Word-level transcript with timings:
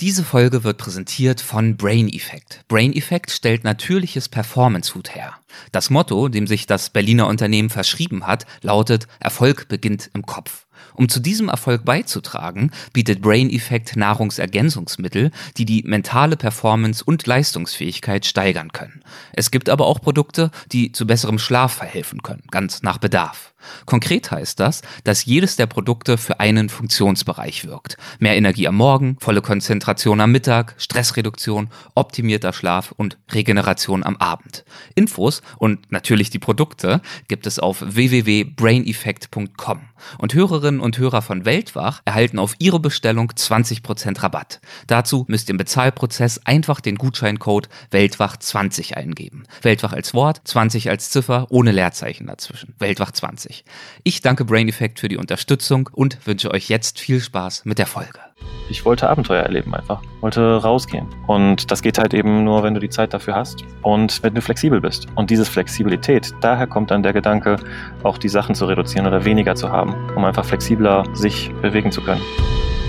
Diese 0.00 0.24
Folge 0.24 0.62
wird 0.62 0.76
präsentiert 0.76 1.40
von 1.40 1.78
Brain 1.78 2.06
Effect. 2.12 2.62
Brain 2.68 2.92
Effect 2.92 3.30
stellt 3.30 3.64
natürliches 3.64 4.28
Performance 4.28 4.92
Food 4.92 5.14
her. 5.14 5.32
Das 5.72 5.88
Motto, 5.88 6.28
dem 6.28 6.46
sich 6.46 6.66
das 6.66 6.90
Berliner 6.90 7.26
Unternehmen 7.26 7.70
verschrieben 7.70 8.26
hat, 8.26 8.44
lautet 8.60 9.08
Erfolg 9.20 9.68
beginnt 9.68 10.10
im 10.12 10.26
Kopf. 10.26 10.65
Um 10.94 11.08
zu 11.08 11.20
diesem 11.20 11.48
Erfolg 11.48 11.84
beizutragen, 11.84 12.70
bietet 12.92 13.22
Brain 13.22 13.50
Effect 13.50 13.96
Nahrungsergänzungsmittel, 13.96 15.30
die 15.56 15.64
die 15.64 15.82
mentale 15.82 16.36
Performance 16.36 17.04
und 17.04 17.26
Leistungsfähigkeit 17.26 18.26
steigern 18.26 18.72
können. 18.72 19.02
Es 19.32 19.50
gibt 19.50 19.68
aber 19.68 19.86
auch 19.86 20.00
Produkte, 20.00 20.50
die 20.72 20.92
zu 20.92 21.06
besserem 21.06 21.38
Schlaf 21.38 21.72
verhelfen 21.74 22.22
können, 22.22 22.44
ganz 22.50 22.82
nach 22.82 22.98
Bedarf. 22.98 23.52
Konkret 23.84 24.30
heißt 24.30 24.60
das, 24.60 24.82
dass 25.04 25.24
jedes 25.24 25.56
der 25.56 25.66
Produkte 25.66 26.18
für 26.18 26.40
einen 26.40 26.68
Funktionsbereich 26.68 27.64
wirkt. 27.66 27.96
Mehr 28.18 28.36
Energie 28.36 28.68
am 28.68 28.76
Morgen, 28.76 29.16
volle 29.20 29.42
Konzentration 29.42 30.20
am 30.20 30.32
Mittag, 30.32 30.74
Stressreduktion, 30.78 31.68
optimierter 31.94 32.52
Schlaf 32.52 32.92
und 32.96 33.18
Regeneration 33.32 34.04
am 34.04 34.16
Abend. 34.16 34.64
Infos 34.94 35.42
und 35.58 35.90
natürlich 35.90 36.30
die 36.30 36.38
Produkte 36.38 37.00
gibt 37.28 37.46
es 37.46 37.58
auf 37.58 37.82
www.braineffect.com. 37.86 39.80
Und 40.18 40.34
Hörerinnen 40.66 40.80
und 40.80 40.98
Hörer 40.98 41.22
von 41.22 41.44
Weltwach 41.44 42.02
erhalten 42.04 42.40
auf 42.40 42.56
ihre 42.58 42.80
Bestellung 42.80 43.30
20% 43.30 44.20
Rabatt. 44.20 44.60
Dazu 44.88 45.24
müsst 45.28 45.48
ihr 45.48 45.52
im 45.52 45.58
Bezahlprozess 45.58 46.40
einfach 46.44 46.80
den 46.80 46.96
Gutscheincode 46.96 47.68
Weltwach20 47.92 48.94
eingeben. 48.94 49.44
Weltwach 49.62 49.92
als 49.92 50.12
Wort, 50.12 50.40
20 50.42 50.90
als 50.90 51.10
Ziffer, 51.10 51.46
ohne 51.50 51.70
Leerzeichen 51.70 52.26
dazwischen. 52.26 52.74
Weltwach 52.80 53.12
20. 53.12 53.64
Ich 54.02 54.22
danke 54.22 54.44
Brain 54.44 54.68
Effect 54.68 54.98
für 54.98 55.08
die 55.08 55.18
Unterstützung 55.18 55.88
und 55.92 56.26
wünsche 56.26 56.50
euch 56.50 56.68
jetzt 56.68 56.98
viel 56.98 57.20
Spaß 57.20 57.64
mit 57.64 57.78
der 57.78 57.86
Folge. 57.86 58.25
Ich 58.68 58.84
wollte 58.84 59.08
Abenteuer 59.08 59.42
erleben 59.42 59.74
einfach, 59.74 60.02
wollte 60.20 60.56
rausgehen. 60.56 61.06
Und 61.26 61.70
das 61.70 61.82
geht 61.82 61.98
halt 61.98 62.14
eben 62.14 62.44
nur, 62.44 62.62
wenn 62.62 62.74
du 62.74 62.80
die 62.80 62.88
Zeit 62.88 63.14
dafür 63.14 63.34
hast 63.34 63.64
und 63.82 64.22
wenn 64.22 64.34
du 64.34 64.40
flexibel 64.40 64.80
bist. 64.80 65.06
Und 65.14 65.30
diese 65.30 65.44
Flexibilität, 65.44 66.34
daher 66.40 66.66
kommt 66.66 66.90
dann 66.90 67.02
der 67.02 67.12
Gedanke, 67.12 67.56
auch 68.02 68.18
die 68.18 68.28
Sachen 68.28 68.54
zu 68.54 68.66
reduzieren 68.66 69.06
oder 69.06 69.24
weniger 69.24 69.54
zu 69.54 69.70
haben, 69.70 69.94
um 70.16 70.24
einfach 70.24 70.44
flexibler 70.44 71.04
sich 71.14 71.52
bewegen 71.62 71.92
zu 71.92 72.00
können. 72.00 72.22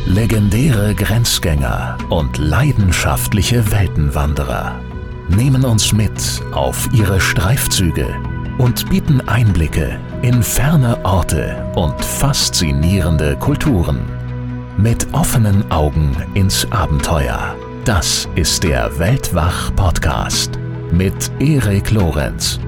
Legendäre 0.08 0.96
Grenzgänger 0.96 1.98
und 2.10 2.38
leidenschaftliche 2.38 3.72
Weltenwanderer 3.72 4.80
nehmen 5.30 5.66
uns 5.66 5.92
mit 5.92 6.42
auf 6.54 6.88
ihre 6.94 7.20
Streifzüge 7.20 8.16
und 8.58 8.90
bieten 8.90 9.22
Einblicke 9.28 10.00
in 10.22 10.42
ferne 10.42 10.98
Orte 11.04 11.72
und 11.76 12.04
faszinierende 12.04 13.36
Kulturen. 13.36 14.17
Mit 14.80 15.12
offenen 15.12 15.72
Augen 15.72 16.16
ins 16.36 16.72
Abenteuer. 16.72 17.56
Das 17.84 18.30
ist 18.36 18.64
der 18.64 19.00
Weltwach-Podcast 19.00 20.52
mit 20.92 21.32
Erik 21.40 21.90
Lorenz. 21.90 22.60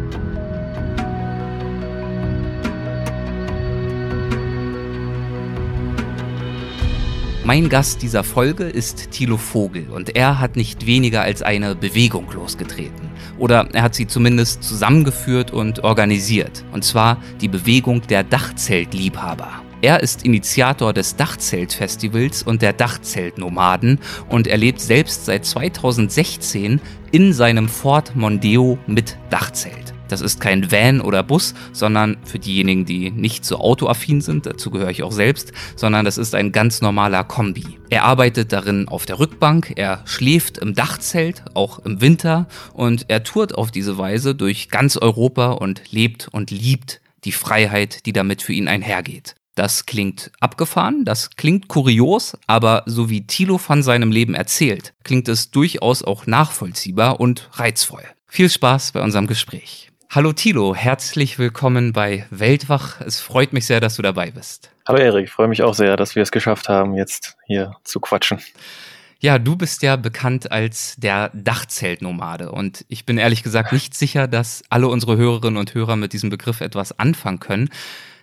Mein 7.44 7.70
Gast 7.70 8.02
dieser 8.02 8.24
Folge 8.24 8.64
ist 8.64 9.12
Thilo 9.12 9.38
Vogel 9.38 9.88
und 9.92 10.16
er 10.16 10.40
hat 10.40 10.56
nicht 10.56 10.88
weniger 10.88 11.22
als 11.22 11.44
eine 11.44 11.76
Bewegung 11.76 12.26
losgetreten. 12.32 13.12
Oder 13.38 13.70
er 13.74 13.84
hat 13.84 13.94
sie 13.94 14.08
zumindest 14.08 14.64
zusammengeführt 14.64 15.52
und 15.52 15.84
organisiert. 15.84 16.66
Und 16.72 16.84
zwar 16.84 17.22
die 17.40 17.48
Bewegung 17.48 18.02
der 18.08 18.24
Dachzeltliebhaber. 18.24 19.62
Er 19.82 20.04
ist 20.04 20.26
Initiator 20.26 20.92
des 20.92 21.16
Dachzeltfestivals 21.16 22.44
und 22.44 22.62
der 22.62 22.74
Dachzeltnomaden 22.74 24.00
und 24.28 24.46
er 24.48 24.58
lebt 24.58 24.82
selbst 24.82 25.24
seit 25.24 25.46
2016 25.46 26.82
in 27.14 27.32
seinem 27.32 27.70
Ford 27.70 28.14
Mondeo 28.14 28.78
mit 28.88 29.18
Dachzelt. 29.30 29.94
Das 30.10 30.20
ist 30.20 30.42
kein 30.42 30.70
Van 30.70 31.00
oder 31.00 31.24
Bus, 31.24 31.54
sondern 31.72 32.18
für 32.26 32.40
diejenigen, 32.40 32.84
die 32.84 33.10
nicht 33.10 33.46
so 33.46 33.60
autoaffin 33.60 34.20
sind, 34.20 34.48
dazu 34.48 34.70
gehöre 34.70 34.90
ich 34.90 35.04
auch 35.04 35.14
selbst, 35.14 35.54
sondern 35.78 36.04
das 36.04 36.18
ist 36.18 36.36
ein 36.36 36.52
ganz 36.52 36.82
normaler 36.82 37.24
Kombi. 37.24 37.78
Er 37.90 38.04
arbeitet 38.04 38.52
darin 38.52 38.90
auf 38.90 39.06
der 39.06 39.20
Rückbank, 39.20 39.74
er 39.78 40.02
schläft 40.04 40.58
im 40.58 40.74
Dachzelt, 40.74 41.44
auch 41.54 41.80
im 41.86 42.02
Winter, 42.02 42.48
und 42.74 43.06
er 43.08 43.24
tourt 43.24 43.56
auf 43.56 43.72
diese 43.72 43.98
Weise 43.98 44.36
durch 44.36 44.70
ganz 44.70 44.98
Europa 44.98 45.52
und 45.52 45.84
lebt 45.92 46.28
und 46.32 46.52
liebt 46.52 47.00
die 47.24 47.32
Freiheit, 47.32 48.06
die 48.06 48.14
damit 48.14 48.42
für 48.42 48.54
ihn 48.54 48.68
einhergeht. 48.68 49.36
Das 49.56 49.86
klingt 49.86 50.32
abgefahren, 50.40 51.04
das 51.06 51.32
klingt 51.32 51.68
kurios, 51.68 52.38
aber 52.48 52.84
so 52.86 53.10
wie 53.10 53.28
Thilo 53.28 53.58
von 53.58 53.84
seinem 53.84 54.12
Leben 54.12 54.34
erzählt, 54.34 54.94
klingt 55.04 55.28
es 55.28 55.52
durchaus 55.52 56.04
auch 56.04 56.28
nachvollziehbar 56.28 57.20
und 57.20 57.50
reizvoll. 57.54 58.04
Viel 58.28 58.50
Spaß 58.50 58.94
bei 58.94 59.02
unserem 59.02 59.28
Gespräch. 59.28 59.90
Hallo 60.12 60.34
Thilo, 60.34 60.74
herzlich 60.74 61.38
willkommen 61.38 61.94
bei 61.94 62.26
Weltwach. 62.32 63.00
Es 63.02 63.20
freut 63.20 63.54
mich 63.54 63.68
sehr, 63.68 63.80
dass 63.80 63.96
du 63.96 64.02
dabei 64.02 64.32
bist. 64.32 64.72
Hallo 64.88 64.98
Erik, 64.98 65.26
ich 65.26 65.32
freue 65.32 65.48
mich 65.48 65.62
auch 65.62 65.76
sehr, 65.76 65.98
dass 65.98 66.16
wir 66.16 66.24
es 66.24 66.32
geschafft 66.32 66.68
haben, 66.68 66.96
jetzt 66.96 67.38
hier 67.46 67.76
zu 67.84 68.00
quatschen. 68.00 68.40
Ja, 69.20 69.38
du 69.38 69.56
bist 69.56 69.84
ja 69.84 69.98
bekannt 69.98 70.52
als 70.52 70.96
der 70.98 71.30
Dachzeltnomade 71.34 72.52
und 72.52 72.86
ich 72.88 73.06
bin 73.06 73.18
ehrlich 73.18 73.44
gesagt 73.44 73.74
nicht 73.74 73.94
sicher, 73.94 74.28
dass 74.28 74.64
alle 74.70 74.88
unsere 74.88 75.18
Hörerinnen 75.18 75.58
und 75.58 75.74
Hörer 75.76 75.96
mit 75.96 76.14
diesem 76.14 76.30
Begriff 76.30 76.62
etwas 76.62 76.98
anfangen 76.98 77.40
können. 77.40 77.70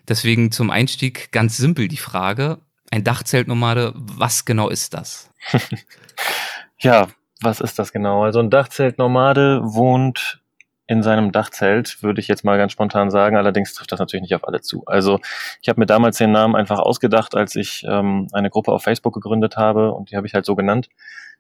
Deswegen 0.08 0.52
zum 0.52 0.70
Einstieg 0.70 1.32
ganz 1.32 1.56
simpel 1.56 1.88
die 1.88 1.96
Frage, 1.96 2.58
ein 2.90 3.04
Dachzeltnomade, 3.04 3.92
was 3.94 4.44
genau 4.44 4.68
ist 4.68 4.94
das? 4.94 5.30
ja, 6.78 7.08
was 7.40 7.60
ist 7.60 7.78
das 7.78 7.92
genau? 7.92 8.24
Also 8.24 8.40
ein 8.40 8.50
Dachzeltnomade 8.50 9.60
wohnt 9.62 10.40
in 10.86 11.02
seinem 11.02 11.32
Dachzelt, 11.32 12.02
würde 12.02 12.20
ich 12.20 12.28
jetzt 12.28 12.44
mal 12.44 12.56
ganz 12.58 12.72
spontan 12.72 13.10
sagen. 13.10 13.36
Allerdings 13.36 13.74
trifft 13.74 13.90
das 13.90 13.98
natürlich 13.98 14.22
nicht 14.22 14.34
auf 14.34 14.46
alle 14.46 14.60
zu. 14.60 14.84
Also 14.86 15.18
ich 15.60 15.68
habe 15.68 15.80
mir 15.80 15.86
damals 15.86 16.18
den 16.18 16.30
Namen 16.30 16.54
einfach 16.54 16.78
ausgedacht, 16.78 17.34
als 17.34 17.56
ich 17.56 17.84
ähm, 17.88 18.28
eine 18.32 18.50
Gruppe 18.50 18.72
auf 18.72 18.84
Facebook 18.84 19.14
gegründet 19.14 19.56
habe 19.56 19.92
und 19.92 20.10
die 20.10 20.16
habe 20.16 20.26
ich 20.26 20.34
halt 20.34 20.46
so 20.46 20.54
genannt, 20.54 20.88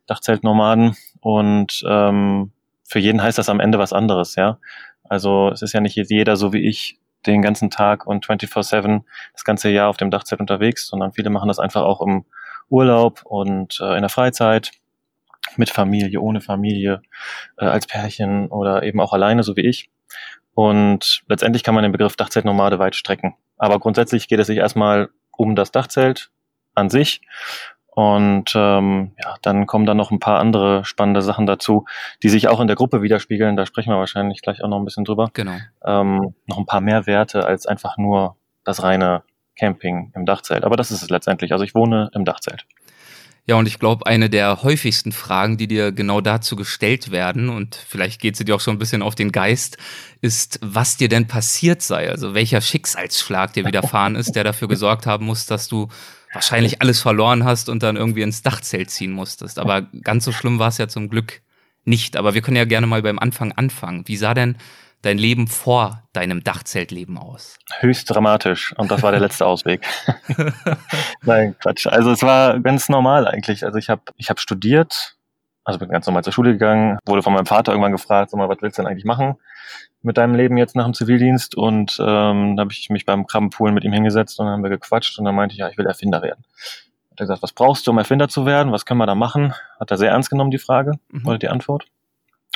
Dachzeltnomaden. 0.06 0.96
Und 1.20 1.84
ähm, 1.88 2.50
für 2.82 2.98
jeden 2.98 3.22
heißt 3.22 3.38
das 3.38 3.48
am 3.48 3.60
Ende 3.60 3.78
was 3.78 3.92
anderes, 3.92 4.34
ja. 4.34 4.58
Also 5.04 5.50
es 5.52 5.62
ist 5.62 5.72
ja 5.72 5.80
nicht 5.80 5.96
jeder 5.96 6.36
so 6.36 6.52
wie 6.52 6.66
ich 6.66 6.98
den 7.26 7.42
ganzen 7.42 7.70
Tag 7.70 8.06
und 8.06 8.26
24-7 8.26 9.02
das 9.32 9.44
ganze 9.44 9.70
Jahr 9.70 9.88
auf 9.88 9.96
dem 9.96 10.10
Dachzelt 10.10 10.40
unterwegs, 10.40 10.86
sondern 10.86 11.12
viele 11.12 11.30
machen 11.30 11.48
das 11.48 11.58
einfach 11.58 11.82
auch 11.82 12.00
im 12.00 12.24
Urlaub 12.68 13.22
und 13.24 13.80
äh, 13.80 13.94
in 13.94 14.02
der 14.02 14.08
Freizeit 14.08 14.72
mit 15.56 15.70
Familie, 15.70 16.20
ohne 16.20 16.40
Familie, 16.40 17.02
äh, 17.58 17.64
als 17.64 17.86
Pärchen 17.86 18.48
oder 18.48 18.82
eben 18.82 19.00
auch 19.00 19.12
alleine, 19.12 19.42
so 19.42 19.56
wie 19.56 19.66
ich. 19.66 19.90
Und 20.54 21.22
letztendlich 21.28 21.62
kann 21.62 21.74
man 21.74 21.82
den 21.82 21.92
Begriff 21.92 22.16
Dachzeltnomade 22.16 22.78
weit 22.78 22.96
strecken. 22.96 23.36
Aber 23.58 23.78
grundsätzlich 23.78 24.26
geht 24.26 24.40
es 24.40 24.46
sich 24.46 24.58
erstmal 24.58 25.10
um 25.36 25.54
das 25.54 25.70
Dachzelt 25.70 26.30
an 26.74 26.90
sich. 26.90 27.20
Und 27.96 28.52
ähm, 28.54 29.12
ja, 29.24 29.36
dann 29.40 29.64
kommen 29.64 29.86
dann 29.86 29.96
noch 29.96 30.10
ein 30.10 30.20
paar 30.20 30.38
andere 30.38 30.84
spannende 30.84 31.22
Sachen 31.22 31.46
dazu, 31.46 31.86
die 32.22 32.28
sich 32.28 32.46
auch 32.46 32.60
in 32.60 32.66
der 32.66 32.76
Gruppe 32.76 33.00
widerspiegeln. 33.00 33.56
Da 33.56 33.64
sprechen 33.64 33.88
wir 33.88 33.96
wahrscheinlich 33.96 34.42
gleich 34.42 34.62
auch 34.62 34.68
noch 34.68 34.76
ein 34.78 34.84
bisschen 34.84 35.06
drüber. 35.06 35.30
Genau. 35.32 35.56
Ähm, 35.82 36.34
noch 36.44 36.58
ein 36.58 36.66
paar 36.66 36.82
mehr 36.82 37.06
Werte 37.06 37.46
als 37.46 37.64
einfach 37.64 37.96
nur 37.96 38.36
das 38.64 38.82
reine 38.82 39.22
Camping 39.58 40.12
im 40.14 40.26
Dachzelt. 40.26 40.64
Aber 40.64 40.76
das 40.76 40.90
ist 40.90 41.00
es 41.00 41.08
letztendlich. 41.08 41.52
Also 41.52 41.64
ich 41.64 41.74
wohne 41.74 42.10
im 42.12 42.26
Dachzelt. 42.26 42.66
Ja, 43.46 43.54
und 43.54 43.66
ich 43.66 43.78
glaube, 43.78 44.04
eine 44.04 44.28
der 44.28 44.62
häufigsten 44.62 45.12
Fragen, 45.12 45.56
die 45.56 45.66
dir 45.66 45.90
genau 45.90 46.20
dazu 46.20 46.54
gestellt 46.54 47.12
werden, 47.12 47.48
und 47.48 47.76
vielleicht 47.76 48.20
geht 48.20 48.36
sie 48.36 48.44
dir 48.44 48.56
auch 48.56 48.60
schon 48.60 48.74
ein 48.74 48.78
bisschen 48.78 49.00
auf 49.00 49.14
den 49.14 49.32
Geist, 49.32 49.78
ist, 50.20 50.58
was 50.60 50.98
dir 50.98 51.08
denn 51.08 51.28
passiert 51.28 51.80
sei. 51.80 52.10
Also 52.10 52.34
welcher 52.34 52.60
Schicksalsschlag 52.60 53.54
dir 53.54 53.64
widerfahren 53.64 54.16
ist, 54.16 54.32
der 54.32 54.44
dafür 54.44 54.68
gesorgt 54.68 55.06
haben 55.06 55.24
muss, 55.24 55.46
dass 55.46 55.66
du 55.66 55.88
wahrscheinlich 56.36 56.82
alles 56.82 57.00
verloren 57.00 57.44
hast 57.44 57.68
und 57.68 57.82
dann 57.82 57.96
irgendwie 57.96 58.22
ins 58.22 58.42
Dachzelt 58.42 58.90
ziehen 58.90 59.12
musstest. 59.12 59.58
Aber 59.58 59.82
ganz 59.82 60.24
so 60.24 60.32
schlimm 60.32 60.58
war 60.58 60.68
es 60.68 60.78
ja 60.78 60.86
zum 60.86 61.08
Glück 61.08 61.40
nicht. 61.84 62.16
Aber 62.16 62.34
wir 62.34 62.42
können 62.42 62.56
ja 62.56 62.64
gerne 62.64 62.86
mal 62.86 63.02
beim 63.02 63.18
Anfang 63.18 63.52
anfangen. 63.52 64.06
Wie 64.06 64.16
sah 64.16 64.34
denn 64.34 64.56
dein 65.02 65.18
Leben 65.18 65.46
vor 65.46 66.02
deinem 66.12 66.44
Dachzeltleben 66.44 67.16
aus? 67.16 67.58
Höchst 67.80 68.10
dramatisch 68.10 68.74
und 68.76 68.90
das 68.90 69.02
war 69.02 69.12
der 69.12 69.20
letzte 69.20 69.46
Ausweg. 69.46 69.86
Nein, 71.22 71.56
Quatsch. 71.58 71.86
Also 71.86 72.10
es 72.10 72.22
war 72.22 72.60
ganz 72.60 72.88
normal 72.88 73.26
eigentlich. 73.26 73.64
Also 73.64 73.78
ich 73.78 73.88
habe 73.88 74.02
ich 74.16 74.28
hab 74.28 74.38
studiert, 74.38 75.16
also 75.64 75.78
bin 75.78 75.88
ganz 75.88 76.06
normal 76.06 76.22
zur 76.22 76.32
Schule 76.32 76.52
gegangen, 76.52 76.98
wurde 77.06 77.22
von 77.22 77.32
meinem 77.32 77.46
Vater 77.46 77.72
irgendwann 77.72 77.92
gefragt, 77.92 78.30
sag 78.30 78.38
mal, 78.38 78.48
was 78.48 78.58
willst 78.60 78.78
du 78.78 78.82
denn 78.82 78.90
eigentlich 78.90 79.04
machen 79.04 79.36
mit 80.06 80.16
deinem 80.16 80.34
Leben 80.34 80.56
jetzt 80.56 80.76
nach 80.76 80.84
dem 80.84 80.94
Zivildienst? 80.94 81.54
Und 81.54 81.98
ähm, 82.00 82.56
da 82.56 82.62
habe 82.62 82.72
ich 82.72 82.88
mich 82.88 83.04
beim 83.04 83.26
Krabbenpoolen 83.26 83.74
mit 83.74 83.84
ihm 83.84 83.92
hingesetzt 83.92 84.40
und 84.40 84.46
dann 84.46 84.54
haben 84.54 84.62
wir 84.62 84.70
gequatscht 84.70 85.18
und 85.18 85.24
dann 85.24 85.34
meinte 85.34 85.52
ich, 85.52 85.58
ja, 85.58 85.68
ich 85.68 85.76
will 85.76 85.86
Erfinder 85.86 86.22
werden. 86.22 86.44
Hat 87.10 87.20
er 87.20 87.24
gesagt, 87.24 87.42
was 87.42 87.52
brauchst 87.52 87.86
du, 87.86 87.90
um 87.90 87.98
Erfinder 87.98 88.28
zu 88.28 88.46
werden? 88.46 88.72
Was 88.72 88.86
können 88.86 88.98
wir 88.98 89.06
da 89.06 89.14
machen? 89.14 89.54
Hat 89.78 89.90
er 89.90 89.98
sehr 89.98 90.10
ernst 90.10 90.30
genommen, 90.30 90.50
die 90.50 90.58
Frage 90.58 90.92
mhm. 91.10 91.26
oder 91.26 91.38
die 91.38 91.48
Antwort. 91.48 91.86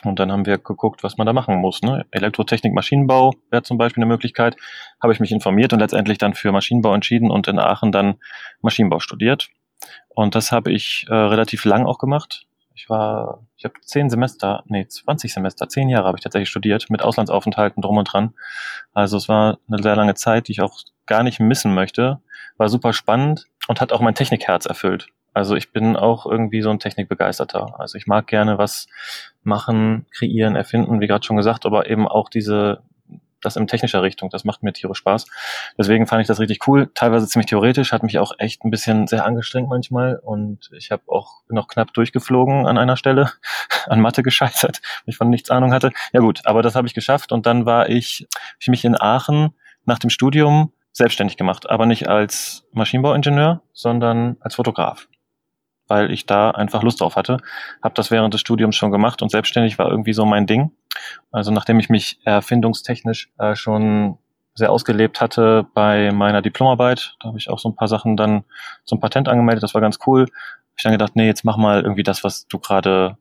Und 0.02 0.18
dann 0.18 0.32
haben 0.32 0.46
wir 0.46 0.58
geguckt, 0.58 1.02
was 1.02 1.18
man 1.18 1.26
da 1.26 1.32
machen 1.32 1.56
muss. 1.56 1.82
Ne? 1.82 2.06
Elektrotechnik, 2.10 2.72
Maschinenbau 2.72 3.34
wäre 3.50 3.62
zum 3.62 3.76
Beispiel 3.76 4.02
eine 4.02 4.10
Möglichkeit. 4.10 4.56
Habe 5.02 5.12
ich 5.12 5.20
mich 5.20 5.30
informiert 5.30 5.72
und 5.72 5.80
letztendlich 5.80 6.18
dann 6.18 6.34
für 6.34 6.52
Maschinenbau 6.52 6.94
entschieden 6.94 7.30
und 7.30 7.48
in 7.48 7.58
Aachen 7.58 7.92
dann 7.92 8.14
Maschinenbau 8.62 9.00
studiert. 9.00 9.48
Und 10.08 10.34
das 10.34 10.52
habe 10.52 10.72
ich 10.72 11.06
äh, 11.08 11.14
relativ 11.14 11.64
lang 11.64 11.86
auch 11.86 11.98
gemacht. 11.98 12.46
Ich 12.80 12.88
war, 12.88 13.46
ich 13.58 13.64
habe 13.64 13.74
zehn 13.82 14.08
Semester, 14.08 14.64
nee, 14.66 14.86
20 14.86 15.34
Semester, 15.34 15.68
zehn 15.68 15.90
Jahre 15.90 16.06
habe 16.06 16.16
ich 16.16 16.24
tatsächlich 16.24 16.48
studiert, 16.48 16.88
mit 16.88 17.02
Auslandsaufenthalten 17.02 17.82
drum 17.82 17.98
und 17.98 18.10
dran. 18.10 18.32
Also 18.94 19.18
es 19.18 19.28
war 19.28 19.58
eine 19.68 19.82
sehr 19.82 19.96
lange 19.96 20.14
Zeit, 20.14 20.48
die 20.48 20.52
ich 20.52 20.62
auch 20.62 20.80
gar 21.04 21.22
nicht 21.22 21.40
missen 21.40 21.74
möchte. 21.74 22.22
War 22.56 22.70
super 22.70 22.94
spannend 22.94 23.48
und 23.68 23.82
hat 23.82 23.92
auch 23.92 24.00
mein 24.00 24.14
Technikherz 24.14 24.64
erfüllt. 24.64 25.08
Also 25.34 25.56
ich 25.56 25.72
bin 25.72 25.94
auch 25.94 26.24
irgendwie 26.24 26.62
so 26.62 26.70
ein 26.70 26.78
Technikbegeisterter. 26.78 27.78
Also 27.78 27.98
ich 27.98 28.06
mag 28.06 28.26
gerne 28.26 28.56
was 28.56 28.86
machen, 29.42 30.06
kreieren, 30.10 30.56
erfinden, 30.56 31.02
wie 31.02 31.06
gerade 31.06 31.24
schon 31.24 31.36
gesagt, 31.36 31.66
aber 31.66 31.90
eben 31.90 32.08
auch 32.08 32.30
diese 32.30 32.82
das 33.40 33.56
in 33.56 33.66
technischer 33.66 34.02
Richtung. 34.02 34.30
Das 34.30 34.44
macht 34.44 34.62
mir 34.62 34.72
tierisch 34.72 34.98
Spaß. 34.98 35.26
Deswegen 35.78 36.06
fand 36.06 36.22
ich 36.22 36.28
das 36.28 36.38
richtig 36.40 36.66
cool. 36.66 36.90
Teilweise 36.94 37.26
ziemlich 37.26 37.48
theoretisch, 37.48 37.92
hat 37.92 38.02
mich 38.02 38.18
auch 38.18 38.32
echt 38.38 38.64
ein 38.64 38.70
bisschen 38.70 39.06
sehr 39.06 39.24
angestrengt 39.24 39.68
manchmal 39.68 40.16
und 40.16 40.70
ich 40.76 40.90
habe 40.90 41.02
auch 41.06 41.40
auch 41.54 41.68
knapp 41.68 41.92
durchgeflogen 41.92 42.66
an 42.66 42.78
einer 42.78 42.96
Stelle, 42.96 43.32
an 43.86 44.00
Mathe 44.00 44.22
gescheitert, 44.22 44.80
weil 44.82 45.12
ich 45.12 45.16
von 45.16 45.30
nichts 45.30 45.50
Ahnung 45.50 45.72
hatte. 45.72 45.90
Ja 46.12 46.20
gut, 46.20 46.40
aber 46.44 46.62
das 46.62 46.74
habe 46.74 46.86
ich 46.86 46.94
geschafft 46.94 47.32
und 47.32 47.46
dann 47.46 47.66
war 47.66 47.88
ich 47.88 48.26
für 48.58 48.70
mich 48.70 48.84
in 48.84 49.00
Aachen 49.00 49.54
nach 49.84 49.98
dem 49.98 50.10
Studium 50.10 50.72
selbstständig 50.92 51.36
gemacht, 51.36 51.68
aber 51.68 51.86
nicht 51.86 52.08
als 52.08 52.66
Maschinenbauingenieur, 52.72 53.62
sondern 53.72 54.36
als 54.40 54.56
Fotograf 54.56 55.08
weil 55.90 56.10
ich 56.10 56.24
da 56.24 56.50
einfach 56.50 56.82
Lust 56.82 57.00
drauf 57.00 57.16
hatte. 57.16 57.38
Habe 57.82 57.94
das 57.94 58.10
während 58.10 58.32
des 58.32 58.40
Studiums 58.40 58.76
schon 58.76 58.92
gemacht 58.92 59.20
und 59.20 59.30
selbstständig 59.30 59.78
war 59.78 59.90
irgendwie 59.90 60.12
so 60.12 60.24
mein 60.24 60.46
Ding. 60.46 60.70
Also 61.32 61.50
nachdem 61.50 61.80
ich 61.80 61.90
mich 61.90 62.20
erfindungstechnisch 62.24 63.30
äh, 63.38 63.54
schon 63.56 64.18
sehr 64.54 64.70
ausgelebt 64.70 65.20
hatte 65.20 65.66
bei 65.74 66.12
meiner 66.12 66.42
Diplomarbeit, 66.42 67.16
da 67.20 67.28
habe 67.28 67.38
ich 67.38 67.50
auch 67.50 67.58
so 67.58 67.68
ein 67.68 67.76
paar 67.76 67.88
Sachen 67.88 68.16
dann 68.16 68.44
zum 68.84 69.00
Patent 69.00 69.28
angemeldet, 69.28 69.62
das 69.62 69.74
war 69.74 69.80
ganz 69.80 69.98
cool. 70.06 70.22
Hab 70.22 70.76
ich 70.76 70.82
dann 70.82 70.92
gedacht, 70.92 71.16
nee, 71.16 71.26
jetzt 71.26 71.44
mach 71.44 71.56
mal 71.56 71.82
irgendwie 71.82 72.02
das, 72.02 72.24
was 72.24 72.46
du 72.46 72.58
gerade 72.58 73.16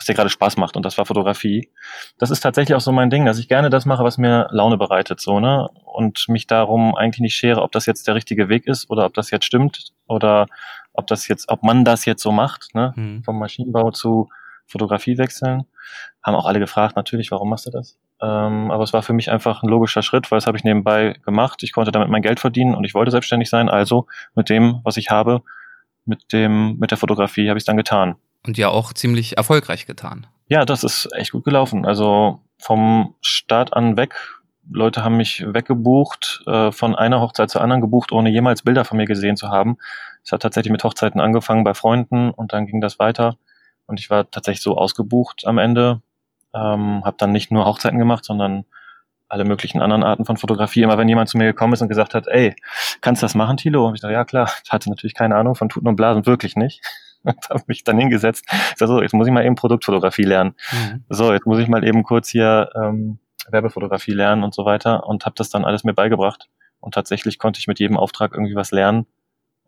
was 0.00 0.06
dir 0.06 0.14
gerade 0.14 0.30
Spaß 0.30 0.56
macht 0.56 0.76
und 0.76 0.86
das 0.86 0.96
war 0.96 1.04
Fotografie. 1.04 1.70
Das 2.16 2.30
ist 2.30 2.40
tatsächlich 2.40 2.74
auch 2.74 2.80
so 2.80 2.90
mein 2.90 3.10
Ding, 3.10 3.26
dass 3.26 3.38
ich 3.38 3.48
gerne 3.48 3.68
das 3.68 3.84
mache, 3.84 4.02
was 4.02 4.16
mir 4.16 4.48
Laune 4.50 4.78
bereitet, 4.78 5.20
so, 5.20 5.40
ne? 5.40 5.68
Und 5.84 6.26
mich 6.28 6.46
darum 6.46 6.94
eigentlich 6.94 7.20
nicht 7.20 7.36
schere, 7.36 7.60
ob 7.60 7.70
das 7.72 7.84
jetzt 7.84 8.08
der 8.08 8.14
richtige 8.14 8.48
Weg 8.48 8.66
ist 8.66 8.88
oder 8.88 9.04
ob 9.04 9.12
das 9.12 9.30
jetzt 9.30 9.44
stimmt 9.44 9.92
oder 10.08 10.46
ob 10.92 11.06
das 11.06 11.28
jetzt, 11.28 11.48
ob 11.48 11.62
man 11.62 11.84
das 11.84 12.04
jetzt 12.04 12.22
so 12.22 12.32
macht, 12.32 12.74
ne? 12.74 12.92
Mhm. 12.96 13.22
Vom 13.24 13.38
Maschinenbau 13.38 13.90
zu 13.90 14.28
Fotografie 14.66 15.18
wechseln. 15.18 15.64
Haben 16.22 16.36
auch 16.36 16.46
alle 16.46 16.60
gefragt, 16.60 16.96
natürlich, 16.96 17.30
warum 17.30 17.50
machst 17.50 17.66
du 17.66 17.70
das? 17.70 17.98
Ähm, 18.22 18.70
aber 18.70 18.84
es 18.84 18.92
war 18.92 19.02
für 19.02 19.12
mich 19.12 19.30
einfach 19.30 19.62
ein 19.62 19.68
logischer 19.68 20.02
Schritt, 20.02 20.30
weil 20.30 20.38
das 20.38 20.46
habe 20.46 20.56
ich 20.56 20.64
nebenbei 20.64 21.16
gemacht. 21.24 21.62
Ich 21.62 21.72
konnte 21.72 21.90
damit 21.90 22.08
mein 22.08 22.22
Geld 22.22 22.40
verdienen 22.40 22.74
und 22.74 22.84
ich 22.84 22.94
wollte 22.94 23.10
selbstständig 23.10 23.48
sein. 23.48 23.68
Also 23.68 24.06
mit 24.34 24.48
dem, 24.48 24.80
was 24.84 24.96
ich 24.96 25.10
habe, 25.10 25.42
mit 26.04 26.32
dem, 26.32 26.76
mit 26.78 26.90
der 26.90 26.98
Fotografie 26.98 27.48
habe 27.48 27.58
ich 27.58 27.62
es 27.62 27.66
dann 27.66 27.76
getan. 27.76 28.16
Und 28.46 28.58
ja 28.58 28.68
auch 28.68 28.92
ziemlich 28.92 29.36
erfolgreich 29.36 29.86
getan. 29.86 30.26
Ja, 30.48 30.64
das 30.64 30.84
ist 30.84 31.08
echt 31.14 31.32
gut 31.32 31.44
gelaufen. 31.44 31.86
Also 31.86 32.40
vom 32.58 33.14
Start 33.20 33.74
an 33.74 33.96
weg. 33.96 34.14
Leute 34.70 35.02
haben 35.02 35.16
mich 35.16 35.44
weggebucht, 35.46 36.42
äh, 36.46 36.70
von 36.70 36.94
einer 36.94 37.20
Hochzeit 37.20 37.50
zur 37.50 37.60
anderen 37.60 37.80
gebucht, 37.80 38.12
ohne 38.12 38.30
jemals 38.30 38.62
Bilder 38.62 38.84
von 38.84 38.98
mir 38.98 39.06
gesehen 39.06 39.36
zu 39.36 39.48
haben. 39.48 39.78
Es 40.24 40.32
hat 40.32 40.42
tatsächlich 40.42 40.72
mit 40.72 40.84
Hochzeiten 40.84 41.20
angefangen 41.20 41.64
bei 41.64 41.74
Freunden 41.74 42.30
und 42.30 42.52
dann 42.52 42.66
ging 42.66 42.80
das 42.80 42.98
weiter. 42.98 43.36
Und 43.86 43.98
ich 44.00 44.10
war 44.10 44.30
tatsächlich 44.30 44.62
so 44.62 44.76
ausgebucht 44.76 45.46
am 45.46 45.58
Ende. 45.58 46.02
Ähm, 46.54 47.04
habe 47.04 47.16
dann 47.18 47.32
nicht 47.32 47.50
nur 47.50 47.64
Hochzeiten 47.64 47.98
gemacht, 47.98 48.24
sondern 48.24 48.64
alle 49.28 49.44
möglichen 49.44 49.80
anderen 49.80 50.02
Arten 50.02 50.24
von 50.24 50.36
Fotografie. 50.36 50.82
Immer 50.82 50.98
wenn 50.98 51.08
jemand 51.08 51.28
zu 51.28 51.38
mir 51.38 51.46
gekommen 51.46 51.72
ist 51.72 51.82
und 51.82 51.88
gesagt 51.88 52.14
hat, 52.14 52.26
ey, 52.26 52.54
kannst 53.00 53.22
du 53.22 53.24
das 53.24 53.34
machen, 53.34 53.56
Tilo? 53.56 53.86
Und 53.86 53.94
ich 53.94 54.00
dachte, 54.00 54.12
ja 54.12 54.24
klar, 54.24 54.50
ich 54.64 54.70
hatte 54.72 54.90
natürlich 54.90 55.14
keine 55.14 55.36
Ahnung 55.36 55.54
von 55.54 55.68
Tuten 55.68 55.88
und 55.88 55.96
Blasen, 55.96 56.26
wirklich 56.26 56.56
nicht. 56.56 56.82
und 57.22 57.48
habe 57.48 57.62
mich 57.66 57.84
dann 57.84 57.98
hingesetzt. 57.98 58.44
Ich 58.50 58.76
sag 58.76 58.88
so, 58.88 59.00
jetzt 59.02 59.12
muss 59.12 59.26
ich 59.26 59.32
mal 59.32 59.44
eben 59.44 59.54
Produktfotografie 59.54 60.24
lernen. 60.24 60.54
Mhm. 60.72 61.04
So, 61.08 61.32
jetzt 61.32 61.46
muss 61.46 61.58
ich 61.58 61.68
mal 61.68 61.84
eben 61.84 62.02
kurz 62.02 62.28
hier 62.28 62.70
ähm, 62.74 63.18
Werbefotografie 63.48 64.12
lernen 64.12 64.42
und 64.42 64.54
so 64.54 64.64
weiter 64.64 65.06
und 65.06 65.26
habe 65.26 65.34
das 65.36 65.50
dann 65.50 65.64
alles 65.64 65.84
mir 65.84 65.94
beigebracht. 65.94 66.48
Und 66.80 66.94
tatsächlich 66.94 67.38
konnte 67.38 67.60
ich 67.60 67.66
mit 67.66 67.78
jedem 67.78 67.98
Auftrag 67.98 68.32
irgendwie 68.32 68.54
was 68.54 68.70
lernen 68.70 69.06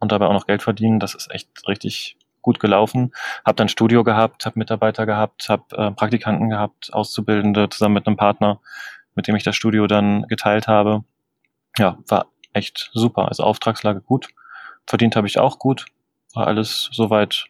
und 0.02 0.12
dabei 0.12 0.26
auch 0.26 0.34
noch 0.34 0.46
Geld 0.46 0.62
verdienen. 0.62 1.00
Das 1.00 1.14
ist 1.14 1.30
echt 1.30 1.48
richtig 1.66 2.16
gut 2.42 2.60
gelaufen. 2.60 3.12
Hab 3.44 3.56
dann 3.56 3.68
Studio 3.68 4.04
gehabt, 4.04 4.44
habe 4.44 4.58
Mitarbeiter 4.58 5.06
gehabt, 5.06 5.48
habe 5.48 5.64
äh, 5.76 5.90
Praktikanten 5.92 6.50
gehabt, 6.50 6.92
Auszubildende 6.92 7.68
zusammen 7.70 7.94
mit 7.94 8.06
einem 8.06 8.16
Partner, 8.16 8.60
mit 9.14 9.28
dem 9.28 9.36
ich 9.36 9.44
das 9.44 9.56
Studio 9.56 9.86
dann 9.86 10.22
geteilt 10.24 10.68
habe. 10.68 11.04
Ja, 11.78 11.96
war 12.08 12.26
echt 12.52 12.90
super. 12.92 13.28
Also 13.28 13.44
Auftragslage 13.44 14.02
gut. 14.02 14.28
Verdient 14.86 15.16
habe 15.16 15.26
ich 15.26 15.38
auch 15.38 15.58
gut 15.58 15.86
war 16.34 16.46
alles 16.46 16.88
soweit 16.92 17.46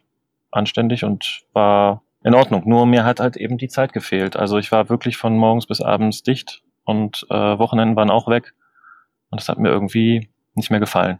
anständig 0.51 1.03
und 1.03 1.43
war 1.53 2.03
in 2.23 2.35
Ordnung. 2.35 2.63
Nur 2.65 2.85
mir 2.85 3.05
hat 3.05 3.19
halt 3.19 3.37
eben 3.37 3.57
die 3.57 3.67
Zeit 3.67 3.93
gefehlt. 3.93 4.35
Also 4.35 4.57
ich 4.57 4.71
war 4.71 4.89
wirklich 4.89 5.17
von 5.17 5.37
morgens 5.37 5.65
bis 5.65 5.81
abends 5.81 6.23
dicht 6.23 6.63
und 6.85 7.25
äh, 7.29 7.57
Wochenenden 7.57 7.95
waren 7.95 8.09
auch 8.09 8.27
weg. 8.27 8.53
Und 9.29 9.41
das 9.41 9.49
hat 9.49 9.57
mir 9.57 9.69
irgendwie 9.69 10.29
nicht 10.53 10.69
mehr 10.69 10.79
gefallen. 10.79 11.19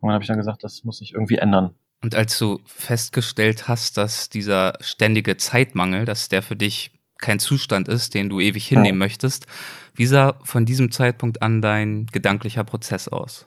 Und 0.00 0.08
dann 0.08 0.14
habe 0.14 0.22
ich 0.22 0.28
dann 0.28 0.38
gesagt, 0.38 0.64
das 0.64 0.84
muss 0.84 0.98
sich 0.98 1.12
irgendwie 1.12 1.36
ändern. 1.36 1.74
Und 2.02 2.14
als 2.14 2.38
du 2.38 2.60
festgestellt 2.64 3.68
hast, 3.68 3.96
dass 3.98 4.30
dieser 4.30 4.74
ständige 4.80 5.36
Zeitmangel, 5.36 6.06
dass 6.06 6.28
der 6.28 6.42
für 6.42 6.56
dich 6.56 6.92
kein 7.18 7.38
Zustand 7.38 7.88
ist, 7.88 8.14
den 8.14 8.30
du 8.30 8.40
ewig 8.40 8.66
hinnehmen 8.66 9.00
ja. 9.00 9.06
möchtest, 9.06 9.46
wie 9.94 10.06
sah 10.06 10.38
von 10.42 10.64
diesem 10.64 10.90
Zeitpunkt 10.90 11.42
an 11.42 11.60
dein 11.60 12.06
gedanklicher 12.06 12.64
Prozess 12.64 13.08
aus? 13.08 13.46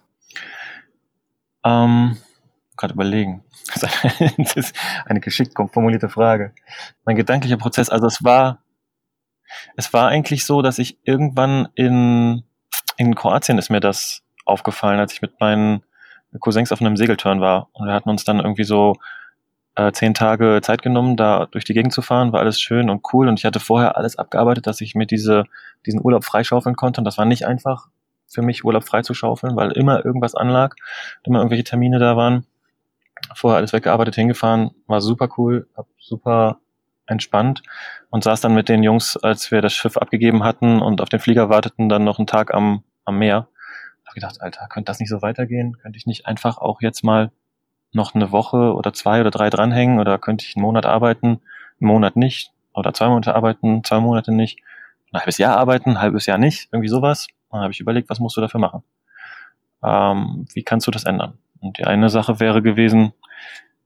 Ähm, 1.63 2.17
gerade 2.77 2.93
überlegen. 2.93 3.43
Das 4.37 4.55
ist 4.55 4.75
eine 5.05 5.19
geschickt 5.19 5.53
formulierte 5.71 6.09
Frage. 6.09 6.53
Mein 7.05 7.15
gedanklicher 7.15 7.57
Prozess, 7.57 7.89
also 7.89 8.05
es 8.05 8.23
war, 8.23 8.59
es 9.75 9.93
war 9.93 10.09
eigentlich 10.09 10.45
so, 10.45 10.61
dass 10.61 10.77
ich 10.77 10.99
irgendwann 11.03 11.69
in, 11.75 12.43
in 12.97 13.15
Kroatien 13.15 13.57
ist 13.57 13.69
mir 13.69 13.79
das 13.79 14.21
aufgefallen, 14.45 14.99
als 14.99 15.13
ich 15.13 15.21
mit 15.21 15.39
meinen 15.39 15.83
Cousins 16.39 16.71
auf 16.71 16.81
einem 16.81 16.97
Segeltörn 16.97 17.41
war. 17.41 17.69
Und 17.73 17.87
wir 17.87 17.93
hatten 17.93 18.09
uns 18.09 18.23
dann 18.23 18.39
irgendwie 18.39 18.63
so 18.63 18.95
äh, 19.75 19.91
zehn 19.91 20.13
Tage 20.13 20.59
Zeit 20.61 20.81
genommen, 20.81 21.17
da 21.17 21.47
durch 21.47 21.65
die 21.65 21.73
Gegend 21.73 21.93
zu 21.93 22.01
fahren, 22.01 22.31
war 22.31 22.39
alles 22.39 22.59
schön 22.59 22.89
und 22.89 23.01
cool. 23.13 23.27
Und 23.27 23.39
ich 23.39 23.45
hatte 23.45 23.59
vorher 23.59 23.97
alles 23.97 24.17
abgearbeitet, 24.17 24.67
dass 24.67 24.81
ich 24.81 24.95
mir 24.95 25.05
diese, 25.07 25.45
diesen 25.85 26.03
Urlaub 26.03 26.23
freischaufeln 26.23 26.75
konnte. 26.75 27.01
Und 27.01 27.05
das 27.05 27.17
war 27.17 27.25
nicht 27.25 27.45
einfach 27.45 27.87
für 28.27 28.41
mich, 28.41 28.65
Urlaub 28.65 28.83
freizuschaufeln, 28.83 29.55
weil 29.55 29.71
immer 29.71 30.03
irgendwas 30.05 30.35
anlag, 30.35 30.75
immer 31.23 31.39
irgendwelche 31.39 31.63
Termine 31.63 31.99
da 31.99 32.17
waren 32.17 32.45
vorher 33.35 33.57
alles 33.57 33.73
weggearbeitet, 33.73 34.15
hingefahren, 34.15 34.71
war 34.87 35.01
super 35.01 35.29
cool, 35.37 35.67
hab 35.75 35.87
super 35.99 36.59
entspannt 37.05 37.63
und 38.09 38.23
saß 38.23 38.41
dann 38.41 38.53
mit 38.53 38.69
den 38.69 38.83
Jungs, 38.83 39.17
als 39.17 39.51
wir 39.51 39.61
das 39.61 39.73
Schiff 39.73 39.97
abgegeben 39.97 40.43
hatten 40.43 40.81
und 40.81 41.01
auf 41.01 41.09
den 41.09 41.19
Flieger 41.19 41.49
warteten, 41.49 41.89
dann 41.89 42.03
noch 42.03 42.17
einen 42.17 42.27
Tag 42.27 42.53
am, 42.53 42.83
am 43.05 43.19
Meer. 43.19 43.47
Hab 44.05 44.13
gedacht, 44.13 44.41
Alter, 44.41 44.67
könnte 44.67 44.89
das 44.89 44.99
nicht 44.99 45.09
so 45.09 45.21
weitergehen? 45.21 45.77
Könnte 45.77 45.97
ich 45.97 46.05
nicht 46.05 46.25
einfach 46.25 46.57
auch 46.57 46.81
jetzt 46.81 47.03
mal 47.03 47.31
noch 47.93 48.15
eine 48.15 48.31
Woche 48.31 48.73
oder 48.73 48.93
zwei 48.93 49.21
oder 49.21 49.31
drei 49.31 49.49
dranhängen 49.49 49.99
oder 49.99 50.17
könnte 50.17 50.45
ich 50.45 50.55
einen 50.55 50.63
Monat 50.63 50.85
arbeiten, 50.85 51.27
einen 51.79 51.87
Monat 51.87 52.15
nicht 52.15 52.51
oder 52.73 52.93
zwei 52.93 53.07
Monate 53.07 53.35
arbeiten, 53.35 53.83
zwei 53.83 53.99
Monate 53.99 54.31
nicht, 54.31 54.59
ein 55.11 55.19
halbes 55.19 55.37
Jahr 55.37 55.57
arbeiten, 55.57 55.91
ein 55.91 56.01
halbes 56.01 56.25
Jahr 56.25 56.37
nicht, 56.37 56.69
irgendwie 56.71 56.89
sowas. 56.89 57.27
dann 57.51 57.61
habe 57.61 57.71
ich 57.71 57.79
überlegt, 57.79 58.09
was 58.09 58.19
musst 58.19 58.35
du 58.35 58.41
dafür 58.41 58.59
machen? 58.59 58.83
Ähm, 59.83 60.47
wie 60.53 60.63
kannst 60.63 60.87
du 60.87 60.91
das 60.91 61.03
ändern? 61.03 61.37
Und 61.61 61.77
die 61.77 61.85
eine 61.85 62.09
Sache 62.09 62.39
wäre 62.39 62.61
gewesen, 62.61 63.13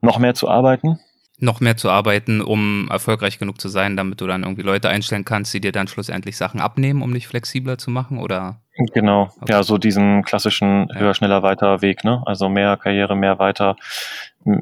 noch 0.02 0.20
mehr 0.20 0.36
zu 0.36 0.50
arbeiten. 0.50 1.00
Noch 1.40 1.60
mehr 1.60 1.78
zu 1.78 1.90
arbeiten, 1.90 2.42
um 2.42 2.88
erfolgreich 2.90 3.38
genug 3.38 3.62
zu 3.62 3.70
sein, 3.70 3.96
damit 3.96 4.22
du 4.22 4.28
dann 4.28 4.44
irgendwie 4.44 4.64
Leute 4.64 4.90
einstellen 4.90 5.26
kannst, 5.26 5.54
die 5.54 5.62
dir 5.62 5.72
dann 5.72 5.88
schlussendlich 5.88 6.36
Sachen 6.36 6.60
abnehmen, 6.60 7.04
um 7.04 7.14
dich 7.14 7.28
flexibler 7.28 7.78
zu 7.78 7.92
machen, 7.92 8.18
oder? 8.18 8.60
Genau, 8.94 9.32
okay. 9.42 9.54
ja, 9.54 9.64
so 9.64 9.78
diesen 9.78 10.24
klassischen 10.24 10.88
höher, 10.94 11.14
schneller, 11.14 11.42
weiter 11.42 11.82
Weg, 11.82 12.04
ne? 12.04 12.22
Also 12.26 12.48
mehr 12.48 12.78
Karriere, 12.78 13.16
mehr 13.16 13.40
weiter, 13.40 13.76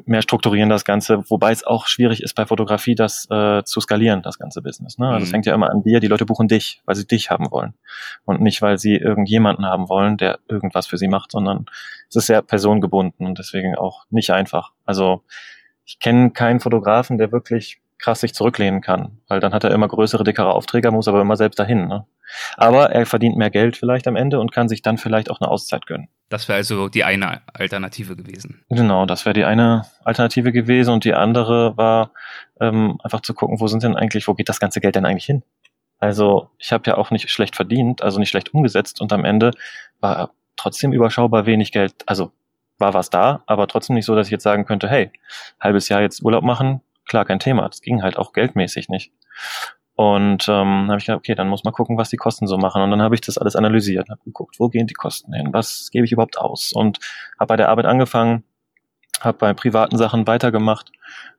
mehr 0.04 0.22
strukturieren 0.22 0.68
das 0.68 0.84
Ganze, 0.84 1.28
wobei 1.30 1.52
es 1.52 1.64
auch 1.64 1.86
schwierig 1.86 2.22
ist 2.22 2.34
bei 2.34 2.46
Fotografie, 2.46 2.94
das 2.94 3.28
äh, 3.30 3.62
zu 3.64 3.80
skalieren, 3.80 4.22
das 4.22 4.38
ganze 4.38 4.62
Business. 4.62 4.98
Ne? 4.98 5.08
Also 5.08 5.24
es 5.24 5.28
mhm. 5.30 5.34
hängt 5.34 5.46
ja 5.46 5.54
immer 5.54 5.70
an 5.70 5.82
dir, 5.82 6.00
die 6.00 6.08
Leute 6.08 6.26
buchen 6.26 6.48
dich, 6.48 6.80
weil 6.86 6.96
sie 6.96 7.06
dich 7.06 7.30
haben 7.30 7.50
wollen. 7.50 7.74
Und 8.24 8.40
nicht, 8.40 8.62
weil 8.62 8.78
sie 8.78 8.96
irgendjemanden 8.96 9.66
haben 9.66 9.88
wollen, 9.88 10.16
der 10.16 10.38
irgendwas 10.48 10.86
für 10.86 10.98
sie 10.98 11.08
macht, 11.08 11.32
sondern 11.32 11.66
es 12.08 12.16
ist 12.16 12.26
sehr 12.26 12.42
personengebunden 12.42 13.26
und 13.26 13.38
deswegen 13.38 13.76
auch 13.76 14.04
nicht 14.10 14.30
einfach. 14.30 14.72
Also 14.84 15.22
ich 15.86 16.00
kenne 16.00 16.30
keinen 16.30 16.60
Fotografen, 16.60 17.16
der 17.16 17.32
wirklich 17.32 17.80
krass 17.98 18.20
sich 18.20 18.34
zurücklehnen 18.34 18.82
kann, 18.82 19.20
weil 19.26 19.40
dann 19.40 19.54
hat 19.54 19.64
er 19.64 19.70
immer 19.70 19.88
größere, 19.88 20.24
dickere 20.24 20.52
Aufträge, 20.52 20.90
muss 20.90 21.08
aber 21.08 21.20
immer 21.22 21.36
selbst 21.36 21.58
dahin. 21.58 21.86
Ne? 21.86 22.04
Aber 22.56 22.90
er 22.90 23.06
verdient 23.06 23.36
mehr 23.36 23.50
Geld 23.50 23.76
vielleicht 23.76 24.06
am 24.06 24.16
Ende 24.16 24.38
und 24.38 24.52
kann 24.52 24.68
sich 24.68 24.82
dann 24.82 24.98
vielleicht 24.98 25.30
auch 25.30 25.40
eine 25.40 25.50
Auszeit 25.50 25.86
gönnen. 25.86 26.08
Das 26.28 26.48
wäre 26.48 26.56
also 26.56 26.88
die 26.88 27.04
eine 27.04 27.40
Alternative 27.54 28.16
gewesen. 28.16 28.62
Genau, 28.68 29.06
das 29.06 29.24
wäre 29.24 29.32
die 29.32 29.44
eine 29.44 29.86
Alternative 30.04 30.52
gewesen 30.52 30.90
und 30.90 31.04
die 31.04 31.14
andere 31.14 31.76
war 31.76 32.10
ähm, 32.60 32.98
einfach 33.02 33.22
zu 33.22 33.32
gucken, 33.32 33.60
wo 33.60 33.66
sind 33.68 33.82
denn 33.82 33.96
eigentlich, 33.96 34.28
wo 34.28 34.34
geht 34.34 34.48
das 34.48 34.60
ganze 34.60 34.80
Geld 34.80 34.96
denn 34.96 35.06
eigentlich 35.06 35.26
hin? 35.26 35.42
Also 35.98 36.50
ich 36.58 36.72
habe 36.72 36.84
ja 36.86 36.98
auch 36.98 37.10
nicht 37.10 37.30
schlecht 37.30 37.56
verdient, 37.56 38.02
also 38.02 38.18
nicht 38.18 38.28
schlecht 38.28 38.52
umgesetzt 38.52 39.00
und 39.00 39.12
am 39.12 39.24
Ende 39.24 39.52
war 40.00 40.32
trotzdem 40.56 40.92
überschaubar 40.92 41.46
wenig 41.46 41.72
Geld, 41.72 41.94
also 42.06 42.32
war 42.78 42.94
was 42.94 43.10
da, 43.10 43.42
aber 43.46 43.66
trotzdem 43.66 43.94
nicht 43.94 44.06
so, 44.06 44.14
dass 44.14 44.26
ich 44.26 44.32
jetzt 44.32 44.42
sagen 44.42 44.64
könnte, 44.64 44.88
hey, 44.88 45.10
halbes 45.60 45.88
Jahr 45.88 46.00
jetzt 46.00 46.22
Urlaub 46.22 46.44
machen, 46.44 46.82
klar, 47.06 47.24
kein 47.24 47.38
Thema. 47.38 47.68
Das 47.68 47.80
ging 47.80 48.02
halt 48.02 48.18
auch 48.18 48.32
geldmäßig 48.32 48.88
nicht. 48.88 49.12
Und 49.94 50.46
ähm, 50.48 50.88
habe 50.88 50.98
ich 50.98 51.06
gedacht, 51.06 51.20
okay, 51.20 51.34
dann 51.34 51.48
muss 51.48 51.64
man 51.64 51.72
gucken, 51.72 51.96
was 51.96 52.10
die 52.10 52.18
Kosten 52.18 52.46
so 52.46 52.58
machen. 52.58 52.82
Und 52.82 52.90
dann 52.90 53.00
habe 53.00 53.14
ich 53.14 53.22
das 53.22 53.38
alles 53.38 53.56
analysiert, 53.56 54.10
habe 54.10 54.20
geguckt, 54.24 54.60
wo 54.60 54.68
gehen 54.68 54.86
die 54.86 54.94
Kosten 54.94 55.32
hin, 55.32 55.54
was 55.54 55.90
gebe 55.90 56.04
ich 56.04 56.12
überhaupt 56.12 56.38
aus. 56.38 56.72
Und 56.74 56.98
habe 57.40 57.48
bei 57.48 57.56
der 57.56 57.70
Arbeit 57.70 57.86
angefangen, 57.86 58.44
habe 59.20 59.38
bei 59.38 59.54
privaten 59.54 59.96
Sachen 59.96 60.26
weitergemacht. 60.26 60.92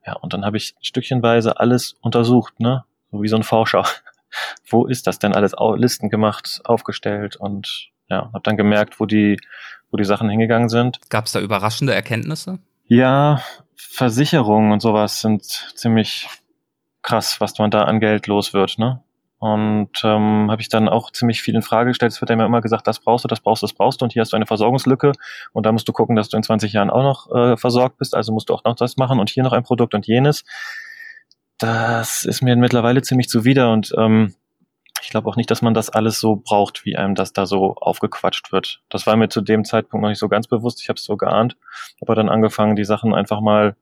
Ja, 0.07 0.13
und 0.13 0.33
dann 0.33 0.43
habe 0.43 0.57
ich 0.57 0.75
stückchenweise 0.81 1.59
alles 1.59 1.97
untersucht, 2.01 2.59
ne? 2.59 2.83
So 3.11 3.21
wie 3.21 3.27
so 3.27 3.35
ein 3.35 3.43
Forscher. 3.43 3.83
wo 4.69 4.87
ist 4.87 5.05
das 5.05 5.19
denn 5.19 5.35
alles? 5.35 5.53
Listen 5.75 6.09
gemacht, 6.09 6.61
aufgestellt 6.63 7.35
und 7.35 7.91
ja, 8.09 8.31
habe 8.33 8.41
dann 8.43 8.57
gemerkt, 8.57 8.99
wo 8.99 9.05
die, 9.05 9.37
wo 9.91 9.97
die 9.97 10.05
Sachen 10.05 10.29
hingegangen 10.29 10.69
sind. 10.69 10.99
Gab 11.09 11.25
es 11.25 11.31
da 11.31 11.39
überraschende 11.39 11.93
Erkenntnisse? 11.93 12.59
Ja, 12.85 13.41
Versicherungen 13.75 14.71
und 14.71 14.81
sowas 14.81 15.21
sind 15.21 15.43
ziemlich 15.43 16.27
krass, 17.03 17.39
was 17.39 17.57
man 17.59 17.71
da 17.71 17.83
an 17.83 17.99
Geld 17.99 18.27
los 18.27 18.53
wird, 18.53 18.77
ne? 18.77 19.01
Und 19.39 20.01
ähm, 20.03 20.49
habe 20.49 20.61
ich 20.61 20.69
dann 20.69 20.89
auch 20.89 21.11
ziemlich 21.11 21.43
viel 21.43 21.53
in 21.53 21.61
Frage 21.61 21.91
gestellt. 21.91 22.11
Es 22.11 22.21
wird 22.21 22.31
ja 22.31 22.43
immer 22.43 22.61
gesagt, 22.61 22.87
das 22.87 22.99
brauchst 22.99 23.23
du, 23.23 23.27
das 23.27 23.39
brauchst 23.39 23.61
du, 23.61 23.67
das 23.67 23.73
brauchst 23.73 24.01
du 24.01 24.05
und 24.05 24.13
hier 24.13 24.21
hast 24.21 24.33
du 24.33 24.35
eine 24.35 24.47
Versorgungslücke 24.47 25.11
und 25.53 25.65
da 25.65 25.71
musst 25.71 25.87
du 25.87 25.93
gucken, 25.93 26.15
dass 26.15 26.29
du 26.29 26.37
in 26.37 26.43
20 26.43 26.73
Jahren 26.73 26.89
auch 26.89 27.03
noch 27.03 27.35
äh, 27.35 27.55
versorgt 27.55 27.99
bist, 27.99 28.15
also 28.15 28.33
musst 28.33 28.49
du 28.49 28.55
auch 28.55 28.63
noch 28.63 28.75
das 28.75 28.97
machen 28.97 29.19
und 29.19 29.29
hier 29.29 29.43
noch 29.43 29.53
ein 29.53 29.61
Produkt 29.61 29.93
und 29.93 30.07
jenes. 30.07 30.43
Das 31.59 32.25
ist 32.25 32.41
mir 32.41 32.55
mittlerweile 32.55 33.03
ziemlich 33.03 33.29
zuwider 33.29 33.71
und 33.71 33.93
ähm, 33.95 34.33
ich 35.01 35.09
glaube 35.09 35.29
auch 35.29 35.35
nicht, 35.35 35.49
dass 35.51 35.61
man 35.61 35.73
das 35.73 35.89
alles 35.89 36.19
so 36.19 36.35
braucht, 36.35 36.85
wie 36.85 36.97
einem 36.97 37.15
das 37.15 37.33
da 37.33 37.45
so 37.45 37.75
aufgequatscht 37.75 38.51
wird. 38.51 38.81
Das 38.89 39.07
war 39.07 39.15
mir 39.15 39.29
zu 39.29 39.41
dem 39.41 39.65
Zeitpunkt 39.65 40.01
noch 40.01 40.09
nicht 40.09 40.19
so 40.19 40.29
ganz 40.29 40.47
bewusst. 40.47 40.81
Ich 40.81 40.89
habe 40.89 40.97
es 40.97 41.03
so 41.03 41.17
geahnt, 41.17 41.57
aber 42.01 42.15
dann 42.15 42.29
angefangen, 42.29 42.75
die 42.75 42.85
Sachen 42.85 43.13
einfach 43.13 43.41
mal 43.41 43.75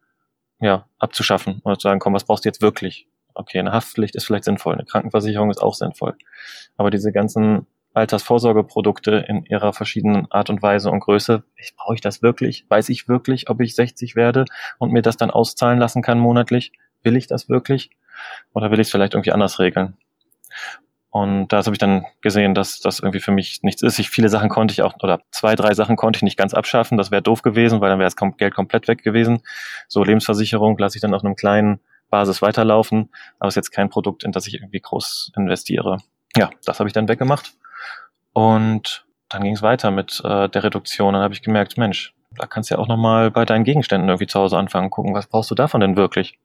ja 0.60 0.88
abzuschaffen 1.00 1.62
und 1.64 1.82
zu 1.82 1.88
sagen, 1.88 2.00
komm, 2.00 2.14
was 2.14 2.26
brauchst 2.26 2.46
du 2.46 2.50
jetzt 2.50 2.62
wirklich? 2.62 3.08
Okay, 3.34 3.60
eine 3.60 3.74
Haftpflicht 3.74 4.16
ist 4.16 4.26
vielleicht 4.26 4.46
sinnvoll, 4.46 4.74
eine 4.74 4.86
Krankenversicherung 4.86 5.52
ist 5.52 5.62
auch 5.62 5.74
sinnvoll, 5.74 6.16
aber 6.78 6.90
diese 6.90 7.12
ganzen 7.12 7.68
Altersvorsorgeprodukte 7.96 9.26
in 9.28 9.46
ihrer 9.46 9.72
verschiedenen 9.74 10.30
Art 10.30 10.50
und 10.50 10.62
Weise 10.62 10.92
und 10.92 11.00
Größe. 11.00 11.44
Ich, 11.56 11.76
brauche 11.76 11.96
ich 11.96 12.02
das 12.02 12.22
wirklich? 12.22 12.66
Weiß 12.68 12.90
ich 12.90 13.08
wirklich, 13.08 13.50
ob 13.50 13.62
ich 13.62 13.74
60 13.74 14.18
werde 14.18 14.46
und 14.80 14.92
mir 14.92 15.02
das 15.02 15.16
dann 15.16 15.32
auszahlen 15.32 15.80
lassen 15.80 16.02
kann 16.02 16.20
monatlich? 16.20 16.74
Will 17.04 17.16
ich 17.16 17.28
das 17.28 17.48
wirklich? 17.48 17.92
Oder 18.54 18.70
will 18.70 18.80
ich 18.80 18.88
es 18.88 18.92
vielleicht 18.92 19.14
irgendwie 19.14 19.32
anders 19.32 19.60
regeln? 19.60 19.98
Und 21.16 21.48
da 21.48 21.60
habe 21.60 21.72
ich 21.72 21.78
dann 21.78 22.06
gesehen, 22.20 22.54
dass 22.56 22.82
das 22.82 23.00
irgendwie 23.00 23.22
für 23.22 23.32
mich 23.32 23.64
nichts 23.64 23.82
ist. 23.82 24.00
Ich, 24.00 24.10
viele 24.10 24.28
Sachen 24.28 24.50
konnte 24.50 24.74
ich 24.74 24.82
auch, 24.82 24.96
oder 25.02 25.22
zwei, 25.32 25.56
drei 25.56 25.74
Sachen 25.74 25.96
konnte 25.96 26.18
ich 26.18 26.24
nicht 26.24 26.36
ganz 26.36 26.54
abschaffen. 26.54 26.98
Das 26.98 27.10
wäre 27.10 27.22
doof 27.22 27.42
gewesen, 27.42 27.80
weil 27.80 27.90
dann 27.90 28.00
wäre 28.00 28.10
das 28.10 28.18
Geld 28.36 28.54
komplett 28.54 28.90
weg 28.90 29.02
gewesen. 29.02 29.42
So 29.88 30.04
Lebensversicherung 30.04 30.78
lasse 30.78 30.98
ich 30.98 31.02
dann 31.02 31.14
auf 31.14 31.24
einem 31.24 31.38
kleinen 31.38 31.80
Basis 32.10 32.42
weiterlaufen, 32.42 33.14
aber 33.40 33.48
es 33.48 33.54
ist 33.54 33.56
jetzt 33.56 33.72
kein 33.72 33.90
Produkt, 33.90 34.26
in 34.26 34.34
das 34.34 34.46
ich 34.46 34.56
irgendwie 34.56 34.82
groß 34.82 35.32
investiere. 35.38 36.00
Ja, 36.36 36.50
das 36.66 36.80
habe 36.80 36.90
ich 36.90 36.94
dann 36.94 37.08
weggemacht. 37.08 37.54
Und 38.34 39.06
dann 39.30 39.42
ging 39.42 39.54
es 39.54 39.62
weiter 39.62 39.92
mit 39.92 40.22
äh, 40.26 40.50
der 40.50 40.64
Reduktion. 40.66 41.14
Dann 41.14 41.24
habe 41.24 41.34
ich 41.34 41.42
gemerkt, 41.42 41.78
Mensch, 41.78 42.14
da 42.38 42.46
kannst 42.46 42.70
du 42.70 42.76
ja 42.76 42.82
auch 42.82 42.90
nochmal 42.90 43.32
bei 43.32 43.46
deinen 43.46 43.64
Gegenständen 43.64 44.10
irgendwie 44.10 44.28
zu 44.28 44.38
Hause 44.38 44.58
anfangen, 44.58 44.90
gucken, 44.90 45.14
was 45.14 45.28
brauchst 45.28 45.50
du 45.50 45.56
davon 45.56 45.80
denn 45.80 45.96
wirklich? 45.96 46.40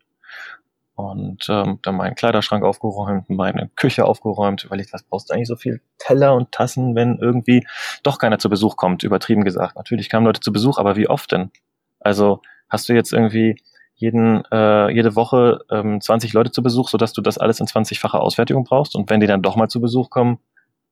Und 1.01 1.47
ähm, 1.49 1.79
dann 1.83 1.97
meinen 1.97 2.15
Kleiderschrank 2.15 2.65
aufgeräumt, 2.65 3.29
meine 3.29 3.71
Küche 3.77 4.05
aufgeräumt, 4.05 4.65
überlegt, 4.65 4.93
was 4.93 5.03
brauchst 5.03 5.31
du 5.31 5.35
eigentlich 5.35 5.49
so 5.49 5.57
viel 5.57 5.81
Teller 5.99 6.35
und 6.35 6.53
Tassen, 6.53 6.95
wenn 6.95 7.19
irgendwie 7.19 7.67
doch 8.03 8.19
keiner 8.19 8.39
zu 8.39 8.49
Besuch 8.49 8.77
kommt, 8.77 9.03
übertrieben 9.03 9.45
gesagt. 9.45 9.77
Natürlich 9.77 10.09
kamen 10.09 10.27
Leute 10.27 10.41
zu 10.41 10.53
Besuch, 10.53 10.79
aber 10.79 10.97
wie 10.97 11.09
oft 11.09 11.33
denn? 11.33 11.51
Also 11.99 12.41
hast 12.69 12.89
du 12.89 12.93
jetzt 12.93 13.13
irgendwie 13.13 13.57
jeden, 13.95 14.45
äh, 14.51 14.91
jede 14.91 15.15
Woche 15.17 15.61
ähm, 15.71 16.01
20 16.01 16.33
Leute 16.33 16.51
zu 16.51 16.63
Besuch, 16.63 16.89
sodass 16.89 17.13
du 17.13 17.21
das 17.21 17.39
alles 17.39 17.61
in 17.61 17.67
20-fache 17.67 18.19
Ausfertigung 18.19 18.65
brauchst 18.65 18.97
und 18.97 19.11
wenn 19.11 19.21
die 19.21 19.27
dann 19.27 19.43
doch 19.43 19.57
mal 19.57 19.69
zu 19.69 19.81
Besuch 19.81 20.11
kommen, 20.11 20.39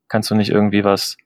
kannst 0.09 0.31
du 0.31 0.35
nicht 0.35 0.51
irgendwie 0.51 0.85
was 0.85 1.17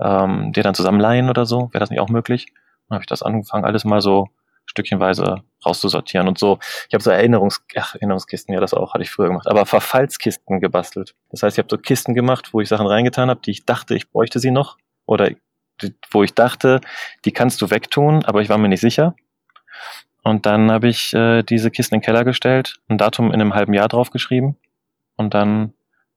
ähm, 0.00 0.52
dir 0.52 0.62
dann 0.62 0.74
zusammenleihen 0.74 1.28
oder 1.28 1.44
so? 1.44 1.68
Wäre 1.72 1.80
das 1.80 1.90
nicht 1.90 2.00
auch 2.00 2.08
möglich? 2.08 2.46
Dann 2.88 2.96
habe 2.96 3.02
ich 3.02 3.08
das 3.08 3.22
angefangen, 3.22 3.64
alles 3.64 3.84
mal 3.84 4.00
so 4.00 4.28
stückchenweise 4.68 5.42
rauszusortieren 5.64 6.28
und 6.28 6.38
so. 6.38 6.58
Ich 6.88 6.94
habe 6.94 7.02
so 7.02 7.10
Erinnerungs 7.10 7.62
Ach, 7.76 7.94
Erinnerungskisten, 7.94 8.54
ja, 8.54 8.60
das 8.60 8.74
auch 8.74 8.94
hatte 8.94 9.02
ich 9.02 9.10
früher 9.10 9.28
gemacht, 9.28 9.48
aber 9.48 9.66
Verfallskisten 9.66 10.60
gebastelt. 10.60 11.14
Das 11.30 11.42
heißt, 11.42 11.58
ich 11.58 11.58
habe 11.58 11.68
so 11.70 11.78
Kisten 11.78 12.14
gemacht, 12.14 12.52
wo 12.52 12.60
ich 12.60 12.68
Sachen 12.68 12.86
reingetan 12.86 13.30
habe, 13.30 13.40
die 13.40 13.50
ich 13.50 13.64
dachte, 13.64 13.94
ich 13.94 14.10
bräuchte 14.10 14.38
sie 14.38 14.50
noch 14.50 14.76
oder 15.06 15.30
die, 15.82 15.94
wo 16.10 16.22
ich 16.22 16.34
dachte, 16.34 16.80
die 17.24 17.32
kannst 17.32 17.60
du 17.62 17.70
wegtun, 17.70 18.24
aber 18.24 18.42
ich 18.42 18.48
war 18.48 18.58
mir 18.58 18.68
nicht 18.68 18.80
sicher. 18.80 19.14
Und 20.22 20.46
dann 20.46 20.70
habe 20.70 20.88
ich 20.88 21.14
äh, 21.14 21.42
diese 21.42 21.70
Kisten 21.70 21.96
in 21.96 22.00
den 22.00 22.04
Keller 22.04 22.24
gestellt, 22.24 22.76
ein 22.88 22.98
Datum 22.98 23.28
in 23.28 23.40
einem 23.40 23.54
halben 23.54 23.72
Jahr 23.72 23.88
draufgeschrieben 23.88 24.56
und 25.16 25.34
dann, 25.34 25.72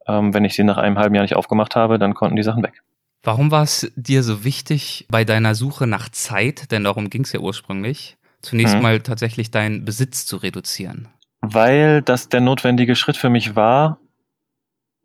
ähm, 0.08 0.34
wenn 0.34 0.46
ich 0.46 0.55
sie 0.55 0.63
nach 0.63 0.77
einem 0.77 0.98
halben 0.98 1.15
Jahr 1.15 1.24
nicht 1.24 1.36
aufgemacht 1.36 1.75
habe, 1.75 2.00
dann 2.00 2.13
konnten 2.13 2.36
die 2.36 2.43
Sachen 2.43 2.63
weg. 2.63 2.81
Warum 3.24 3.51
war 3.51 3.63
es 3.63 3.91
dir 3.96 4.24
so 4.24 4.43
wichtig 4.43 5.05
bei 5.10 5.24
deiner 5.24 5.53
Suche 5.53 5.86
nach 5.86 6.10
Zeit, 6.10 6.72
denn 6.72 6.84
darum 6.84 7.12
ging 7.12 7.24
es 7.24 7.31
ja 7.31 7.39
ursprünglich, 7.39 8.17
zunächst 8.42 8.76
mhm. 8.76 8.82
mal 8.82 9.00
tatsächlich 9.02 9.52
deinen 9.52 9.86
Besitz 9.86 10.26
zu 10.26 10.38
reduzieren? 10.38 11.08
Weil 11.42 12.02
das 12.02 12.30
der 12.30 12.42
notwendige 12.42 12.96
Schritt 12.96 13.18
für 13.18 13.30
mich 13.30 13.56
war, 13.56 14.00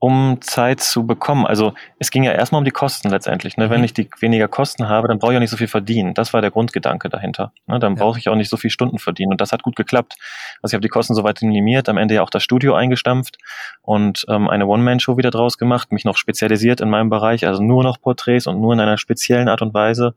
um 0.07 0.41
Zeit 0.41 0.79
zu 0.79 1.05
bekommen. 1.05 1.47
Also 1.47 1.75
es 1.99 2.13
ging 2.13 2.23
ja 2.23 2.31
erstmal 2.31 2.61
um 2.61 2.65
die 2.65 2.71
Kosten 2.71 3.09
letztendlich. 3.09 3.57
Ne? 3.57 3.67
Mhm. 3.67 3.71
Wenn 3.71 3.83
ich 3.83 3.93
die 3.93 4.09
weniger 4.21 4.47
Kosten 4.47 4.89
habe, 4.89 5.09
dann 5.09 5.19
brauche 5.19 5.33
ich 5.33 5.37
auch 5.37 5.41
nicht 5.41 5.51
so 5.51 5.57
viel 5.57 5.67
verdienen. 5.67 6.15
Das 6.15 6.33
war 6.33 6.41
der 6.41 6.53
Grundgedanke 6.53 7.09
dahinter. 7.09 7.53
Ne? 7.67 7.81
Dann 7.81 7.97
ja. 7.97 8.05
brauche 8.05 8.17
ich 8.17 8.29
auch 8.29 8.37
nicht 8.37 8.49
so 8.49 8.57
viel 8.57 8.71
Stunden 8.71 9.01
verdienen. 9.01 9.33
Und 9.33 9.41
das 9.41 9.51
hat 9.51 9.65
gut 9.65 9.75
geklappt. 9.75 10.15
Also 10.63 10.73
ich 10.73 10.75
habe 10.75 10.83
die 10.83 10.91
Kosten 10.91 11.17
soweit 11.17 11.43
minimiert, 11.43 11.89
am 11.89 11.97
Ende 11.97 12.15
ja 12.15 12.23
auch 12.23 12.31
das 12.31 12.45
Studio 12.45 12.75
eingestampft 12.75 13.39
und 13.83 14.25
ähm, 14.29 14.49
eine 14.49 14.67
One-Man-Show 14.67 15.17
wieder 15.17 15.33
draus 15.33 15.59
gemacht, 15.59 15.91
mich 15.91 16.05
noch 16.05 16.17
spezialisiert 16.17 16.81
in 16.81 16.89
meinem 16.89 17.11
Bereich, 17.11 17.45
also 17.45 17.61
nur 17.61 17.83
noch 17.83 18.01
Porträts 18.01 18.47
und 18.47 18.61
nur 18.61 18.75
in 18.75 18.79
einer 18.79 18.99
speziellen 18.99 19.49
Art 19.49 19.61
und 19.61 19.75
Weise 19.75 20.15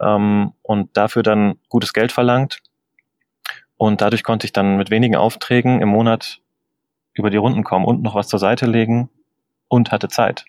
ähm, 0.00 0.52
und 0.62 0.96
dafür 0.96 1.24
dann 1.24 1.56
gutes 1.68 1.92
Geld 1.92 2.12
verlangt. 2.12 2.60
Und 3.76 4.00
dadurch 4.00 4.22
konnte 4.22 4.46
ich 4.46 4.52
dann 4.52 4.76
mit 4.76 4.92
wenigen 4.92 5.16
Aufträgen 5.16 5.82
im 5.82 5.88
Monat 5.88 6.38
über 7.14 7.30
die 7.30 7.36
Runden 7.36 7.64
kommen 7.64 7.84
und 7.84 8.00
noch 8.00 8.14
was 8.14 8.28
zur 8.28 8.38
Seite 8.38 8.66
legen 8.66 9.10
und 9.74 9.90
hatte 9.90 10.08
Zeit 10.08 10.44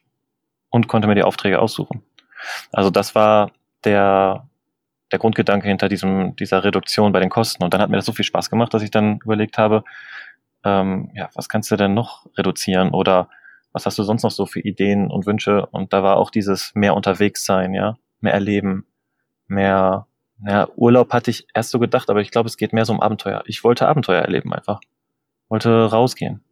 und 0.69 0.87
konnte 0.87 1.07
mir 1.07 1.15
die 1.15 1.23
Aufträge 1.23 1.59
aussuchen. 1.59 2.03
Also 2.71 2.91
das 2.91 3.15
war 3.15 3.51
der, 3.83 4.47
der 5.11 5.17
Grundgedanke 5.17 5.67
hinter 5.67 5.89
diesem, 5.89 6.35
dieser 6.35 6.63
Reduktion 6.63 7.11
bei 7.11 7.19
den 7.19 7.31
Kosten. 7.31 7.63
Und 7.63 7.73
dann 7.73 7.81
hat 7.81 7.89
mir 7.89 7.95
das 7.95 8.05
so 8.05 8.11
viel 8.11 8.23
Spaß 8.23 8.51
gemacht, 8.51 8.71
dass 8.75 8.83
ich 8.83 8.91
dann 8.91 9.17
überlegt 9.23 9.57
habe, 9.57 9.83
ähm, 10.63 11.09
ja, 11.15 11.29
was 11.33 11.49
kannst 11.49 11.71
du 11.71 11.75
denn 11.75 11.95
noch 11.95 12.27
reduzieren 12.37 12.91
oder 12.91 13.29
was 13.73 13.87
hast 13.87 13.97
du 13.97 14.03
sonst 14.03 14.21
noch 14.21 14.31
so 14.31 14.45
für 14.45 14.59
Ideen 14.59 15.09
und 15.09 15.25
Wünsche? 15.25 15.65
Und 15.65 15.91
da 15.91 16.03
war 16.03 16.17
auch 16.17 16.29
dieses 16.29 16.71
mehr 16.75 16.93
unterwegs 16.93 17.45
sein, 17.45 17.73
ja, 17.73 17.97
mehr 18.19 18.33
erleben, 18.33 18.85
mehr, 19.47 20.05
ja, 20.45 20.67
Urlaub 20.75 21.11
hatte 21.13 21.31
ich 21.31 21.47
erst 21.55 21.71
so 21.71 21.79
gedacht, 21.79 22.11
aber 22.11 22.21
ich 22.21 22.29
glaube, 22.29 22.47
es 22.47 22.57
geht 22.57 22.73
mehr 22.73 22.85
so 22.85 22.93
um 22.93 23.01
Abenteuer. 23.01 23.41
Ich 23.47 23.63
wollte 23.63 23.87
Abenteuer 23.87 24.21
erleben 24.21 24.53
einfach. 24.53 24.81
Wollte 25.49 25.89
rausgehen. 25.89 26.44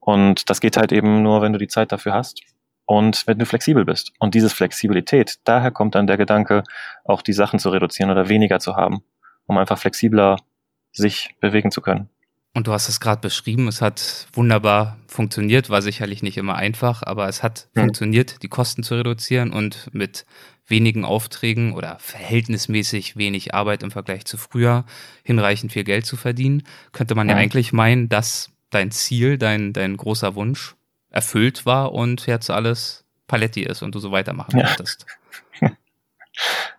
Und 0.00 0.50
das 0.50 0.60
geht 0.60 0.76
halt 0.76 0.92
eben 0.92 1.22
nur, 1.22 1.42
wenn 1.42 1.52
du 1.52 1.58
die 1.58 1.68
Zeit 1.68 1.92
dafür 1.92 2.14
hast 2.14 2.40
und 2.86 3.26
wenn 3.26 3.38
du 3.38 3.46
flexibel 3.46 3.84
bist. 3.84 4.12
Und 4.18 4.34
diese 4.34 4.50
Flexibilität, 4.50 5.38
daher 5.44 5.70
kommt 5.70 5.94
dann 5.94 6.06
der 6.06 6.16
Gedanke, 6.16 6.62
auch 7.04 7.22
die 7.22 7.32
Sachen 7.32 7.58
zu 7.58 7.70
reduzieren 7.70 8.10
oder 8.10 8.28
weniger 8.28 8.60
zu 8.60 8.76
haben, 8.76 9.02
um 9.46 9.58
einfach 9.58 9.78
flexibler 9.78 10.36
sich 10.92 11.34
bewegen 11.40 11.70
zu 11.70 11.80
können. 11.80 12.08
Und 12.56 12.68
du 12.68 12.72
hast 12.72 12.88
es 12.88 13.00
gerade 13.00 13.20
beschrieben, 13.20 13.66
es 13.66 13.82
hat 13.82 14.28
wunderbar 14.32 14.96
funktioniert, 15.08 15.70
war 15.70 15.82
sicherlich 15.82 16.22
nicht 16.22 16.36
immer 16.36 16.54
einfach, 16.54 17.02
aber 17.02 17.28
es 17.28 17.42
hat 17.42 17.68
hm. 17.74 17.82
funktioniert, 17.82 18.42
die 18.44 18.48
Kosten 18.48 18.84
zu 18.84 18.94
reduzieren 18.94 19.52
und 19.52 19.90
mit 19.92 20.24
wenigen 20.66 21.04
Aufträgen 21.04 21.74
oder 21.74 21.98
verhältnismäßig 21.98 23.16
wenig 23.16 23.54
Arbeit 23.54 23.82
im 23.82 23.90
Vergleich 23.90 24.24
zu 24.24 24.36
früher 24.36 24.84
hinreichend 25.24 25.72
viel 25.72 25.84
Geld 25.84 26.06
zu 26.06 26.16
verdienen, 26.16 26.62
könnte 26.92 27.16
man 27.16 27.28
ja, 27.28 27.34
ja 27.34 27.40
eigentlich 27.40 27.72
meinen, 27.72 28.08
dass 28.08 28.53
dein 28.74 28.90
Ziel, 28.90 29.38
dein, 29.38 29.72
dein 29.72 29.96
großer 29.96 30.34
Wunsch 30.34 30.74
erfüllt 31.10 31.64
war 31.64 31.92
und 31.92 32.26
jetzt 32.26 32.50
alles 32.50 33.04
Paletti 33.26 33.62
ist 33.62 33.82
und 33.82 33.94
du 33.94 33.98
so 33.98 34.12
weitermachen 34.12 34.58
ja. 34.58 34.66
konntest. 34.66 35.06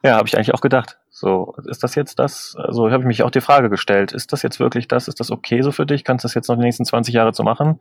Ja, 0.04 0.18
habe 0.18 0.28
ich 0.28 0.36
eigentlich 0.36 0.54
auch 0.54 0.62
gedacht. 0.62 0.98
So, 1.10 1.56
ist 1.66 1.82
das 1.84 1.96
jetzt 1.96 2.20
das? 2.20 2.56
Also 2.58 2.92
habe 2.92 3.04
ich 3.04 3.08
mich 3.08 3.24
auch 3.24 3.32
die 3.32 3.42
Frage 3.42 3.70
gestellt, 3.70 4.12
ist 4.12 4.34
das 4.34 4.42
jetzt 4.42 4.60
wirklich 4.60 4.88
das? 4.88 5.08
Ist 5.08 5.20
das 5.20 5.32
okay 5.32 5.62
so 5.62 5.72
für 5.72 5.86
dich? 5.86 6.04
Kannst 6.04 6.24
du 6.24 6.28
das 6.28 6.34
jetzt 6.34 6.50
noch 6.50 6.58
die 6.58 6.64
nächsten 6.64 6.86
20 6.86 7.14
Jahre 7.14 7.32
zu 7.32 7.44
machen? 7.44 7.80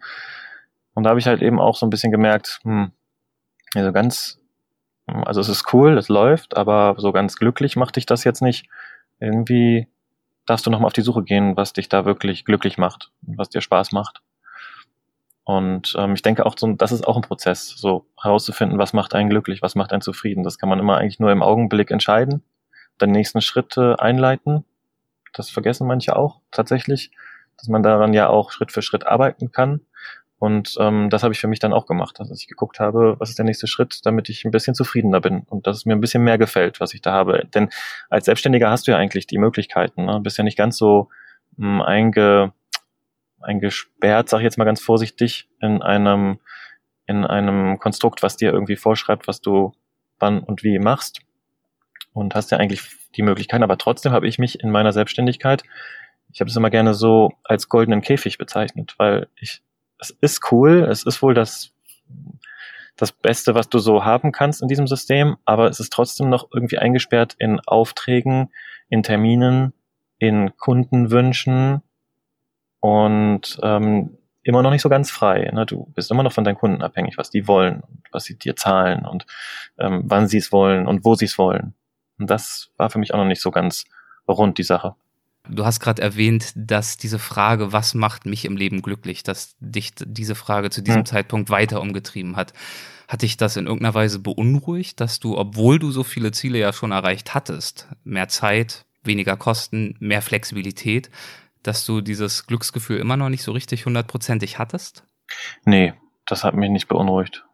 Und 0.95 1.03
da 1.03 1.11
habe 1.11 1.19
ich 1.19 1.27
halt 1.27 1.43
eben 1.43 1.61
auch 1.61 1.77
so 1.77 1.85
ein 1.85 1.91
bisschen 1.91 2.13
gemerkt, 2.13 2.61
hm, 2.63 2.93
also 3.75 3.93
ganz, 3.93 4.41
also 5.07 5.41
es 5.41 5.49
ist 5.49 5.73
cool, 5.75 5.99
es 5.99 6.09
läuft, 6.09 6.57
aber 6.57 6.95
so 6.99 7.11
ganz 7.11 7.37
glücklich 7.37 7.75
macht 7.75 7.97
dich 7.97 8.07
das 8.07 8.23
jetzt 8.23 8.41
nicht. 8.41 8.69
Irgendwie 9.19 9.89
darfst 10.47 10.67
du 10.67 10.71
nochmal 10.71 10.87
auf 10.87 10.93
die 10.93 11.03
Suche 11.03 11.23
gehen, 11.23 11.57
was 11.57 11.73
dich 11.73 11.89
da 11.89 12.05
wirklich 12.05 12.45
glücklich 12.45 12.79
macht, 12.79 13.11
was 13.23 13.49
dir 13.49 13.61
Spaß 13.61 13.93
macht. 13.93 14.23
Und 15.45 15.95
ähm, 15.99 16.15
ich 16.15 16.23
denke 16.23 16.47
auch, 16.47 16.55
so, 16.59 16.73
das 16.73 16.91
ist 16.91 17.07
auch 17.07 17.17
ein 17.17 17.23
Prozess, 17.23 17.69
so 17.69 18.07
herauszufinden, 18.21 18.79
was 18.79 18.95
macht 18.95 19.15
einen 19.15 19.29
glücklich, 19.29 19.61
was 19.61 19.75
macht 19.75 19.93
einen 19.93 20.01
zufrieden. 20.03 20.43
Das 20.43 20.59
kann 20.59 20.71
man 20.71 20.79
immer 20.79 20.97
eigentlich 20.97 21.21
nur 21.21 21.31
im 21.33 21.43
Augenblick 21.43 21.91
entscheiden. 21.91 22.43
den 23.01 23.11
nächsten 23.11 23.43
Schritt 23.43 23.77
äh, 23.77 23.95
einleiten. 23.97 24.65
Das 25.35 25.51
vergessen 25.51 25.87
manche 25.87 26.17
auch 26.17 26.41
tatsächlich, 26.51 27.11
dass 27.59 27.69
man 27.69 27.83
daran 27.83 28.15
ja 28.15 28.29
auch 28.29 28.53
Schritt 28.53 28.73
für 28.73 28.83
Schritt 28.83 29.07
arbeiten 29.07 29.53
kann. 29.53 29.81
Und 30.45 30.77
ähm, 30.79 31.09
das 31.09 31.23
habe 31.23 31.33
ich 31.33 31.41
für 31.41 31.49
mich 31.49 31.59
dann 31.59 31.73
auch 31.73 31.87
gemacht, 31.87 32.21
dass 32.21 32.31
ich 32.39 32.47
geguckt 32.47 32.79
habe, 32.79 33.17
was 33.19 33.31
ist 33.31 33.39
der 33.39 33.47
nächste 33.47 33.67
Schritt, 33.67 34.05
damit 34.05 34.29
ich 34.29 34.45
ein 34.45 34.51
bisschen 34.51 34.75
zufriedener 34.75 35.23
bin 35.23 35.45
und 35.49 35.67
dass 35.67 35.75
es 35.75 35.87
mir 35.87 35.95
ein 35.95 36.03
bisschen 36.03 36.23
mehr 36.23 36.37
gefällt, 36.37 36.81
was 36.81 36.93
ich 36.93 37.01
da 37.01 37.13
habe. 37.13 37.47
Denn 37.55 37.71
als 38.11 38.27
Selbstständiger 38.27 38.69
hast 38.69 38.87
du 38.87 38.91
ja 38.91 38.99
eigentlich 38.99 39.27
die 39.27 39.39
Möglichkeiten. 39.39 40.05
Ne? 40.05 40.21
Bist 40.21 40.37
ja 40.37 40.45
nicht 40.45 40.59
ganz 40.59 40.77
so 40.77 41.09
mh, 41.57 41.79
hm, 41.79 41.81
einge, 41.81 42.53
eingesperrt, 43.41 44.29
sag 44.29 44.41
ich 44.41 44.45
jetzt 44.45 44.59
mal 44.59 44.67
ganz 44.67 44.83
vorsichtig, 44.83 45.49
in 45.63 45.81
einem, 45.81 46.41
in 47.07 47.25
einem 47.25 47.79
Konstrukt, 47.79 48.23
was 48.23 48.37
dir 48.37 48.53
irgendwie 48.53 48.77
vorschreibt, 48.77 49.27
was 49.27 49.41
du 49.41 49.73
wann 50.19 50.41
und 50.41 50.63
wie 50.63 50.79
machst. 50.79 51.23
Und 52.13 52.35
hast 52.35 52.51
ja 52.51 52.59
eigentlich 52.59 52.83
die 53.17 53.23
Möglichkeiten, 53.23 53.63
aber 53.63 53.79
trotzdem 53.79 54.13
habe 54.13 54.29
ich 54.29 54.39
mich 54.39 54.61
in 54.61 54.71
meiner 54.71 54.93
Selbstständigkeit, 54.93 55.63
ich 56.31 56.41
habe 56.41 56.51
es 56.51 56.57
immer 56.57 56.69
gerne 56.69 56.93
so 56.93 57.31
als 57.45 57.71
goldenen 57.71 58.03
Käfig 58.03 58.37
bezeichnet, 58.37 58.95
weil 58.99 59.29
ich 59.37 59.63
es 60.05 60.11
ist 60.21 60.53
cool, 60.53 60.87
es 60.91 61.05
ist 61.05 61.23
wohl 61.23 61.35
das, 61.35 61.73
das 62.97 63.13
Beste, 63.13 63.55
was 63.55 63.69
du 63.69 63.79
so 63.79 64.05
haben 64.05 64.33
kannst 64.33 64.63
in 64.63 64.69
diesem 64.69 64.87
System, 64.87 65.37
aber 65.45 65.69
es 65.69 65.81
ist 65.81 65.93
trotzdem 65.93 66.29
noch 66.29 66.49
irgendwie 66.53 66.79
eingesperrt 66.79 67.35
in 67.39 67.61
Aufträgen, 67.61 68.51
in 68.89 69.03
Terminen, 69.03 69.73
in 70.19 70.57
Kundenwünschen 70.57 71.83
und 72.81 73.59
ähm, 73.63 74.19
immer 74.43 74.63
noch 74.63 74.71
nicht 74.71 74.83
so 74.83 74.91
ganz 74.91 75.11
frei. 75.11 75.51
Ne? 75.53 75.65
Du 75.65 75.87
bist 75.95 76.11
immer 76.11 76.23
noch 76.23 76.33
von 76.33 76.45
deinen 76.45 76.57
Kunden 76.57 76.83
abhängig, 76.83 77.17
was 77.17 77.31
die 77.31 77.49
wollen, 77.49 77.83
was 78.13 78.25
sie 78.25 78.39
dir 78.39 78.57
zahlen 78.57 79.07
und 79.07 79.27
ähm, 79.79 80.03
wann 80.05 80.29
sie 80.29 80.39
es 80.39 80.53
wollen 80.53 80.87
und 80.87 81.05
wo 81.05 81.15
sie 81.15 81.25
es 81.25 81.39
wollen. 81.39 81.75
Und 82.19 82.29
das 82.29 82.71
war 82.77 82.91
für 82.91 82.99
mich 82.99 83.15
auch 83.15 83.19
noch 83.19 83.25
nicht 83.25 83.41
so 83.41 83.51
ganz 83.51 83.85
rund, 84.29 84.59
die 84.59 84.65
Sache. 84.65 84.95
Du 85.49 85.67
hast 85.67 85.81
gerade 85.81 86.01
erwähnt, 86.01 86.53
dass 86.57 86.97
diese 86.97 87.19
Frage, 87.19 87.73
was 87.73 87.93
macht 87.93 88.25
mich 88.25 88.47
im 88.47 88.57
Leben 88.57 88.81
glücklich, 88.81 89.23
dass 89.23 89.57
dich 89.61 89.93
diese 89.95 90.35
Frage 90.35 90.71
zu 90.71 90.81
diesem 90.81 91.01
hm. 91.01 91.07
Zeitpunkt 91.07 91.51
weiter 91.51 91.83
umgetrieben 91.83 92.37
hat. 92.37 92.55
Hat 93.09 93.21
dich 93.21 93.37
das 93.37 93.59
in 93.59 93.67
irgendeiner 93.67 93.95
Weise 93.95 94.21
beunruhigt, 94.21 95.01
dass 95.01 95.21
du, 95.21 95.37
obwohl 95.37 95.79
du 95.79 95.91
so 95.91 96.03
viele 96.03 96.33
Ziele 96.33 96.59
ja 96.59 96.73
schon 96.73 96.93
erreicht 96.93 97.35
hattest, 97.35 97.89
mehr 98.05 98.29
Zeit, 98.29 98.87
weniger 99.03 99.37
Kosten, 99.37 99.97
mehr 100.01 100.23
Flexibilität, 100.23 101.11
dass 101.63 101.85
du 101.85 102.01
dieses 102.01 102.47
Glücksgefühl 102.47 102.99
immer 102.99 103.19
noch 103.19 103.29
nicht 103.29 103.43
so 103.43 103.53
richtig 103.53 103.85
hundertprozentig 103.85 104.59
hattest? 104.59 105.05
Nee, 105.67 105.93
das 106.25 106.45
hat 106.45 106.55
mich 106.55 106.71
nicht 106.71 106.89
beunruhigt. 106.89 107.45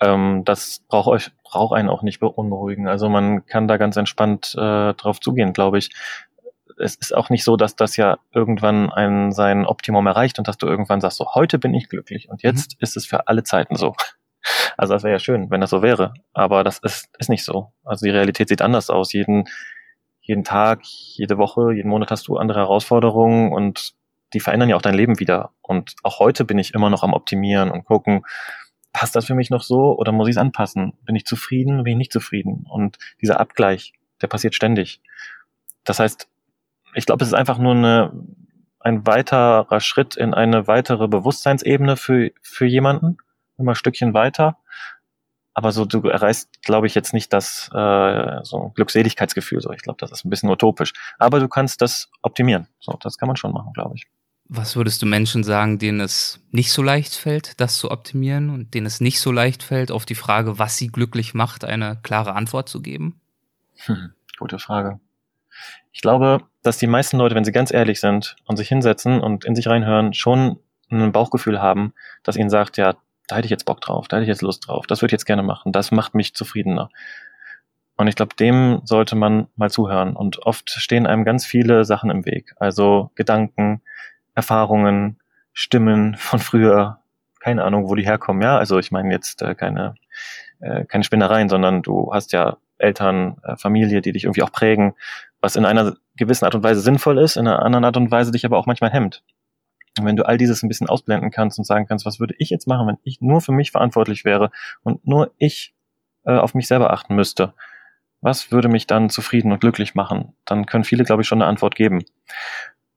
Ähm, 0.00 0.42
das 0.46 0.82
braucht 0.88 1.08
euch, 1.08 1.30
braucht 1.44 1.76
einen 1.76 1.90
auch 1.90 2.02
nicht 2.02 2.20
beunruhigen. 2.20 2.88
Also 2.88 3.10
man 3.10 3.44
kann 3.44 3.68
da 3.68 3.76
ganz 3.76 3.96
entspannt 3.96 4.54
äh, 4.56 4.94
drauf 4.94 5.20
zugehen, 5.20 5.52
glaube 5.52 5.76
ich 5.76 5.90
es 6.82 6.96
ist 6.96 7.14
auch 7.14 7.30
nicht 7.30 7.44
so, 7.44 7.56
dass 7.56 7.76
das 7.76 7.96
ja 7.96 8.18
irgendwann 8.34 8.90
ein 8.90 9.32
sein 9.32 9.64
Optimum 9.66 10.06
erreicht 10.06 10.38
und 10.38 10.48
dass 10.48 10.58
du 10.58 10.66
irgendwann 10.66 11.00
sagst, 11.00 11.18
so 11.18 11.34
heute 11.34 11.58
bin 11.58 11.74
ich 11.74 11.88
glücklich 11.88 12.28
und 12.28 12.42
jetzt 12.42 12.72
mhm. 12.72 12.78
ist 12.80 12.96
es 12.96 13.06
für 13.06 13.28
alle 13.28 13.42
Zeiten 13.42 13.76
so. 13.76 13.94
Also 14.76 14.94
das 14.94 15.04
wäre 15.04 15.12
ja 15.12 15.18
schön, 15.20 15.50
wenn 15.50 15.60
das 15.60 15.70
so 15.70 15.82
wäre, 15.82 16.14
aber 16.32 16.64
das 16.64 16.78
ist, 16.80 17.08
ist 17.18 17.28
nicht 17.28 17.44
so. 17.44 17.72
Also 17.84 18.06
die 18.06 18.10
Realität 18.10 18.48
sieht 18.48 18.60
anders 18.60 18.90
aus. 18.90 19.12
Jeden, 19.12 19.44
jeden 20.20 20.42
Tag, 20.42 20.80
jede 20.82 21.38
Woche, 21.38 21.72
jeden 21.72 21.88
Monat 21.88 22.10
hast 22.10 22.26
du 22.26 22.38
andere 22.38 22.58
Herausforderungen 22.58 23.52
und 23.52 23.94
die 24.32 24.40
verändern 24.40 24.68
ja 24.68 24.74
auch 24.74 24.82
dein 24.82 24.96
Leben 24.96 25.20
wieder. 25.20 25.50
Und 25.60 25.94
auch 26.02 26.18
heute 26.18 26.44
bin 26.44 26.58
ich 26.58 26.74
immer 26.74 26.90
noch 26.90 27.04
am 27.04 27.12
Optimieren 27.12 27.70
und 27.70 27.84
gucken, 27.84 28.24
passt 28.92 29.14
das 29.14 29.26
für 29.26 29.34
mich 29.34 29.50
noch 29.50 29.62
so 29.62 29.96
oder 29.96 30.10
muss 30.10 30.26
ich 30.26 30.32
es 30.32 30.38
anpassen? 30.38 30.94
Bin 31.04 31.14
ich 31.14 31.24
zufrieden, 31.24 31.84
bin 31.84 31.92
ich 31.92 31.98
nicht 31.98 32.12
zufrieden? 32.12 32.66
Und 32.68 32.98
dieser 33.20 33.38
Abgleich, 33.38 33.92
der 34.22 34.26
passiert 34.26 34.56
ständig. 34.56 35.00
Das 35.84 36.00
heißt, 36.00 36.28
ich 36.94 37.06
glaube, 37.06 37.24
es 37.24 37.28
ist 37.28 37.34
einfach 37.34 37.58
nur 37.58 37.74
eine, 37.74 38.12
ein 38.80 39.06
weiterer 39.06 39.80
Schritt 39.80 40.16
in 40.16 40.34
eine 40.34 40.66
weitere 40.66 41.08
Bewusstseinsebene 41.08 41.96
für, 41.96 42.30
für 42.40 42.66
jemanden, 42.66 43.18
immer 43.58 43.72
ein 43.72 43.76
Stückchen 43.76 44.14
weiter. 44.14 44.58
Aber 45.54 45.72
so, 45.72 45.84
du 45.84 46.00
erreichst, 46.08 46.62
glaube 46.62 46.86
ich, 46.86 46.94
jetzt 46.94 47.12
nicht 47.12 47.32
das 47.32 47.68
äh, 47.74 48.40
so 48.42 48.62
ein 48.64 48.74
Glückseligkeitsgefühl. 48.74 49.60
So, 49.60 49.70
ich 49.72 49.82
glaube, 49.82 49.98
das 50.00 50.10
ist 50.10 50.24
ein 50.24 50.30
bisschen 50.30 50.48
utopisch. 50.48 50.94
Aber 51.18 51.40
du 51.40 51.48
kannst 51.48 51.82
das 51.82 52.10
optimieren. 52.22 52.68
So, 52.80 52.96
das 53.00 53.18
kann 53.18 53.26
man 53.26 53.36
schon 53.36 53.52
machen, 53.52 53.72
glaube 53.74 53.96
ich. 53.96 54.06
Was 54.48 54.76
würdest 54.76 55.00
du 55.02 55.06
Menschen 55.06 55.44
sagen, 55.44 55.78
denen 55.78 56.00
es 56.00 56.40
nicht 56.50 56.72
so 56.72 56.82
leicht 56.82 57.14
fällt, 57.14 57.60
das 57.60 57.76
zu 57.78 57.90
optimieren 57.90 58.50
und 58.50 58.74
denen 58.74 58.86
es 58.86 59.00
nicht 59.00 59.20
so 59.20 59.30
leicht 59.30 59.62
fällt, 59.62 59.90
auf 59.90 60.04
die 60.04 60.14
Frage, 60.14 60.58
was 60.58 60.76
sie 60.76 60.88
glücklich 60.88 61.32
macht, 61.34 61.64
eine 61.64 61.98
klare 62.02 62.34
Antwort 62.34 62.68
zu 62.68 62.80
geben? 62.82 63.20
Hm, 63.76 64.12
gute 64.38 64.58
Frage. 64.58 65.00
Ich 65.92 66.00
glaube, 66.00 66.42
dass 66.62 66.78
die 66.78 66.86
meisten 66.86 67.18
Leute, 67.18 67.34
wenn 67.34 67.44
sie 67.44 67.52
ganz 67.52 67.72
ehrlich 67.72 68.00
sind 68.00 68.36
und 68.46 68.56
sich 68.56 68.68
hinsetzen 68.68 69.20
und 69.20 69.44
in 69.44 69.54
sich 69.54 69.66
reinhören, 69.66 70.14
schon 70.14 70.58
ein 70.90 71.12
Bauchgefühl 71.12 71.60
haben, 71.60 71.94
das 72.22 72.36
ihnen 72.36 72.50
sagt, 72.50 72.76
ja, 72.76 72.94
da 73.28 73.36
hätte 73.36 73.46
ich 73.46 73.50
jetzt 73.50 73.64
Bock 73.64 73.80
drauf, 73.80 74.08
da 74.08 74.16
hätte 74.16 74.24
ich 74.24 74.28
jetzt 74.28 74.42
Lust 74.42 74.68
drauf, 74.68 74.86
das 74.86 75.00
würde 75.00 75.10
ich 75.10 75.12
jetzt 75.12 75.26
gerne 75.26 75.42
machen, 75.42 75.72
das 75.72 75.90
macht 75.90 76.14
mich 76.14 76.34
zufriedener. 76.34 76.90
Und 77.96 78.08
ich 78.08 78.16
glaube, 78.16 78.34
dem 78.34 78.80
sollte 78.84 79.16
man 79.16 79.48
mal 79.54 79.70
zuhören. 79.70 80.16
Und 80.16 80.44
oft 80.44 80.70
stehen 80.70 81.06
einem 81.06 81.24
ganz 81.24 81.44
viele 81.46 81.84
Sachen 81.84 82.10
im 82.10 82.24
Weg. 82.24 82.54
Also 82.56 83.10
Gedanken, 83.14 83.82
Erfahrungen, 84.34 85.20
Stimmen 85.52 86.16
von 86.16 86.38
früher, 86.38 87.00
keine 87.38 87.64
Ahnung, 87.64 87.88
wo 87.88 87.94
die 87.94 88.06
herkommen. 88.06 88.42
Ja, 88.42 88.56
also 88.56 88.78
ich 88.78 88.90
meine 88.92 89.12
jetzt 89.12 89.42
äh, 89.42 89.54
keine, 89.54 89.94
äh, 90.60 90.84
keine 90.84 91.04
Spinnereien, 91.04 91.48
sondern 91.48 91.82
du 91.82 92.12
hast 92.12 92.32
ja 92.32 92.56
Eltern, 92.78 93.36
äh, 93.44 93.56
Familie, 93.56 94.00
die 94.00 94.12
dich 94.12 94.24
irgendwie 94.24 94.42
auch 94.42 94.52
prägen 94.52 94.94
was 95.42 95.56
in 95.56 95.66
einer 95.66 95.96
gewissen 96.16 96.44
Art 96.46 96.54
und 96.54 96.62
Weise 96.62 96.80
sinnvoll 96.80 97.18
ist, 97.18 97.36
in 97.36 97.46
einer 97.46 97.62
anderen 97.62 97.84
Art 97.84 97.96
und 97.96 98.10
Weise 98.10 98.30
dich 98.30 98.46
aber 98.46 98.56
auch 98.56 98.66
manchmal 98.66 98.90
hemmt. 98.90 99.22
Und 99.98 100.06
wenn 100.06 100.16
du 100.16 100.26
all 100.26 100.38
dieses 100.38 100.62
ein 100.62 100.68
bisschen 100.68 100.88
ausblenden 100.88 101.30
kannst 101.30 101.58
und 101.58 101.64
sagen 101.64 101.86
kannst, 101.86 102.06
was 102.06 102.18
würde 102.18 102.34
ich 102.38 102.48
jetzt 102.48 102.66
machen, 102.66 102.86
wenn 102.86 102.98
ich 103.02 103.20
nur 103.20 103.42
für 103.42 103.52
mich 103.52 103.72
verantwortlich 103.72 104.24
wäre 104.24 104.50
und 104.82 105.06
nur 105.06 105.32
ich 105.36 105.74
äh, 106.24 106.36
auf 106.36 106.54
mich 106.54 106.66
selber 106.66 106.92
achten 106.92 107.14
müsste, 107.14 107.52
was 108.22 108.52
würde 108.52 108.68
mich 108.68 108.86
dann 108.86 109.10
zufrieden 109.10 109.52
und 109.52 109.60
glücklich 109.60 109.94
machen? 109.94 110.32
Dann 110.44 110.64
können 110.64 110.84
viele, 110.84 111.04
glaube 111.04 111.22
ich, 111.22 111.28
schon 111.28 111.42
eine 111.42 111.48
Antwort 111.48 111.74
geben. 111.74 112.04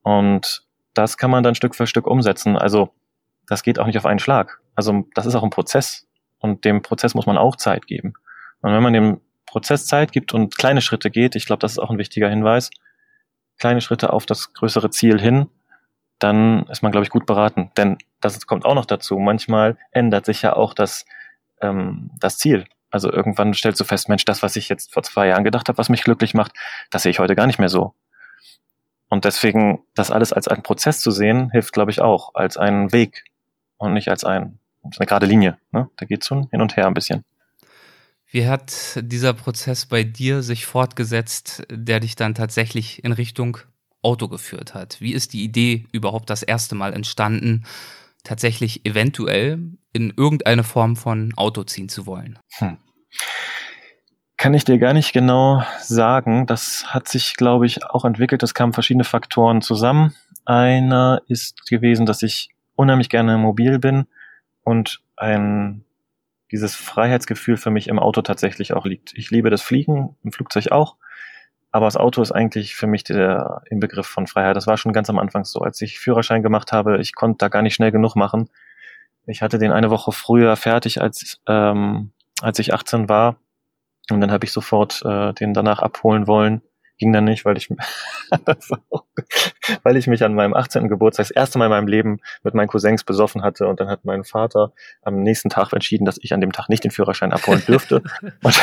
Und 0.03 0.63
das 0.93 1.17
kann 1.17 1.31
man 1.31 1.43
dann 1.43 1.55
Stück 1.55 1.75
für 1.75 1.87
Stück 1.87 2.05
umsetzen. 2.05 2.57
Also 2.57 2.93
das 3.47 3.63
geht 3.63 3.79
auch 3.79 3.87
nicht 3.87 3.97
auf 3.97 4.05
einen 4.05 4.19
Schlag. 4.19 4.61
Also 4.75 5.05
das 5.15 5.25
ist 5.25 5.35
auch 5.35 5.43
ein 5.43 5.49
Prozess 5.49 6.07
und 6.39 6.63
dem 6.63 6.83
Prozess 6.83 7.15
muss 7.15 7.25
man 7.25 7.37
auch 7.37 7.55
Zeit 7.55 7.87
geben. 7.87 8.13
Und 8.61 8.71
wenn 8.71 8.83
man 8.83 8.93
dem 8.93 9.19
Prozess 9.55 9.85
Zeit 9.85 10.11
gibt 10.11 10.33
und 10.33 10.57
kleine 10.57 10.81
Schritte 10.81 11.09
geht, 11.09 11.33
ich 11.37 11.45
glaube, 11.45 11.61
das 11.61 11.71
ist 11.71 11.79
auch 11.79 11.89
ein 11.89 11.97
wichtiger 11.97 12.27
Hinweis, 12.27 12.71
kleine 13.57 13.79
Schritte 13.79 14.11
auf 14.11 14.25
das 14.25 14.51
größere 14.51 14.89
Ziel 14.89 15.17
hin, 15.17 15.47
dann 16.19 16.65
ist 16.67 16.83
man, 16.83 16.91
glaube 16.91 17.05
ich, 17.05 17.09
gut 17.09 17.25
beraten. 17.25 17.71
Denn 17.77 17.97
das 18.19 18.47
kommt 18.47 18.65
auch 18.65 18.75
noch 18.75 18.85
dazu. 18.85 19.17
Manchmal 19.17 19.77
ändert 19.91 20.25
sich 20.25 20.41
ja 20.41 20.57
auch 20.57 20.73
das, 20.73 21.05
ähm, 21.61 22.11
das 22.19 22.37
Ziel. 22.37 22.65
Also 22.91 23.09
irgendwann 23.09 23.53
stellst 23.53 23.79
du 23.79 23.85
fest, 23.85 24.09
Mensch, 24.09 24.25
das, 24.25 24.43
was 24.43 24.57
ich 24.57 24.67
jetzt 24.67 24.91
vor 24.91 25.03
zwei 25.03 25.27
Jahren 25.27 25.45
gedacht 25.45 25.69
habe, 25.69 25.77
was 25.77 25.87
mich 25.87 26.03
glücklich 26.03 26.33
macht, 26.33 26.51
das 26.89 27.03
sehe 27.03 27.11
ich 27.11 27.19
heute 27.19 27.35
gar 27.35 27.47
nicht 27.47 27.59
mehr 27.59 27.69
so. 27.69 27.93
Und 29.07 29.23
deswegen, 29.23 29.85
das 29.93 30.11
alles 30.11 30.33
als 30.33 30.49
einen 30.49 30.63
Prozess 30.63 30.99
zu 30.99 31.11
sehen, 31.11 31.49
hilft, 31.51 31.71
glaube 31.71 31.91
ich, 31.91 32.01
auch 32.01 32.35
als 32.35 32.57
einen 32.57 32.91
Weg 32.91 33.23
und 33.77 33.93
nicht 33.93 34.09
als 34.09 34.25
ein, 34.25 34.59
eine 34.83 35.05
gerade 35.05 35.25
Linie. 35.25 35.57
Ne? 35.71 35.89
Da 35.95 36.05
geht 36.05 36.23
es 36.23 36.27
so 36.27 36.45
hin 36.51 36.61
und 36.61 36.75
her 36.75 36.87
ein 36.87 36.93
bisschen. 36.93 37.23
Wie 38.27 38.47
hat 38.47 38.99
dieser 39.01 39.33
Prozess 39.33 39.85
bei 39.85 40.03
dir 40.03 40.41
sich 40.41 40.65
fortgesetzt, 40.65 41.63
der 41.69 41.99
dich 41.99 42.15
dann 42.15 42.35
tatsächlich 42.35 43.03
in 43.03 43.11
Richtung 43.11 43.57
Auto 44.01 44.27
geführt 44.27 44.73
hat? 44.73 44.99
Wie 44.99 45.13
ist 45.13 45.33
die 45.33 45.43
Idee 45.43 45.85
überhaupt 45.91 46.29
das 46.29 46.43
erste 46.43 46.75
Mal 46.75 46.93
entstanden, 46.93 47.65
tatsächlich 48.23 48.85
eventuell 48.85 49.59
in 49.93 50.13
irgendeine 50.15 50.63
Form 50.63 50.95
von 50.95 51.33
Auto 51.37 51.63
ziehen 51.63 51.89
zu 51.89 52.05
wollen? 52.05 52.39
Hm. 52.57 52.77
Kann 54.37 54.53
ich 54.53 54.65
dir 54.65 54.77
gar 54.79 54.93
nicht 54.93 55.13
genau 55.13 55.63
sagen. 55.79 56.45
Das 56.45 56.87
hat 56.87 57.07
sich, 57.07 57.35
glaube 57.35 57.65
ich, 57.65 57.85
auch 57.85 58.03
entwickelt. 58.03 58.43
Es 58.43 58.53
kamen 58.53 58.73
verschiedene 58.73 59.05
Faktoren 59.05 59.61
zusammen. 59.61 60.13
Einer 60.45 61.21
ist 61.27 61.65
gewesen, 61.67 62.05
dass 62.05 62.21
ich 62.21 62.49
unheimlich 62.75 63.09
gerne 63.09 63.37
mobil 63.37 63.79
bin 63.79 64.07
und 64.63 65.01
ein 65.15 65.85
dieses 66.51 66.75
Freiheitsgefühl 66.75 67.57
für 67.57 67.71
mich 67.71 67.87
im 67.87 67.99
Auto 67.99 68.21
tatsächlich 68.21 68.73
auch 68.73 68.85
liegt. 68.85 69.13
Ich 69.15 69.31
liebe 69.31 69.49
das 69.49 69.61
Fliegen, 69.61 70.15
im 70.23 70.31
Flugzeug 70.31 70.71
auch, 70.71 70.95
aber 71.71 71.87
das 71.87 71.97
Auto 71.97 72.21
ist 72.21 72.31
eigentlich 72.31 72.75
für 72.75 72.87
mich 72.87 73.03
der 73.03 73.61
Inbegriff 73.69 74.07
von 74.07 74.27
Freiheit. 74.27 74.55
Das 74.55 74.65
war 74.65 74.77
schon 74.77 74.93
ganz 74.93 75.09
am 75.09 75.19
Anfang 75.19 75.43
so. 75.43 75.59
Als 75.59 75.81
ich 75.81 75.99
Führerschein 75.99 76.41
gemacht 76.41 76.71
habe, 76.71 77.01
ich 77.01 77.15
konnte 77.15 77.39
da 77.39 77.49
gar 77.49 77.61
nicht 77.61 77.75
schnell 77.75 77.91
genug 77.91 78.15
machen. 78.15 78.49
Ich 79.27 79.41
hatte 79.41 79.57
den 79.57 79.73
eine 79.73 79.89
Woche 79.89 80.11
früher 80.11 80.55
fertig, 80.55 81.01
als, 81.01 81.41
ähm, 81.47 82.11
als 82.41 82.59
ich 82.59 82.73
18 82.73 83.09
war. 83.09 83.37
Und 84.09 84.21
dann 84.21 84.31
habe 84.31 84.45
ich 84.45 84.53
sofort 84.53 85.01
äh, 85.03 85.33
den 85.33 85.53
danach 85.53 85.79
abholen 85.79 86.27
wollen. 86.27 86.61
Ging 86.97 87.11
dann 87.11 87.25
nicht, 87.25 87.45
weil 87.45 87.57
ich, 87.57 87.69
weil 89.83 89.97
ich 89.97 90.07
mich 90.07 90.23
an 90.23 90.33
meinem 90.33 90.53
18. 90.53 90.87
Geburtstag 90.87 91.27
das 91.27 91.31
erste 91.31 91.59
Mal 91.59 91.65
in 91.65 91.71
meinem 91.71 91.87
Leben 91.87 92.19
mit 92.43 92.53
meinen 92.53 92.67
Cousins 92.67 93.03
besoffen 93.03 93.41
hatte 93.41 93.67
und 93.67 93.79
dann 93.79 93.89
hat 93.89 94.05
mein 94.05 94.23
Vater 94.23 94.71
am 95.01 95.21
nächsten 95.21 95.49
Tag 95.49 95.73
entschieden, 95.73 96.05
dass 96.05 96.19
ich 96.21 96.33
an 96.33 96.41
dem 96.41 96.51
Tag 96.51 96.69
nicht 96.69 96.83
den 96.83 96.91
Führerschein 96.91 97.33
abholen 97.33 97.63
dürfte. 97.67 98.01
und, 98.41 98.59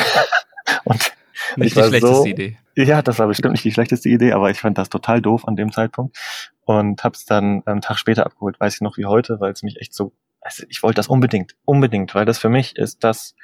und 0.84 1.12
Nicht 1.56 1.76
die 1.76 1.80
schlechteste 1.80 2.06
so, 2.06 2.24
Idee. 2.24 2.58
Ja, 2.76 3.02
das 3.02 3.18
war 3.18 3.26
bestimmt 3.26 3.52
nicht 3.52 3.64
die 3.64 3.72
schlechteste 3.72 4.08
Idee, 4.08 4.32
aber 4.32 4.50
ich 4.50 4.60
fand 4.60 4.78
das 4.78 4.88
total 4.88 5.20
doof 5.20 5.46
an 5.46 5.56
dem 5.56 5.72
Zeitpunkt 5.72 6.16
und 6.64 7.02
hab's 7.04 7.24
dann 7.24 7.62
einen 7.66 7.80
Tag 7.80 7.98
später 7.98 8.24
abgeholt, 8.24 8.58
weiß 8.60 8.76
ich 8.76 8.80
noch 8.80 8.96
wie 8.96 9.06
heute, 9.06 9.40
weil 9.40 9.52
es 9.52 9.62
mich 9.62 9.80
echt 9.80 9.94
so, 9.94 10.12
also 10.40 10.64
ich 10.68 10.82
wollte 10.82 10.96
das 10.96 11.08
unbedingt, 11.08 11.54
unbedingt, 11.64 12.14
weil 12.14 12.24
das 12.24 12.38
für 12.38 12.48
mich 12.48 12.76
ist 12.76 13.04
das 13.04 13.34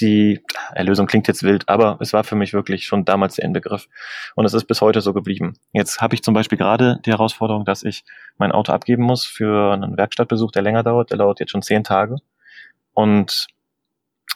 die 0.00 0.40
Erlösung 0.74 1.06
klingt 1.06 1.28
jetzt 1.28 1.42
wild, 1.42 1.68
aber 1.68 1.98
es 2.00 2.12
war 2.12 2.24
für 2.24 2.34
mich 2.34 2.52
wirklich 2.52 2.86
schon 2.86 3.04
damals 3.04 3.36
der 3.36 3.44
Inbegriff. 3.44 3.88
Und 4.34 4.44
es 4.44 4.54
ist 4.54 4.64
bis 4.64 4.80
heute 4.80 5.00
so 5.00 5.12
geblieben. 5.12 5.54
Jetzt 5.72 6.00
habe 6.00 6.14
ich 6.14 6.22
zum 6.22 6.34
Beispiel 6.34 6.58
gerade 6.58 6.98
die 7.04 7.10
Herausforderung, 7.10 7.64
dass 7.64 7.82
ich 7.82 8.04
mein 8.38 8.52
Auto 8.52 8.72
abgeben 8.72 9.02
muss 9.02 9.26
für 9.26 9.72
einen 9.72 9.96
Werkstattbesuch, 9.96 10.50
der 10.50 10.62
länger 10.62 10.82
dauert. 10.82 11.10
Der 11.10 11.18
dauert 11.18 11.40
jetzt 11.40 11.50
schon 11.50 11.62
zehn 11.62 11.84
Tage. 11.84 12.16
Und 12.94 13.46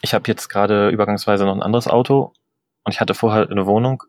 ich 0.01 0.13
habe 0.13 0.25
jetzt 0.27 0.47
gerade 0.47 0.89
übergangsweise 0.89 1.45
noch 1.45 1.55
ein 1.55 1.63
anderes 1.63 1.87
Auto 1.87 2.33
und 2.83 2.93
ich 2.93 3.01
hatte 3.01 3.13
vorher 3.13 3.49
eine 3.49 3.65
Wohnung, 3.65 4.03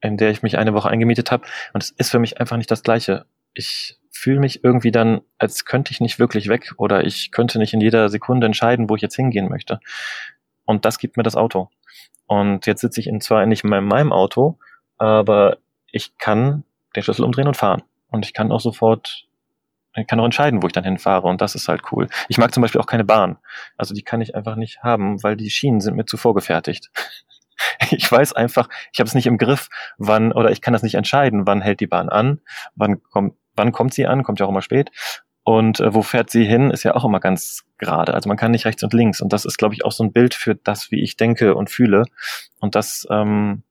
in 0.00 0.16
der 0.16 0.30
ich 0.30 0.42
mich 0.42 0.56
eine 0.56 0.74
Woche 0.74 0.88
eingemietet 0.88 1.30
habe. 1.30 1.44
Und 1.72 1.82
es 1.82 1.90
ist 1.90 2.10
für 2.10 2.18
mich 2.18 2.40
einfach 2.40 2.56
nicht 2.56 2.70
das 2.70 2.82
Gleiche. 2.82 3.26
Ich 3.54 3.98
fühle 4.10 4.40
mich 4.40 4.62
irgendwie 4.62 4.92
dann, 4.92 5.22
als 5.38 5.64
könnte 5.64 5.92
ich 5.92 6.00
nicht 6.00 6.18
wirklich 6.18 6.48
weg 6.48 6.72
oder 6.76 7.04
ich 7.04 7.32
könnte 7.32 7.58
nicht 7.58 7.74
in 7.74 7.80
jeder 7.80 8.08
Sekunde 8.08 8.46
entscheiden, 8.46 8.88
wo 8.88 8.96
ich 8.96 9.02
jetzt 9.02 9.16
hingehen 9.16 9.48
möchte. 9.48 9.80
Und 10.64 10.84
das 10.84 10.98
gibt 10.98 11.16
mir 11.16 11.22
das 11.22 11.36
Auto. 11.36 11.68
Und 12.26 12.66
jetzt 12.66 12.80
sitze 12.80 13.00
ich 13.00 13.06
in 13.06 13.20
zwar 13.20 13.44
nicht 13.46 13.64
mehr 13.64 13.80
in 13.80 13.84
meinem 13.84 14.12
Auto, 14.12 14.58
aber 14.96 15.58
ich 15.90 16.16
kann 16.18 16.64
den 16.96 17.02
Schlüssel 17.02 17.24
umdrehen 17.24 17.48
und 17.48 17.56
fahren. 17.56 17.82
Und 18.10 18.24
ich 18.24 18.34
kann 18.34 18.52
auch 18.52 18.60
sofort, 18.60 19.26
ich 19.96 20.06
kann 20.06 20.20
auch 20.20 20.24
entscheiden, 20.24 20.62
wo 20.62 20.66
ich 20.66 20.72
dann 20.72 20.84
hinfahre. 20.84 21.26
Und 21.26 21.40
das 21.40 21.54
ist 21.54 21.68
halt 21.68 21.82
cool. 21.92 22.08
Ich 22.28 22.38
mag 22.38 22.52
zum 22.54 22.62
Beispiel 22.62 22.80
auch 22.80 22.86
keine 22.86 23.04
Bahn. 23.04 23.38
Also 23.76 23.94
die 23.94 24.02
kann 24.02 24.20
ich 24.20 24.34
einfach 24.34 24.56
nicht 24.56 24.82
haben, 24.82 25.22
weil 25.22 25.36
die 25.36 25.50
Schienen 25.50 25.80
sind 25.80 25.96
mir 25.96 26.06
zu 26.06 26.16
vorgefertigt. 26.16 26.90
Ich 27.90 28.10
weiß 28.10 28.32
einfach, 28.32 28.68
ich 28.92 28.98
habe 28.98 29.06
es 29.06 29.14
nicht 29.14 29.26
im 29.26 29.38
Griff, 29.38 29.68
wann, 29.96 30.32
oder 30.32 30.50
ich 30.50 30.62
kann 30.62 30.72
das 30.72 30.82
nicht 30.82 30.94
entscheiden, 30.94 31.46
wann 31.46 31.60
hält 31.60 31.78
die 31.78 31.86
Bahn 31.86 32.08
an, 32.08 32.40
wann 32.74 33.02
kommt, 33.04 33.36
wann 33.54 33.70
kommt 33.70 33.94
sie 33.94 34.06
an, 34.06 34.24
kommt 34.24 34.40
ja 34.40 34.46
auch 34.46 34.50
immer 34.50 34.62
spät. 34.62 34.90
Und 35.44 35.80
äh, 35.80 35.92
wo 35.92 36.02
fährt 36.02 36.30
sie 36.30 36.44
hin, 36.44 36.70
ist 36.70 36.84
ja 36.84 36.94
auch 36.94 37.04
immer 37.04 37.20
ganz 37.20 37.64
gerade. 37.78 38.14
Also 38.14 38.28
man 38.28 38.36
kann 38.36 38.52
nicht 38.52 38.64
rechts 38.64 38.82
und 38.82 38.92
links. 38.92 39.20
Und 39.20 39.32
das 39.32 39.44
ist, 39.44 39.58
glaube 39.58 39.74
ich, 39.74 39.84
auch 39.84 39.92
so 39.92 40.04
ein 40.04 40.12
Bild 40.12 40.34
für 40.34 40.54
das, 40.54 40.90
wie 40.90 41.02
ich 41.02 41.16
denke 41.16 41.54
und 41.54 41.70
fühle. 41.70 42.04
Und 42.60 42.74
das 42.74 43.06
ähm, 43.10 43.62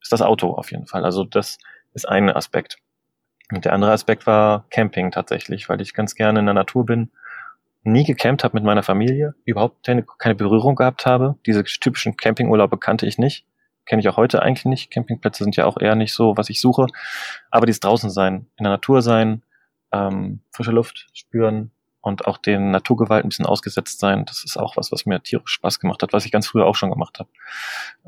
ist 0.00 0.12
das 0.12 0.22
Auto 0.22 0.52
auf 0.52 0.72
jeden 0.72 0.86
Fall. 0.86 1.04
Also 1.04 1.24
das 1.24 1.58
ist 1.92 2.08
ein 2.08 2.30
Aspekt. 2.30 2.78
Und 3.52 3.64
der 3.64 3.72
andere 3.72 3.92
Aspekt 3.92 4.26
war 4.26 4.64
Camping 4.70 5.10
tatsächlich, 5.10 5.68
weil 5.68 5.80
ich 5.80 5.94
ganz 5.94 6.14
gerne 6.14 6.40
in 6.40 6.46
der 6.46 6.54
Natur 6.54 6.86
bin, 6.86 7.10
nie 7.82 8.04
gecampt 8.04 8.44
habe 8.44 8.56
mit 8.56 8.64
meiner 8.64 8.82
Familie, 8.82 9.34
überhaupt 9.44 9.84
keine, 9.84 10.34
Berührung 10.34 10.74
gehabt 10.74 11.06
habe. 11.06 11.36
Diese 11.46 11.64
typischen 11.64 12.16
Campingurlaube 12.16 12.78
kannte 12.78 13.06
ich 13.06 13.18
nicht. 13.18 13.46
Kenne 13.86 14.00
ich 14.00 14.08
auch 14.08 14.16
heute 14.16 14.42
eigentlich 14.42 14.66
nicht. 14.66 14.90
Campingplätze 14.90 15.42
sind 15.42 15.56
ja 15.56 15.64
auch 15.64 15.80
eher 15.80 15.96
nicht 15.96 16.12
so, 16.12 16.36
was 16.36 16.50
ich 16.50 16.60
suche. 16.60 16.86
Aber 17.50 17.66
dieses 17.66 17.80
draußen 17.80 18.10
sein, 18.10 18.46
in 18.56 18.64
der 18.64 18.72
Natur 18.72 19.02
sein, 19.02 19.42
ähm, 19.92 20.40
frische 20.52 20.72
Luft 20.72 21.08
spüren 21.12 21.70
und 22.00 22.26
auch 22.26 22.38
den 22.38 22.70
Naturgewalt 22.70 23.24
ein 23.24 23.28
bisschen 23.28 23.46
ausgesetzt 23.46 24.00
sein. 24.00 24.24
Das 24.24 24.44
ist 24.44 24.56
auch 24.56 24.76
was, 24.76 24.90
was 24.92 25.06
mir 25.06 25.22
tierisch 25.22 25.52
Spaß 25.52 25.80
gemacht 25.80 26.02
hat, 26.02 26.12
was 26.12 26.24
ich 26.24 26.32
ganz 26.32 26.46
früher 26.46 26.66
auch 26.66 26.76
schon 26.76 26.90
gemacht 26.90 27.18
habe, 27.18 27.28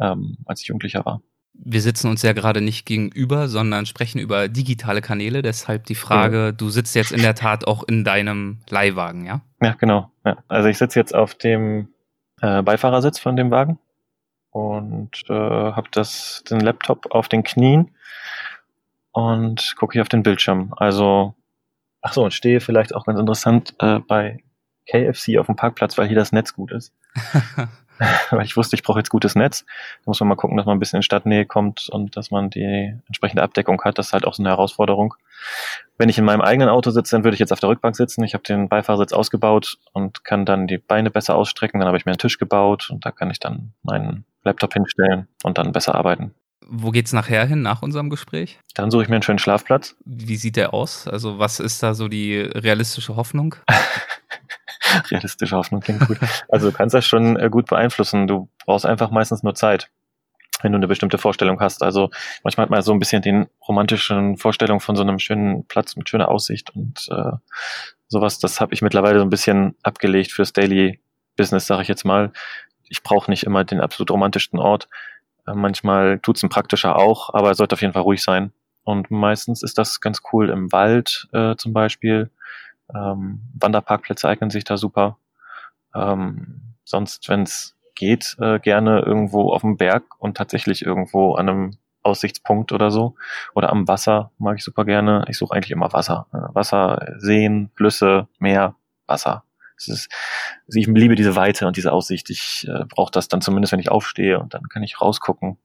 ähm, 0.01 0.39
als 0.47 0.63
ich 0.63 0.69
Jugendlicher 0.69 1.05
war. 1.05 1.21
Wir 1.55 1.83
sitzen 1.83 2.09
uns 2.09 2.23
ja 2.23 2.33
gerade 2.33 2.63
nicht 2.63 2.87
gegenüber, 2.87 3.47
sondern 3.47 3.85
sprechen 3.85 4.19
über 4.19 4.49
digitale 4.49 5.03
Kanäle. 5.03 5.43
Deshalb 5.43 5.85
die 5.85 5.95
Frage, 5.95 6.37
ja. 6.37 6.53
du 6.53 6.71
sitzt 6.71 6.95
jetzt 6.95 7.13
in 7.13 7.21
der 7.21 7.35
Tat 7.35 7.67
auch 7.67 7.83
in 7.85 8.05
deinem 8.05 8.61
Leihwagen, 8.71 9.27
ja? 9.27 9.43
Ja, 9.61 9.75
genau. 9.75 10.11
Ja. 10.25 10.39
Also 10.49 10.69
ich 10.71 10.79
sitze 10.79 10.99
jetzt 10.99 11.15
auf 11.15 11.35
dem 11.35 11.89
äh, 12.41 12.63
Beifahrersitz 12.63 13.19
von 13.19 13.37
dem 13.37 13.51
Wagen 13.51 13.79
und 14.51 15.25
äh, 15.29 15.33
habe 15.35 15.89
das 15.93 16.43
den 16.49 16.61
Laptop 16.61 17.15
auf 17.15 17.29
den 17.29 17.43
Knien 17.43 17.91
und 19.13 19.75
gucke 19.77 19.93
hier 19.93 20.03
auf 20.03 20.09
den 20.09 20.23
Bildschirm. 20.23 20.73
Also 20.77 21.35
Ach 22.03 22.13
so, 22.13 22.25
und 22.25 22.35
stehe 22.35 22.61
vielleicht 22.61 22.95
auch 22.95 23.07
ganz 23.07 23.19
interessant 23.19 23.75
äh, 23.79 24.01
bei 24.01 24.43
KFC 24.89 25.39
auf 25.39 25.47
dem 25.47 25.57
Parkplatz, 25.57 25.97
weil 25.97 26.09
hier 26.09 26.17
das 26.17 26.33
Netz 26.33 26.53
gut 26.53 26.73
ist. 26.73 26.93
weil 28.31 28.45
ich 28.45 28.57
wusste, 28.57 28.75
ich 28.75 28.83
brauche 28.83 28.99
jetzt 28.99 29.11
gutes 29.11 29.35
Netz. 29.35 29.65
Da 29.65 30.03
muss 30.07 30.21
man 30.21 30.29
mal 30.29 30.35
gucken, 30.35 30.57
dass 30.57 30.67
man 30.67 30.77
ein 30.77 30.81
bisschen 30.81 30.99
in 30.99 31.03
Stadtnähe 31.03 31.47
kommt 31.47 31.89
und 31.91 32.17
dass 32.17 32.31
man 32.31 32.51
die 32.51 32.95
entsprechende 33.07 33.43
Abdeckung 33.43 33.81
hat. 33.83 33.99
Das 33.99 34.09
ist 34.09 34.13
halt 34.13 34.27
auch 34.27 34.35
so 34.35 34.43
eine 34.43 34.51
Herausforderung. 34.51 35.15
Wenn 35.99 36.09
ich 36.09 36.19
in 36.19 36.25
meinem 36.25 36.41
eigenen 36.41 36.69
Auto 36.69 36.91
sitze, 36.91 37.15
dann 37.15 37.25
würde 37.25 37.35
ich 37.35 37.41
jetzt 37.41 37.53
auf 37.53 37.61
der 37.61 37.69
Rückbank 37.69 37.95
sitzen. 37.95 38.25
Ich 38.25 38.35
habe 38.35 38.43
den 38.43 38.69
Beifahrersitz 38.69 39.13
ausgebaut 39.13 39.79
und 39.93 40.25
kann 40.25 40.45
dann 40.45 40.67
die 40.67 40.79
Beine 40.79 41.11
besser 41.11 41.37
ausstrecken. 41.37 41.79
Dann 41.79 41.87
habe 41.87 41.97
ich 41.97 42.07
mir 42.07 42.13
einen 42.13 42.19
Tisch 42.19 42.39
gebaut 42.39 42.91
und 42.91 43.07
da 43.07 43.13
kann 43.13 43.31
ich 43.31 43.39
dann 43.39 43.73
meinen 43.83 44.25
Laptop 44.43 44.73
hinstellen 44.73 45.29
und 45.45 45.59
dann 45.59 45.73
besser 45.73 45.95
arbeiten. 45.95 46.35
Wo 46.69 46.91
geht's 46.91 47.13
nachher 47.13 47.47
hin, 47.47 47.63
nach 47.63 47.83
unserem 47.83 48.11
Gespräch? 48.11 48.59
Dann 48.75 48.91
suche 48.91 49.05
ich 49.05 49.09
mir 49.09 49.17
einen 49.17 49.23
schönen 49.23 49.39
Schlafplatz. 49.39 49.97
Wie 50.05 50.37
sieht 50.37 50.57
der 50.57 50.75
aus? 50.75 51.07
Also, 51.09 51.39
was 51.39 51.61
ist 51.61 51.83
da 51.83 51.95
so 51.95 52.09
die 52.09 52.39
realistische 52.39 53.17
Hoffnung? 53.17 53.55
realistische 55.11 55.57
Hoffnung 55.57 55.81
klingt 55.81 56.07
gut. 56.07 56.19
Also, 56.49 56.71
du 56.71 56.77
kannst 56.77 56.95
das 56.95 57.07
schon 57.07 57.37
äh, 57.37 57.49
gut 57.51 57.67
beeinflussen. 57.67 58.27
Du 58.27 58.49
brauchst 58.65 58.87
einfach 58.87 59.11
meistens 59.11 59.43
nur 59.43 59.55
Zeit, 59.55 59.91
wenn 60.63 60.73
du 60.73 60.77
eine 60.77 60.89
bestimmte 60.89 61.19
Vorstellung 61.19 61.61
hast. 61.61 61.83
Also, 61.83 62.11
manchmal 62.43 62.65
hat 62.65 62.71
man 62.71 62.83
so 62.83 62.93
ein 62.93 62.99
bisschen 62.99 63.23
den 63.23 63.47
romantischen 63.67 64.37
Vorstellung 64.37 64.81
von 64.81 64.97
so 64.97 65.03
einem 65.03 65.19
schönen 65.19 65.67
Platz 65.67 65.97
mit 65.97 66.09
schöner 66.09 66.29
Aussicht 66.29 66.71
und 66.75 67.09
äh, 67.11 67.33
sowas. 68.09 68.39
Das 68.39 68.61
habe 68.61 68.75
ich 68.75 68.83
mittlerweile 68.83 69.19
so 69.19 69.25
ein 69.25 69.31
bisschen 69.31 69.75
abgelegt 69.83 70.33
fürs 70.33 70.53
Daily 70.53 71.01
Business, 71.37 71.67
sage 71.67 71.83
ich 71.83 71.89
jetzt 71.89 72.05
mal. 72.05 72.33
Ich 72.89 73.03
brauche 73.03 73.31
nicht 73.31 73.45
immer 73.45 73.65
den 73.65 73.81
absolut 73.81 74.11
romantischsten 74.11 74.59
Ort. 74.59 74.89
Äh, 75.47 75.55
manchmal 75.55 76.19
tut's 76.21 76.43
ein 76.43 76.49
praktischer 76.49 76.97
auch, 76.97 77.33
aber 77.35 77.49
er 77.49 77.55
sollte 77.55 77.75
auf 77.75 77.81
jeden 77.81 77.93
Fall 77.93 78.03
ruhig 78.03 78.23
sein. 78.23 78.53
Und 78.85 79.11
meistens 79.11 79.63
ist 79.63 79.79
das 79.79 80.01
ganz 80.01 80.23
cool 80.33 80.51
im 80.51 80.73
Wald 80.73 81.29
äh, 81.33 81.57
zum 81.57 81.73
Beispiel. 81.73 82.31
Ähm, 82.95 83.43
Wanderparkplätze 83.55 84.29
eignen 84.29 84.51
sich 84.51 84.65
da 84.65 84.77
super. 84.77 85.19
Ähm, 85.95 86.75
sonst, 86.85 87.29
wenn 87.29 87.43
es 87.43 87.77
geht, 87.95 88.37
äh, 88.41 88.59
gerne 88.59 89.01
irgendwo 89.01 89.53
auf 89.53 89.63
dem 89.63 89.77
Berg 89.77 90.05
und 90.19 90.37
tatsächlich 90.37 90.85
irgendwo 90.85 91.35
an 91.35 91.49
einem 91.49 91.71
Aussichtspunkt 92.03 92.73
oder 92.73 92.91
so. 92.91 93.15
Oder 93.55 93.71
am 93.71 93.87
Wasser 93.87 94.33
mag 94.39 94.59
ich 94.59 94.65
super 94.65 94.85
gerne. 94.85 95.25
Ich 95.29 95.39
suche 95.39 95.55
eigentlich 95.55 95.71
immer 95.71 95.93
Wasser. 95.93 96.27
Äh, 96.33 96.55
Wasser, 96.55 97.15
Seen, 97.19 97.71
Flüsse, 97.77 98.29
Meer, 98.39 98.75
Wasser. 99.07 99.45
Also 99.89 100.79
ich 100.79 100.87
liebe 100.87 101.15
diese 101.15 101.37
Weite 101.37 101.67
und 101.67 101.77
diese 101.77 101.93
Aussicht. 101.93 102.31
Ich 102.31 102.67
äh, 102.69 102.85
brauche 102.89 103.11
das 103.11 103.29
dann 103.29 103.41
zumindest, 103.41 103.73
wenn 103.73 103.81
ich 103.81 103.91
aufstehe 103.91 104.39
und 104.39 104.55
dann 104.55 104.69
kann 104.69 104.83
ich 104.83 105.01
rausgucken. 105.01 105.59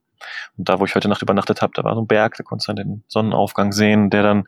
Und 0.56 0.68
da, 0.68 0.80
wo 0.80 0.84
ich 0.84 0.94
heute 0.94 1.08
Nacht 1.08 1.22
übernachtet 1.22 1.62
habe, 1.62 1.72
da 1.74 1.84
war 1.84 1.94
so 1.94 2.02
ein 2.02 2.06
Berg, 2.06 2.36
da 2.36 2.42
konntest 2.42 2.68
du 2.68 2.72
dann 2.72 2.86
den 2.86 3.04
Sonnenaufgang 3.08 3.72
sehen, 3.72 4.10
der 4.10 4.22
dann 4.22 4.44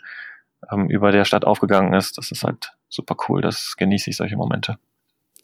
ähm, 0.70 0.88
über 0.88 1.12
der 1.12 1.24
Stadt 1.24 1.44
aufgegangen 1.44 1.94
ist. 1.94 2.18
Das 2.18 2.30
ist 2.30 2.44
halt 2.44 2.72
super 2.88 3.16
cool. 3.28 3.40
Das 3.40 3.76
genieße 3.76 4.10
ich 4.10 4.16
solche 4.16 4.36
Momente. 4.36 4.78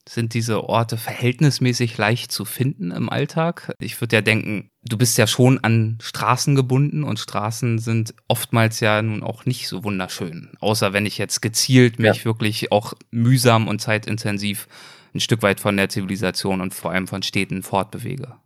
Sind 0.08 0.34
diese 0.34 0.62
Orte 0.64 0.96
verhältnismäßig 0.96 1.98
leicht 1.98 2.30
zu 2.30 2.44
finden 2.44 2.92
im 2.92 3.10
Alltag? 3.10 3.74
Ich 3.80 4.00
würde 4.00 4.16
ja 4.16 4.22
denken, 4.22 4.70
du 4.82 4.96
bist 4.96 5.18
ja 5.18 5.26
schon 5.26 5.58
an 5.64 5.98
Straßen 6.00 6.54
gebunden 6.54 7.02
und 7.02 7.18
Straßen 7.18 7.78
sind 7.78 8.14
oftmals 8.28 8.78
ja 8.80 9.02
nun 9.02 9.24
auch 9.24 9.46
nicht 9.46 9.66
so 9.66 9.82
wunderschön. 9.82 10.52
Außer 10.60 10.92
wenn 10.92 11.06
ich 11.06 11.18
jetzt 11.18 11.42
gezielt 11.42 11.98
mich 11.98 12.18
ja. 12.18 12.24
wirklich 12.24 12.70
auch 12.70 12.94
mühsam 13.10 13.66
und 13.66 13.80
zeitintensiv 13.80 14.68
ein 15.12 15.20
Stück 15.20 15.42
weit 15.42 15.58
von 15.58 15.76
der 15.76 15.88
Zivilisation 15.88 16.60
und 16.60 16.72
vor 16.72 16.92
allem 16.92 17.08
von 17.08 17.22
Städten 17.22 17.62
fortbewege. 17.62 18.36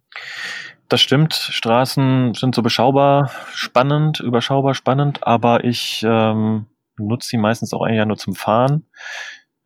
Das 0.89 1.01
stimmt. 1.01 1.35
Straßen 1.35 2.35
sind 2.35 2.55
so 2.55 2.63
beschaubar, 2.63 3.31
spannend, 3.53 4.21
überschaubar 4.21 4.75
spannend, 4.75 5.27
aber 5.27 5.65
ich 5.65 6.03
ähm, 6.05 6.67
nutze 6.97 7.29
sie 7.29 7.37
meistens 7.37 7.73
auch 7.75 7.83
eigentlich 7.83 8.07
nur 8.07 8.17
zum 8.17 8.35
Fahren. 8.35 8.87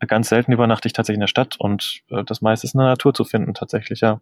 Ganz 0.07 0.29
selten 0.29 0.53
übernachte 0.53 0.87
ich 0.87 0.93
tatsächlich 0.93 1.17
in 1.17 1.21
der 1.21 1.27
Stadt 1.29 1.57
und 1.59 2.03
äh, 2.11 2.25
das 2.25 2.41
meiste 2.41 2.67
ist 2.67 2.75
in 2.75 2.81
der 2.81 2.89
Natur 2.89 3.15
zu 3.15 3.25
finden 3.25 3.55
tatsächlich, 3.55 4.01
ja. 4.01 4.21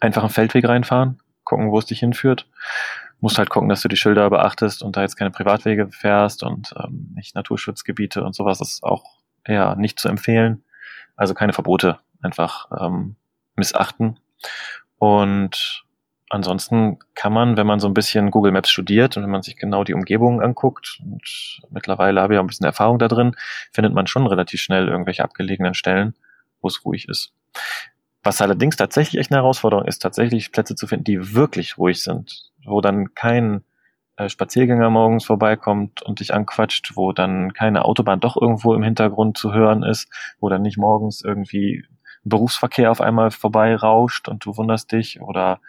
Einfach 0.00 0.22
einen 0.22 0.30
Feldweg 0.30 0.66
reinfahren, 0.68 1.20
gucken, 1.44 1.70
wo 1.70 1.78
es 1.78 1.86
dich 1.86 2.00
hinführt. 2.00 2.46
Musst 3.20 3.38
halt 3.38 3.50
gucken, 3.50 3.68
dass 3.68 3.80
du 3.82 3.88
die 3.88 3.96
Schilder 3.96 4.30
beachtest 4.30 4.82
und 4.82 4.96
da 4.96 5.02
jetzt 5.02 5.16
keine 5.16 5.32
Privatwege 5.32 5.88
fährst 5.90 6.44
und 6.44 6.72
ähm, 6.78 7.12
nicht 7.16 7.34
Naturschutzgebiete 7.34 8.22
und 8.22 8.34
sowas 8.34 8.60
ist 8.60 8.84
auch 8.84 9.18
eher 9.44 9.74
nicht 9.74 9.98
zu 9.98 10.08
empfehlen. 10.08 10.62
Also 11.16 11.34
keine 11.34 11.52
Verbote, 11.52 11.98
einfach 12.22 12.68
ähm, 12.80 13.16
missachten. 13.56 14.20
Und 14.98 15.84
ansonsten 16.30 16.98
kann 17.14 17.32
man, 17.32 17.56
wenn 17.56 17.66
man 17.66 17.80
so 17.80 17.88
ein 17.88 17.94
bisschen 17.94 18.30
Google 18.30 18.52
Maps 18.52 18.70
studiert 18.70 19.16
und 19.16 19.22
wenn 19.22 19.30
man 19.30 19.42
sich 19.42 19.56
genau 19.56 19.84
die 19.84 19.94
Umgebung 19.94 20.40
anguckt, 20.40 21.00
und 21.02 21.60
mittlerweile 21.70 22.20
habe 22.20 22.34
ich 22.34 22.38
auch 22.38 22.44
ein 22.44 22.48
bisschen 22.48 22.66
Erfahrung 22.66 22.98
da 22.98 23.08
drin, 23.08 23.34
findet 23.72 23.94
man 23.94 24.06
schon 24.06 24.26
relativ 24.26 24.60
schnell 24.60 24.88
irgendwelche 24.88 25.24
abgelegenen 25.24 25.74
Stellen, 25.74 26.14
wo 26.60 26.68
es 26.68 26.84
ruhig 26.84 27.08
ist. 27.08 27.32
Was 28.22 28.42
allerdings 28.42 28.76
tatsächlich 28.76 29.20
echt 29.20 29.30
eine 29.30 29.40
Herausforderung 29.40 29.86
ist, 29.86 30.00
tatsächlich 30.00 30.52
Plätze 30.52 30.74
zu 30.74 30.86
finden, 30.86 31.04
die 31.04 31.34
wirklich 31.34 31.78
ruhig 31.78 32.02
sind, 32.02 32.50
wo 32.64 32.80
dann 32.80 33.14
kein 33.14 33.64
äh, 34.16 34.28
Spaziergänger 34.28 34.90
morgens 34.90 35.24
vorbeikommt 35.24 36.02
und 36.02 36.20
dich 36.20 36.34
anquatscht, 36.34 36.96
wo 36.96 37.12
dann 37.12 37.52
keine 37.52 37.84
Autobahn 37.84 38.20
doch 38.20 38.36
irgendwo 38.36 38.74
im 38.74 38.82
Hintergrund 38.82 39.38
zu 39.38 39.52
hören 39.52 39.82
ist, 39.82 40.10
wo 40.40 40.48
dann 40.48 40.62
nicht 40.62 40.76
morgens 40.76 41.22
irgendwie 41.24 41.84
Berufsverkehr 42.24 42.90
auf 42.90 43.00
einmal 43.00 43.30
vorbei 43.30 43.74
rauscht 43.76 44.28
und 44.28 44.44
du 44.44 44.56
wunderst 44.56 44.92
dich 44.92 45.20
oder 45.20 45.60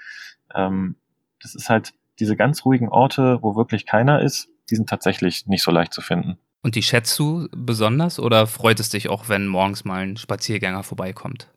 ähm, 0.55 0.95
das 1.41 1.55
ist 1.55 1.69
halt 1.69 1.93
diese 2.19 2.35
ganz 2.35 2.65
ruhigen 2.65 2.89
Orte, 2.89 3.39
wo 3.41 3.55
wirklich 3.55 3.85
keiner 3.85 4.21
ist, 4.21 4.49
die 4.69 4.75
sind 4.75 4.89
tatsächlich 4.89 5.47
nicht 5.47 5.63
so 5.63 5.71
leicht 5.71 5.93
zu 5.93 6.01
finden. 6.01 6.37
Und 6.61 6.75
die 6.75 6.83
schätzt 6.83 7.17
du 7.17 7.47
besonders 7.55 8.19
oder 8.19 8.45
freut 8.45 8.79
es 8.79 8.89
dich 8.89 9.09
auch, 9.09 9.29
wenn 9.29 9.47
morgens 9.47 9.85
mal 9.85 10.03
ein 10.03 10.17
Spaziergänger 10.17 10.83
vorbeikommt? 10.83 11.49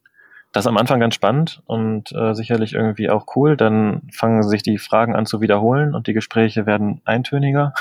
Das 0.53 0.65
ist 0.65 0.69
am 0.69 0.77
Anfang 0.77 1.01
ganz 1.01 1.15
spannend 1.15 1.63
und 1.65 2.13
äh, 2.13 2.35
sicherlich 2.35 2.75
irgendwie 2.75 3.11
auch 3.11 3.27
cool. 3.35 3.57
Dann 3.57 4.03
fangen 4.13 4.43
sich 4.43 4.63
die 4.63 4.79
Fragen 4.79 5.17
an 5.17 5.27
zu 5.27 5.41
wiederholen 5.41 5.95
und 5.95 6.07
die 6.07 6.13
Gespräche 6.13 6.67
werden 6.67 7.01
eintöniger. 7.05 7.73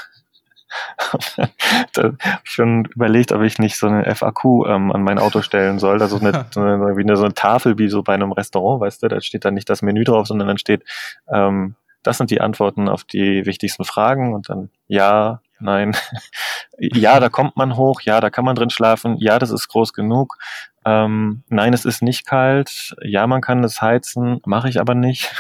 da 1.94 2.04
habe 2.04 2.18
ich 2.44 2.52
schon 2.52 2.86
überlegt, 2.86 3.32
ob 3.32 3.42
ich 3.42 3.60
nicht 3.60 3.78
so 3.78 3.88
eine 3.88 4.14
FAQ 4.16 4.68
ähm, 4.68 4.92
an 4.92 5.04
mein 5.04 5.20
Auto 5.20 5.42
stellen 5.42 5.80
soll. 5.80 6.02
Also 6.02 6.18
eine, 6.22 6.46
so 6.52 6.62
eine, 6.62 6.98
wie 6.98 7.02
eine, 7.02 7.18
so 7.18 7.24
eine 7.24 7.34
Tafel 7.34 7.78
wie 7.78 7.90
so 7.90 8.04
bei 8.04 8.14
einem 8.14 8.32
Restaurant, 8.32 8.82
weißt 8.82 9.04
du, 9.04 9.08
da 9.08 9.22
steht 9.22 9.46
dann 9.46 9.54
nicht 9.54 9.70
das 9.70 9.82
Menü 9.82 10.04
drauf, 10.04 10.28
sondern 10.28 10.48
dann 10.48 10.58
steht, 10.58 10.84
ähm, 11.32 11.76
das 12.04 12.18
sind 12.18 12.32
die 12.32 12.42
Antworten 12.42 12.90
auf 12.90 13.04
die 13.04 13.46
wichtigsten 13.46 13.84
Fragen 13.84 14.34
und 14.34 14.50
dann 14.50 14.70
ja, 14.88 15.42
nein. 15.60 15.96
ja, 16.80 17.20
da 17.20 17.30
kommt 17.30 17.58
man 17.58 17.76
hoch, 17.78 18.02
ja, 18.02 18.20
da 18.22 18.30
kann 18.30 18.46
man 18.46 18.56
drin 18.56 18.70
schlafen, 18.70 19.18
ja, 19.18 19.40
das 19.40 19.52
ist 19.52 19.68
groß 19.68 19.94
genug. 19.94 20.38
Ähm, 20.84 21.44
nein, 21.48 21.74
es 21.74 21.86
ist 21.86 22.02
nicht 22.02 22.26
kalt, 22.26 22.96
ja, 23.04 23.28
man 23.28 23.42
kann 23.42 23.64
es 23.64 23.82
heizen, 23.82 24.42
mache 24.46 24.70
ich 24.70 24.80
aber 24.80 24.96
nicht. 24.96 25.32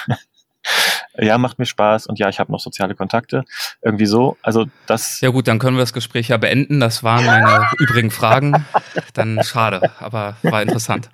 Ja, 1.17 1.37
macht 1.37 1.59
mir 1.59 1.65
Spaß 1.65 2.07
und 2.07 2.19
ja, 2.19 2.29
ich 2.29 2.39
habe 2.39 2.51
noch 2.51 2.59
soziale 2.59 2.95
Kontakte. 2.95 3.43
Irgendwie 3.81 4.05
so. 4.05 4.37
Also 4.41 4.65
das. 4.85 5.21
Ja 5.21 5.29
gut, 5.29 5.47
dann 5.47 5.59
können 5.59 5.77
wir 5.77 5.81
das 5.81 5.93
Gespräch 5.93 6.29
ja 6.29 6.37
beenden. 6.37 6.79
Das 6.79 7.03
waren 7.03 7.25
meine 7.25 7.67
übrigen 7.79 8.11
Fragen. 8.11 8.65
Dann 9.13 9.43
schade, 9.43 9.91
aber 9.99 10.35
war 10.43 10.61
interessant. 10.61 11.09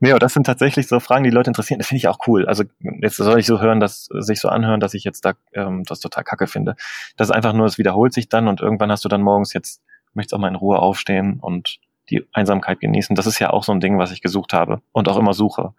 Nee, 0.00 0.10
aber 0.10 0.20
das 0.20 0.34
sind 0.34 0.44
tatsächlich 0.44 0.86
so 0.86 1.00
Fragen, 1.00 1.24
die 1.24 1.30
Leute 1.30 1.50
interessieren. 1.50 1.78
Das 1.78 1.88
finde 1.88 1.98
ich 1.98 2.08
auch 2.08 2.18
cool. 2.26 2.46
Also 2.46 2.64
jetzt 3.00 3.16
soll 3.16 3.40
ich 3.40 3.46
so 3.46 3.60
hören, 3.60 3.80
dass 3.80 4.04
sich 4.04 4.40
so 4.40 4.48
anhören, 4.48 4.78
dass 4.78 4.94
ich 4.94 5.02
jetzt 5.02 5.24
da 5.24 5.32
ähm, 5.52 5.82
das 5.84 6.00
total 6.00 6.22
kacke 6.22 6.46
finde. 6.46 6.76
Das 7.16 7.28
ist 7.28 7.34
einfach 7.34 7.52
nur, 7.52 7.66
es 7.66 7.78
wiederholt 7.78 8.12
sich 8.12 8.28
dann 8.28 8.46
und 8.46 8.60
irgendwann 8.60 8.92
hast 8.92 9.04
du 9.04 9.08
dann 9.08 9.22
morgens 9.22 9.52
jetzt, 9.52 9.82
möchtest 10.14 10.34
auch 10.34 10.38
mal 10.38 10.48
in 10.48 10.54
Ruhe 10.54 10.78
aufstehen 10.78 11.38
und 11.40 11.78
die 12.10 12.24
Einsamkeit 12.32 12.80
genießen. 12.80 13.16
Das 13.16 13.26
ist 13.26 13.38
ja 13.38 13.50
auch 13.50 13.64
so 13.64 13.72
ein 13.72 13.80
Ding, 13.80 13.98
was 13.98 14.12
ich 14.12 14.22
gesucht 14.22 14.52
habe 14.52 14.80
und 14.92 15.08
auch 15.08 15.16
immer 15.16 15.34
suche. 15.34 15.74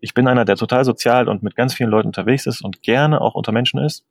Ich 0.00 0.14
bin 0.14 0.28
einer, 0.28 0.44
der 0.44 0.56
total 0.56 0.84
sozial 0.84 1.28
und 1.28 1.42
mit 1.42 1.56
ganz 1.56 1.74
vielen 1.74 1.90
Leuten 1.90 2.08
unterwegs 2.08 2.46
ist 2.46 2.62
und 2.62 2.82
gerne 2.82 3.20
auch 3.20 3.34
unter 3.34 3.52
Menschen 3.52 3.80
ist. 3.80 4.04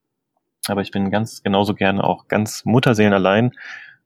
Aber 0.67 0.81
ich 0.81 0.91
bin 0.91 1.09
ganz 1.09 1.41
genauso 1.41 1.73
gerne 1.73 2.03
auch 2.03 2.27
ganz 2.27 2.65
Mutterseelen 2.65 3.13
allein 3.13 3.51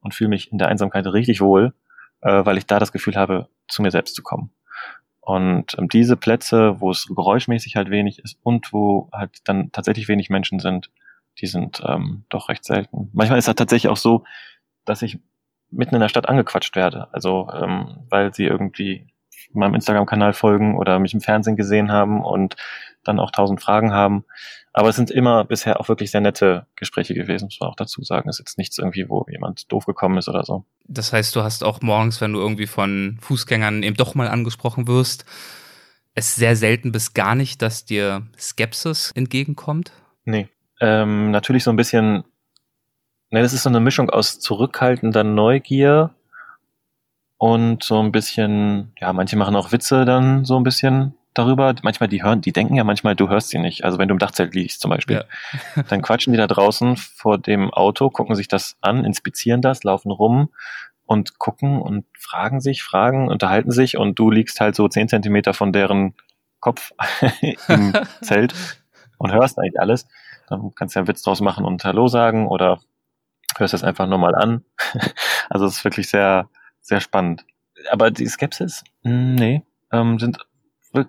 und 0.01 0.13
fühle 0.13 0.29
mich 0.29 0.51
in 0.51 0.57
der 0.57 0.69
Einsamkeit 0.69 1.05
richtig 1.07 1.41
wohl, 1.41 1.73
äh, 2.21 2.45
weil 2.45 2.57
ich 2.57 2.65
da 2.65 2.79
das 2.79 2.91
Gefühl 2.91 3.15
habe, 3.15 3.47
zu 3.67 3.81
mir 3.81 3.91
selbst 3.91 4.15
zu 4.15 4.23
kommen. 4.23 4.51
Und 5.19 5.77
ähm, 5.77 5.87
diese 5.87 6.17
Plätze, 6.17 6.79
wo 6.79 6.91
es 6.91 7.07
geräuschmäßig 7.07 7.75
halt 7.75 7.89
wenig 7.89 8.19
ist 8.19 8.37
und 8.43 8.73
wo 8.73 9.09
halt 9.13 9.39
dann 9.45 9.71
tatsächlich 9.71 10.07
wenig 10.07 10.29
Menschen 10.29 10.59
sind, 10.59 10.91
die 11.39 11.47
sind 11.47 11.81
ähm, 11.85 12.25
doch 12.29 12.49
recht 12.49 12.65
selten. 12.65 13.09
Manchmal 13.13 13.39
ist 13.39 13.47
halt 13.47 13.57
tatsächlich 13.57 13.89
auch 13.89 13.97
so, 13.97 14.25
dass 14.85 15.01
ich 15.01 15.19
mitten 15.71 15.95
in 15.95 16.01
der 16.01 16.09
Stadt 16.09 16.29
angequatscht 16.29 16.75
werde. 16.75 17.07
Also 17.13 17.49
ähm, 17.53 18.05
weil 18.09 18.33
sie 18.33 18.45
irgendwie 18.45 19.12
meinem 19.53 19.75
Instagram-Kanal 19.75 20.33
folgen 20.33 20.77
oder 20.77 20.99
mich 20.99 21.13
im 21.13 21.21
Fernsehen 21.21 21.55
gesehen 21.55 21.91
haben 21.91 22.23
und 22.23 22.55
dann 23.03 23.19
auch 23.19 23.31
tausend 23.31 23.61
Fragen 23.61 23.93
haben. 23.93 24.25
Aber 24.71 24.89
es 24.89 24.95
sind 24.95 25.11
immer 25.11 25.45
bisher 25.45 25.79
auch 25.79 25.87
wirklich 25.87 26.09
sehr 26.09 26.21
nette 26.21 26.65
Gespräche 26.75 27.13
gewesen, 27.13 27.45
muss 27.45 27.59
man 27.59 27.69
auch 27.69 27.75
dazu 27.75 28.01
sagen. 28.03 28.29
Es 28.29 28.37
ist 28.37 28.39
jetzt 28.39 28.57
nichts 28.57 28.79
irgendwie, 28.79 29.07
wo 29.07 29.25
jemand 29.29 29.71
doof 29.71 29.85
gekommen 29.85 30.17
ist 30.17 30.27
oder 30.29 30.43
so. 30.43 30.65
Das 30.85 31.13
heißt, 31.13 31.35
du 31.35 31.43
hast 31.43 31.63
auch 31.63 31.81
morgens, 31.81 32.21
wenn 32.21 32.33
du 32.33 32.39
irgendwie 32.39 32.67
von 32.67 33.17
Fußgängern 33.21 33.83
eben 33.83 33.95
doch 33.95 34.15
mal 34.15 34.27
angesprochen 34.27 34.87
wirst, 34.87 35.25
es 36.15 36.35
sehr 36.35 36.55
selten 36.55 36.91
bis 36.91 37.13
gar 37.13 37.35
nicht, 37.35 37.61
dass 37.61 37.85
dir 37.85 38.27
Skepsis 38.37 39.11
entgegenkommt? 39.13 39.91
Nee. 40.25 40.47
Ähm, 40.79 41.31
natürlich 41.31 41.63
so 41.63 41.71
ein 41.71 41.75
bisschen, 41.75 42.23
ne, 43.29 43.41
das 43.41 43.53
ist 43.53 43.63
so 43.63 43.69
eine 43.69 43.79
Mischung 43.79 44.09
aus 44.09 44.39
zurückhaltender 44.39 45.23
Neugier 45.23 46.15
und 47.43 47.83
so 47.83 47.99
ein 47.99 48.13
bisschen, 48.13 48.93
ja, 49.01 49.11
manche 49.11 49.35
machen 49.35 49.57
auch 49.57 49.73
Witze 49.73 50.05
dann 50.05 50.45
so 50.45 50.55
ein 50.55 50.63
bisschen 50.63 51.13
darüber. 51.33 51.75
Manchmal, 51.83 52.07
die 52.07 52.23
hören, 52.23 52.39
die 52.39 52.53
denken 52.53 52.75
ja 52.75 52.85
manchmal, 52.85 53.17
du 53.17 53.27
hörst 53.27 53.49
sie 53.49 53.59
nicht. 53.59 53.83
Also 53.83 53.97
wenn 53.97 54.07
du 54.07 54.13
im 54.13 54.19
Dachzelt 54.19 54.55
liegst 54.55 54.79
zum 54.79 54.91
Beispiel, 54.91 55.25
ja. 55.75 55.83
dann 55.89 56.01
quatschen 56.01 56.31
die 56.31 56.37
da 56.37 56.47
draußen 56.47 56.95
vor 56.95 57.37
dem 57.37 57.69
Auto, 57.73 58.09
gucken 58.09 58.37
sich 58.37 58.47
das 58.47 58.77
an, 58.79 59.03
inspizieren 59.03 59.61
das, 59.61 59.83
laufen 59.83 60.09
rum 60.09 60.53
und 61.05 61.37
gucken 61.37 61.81
und 61.81 62.05
fragen 62.17 62.61
sich, 62.61 62.81
fragen, 62.81 63.27
unterhalten 63.27 63.71
sich 63.71 63.97
und 63.97 64.17
du 64.17 64.31
liegst 64.31 64.61
halt 64.61 64.77
so 64.77 64.87
zehn 64.87 65.09
Zentimeter 65.09 65.53
von 65.53 65.73
deren 65.73 66.13
Kopf 66.61 66.93
im 67.67 67.91
Zelt 68.21 68.53
und 69.17 69.33
hörst 69.33 69.59
eigentlich 69.59 69.81
alles. 69.81 70.07
Dann 70.47 70.71
kannst 70.75 70.95
du 70.95 70.99
ja 70.99 71.01
einen 71.01 71.09
Witz 71.09 71.23
draus 71.23 71.41
machen 71.41 71.65
und 71.65 71.83
Hallo 71.83 72.07
sagen 72.07 72.47
oder 72.47 72.79
hörst 73.57 73.73
es 73.73 73.83
einfach 73.83 74.07
nur 74.07 74.17
mal 74.17 74.33
an. 74.33 74.63
also 75.49 75.65
es 75.65 75.79
ist 75.79 75.83
wirklich 75.83 76.07
sehr, 76.07 76.47
sehr 76.83 77.01
spannend. 77.01 77.45
Aber 77.91 78.11
die 78.11 78.27
Skepsis, 78.27 78.83
hm, 79.03 79.35
nee, 79.35 79.63
ähm, 79.91 80.19
sind 80.19 80.37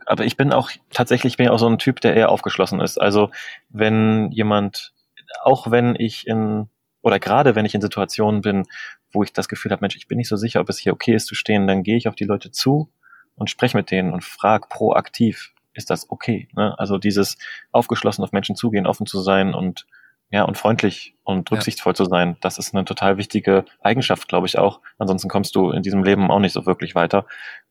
aber 0.07 0.25
ich 0.25 0.39
bin 0.39 0.51
auch 0.53 0.71
tatsächlich 0.91 1.37
bin 1.37 1.49
auch 1.49 1.59
so 1.59 1.69
ein 1.69 1.79
Typ, 1.79 2.01
der 2.01 2.17
eher 2.17 2.31
aufgeschlossen 2.31 2.81
ist. 2.81 2.99
Also 2.99 3.31
wenn 3.69 4.31
jemand, 4.33 4.95
auch 5.43 5.71
wenn 5.71 5.95
ich 5.95 6.27
in 6.27 6.71
oder 7.03 7.19
gerade 7.19 7.55
wenn 7.55 7.67
ich 7.67 7.75
in 7.75 7.83
Situationen 7.83 8.41
bin, 8.41 8.65
wo 9.13 9.23
ich 9.23 9.33
das 9.35 9.49
Gefühl 9.49 9.73
habe, 9.73 9.83
Mensch, 9.83 9.97
ich 9.97 10.09
bin 10.09 10.17
nicht 10.17 10.29
so 10.29 10.37
sicher, 10.37 10.61
ob 10.61 10.71
es 10.71 10.79
hier 10.79 10.95
okay 10.95 11.15
ist 11.15 11.27
zu 11.27 11.35
stehen, 11.35 11.67
dann 11.67 11.83
gehe 11.83 11.99
ich 11.99 12.09
auf 12.09 12.15
die 12.15 12.25
Leute 12.25 12.51
zu 12.51 12.91
und 13.37 13.51
spreche 13.51 13.77
mit 13.77 13.91
denen 13.91 14.15
und 14.15 14.25
frage 14.25 14.69
proaktiv, 14.71 15.53
ist 15.75 15.91
das 15.91 16.11
okay? 16.11 16.49
Ne? 16.55 16.75
Also 16.79 16.97
dieses 16.97 17.37
aufgeschlossen 17.73 18.25
auf 18.25 18.33
Menschen 18.33 18.57
zugehen, 18.57 18.87
offen 18.87 19.07
zu 19.07 19.21
sein 19.21 19.53
und 19.53 19.87
ja, 20.35 20.43
und 20.43 20.59
freundlich 20.59 21.15
und 21.23 21.49
rücksichtsvoll 21.53 21.93
ja. 21.93 21.95
zu 21.95 22.07
sein. 22.07 22.37
Das 22.41 22.59
ist 22.59 22.75
eine 22.75 22.85
total 22.85 23.19
wichtige 23.19 23.65
Eigenschaft, 23.81 24.27
glaube 24.27 24.49
ich 24.49 24.59
auch. 24.59 24.81
Ansonsten 24.99 25.29
kommst 25.29 25.55
du 25.55 25.71
in 25.71 25.85
diesem 25.85 26.03
Leben 26.03 26.29
auch 26.29 26.41
nicht 26.41 26.53
so 26.53 26.67
wirklich 26.67 26.97
weiter, 26.97 27.25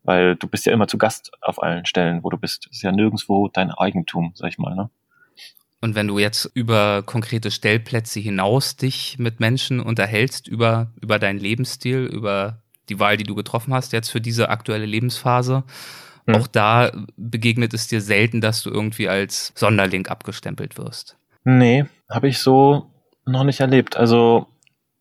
weil 0.04 0.38
du 0.38 0.47
bist 0.47 0.65
ja 0.65 0.71
immer 0.71 0.88
zu 0.88 0.97
Gast 0.97 1.34
auf 1.41 1.62
allen 1.62 1.86
Stellen, 1.86 2.23
wo 2.23 2.30
du 2.30 2.38
bist. 2.38 2.67
Das 2.67 2.78
ist 2.78 2.82
ja 2.82 2.93
nirgendwo 2.93 3.49
dein 3.49 3.69
Eigentum, 3.69 4.32
sag 4.36 4.47
ich 4.47 4.60
mal, 4.60 4.76
ne? 4.76 4.89
Und 5.82 5.95
wenn 5.95 6.08
du 6.08 6.19
jetzt 6.19 6.49
über 6.54 7.04
konkrete 7.04 7.52
Stellplätze 7.52 8.21
hinaus 8.21 8.78
dich 8.78 9.19
mit 9.19 9.41
Menschen 9.41 9.82
unterhältst, 9.82 10.47
über, 10.47 10.93
über 11.02 11.19
deinen 11.19 11.39
Lebensstil, 11.39 12.06
über 12.06 12.62
die 12.88 12.97
Wahl, 13.02 13.17
die 13.17 13.26
du 13.26 13.36
getroffen 13.36 13.73
hast 13.73 13.91
jetzt 13.91 14.08
für 14.08 14.21
diese 14.21 14.47
aktuelle 14.47 14.86
Lebensphase, 14.86 15.65
hm. 16.28 16.36
auch 16.36 16.47
da 16.47 16.93
begegnet 17.17 17.73
es 17.73 17.88
dir 17.88 17.99
selten, 17.99 18.39
dass 18.39 18.63
du 18.63 18.69
irgendwie 18.69 19.10
als 19.10 19.52
Sonderling 19.56 20.08
abgestempelt 20.08 20.78
wirst. 20.78 21.17
Nee, 21.43 21.86
habe 22.10 22.27
ich 22.27 22.39
so 22.39 22.89
noch 23.25 23.43
nicht 23.43 23.60
erlebt. 23.60 23.97
Also 23.97 24.47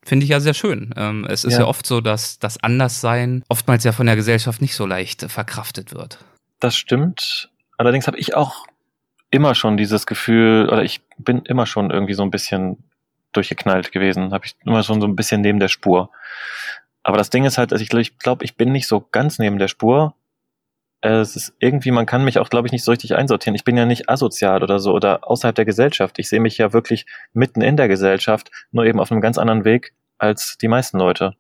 Finde 0.05 0.24
ich 0.24 0.31
ja 0.31 0.40
sehr 0.40 0.55
schön. 0.55 0.92
Ähm, 0.96 1.26
es 1.28 1.44
ist 1.44 1.55
ja. 1.55 1.61
ja 1.61 1.66
oft 1.66 1.87
so, 1.87 2.00
dass 2.00 2.38
das 2.38 2.62
Anderssein 2.62 3.44
oftmals 3.48 3.85
ja 3.85 3.92
von 3.92 4.07
der 4.07 4.16
Gesellschaft 4.16 4.61
nicht 4.61 4.74
so 4.74 4.85
leicht 4.85 5.22
verkraftet 5.31 5.94
wird. 5.94 6.18
Das 6.59 6.76
stimmt. 6.76 7.50
Allerdings 7.78 8.09
habe 8.09 8.18
ich 8.18 8.35
auch 8.35 8.66
immer 9.31 9.55
schon 9.55 9.76
dieses 9.76 10.07
Gefühl, 10.07 10.68
oder 10.68 10.83
ich 10.83 11.00
bin 11.18 11.42
immer 11.42 11.66
schon 11.66 11.90
irgendwie 11.90 12.14
so 12.14 12.22
ein 12.22 12.31
bisschen 12.31 12.83
durchgeknallt 13.33 13.92
gewesen, 13.92 14.33
habe 14.33 14.44
ich 14.44 14.57
immer 14.64 14.83
schon 14.83 15.00
so 15.00 15.07
ein 15.07 15.16
bisschen 15.16 15.40
neben 15.40 15.61
der 15.61 15.68
Spur. 15.68 16.11
Aber 17.02 17.16
das 17.16 17.31
Ding 17.31 17.44
ist 17.44 17.59
halt, 17.59 17.72
also 17.72 17.83
ich 17.83 17.88
glaube, 17.88 18.02
ich, 18.02 18.18
glaub, 18.18 18.42
ich 18.42 18.57
bin 18.57 18.72
nicht 18.72 18.87
so 18.87 19.00
ganz 19.00 19.38
neben 19.38 19.59
der 19.59 19.68
Spur, 19.68 20.14
es 21.03 21.35
ist 21.35 21.55
irgendwie, 21.59 21.91
man 21.91 22.07
kann 22.07 22.25
mich 22.25 22.38
auch, 22.38 22.49
glaube 22.49 22.69
ich, 22.69 22.73
nicht 22.73 22.85
so 22.85 22.93
richtig 22.93 23.17
einsortieren. 23.17 23.57
Ich 23.57 23.65
bin 23.65 23.77
ja 23.77 23.87
nicht 23.87 24.09
asozial 24.09 24.62
oder 24.62 24.79
so 24.79 24.93
oder 24.93 25.29
außerhalb 25.29 25.55
der 25.55 25.65
Gesellschaft. 25.65 26.19
Ich 26.19 26.29
sehe 26.29 26.41
mich 26.41 26.59
ja 26.59 26.73
wirklich 26.73 27.07
mitten 27.33 27.61
in 27.61 27.77
der 27.77 27.88
Gesellschaft, 27.88 28.51
nur 28.71 28.85
eben 28.85 29.01
auf 29.01 29.11
einem 29.11 29.21
ganz 29.21 29.37
anderen 29.37 29.65
Weg 29.65 29.95
als 30.19 30.57
die 30.59 30.69
meisten 30.69 30.99
Leute. 30.99 31.35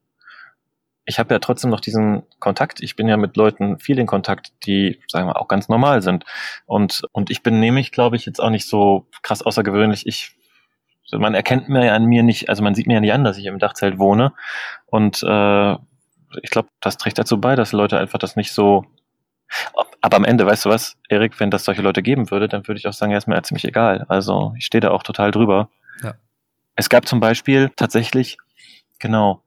Ich 1.04 1.18
habe 1.18 1.32
ja 1.34 1.38
trotzdem 1.38 1.70
noch 1.70 1.80
diesen 1.80 2.22
Kontakt. 2.40 2.82
Ich 2.82 2.96
bin 2.96 3.08
ja 3.08 3.16
mit 3.16 3.36
Leuten 3.36 3.78
viel 3.78 3.98
in 3.98 4.06
Kontakt, 4.06 4.52
die, 4.66 5.00
sagen 5.08 5.28
wir, 5.28 5.40
auch 5.40 5.48
ganz 5.48 5.68
normal 5.68 6.02
sind. 6.02 6.24
Und, 6.66 7.02
und 7.12 7.30
ich 7.30 7.42
bin 7.42 7.60
nämlich, 7.60 7.92
glaube 7.92 8.16
ich, 8.16 8.26
jetzt 8.26 8.40
auch 8.40 8.50
nicht 8.50 8.68
so 8.68 9.06
krass 9.22 9.42
außergewöhnlich. 9.42 10.06
Ich 10.06 10.36
man 11.12 11.34
erkennt 11.34 11.68
mir 11.68 11.84
ja 11.84 11.94
an 11.94 12.06
mir 12.06 12.22
nicht, 12.22 12.48
also 12.48 12.62
man 12.62 12.74
sieht 12.74 12.86
mir 12.86 12.94
ja 12.94 13.00
nicht 13.00 13.12
an, 13.12 13.24
dass 13.24 13.36
ich 13.36 13.44
im 13.44 13.58
Dachzelt 13.58 13.98
wohne. 13.98 14.32
Und 14.86 15.22
äh, 15.22 15.72
ich 16.40 16.50
glaube, 16.50 16.68
das 16.80 16.96
trägt 16.96 17.18
dazu 17.18 17.40
bei, 17.40 17.54
dass 17.54 17.72
Leute 17.72 17.98
einfach 17.98 18.18
das 18.18 18.36
nicht 18.36 18.52
so 18.52 18.86
aber 20.00 20.16
am 20.16 20.24
Ende, 20.24 20.46
weißt 20.46 20.64
du 20.64 20.70
was, 20.70 20.96
Erik, 21.08 21.38
wenn 21.40 21.50
das 21.50 21.64
solche 21.64 21.82
Leute 21.82 22.02
geben 22.02 22.30
würde, 22.30 22.48
dann 22.48 22.66
würde 22.66 22.78
ich 22.78 22.86
auch 22.86 22.92
sagen, 22.92 23.12
ja, 23.12 23.18
ist 23.18 23.28
mir 23.28 23.40
ziemlich 23.42 23.64
egal. 23.64 24.04
Also 24.08 24.54
ich 24.56 24.66
stehe 24.66 24.80
da 24.80 24.90
auch 24.90 25.02
total 25.02 25.30
drüber. 25.30 25.68
Ja. 26.02 26.14
Es 26.74 26.88
gab 26.88 27.06
zum 27.06 27.20
Beispiel 27.20 27.70
tatsächlich, 27.76 28.38
genau, 28.98 29.42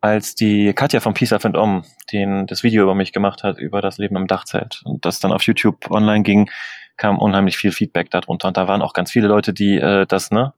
als 0.00 0.34
die 0.34 0.72
Katja 0.72 1.00
von 1.00 1.14
Peace 1.14 1.32
Up 1.32 1.44
and 1.44 1.56
Om 1.56 1.84
den, 2.12 2.46
das 2.46 2.62
Video 2.62 2.84
über 2.84 2.94
mich 2.94 3.12
gemacht 3.12 3.42
hat, 3.42 3.58
über 3.58 3.82
das 3.82 3.98
Leben 3.98 4.16
im 4.16 4.26
Dachzelt 4.26 4.82
und 4.84 5.04
das 5.04 5.20
dann 5.20 5.32
auf 5.32 5.42
YouTube 5.42 5.90
online 5.90 6.22
ging, 6.22 6.50
kam 6.96 7.18
unheimlich 7.18 7.56
viel 7.56 7.72
Feedback 7.72 8.10
darunter. 8.10 8.48
Und 8.48 8.56
da 8.56 8.68
waren 8.68 8.82
auch 8.82 8.92
ganz 8.92 9.10
viele 9.10 9.28
Leute, 9.28 9.52
die 9.52 9.76
äh, 9.76 10.06
das, 10.06 10.30
ne, 10.30 10.54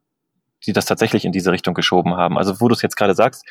die 0.67 0.73
das 0.73 0.87
tatsächlich 0.87 1.25
in 1.25 1.33
diese 1.33 1.53
Richtung 1.53 1.75
geschoben 1.75 2.17
haben. 2.17 2.39
Also 2.39 2.61
wo 2.61 2.69
du 2.69 2.75
es 2.75 2.83
jetzt 2.83 2.97
gerade 2.97 3.15
sagst, 3.15 3.45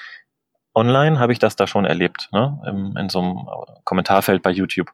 online 0.74 1.20
habe 1.20 1.34
ich 1.34 1.40
das 1.40 1.56
da 1.56 1.68
schon 1.68 1.86
erlebt, 1.86 2.30
ne? 2.32 2.62
In, 2.66 2.96
in 2.98 3.10
so 3.10 3.20
einem 3.20 3.48
Kommentarfeld 3.84 4.42
bei 4.42 4.52
YouTube. 4.52 4.90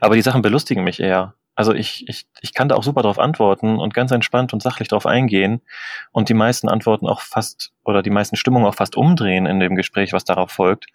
Aber 0.00 0.14
die 0.14 0.22
Sachen 0.22 0.42
belustigen 0.42 0.84
mich 0.84 1.00
eher. 1.00 1.34
Also 1.54 1.72
ich, 1.72 2.06
ich, 2.06 2.26
ich 2.42 2.52
kann 2.52 2.68
da 2.68 2.74
auch 2.74 2.82
super 2.82 3.00
darauf 3.00 3.18
antworten 3.18 3.78
und 3.78 3.94
ganz 3.94 4.10
entspannt 4.10 4.52
und 4.52 4.62
sachlich 4.62 4.88
darauf 4.88 5.06
eingehen 5.06 5.62
und 6.12 6.28
die 6.28 6.34
meisten 6.34 6.68
Antworten 6.68 7.06
auch 7.06 7.22
fast 7.22 7.72
oder 7.82 8.02
die 8.02 8.10
meisten 8.10 8.36
Stimmungen 8.36 8.66
auch 8.66 8.74
fast 8.74 8.94
umdrehen 8.94 9.46
in 9.46 9.58
dem 9.58 9.74
Gespräch, 9.74 10.12
was 10.12 10.24
darauf 10.24 10.50
folgt, 10.50 10.86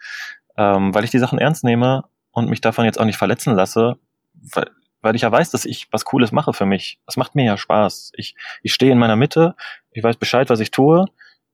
ähm, 0.57 0.93
weil 0.93 1.03
ich 1.03 1.09
die 1.09 1.17
Sachen 1.17 1.39
ernst 1.39 1.63
nehme 1.63 2.03
und 2.29 2.47
mich 2.47 2.61
davon 2.61 2.85
jetzt 2.85 2.99
auch 2.99 3.05
nicht 3.05 3.17
verletzen 3.17 3.55
lasse, 3.55 3.97
weil, 4.33 4.69
weil 5.01 5.15
ich 5.15 5.23
ja 5.23 5.31
weiß, 5.31 5.49
dass 5.49 5.65
ich 5.65 5.87
was 5.91 6.05
Cooles 6.05 6.31
mache 6.31 6.53
für 6.53 6.67
mich. 6.67 6.99
Das 7.07 7.17
macht 7.17 7.33
mir 7.33 7.45
ja 7.45 7.57
Spaß. 7.57 8.11
Ich, 8.15 8.35
ich 8.61 8.71
stehe 8.71 8.91
in 8.91 8.99
meiner 8.99 9.15
Mitte, 9.15 9.55
ich 9.89 10.03
weiß 10.03 10.17
Bescheid, 10.17 10.51
was 10.51 10.59
ich 10.59 10.69
tue, 10.69 11.05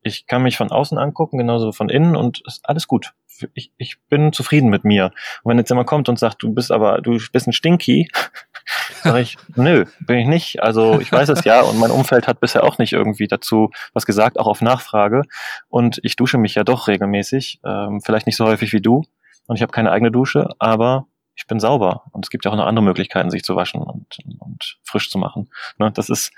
ich 0.07 0.25
kann 0.25 0.43
mich 0.43 0.57
von 0.57 0.71
außen 0.71 0.97
angucken, 0.97 1.37
genauso 1.37 1.71
von 1.71 1.89
innen 1.89 2.15
und 2.15 2.41
ist 2.45 2.67
alles 2.67 2.87
gut 2.87 3.13
ich, 3.53 3.71
ich 3.77 3.99
bin 4.09 4.33
zufrieden 4.33 4.69
mit 4.69 4.83
mir. 4.83 5.05
Und 5.43 5.51
wenn 5.51 5.57
jetzt 5.57 5.69
jemand 5.69 5.87
kommt 5.87 6.09
und 6.09 6.19
sagt, 6.19 6.41
du 6.41 6.53
bist 6.53 6.71
aber, 6.71 7.01
du 7.01 7.19
bist 7.31 7.47
ein 7.47 7.53
Stinky, 7.53 8.09
sage 9.03 9.21
ich, 9.21 9.37
nö, 9.55 9.85
bin 9.99 10.17
ich 10.17 10.27
nicht. 10.27 10.63
Also 10.63 10.99
ich 10.99 11.11
weiß 11.11 11.29
es 11.29 11.43
ja 11.43 11.61
und 11.61 11.79
mein 11.79 11.91
Umfeld 11.91 12.27
hat 12.27 12.39
bisher 12.39 12.63
auch 12.63 12.77
nicht 12.77 12.93
irgendwie 12.93 13.27
dazu 13.27 13.69
was 13.93 14.05
gesagt, 14.05 14.39
auch 14.39 14.47
auf 14.47 14.61
Nachfrage. 14.61 15.23
Und 15.69 15.99
ich 16.03 16.15
dusche 16.15 16.37
mich 16.37 16.55
ja 16.55 16.63
doch 16.63 16.87
regelmäßig, 16.87 17.59
ähm, 17.63 18.01
vielleicht 18.01 18.27
nicht 18.27 18.37
so 18.37 18.45
häufig 18.45 18.73
wie 18.73 18.81
du. 18.81 19.03
Und 19.47 19.55
ich 19.55 19.61
habe 19.61 19.71
keine 19.71 19.91
eigene 19.91 20.11
Dusche, 20.11 20.49
aber 20.59 21.07
ich 21.35 21.47
bin 21.47 21.59
sauber. 21.59 22.03
Und 22.11 22.25
es 22.25 22.29
gibt 22.29 22.45
ja 22.45 22.51
auch 22.51 22.55
noch 22.55 22.65
andere 22.65 22.83
Möglichkeiten, 22.83 23.29
sich 23.29 23.43
zu 23.43 23.55
waschen 23.55 23.81
und, 23.81 24.17
und 24.39 24.77
frisch 24.83 25.09
zu 25.09 25.17
machen. 25.17 25.49
Ne, 25.77 25.91
das 25.91 26.09
ist, 26.09 26.31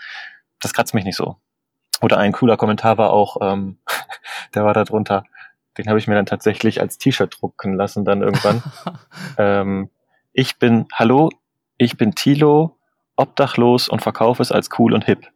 das 0.60 0.74
kratzt 0.74 0.94
mich 0.94 1.06
nicht 1.06 1.16
so. 1.16 1.38
Oder 2.02 2.18
ein 2.18 2.32
cooler 2.32 2.58
Kommentar 2.58 2.98
war 2.98 3.12
auch, 3.12 3.38
ähm, 3.42 3.78
der 4.54 4.64
war 4.66 4.74
da 4.74 4.84
drunter, 4.84 5.24
den 5.78 5.88
habe 5.88 6.00
ich 6.00 6.08
mir 6.08 6.16
dann 6.16 6.26
tatsächlich 6.26 6.82
als 6.82 6.98
T-Shirt 6.98 7.38
drucken 7.40 7.74
lassen 7.74 8.06
dann 8.06 8.22
irgendwann. 8.22 8.64
ähm, 9.38 9.90
ich 10.34 10.58
bin, 10.58 10.88
hallo, 10.94 11.30
ich 11.78 11.98
bin 11.98 12.16
Tilo, 12.16 12.78
obdachlos 13.16 13.90
und 13.90 14.02
verkaufe 14.02 14.42
es 14.42 14.52
als 14.52 14.70
cool 14.78 14.94
und 14.94 15.06
hip. 15.06 15.28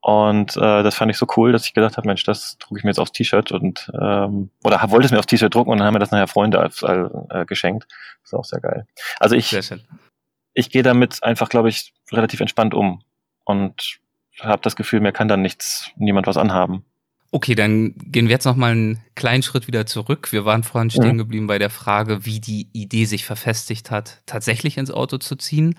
Und 0.00 0.56
äh, 0.56 0.82
das 0.82 0.96
fand 0.96 1.12
ich 1.12 1.16
so 1.16 1.26
cool, 1.36 1.52
dass 1.52 1.64
ich 1.64 1.74
gedacht 1.74 1.96
habe, 1.96 2.08
Mensch, 2.08 2.24
das 2.24 2.58
drucke 2.58 2.78
ich 2.78 2.84
mir 2.84 2.90
jetzt 2.90 2.98
aufs 2.98 3.12
T-Shirt 3.12 3.52
und 3.52 3.90
ähm, 3.94 4.50
oder 4.64 4.82
wollte 4.90 5.06
es 5.06 5.12
mir 5.12 5.18
aufs 5.18 5.28
T-Shirt 5.28 5.54
drucken 5.54 5.70
und 5.70 5.78
dann 5.78 5.86
haben 5.86 5.94
mir 5.94 6.00
das 6.00 6.10
nachher 6.10 6.26
Freunde 6.26 6.58
als, 6.58 6.82
als, 6.82 7.12
äh, 7.30 7.44
geschenkt. 7.44 7.86
Das 8.22 8.32
ist 8.32 8.34
auch 8.34 8.44
sehr 8.44 8.60
geil. 8.60 8.86
Also 9.20 9.36
ich, 9.36 9.56
ich 10.54 10.70
gehe 10.70 10.82
damit 10.82 11.22
einfach, 11.22 11.48
glaube 11.48 11.68
ich, 11.68 11.94
relativ 12.10 12.40
entspannt 12.40 12.74
um 12.74 13.04
und 13.44 14.00
habe 14.40 14.62
das 14.62 14.76
Gefühl, 14.76 15.00
mir 15.00 15.12
kann 15.12 15.28
dann 15.28 15.42
nichts, 15.42 15.90
niemand 15.96 16.26
was 16.26 16.36
anhaben. 16.36 16.84
Okay, 17.34 17.54
dann 17.54 17.94
gehen 17.96 18.26
wir 18.26 18.32
jetzt 18.32 18.44
noch 18.44 18.56
mal 18.56 18.72
einen 18.72 19.00
kleinen 19.14 19.42
Schritt 19.42 19.66
wieder 19.66 19.86
zurück. 19.86 20.32
Wir 20.32 20.44
waren 20.44 20.62
vorhin 20.62 20.90
stehen 20.90 21.16
geblieben 21.16 21.46
bei 21.46 21.58
der 21.58 21.70
Frage, 21.70 22.26
wie 22.26 22.40
die 22.40 22.68
Idee 22.74 23.06
sich 23.06 23.24
verfestigt 23.24 23.90
hat, 23.90 24.20
tatsächlich 24.26 24.76
ins 24.76 24.90
Auto 24.90 25.16
zu 25.16 25.36
ziehen. 25.36 25.74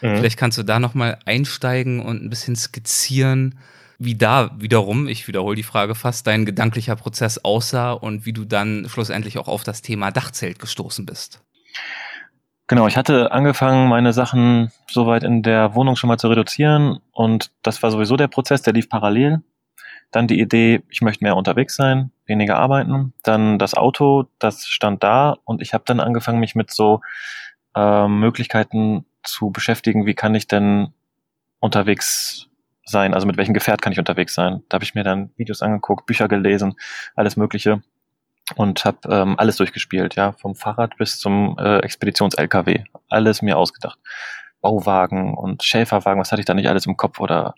Mhm. 0.00 0.16
Vielleicht 0.16 0.38
kannst 0.38 0.56
du 0.56 0.62
da 0.62 0.78
noch 0.78 0.94
mal 0.94 1.18
einsteigen 1.26 2.00
und 2.00 2.24
ein 2.24 2.30
bisschen 2.30 2.56
skizzieren, 2.56 3.58
wie 3.98 4.14
da 4.14 4.56
wiederum, 4.58 5.06
ich 5.06 5.28
wiederhole 5.28 5.56
die 5.56 5.62
Frage 5.62 5.94
fast, 5.94 6.26
dein 6.26 6.46
gedanklicher 6.46 6.96
Prozess 6.96 7.36
aussah 7.44 7.92
und 7.92 8.24
wie 8.24 8.32
du 8.32 8.46
dann 8.46 8.88
schlussendlich 8.88 9.36
auch 9.36 9.48
auf 9.48 9.62
das 9.62 9.82
Thema 9.82 10.10
Dachzelt 10.10 10.58
gestoßen 10.58 11.04
bist. 11.04 11.42
Genau, 12.66 12.86
ich 12.86 12.96
hatte 12.96 13.30
angefangen, 13.30 13.88
meine 13.88 14.14
Sachen 14.14 14.72
soweit 14.88 15.22
in 15.22 15.42
der 15.42 15.74
Wohnung 15.74 15.96
schon 15.96 16.08
mal 16.08 16.16
zu 16.16 16.28
reduzieren 16.28 16.98
und 17.12 17.50
das 17.62 17.82
war 17.82 17.90
sowieso 17.90 18.16
der 18.16 18.28
Prozess, 18.28 18.62
der 18.62 18.72
lief 18.72 18.88
parallel. 18.88 19.42
Dann 20.10 20.28
die 20.28 20.40
Idee, 20.40 20.82
ich 20.88 21.02
möchte 21.02 21.24
mehr 21.24 21.36
unterwegs 21.36 21.76
sein, 21.76 22.10
weniger 22.24 22.56
arbeiten. 22.56 23.12
Dann 23.22 23.58
das 23.58 23.74
Auto, 23.74 24.26
das 24.38 24.66
stand 24.66 25.02
da 25.02 25.36
und 25.44 25.60
ich 25.60 25.74
habe 25.74 25.84
dann 25.86 26.00
angefangen, 26.00 26.40
mich 26.40 26.54
mit 26.54 26.70
so 26.70 27.00
äh, 27.74 28.08
Möglichkeiten 28.08 29.04
zu 29.22 29.50
beschäftigen, 29.50 30.06
wie 30.06 30.14
kann 30.14 30.34
ich 30.34 30.48
denn 30.48 30.94
unterwegs 31.60 32.48
sein, 32.86 33.12
also 33.12 33.26
mit 33.26 33.36
welchem 33.36 33.54
Gefährt 33.54 33.82
kann 33.82 33.92
ich 33.92 33.98
unterwegs 33.98 34.34
sein. 34.34 34.62
Da 34.68 34.76
habe 34.76 34.84
ich 34.84 34.94
mir 34.94 35.04
dann 35.04 35.30
Videos 35.36 35.60
angeguckt, 35.60 36.06
Bücher 36.06 36.28
gelesen, 36.28 36.76
alles 37.14 37.36
Mögliche 37.36 37.82
und 38.56 38.84
habe 38.84 38.98
ähm, 39.10 39.34
alles 39.38 39.56
durchgespielt, 39.56 40.16
ja, 40.16 40.32
vom 40.32 40.54
Fahrrad 40.54 40.96
bis 40.96 41.18
zum 41.18 41.56
äh, 41.58 41.78
Expeditions-LKW, 41.78 42.84
alles 43.08 43.42
mir 43.42 43.56
ausgedacht. 43.56 43.98
Bauwagen 44.60 45.34
und 45.34 45.62
Schäferwagen, 45.62 46.20
was 46.20 46.32
hatte 46.32 46.40
ich 46.40 46.46
da 46.46 46.54
nicht 46.54 46.68
alles 46.68 46.86
im 46.86 46.96
Kopf 46.96 47.20
oder 47.20 47.54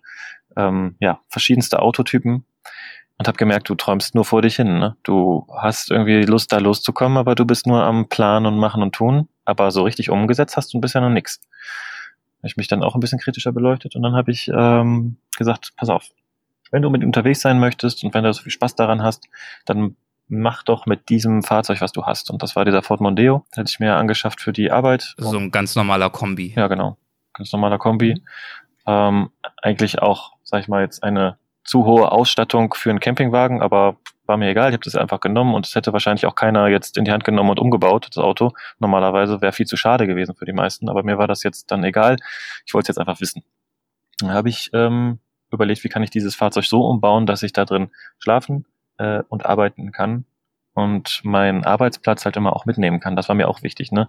ähm, 0.56 0.96
ja, 0.98 1.20
verschiedenste 1.28 1.80
Autotypen 1.80 2.44
und 3.18 3.28
habe 3.28 3.38
gemerkt, 3.38 3.68
du 3.68 3.74
träumst 3.74 4.14
nur 4.14 4.24
vor 4.24 4.42
dich 4.42 4.56
hin. 4.56 4.78
Ne? 4.78 4.96
Du 5.02 5.46
hast 5.54 5.90
irgendwie 5.90 6.22
Lust, 6.22 6.52
da 6.52 6.58
loszukommen, 6.58 7.16
aber 7.16 7.34
du 7.34 7.44
bist 7.44 7.66
nur 7.66 7.82
am 7.82 8.08
Plan 8.08 8.44
und 8.44 8.58
Machen 8.58 8.82
und 8.82 8.94
Tun. 8.94 9.28
Aber 9.44 9.70
so 9.70 9.82
richtig 9.84 10.10
umgesetzt 10.10 10.56
hast 10.56 10.74
du 10.74 10.80
bisher 10.80 11.00
noch 11.00 11.08
nichts. 11.08 11.40
Habe 12.38 12.48
ich 12.48 12.56
mich 12.56 12.68
dann 12.68 12.82
auch 12.82 12.94
ein 12.94 13.00
bisschen 13.00 13.18
kritischer 13.18 13.52
beleuchtet 13.52 13.96
und 13.96 14.02
dann 14.02 14.14
habe 14.14 14.30
ich 14.30 14.48
ähm, 14.54 15.16
gesagt, 15.36 15.72
pass 15.76 15.88
auf, 15.88 16.08
wenn 16.70 16.82
du 16.82 16.90
mit 16.90 17.04
unterwegs 17.04 17.40
sein 17.40 17.58
möchtest 17.58 18.04
und 18.04 18.12
wenn 18.12 18.24
du 18.24 18.32
so 18.32 18.42
viel 18.42 18.52
Spaß 18.52 18.74
daran 18.74 19.02
hast, 19.02 19.28
dann 19.64 19.96
mach 20.28 20.62
doch 20.62 20.86
mit 20.86 21.08
diesem 21.08 21.42
Fahrzeug, 21.42 21.80
was 21.80 21.92
du 21.92 22.04
hast. 22.04 22.30
Und 22.30 22.42
das 22.42 22.56
war 22.56 22.64
dieser 22.64 22.82
Ford 22.82 23.00
Mondeo. 23.00 23.44
Den 23.54 23.60
hatte 23.60 23.70
ich 23.70 23.80
mir 23.80 23.96
angeschafft 23.96 24.40
für 24.40 24.52
die 24.52 24.70
Arbeit. 24.70 25.14
So 25.18 25.36
ein 25.38 25.50
ganz 25.50 25.76
normaler 25.76 26.10
Kombi. 26.10 26.54
Ja, 26.56 26.66
genau. 26.68 26.96
Ganz 27.32 27.52
normaler 27.52 27.78
Kombi. 27.78 28.22
Ähm, 28.86 29.30
eigentlich 29.62 30.00
auch, 30.00 30.32
sag 30.42 30.60
ich 30.60 30.68
mal, 30.68 30.82
jetzt 30.82 31.02
eine 31.02 31.38
zu 31.64 31.84
hohe 31.84 32.12
Ausstattung 32.12 32.74
für 32.74 32.90
einen 32.90 33.00
Campingwagen, 33.00 33.60
aber 33.60 33.96
war 34.26 34.36
mir 34.36 34.48
egal, 34.48 34.70
ich 34.70 34.74
habe 34.74 34.84
das 34.84 34.96
einfach 34.96 35.20
genommen 35.20 35.54
und 35.54 35.66
es 35.66 35.74
hätte 35.74 35.92
wahrscheinlich 35.92 36.26
auch 36.26 36.34
keiner 36.34 36.68
jetzt 36.68 36.96
in 36.96 37.04
die 37.04 37.12
Hand 37.12 37.24
genommen 37.24 37.50
und 37.50 37.60
umgebaut, 37.60 38.08
das 38.08 38.18
Auto. 38.18 38.52
Normalerweise 38.78 39.40
wäre 39.40 39.52
viel 39.52 39.66
zu 39.66 39.76
schade 39.76 40.06
gewesen 40.06 40.34
für 40.34 40.44
die 40.44 40.52
meisten, 40.52 40.88
aber 40.88 41.02
mir 41.02 41.18
war 41.18 41.28
das 41.28 41.42
jetzt 41.42 41.70
dann 41.70 41.84
egal. 41.84 42.16
Ich 42.64 42.74
wollte 42.74 42.86
es 42.90 42.96
jetzt 42.96 42.98
einfach 42.98 43.20
wissen. 43.20 43.44
Dann 44.18 44.32
habe 44.32 44.48
ich 44.48 44.70
ähm, 44.72 45.18
überlegt, 45.52 45.84
wie 45.84 45.88
kann 45.88 46.02
ich 46.02 46.10
dieses 46.10 46.34
Fahrzeug 46.34 46.64
so 46.64 46.82
umbauen, 46.86 47.26
dass 47.26 47.42
ich 47.42 47.52
da 47.52 47.64
drin 47.64 47.90
schlafen 48.18 48.64
äh, 48.98 49.22
und 49.28 49.46
arbeiten 49.46 49.92
kann 49.92 50.24
und 50.76 51.22
meinen 51.24 51.64
Arbeitsplatz 51.64 52.26
halt 52.26 52.36
immer 52.36 52.54
auch 52.54 52.66
mitnehmen 52.66 53.00
kann. 53.00 53.16
Das 53.16 53.28
war 53.28 53.34
mir 53.34 53.48
auch 53.48 53.62
wichtig. 53.62 53.92
Ne? 53.92 54.08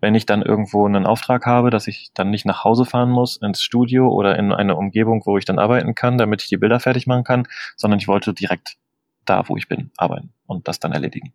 Wenn 0.00 0.14
ich 0.14 0.24
dann 0.24 0.40
irgendwo 0.40 0.86
einen 0.86 1.04
Auftrag 1.04 1.44
habe, 1.44 1.68
dass 1.68 1.86
ich 1.86 2.10
dann 2.14 2.30
nicht 2.30 2.46
nach 2.46 2.64
Hause 2.64 2.86
fahren 2.86 3.10
muss 3.10 3.36
ins 3.36 3.62
Studio 3.62 4.08
oder 4.08 4.38
in 4.38 4.50
eine 4.50 4.76
Umgebung, 4.76 5.22
wo 5.26 5.36
ich 5.36 5.44
dann 5.44 5.58
arbeiten 5.58 5.94
kann, 5.94 6.16
damit 6.16 6.42
ich 6.42 6.48
die 6.48 6.56
Bilder 6.56 6.80
fertig 6.80 7.06
machen 7.06 7.24
kann, 7.24 7.46
sondern 7.76 8.00
ich 8.00 8.08
wollte 8.08 8.32
direkt 8.32 8.78
da, 9.26 9.46
wo 9.48 9.58
ich 9.58 9.68
bin, 9.68 9.90
arbeiten 9.98 10.32
und 10.46 10.68
das 10.68 10.80
dann 10.80 10.92
erledigen. 10.92 11.34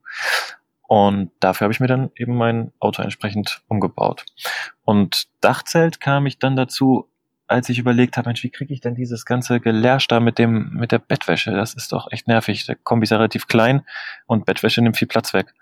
Und 0.87 1.31
dafür 1.39 1.65
habe 1.65 1.73
ich 1.73 1.79
mir 1.79 1.87
dann 1.87 2.09
eben 2.15 2.35
mein 2.35 2.73
Auto 2.79 3.03
entsprechend 3.03 3.61
umgebaut. 3.67 4.25
Und 4.83 5.27
Dachzelt 5.41 5.99
kam 5.99 6.25
ich 6.25 6.39
dann 6.39 6.55
dazu, 6.55 7.07
als 7.51 7.69
ich 7.69 7.77
überlegt 7.77 8.17
habe, 8.17 8.29
Mensch, 8.29 8.43
wie 8.43 8.49
kriege 8.49 8.73
ich 8.73 8.81
denn 8.81 8.95
dieses 8.95 9.25
ganze 9.25 9.59
Gelärsch 9.59 10.07
da 10.07 10.19
mit 10.19 10.39
dem, 10.39 10.71
mit 10.73 10.91
der 10.91 10.99
Bettwäsche? 10.99 11.51
Das 11.51 11.73
ist 11.73 11.91
doch 11.91 12.11
echt 12.11 12.27
nervig. 12.27 12.65
Der 12.65 12.75
Kombi 12.75 13.03
ist 13.03 13.11
ja 13.11 13.17
relativ 13.17 13.47
klein 13.47 13.83
und 14.25 14.45
Bettwäsche 14.45 14.81
nimmt 14.81 14.97
viel 14.97 15.07
Platz 15.07 15.33
weg. 15.33 15.53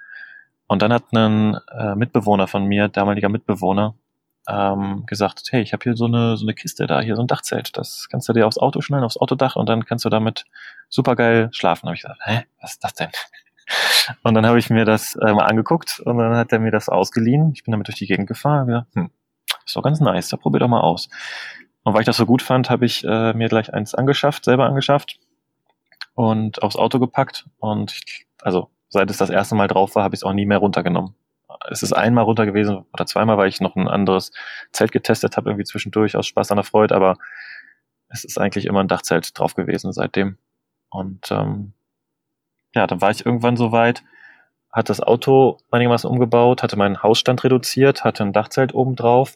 Und 0.67 0.82
dann 0.82 0.93
hat 0.93 1.12
ein 1.13 1.58
äh, 1.71 1.95
Mitbewohner 1.95 2.47
von 2.47 2.65
mir, 2.65 2.88
damaliger 2.89 3.30
Mitbewohner, 3.30 3.95
ähm, 4.47 5.04
gesagt, 5.08 5.47
hey, 5.49 5.62
ich 5.62 5.73
habe 5.73 5.84
hier 5.84 5.95
so 5.95 6.06
eine, 6.06 6.38
so 6.38 6.45
eine 6.45 6.54
Kiste 6.54 6.88
da, 6.88 7.02
hier 7.02 7.15
so 7.15 7.23
ein 7.23 7.28
Dachzelt. 7.28 7.75
Das 7.78 8.08
kannst 8.10 8.30
du 8.30 8.34
dir 8.34 8.45
aufs 8.45 8.58
Auto 8.58 8.82
schnallen, 8.82 9.04
aufs 9.04 9.17
Autodach 9.17 9.56
und 9.56 9.67
dann 9.67 9.86
kannst 9.86 10.06
du 10.06 10.10
damit 10.10 10.45
supergeil 10.88 11.49
schlafen. 11.52 11.88
Habe 11.88 11.95
ich 11.95 12.04
gesagt, 12.04 12.21
hä, 12.23 12.45
was 12.62 12.71
ist 12.73 12.84
das 12.84 12.93
denn? 12.93 13.10
Und 14.23 14.34
dann 14.34 14.47
habe 14.47 14.58
ich 14.58 14.71
mir 14.71 14.84
das 14.84 15.15
äh, 15.15 15.32
mal 15.32 15.45
angeguckt 15.45 15.99
und 16.04 16.17
dann 16.17 16.36
hat 16.36 16.52
er 16.52 16.58
mir 16.58 16.71
das 16.71 16.89
ausgeliehen. 16.89 17.52
Ich 17.54 17.63
bin 17.63 17.71
damit 17.71 17.88
durch 17.88 17.99
die 17.99 18.08
Gegend 18.08 18.28
gefahren. 18.28 18.67
Ja, 18.67 18.88
hm, 18.95 19.12
ist 19.63 19.75
doch 19.75 19.84
ganz 19.84 19.99
nice, 19.99 20.30
da 20.30 20.38
probier 20.38 20.62
doch 20.62 20.67
mal 20.67 20.82
aus. 20.82 21.10
Und 21.84 21.94
weil 21.94 22.02
ich 22.02 22.06
das 22.06 22.18
so 22.18 22.26
gut 22.26 22.42
fand, 22.42 22.70
habe 22.70 22.86
ich 22.86 23.04
äh, 23.04 23.34
mir 23.34 23.50
gleich 23.50 23.74
eins 23.74 23.96
angeschafft, 23.96 24.46
selber 24.46 24.65
angeschafft 24.65 25.20
und 26.13 26.62
aufs 26.62 26.76
Auto 26.76 27.00
gepackt. 27.00 27.46
Und 27.60 27.94
ich, 27.94 28.28
also 28.42 28.70
seit 28.89 29.10
es 29.10 29.18
das 29.18 29.30
erste 29.30 29.56
Mal 29.56 29.68
drauf 29.68 29.96
war, 29.96 30.04
habe 30.04 30.15
ich 30.15 30.20
es 30.20 30.24
auch 30.24 30.34
nie 30.34 30.46
mehr 30.46 30.58
runtergenommen. 30.58 31.15
Es 31.70 31.84
ist 31.84 31.94
einmal 31.94 32.24
runter 32.24 32.46
gewesen 32.46 32.86
oder 32.94 33.06
zweimal, 33.06 33.38
weil 33.38 33.50
ich 33.50 33.62
noch 33.62 33.76
ein 33.76 33.88
anderes 33.88 34.32
Zelt 34.72 34.92
getestet 34.92 35.38
habe, 35.38 35.50
irgendwie 35.50 35.65
zwischendurch 35.65 36.15
aus 36.15 36.28
Spaß 36.28 36.52
an 36.52 36.58
der 36.58 36.63
Freude, 36.63 36.96
aber 36.96 37.18
es 38.10 38.24
ist 38.24 38.39
eigentlich 38.39 38.66
immer 38.66 38.82
ein 38.82 38.88
Dachzelt 38.88 39.38
drauf 39.38 39.56
gewesen 39.56 39.91
seitdem. 39.91 40.38
Und 40.89 41.32
ähm, 41.32 41.74
ja, 42.74 42.88
dann 42.88 43.01
war 43.01 43.12
ich 43.12 43.26
irgendwann 43.26 43.58
so 43.58 43.72
weit, 43.72 44.03
hat 44.72 44.89
das 44.89 45.01
Auto 45.01 45.58
einigermaßen 45.72 46.10
umgebaut, 46.10 46.64
hatte 46.64 46.78
meinen 46.78 47.01
Hausstand 47.01 47.43
reduziert, 47.43 48.03
hatte 48.03 48.24
ein 48.24 48.34
Dachzelt 48.34 48.74
oben 48.74 48.95
drauf. 48.95 49.36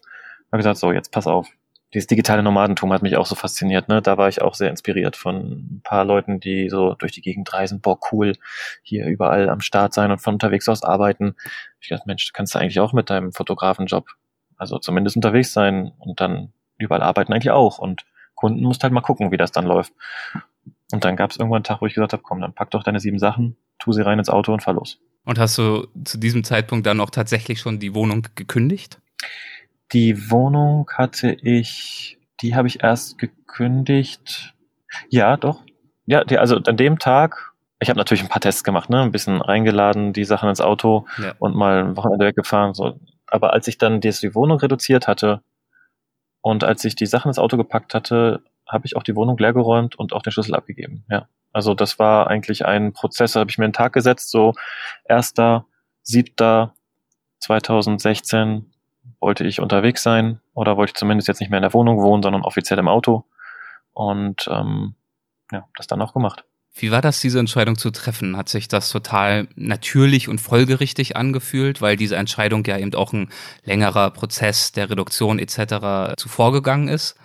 Habe 0.52 0.58
gesagt, 0.58 0.78
so, 0.78 0.92
jetzt 0.92 1.12
pass 1.12 1.26
auf, 1.26 1.50
dieses 1.94 2.08
digitale 2.08 2.42
Nomadentum 2.42 2.92
hat 2.92 3.02
mich 3.02 3.18
auch 3.18 3.26
so 3.26 3.36
fasziniert. 3.36 3.88
Ne? 3.88 4.02
Da 4.02 4.18
war 4.18 4.28
ich 4.28 4.42
auch 4.42 4.56
sehr 4.56 4.70
inspiriert 4.70 5.16
von 5.16 5.52
ein 5.52 5.82
paar 5.84 6.06
Leuten, 6.06 6.40
die 6.40 6.70
so 6.70 6.96
durch 6.96 7.12
die 7.12 7.22
Gegend 7.22 7.52
reisen. 7.54 7.82
Boah, 7.82 8.00
cool, 8.12 8.34
hier 8.82 9.06
überall 9.06 9.50
am 9.50 9.62
Start 9.62 9.94
sein 9.94 10.12
und 10.12 10.20
von 10.20 10.36
unterwegs 10.36 10.68
aus 10.70 10.84
arbeiten. 10.84 11.36
Ich 11.80 11.90
dachte, 11.90 12.06
Mensch, 12.08 12.34
kannst 12.34 12.56
du 12.56 12.60
eigentlich 12.60 12.80
auch 12.80 12.94
mit 12.94 13.10
deinem 13.10 13.32
Fotografenjob, 13.32 14.08
also 14.58 14.80
zumindest 14.80 15.16
unterwegs 15.16 15.54
sein 15.54 15.92
und 16.00 16.20
dann 16.20 16.52
überall 16.78 17.04
arbeiten 17.04 17.34
eigentlich 17.34 17.52
auch. 17.52 17.78
Und 17.78 18.06
Kunden 18.36 18.64
musst 18.64 18.84
halt 18.84 18.94
mal 18.94 19.02
gucken, 19.02 19.32
wie 19.32 19.38
das 19.38 19.52
dann 19.52 19.66
läuft. 19.66 19.94
Und 20.92 21.06
dann 21.06 21.16
gab 21.16 21.32
es 21.32 21.38
irgendwann 21.38 21.58
einen 21.58 21.64
Tag, 21.64 21.82
wo 21.82 21.86
ich 21.86 21.94
gesagt 21.94 22.14
habe, 22.14 22.24
komm, 22.24 22.42
dann 22.42 22.54
pack 22.54 22.72
doch 22.72 22.84
deine 22.84 23.00
sieben 23.00 23.20
Sachen, 23.20 23.56
tu 23.80 23.94
sie 23.94 24.06
rein 24.06 24.20
ins 24.20 24.30
Auto 24.30 24.54
und 24.54 24.64
fahr 24.64 24.74
los. 24.74 25.00
Und 25.26 25.40
hast 25.40 25.58
du 25.58 25.88
zu 26.04 26.18
diesem 26.18 26.44
Zeitpunkt 26.44 26.86
dann 26.86 27.00
auch 27.00 27.10
tatsächlich 27.10 27.60
schon 27.60 27.80
die 27.80 27.96
Wohnung 27.96 28.28
gekündigt? 28.36 29.00
Die 29.94 30.32
Wohnung 30.32 30.90
hatte 30.92 31.32
ich, 31.32 32.18
die 32.42 32.56
habe 32.56 32.68
ich 32.68 32.84
erst 32.84 33.20
gekündigt. 33.20 34.56
Ja, 35.10 35.38
doch. 35.38 35.62
Ja, 36.06 36.24
die, 36.24 36.40
also 36.40 36.58
an 36.58 36.78
dem 36.78 36.98
Tag, 36.98 37.54
ich 37.80 37.90
habe 37.90 38.00
natürlich 38.00 38.24
ein 38.24 38.30
paar 38.30 38.42
Tests 38.42 38.64
gemacht, 38.64 38.90
ne, 38.90 39.02
ein 39.02 39.12
bisschen 39.12 39.40
reingeladen, 39.40 40.12
die 40.12 40.26
Sachen 40.26 40.50
ins 40.50 40.62
Auto 40.62 41.06
ja. 41.22 41.34
und 41.38 41.56
mal 41.56 41.84
ein 41.84 41.98
Wochenende 41.98 42.26
weggefahren. 42.26 42.74
So. 42.74 43.00
Aber 43.28 43.54
als 43.54 43.68
ich 43.68 43.78
dann 43.78 44.02
die, 44.02 44.36
Wohnung 44.36 44.58
reduziert 44.58 45.08
hatte 45.08 45.42
und 46.42 46.64
als 46.64 46.84
ich 46.86 46.96
die 46.96 47.06
Sachen 47.06 47.30
ins 47.30 47.40
Auto 47.40 47.56
gepackt 47.56 47.94
hatte, 47.94 48.42
habe 48.68 48.86
ich 48.88 48.96
auch 48.96 49.04
die 49.04 49.16
Wohnung 49.16 49.38
leergeräumt 49.38 49.96
und 49.96 50.14
auch 50.14 50.24
den 50.24 50.32
Schlüssel 50.32 50.56
abgegeben. 50.56 51.06
Ja. 51.10 51.28
Also 51.52 51.76
das 51.76 52.00
war 52.00 52.28
eigentlich 52.28 52.66
ein 52.66 52.94
Prozess, 52.94 53.34
da 53.34 53.42
habe 53.42 53.52
ich 53.52 53.60
mir 53.60 53.66
einen 53.66 53.74
Tag 53.74 53.94
gesetzt, 53.94 54.32
so 54.32 54.54
erster, 55.06 55.68
siebter 56.02 56.74
2016 57.40 58.73
wollte 59.24 59.46
ich 59.46 59.62
unterwegs 59.62 60.04
sein 60.04 60.40
oder 60.54 60.78
wollte 60.78 60.92
ich 60.92 60.96
zumindest 60.96 61.28
jetzt 61.28 61.40
nicht 61.40 61.50
mehr 61.50 61.60
in 61.60 61.64
der 61.64 61.74
Wohnung 61.74 62.02
wohnen, 62.02 62.22
sondern 62.22 62.44
offiziell 62.44 62.78
im 62.78 62.90
Auto. 62.90 63.24
Und 63.94 64.48
ähm, 64.52 64.96
ja, 65.52 65.66
das 65.78 65.88
dann 65.88 66.02
auch 66.02 66.14
gemacht. 66.14 66.44
Wie 66.76 66.92
war 66.92 67.02
das, 67.02 67.22
diese 67.22 67.40
Entscheidung 67.40 67.78
zu 67.78 67.92
treffen? 67.92 68.36
Hat 68.36 68.50
sich 68.50 68.68
das 68.68 68.90
total 68.90 69.48
natürlich 69.56 70.28
und 70.28 70.42
folgerichtig 70.42 71.16
angefühlt, 71.16 71.82
weil 71.82 71.96
diese 71.96 72.16
Entscheidung 72.16 72.66
ja 72.66 72.78
eben 72.78 72.94
auch 72.96 73.14
ein 73.14 73.30
längerer 73.64 74.10
Prozess 74.10 74.72
der 74.72 74.90
Reduktion 74.90 75.40
etc. 75.40 76.16
zuvorgegangen 76.18 76.88
ist? 76.88 77.16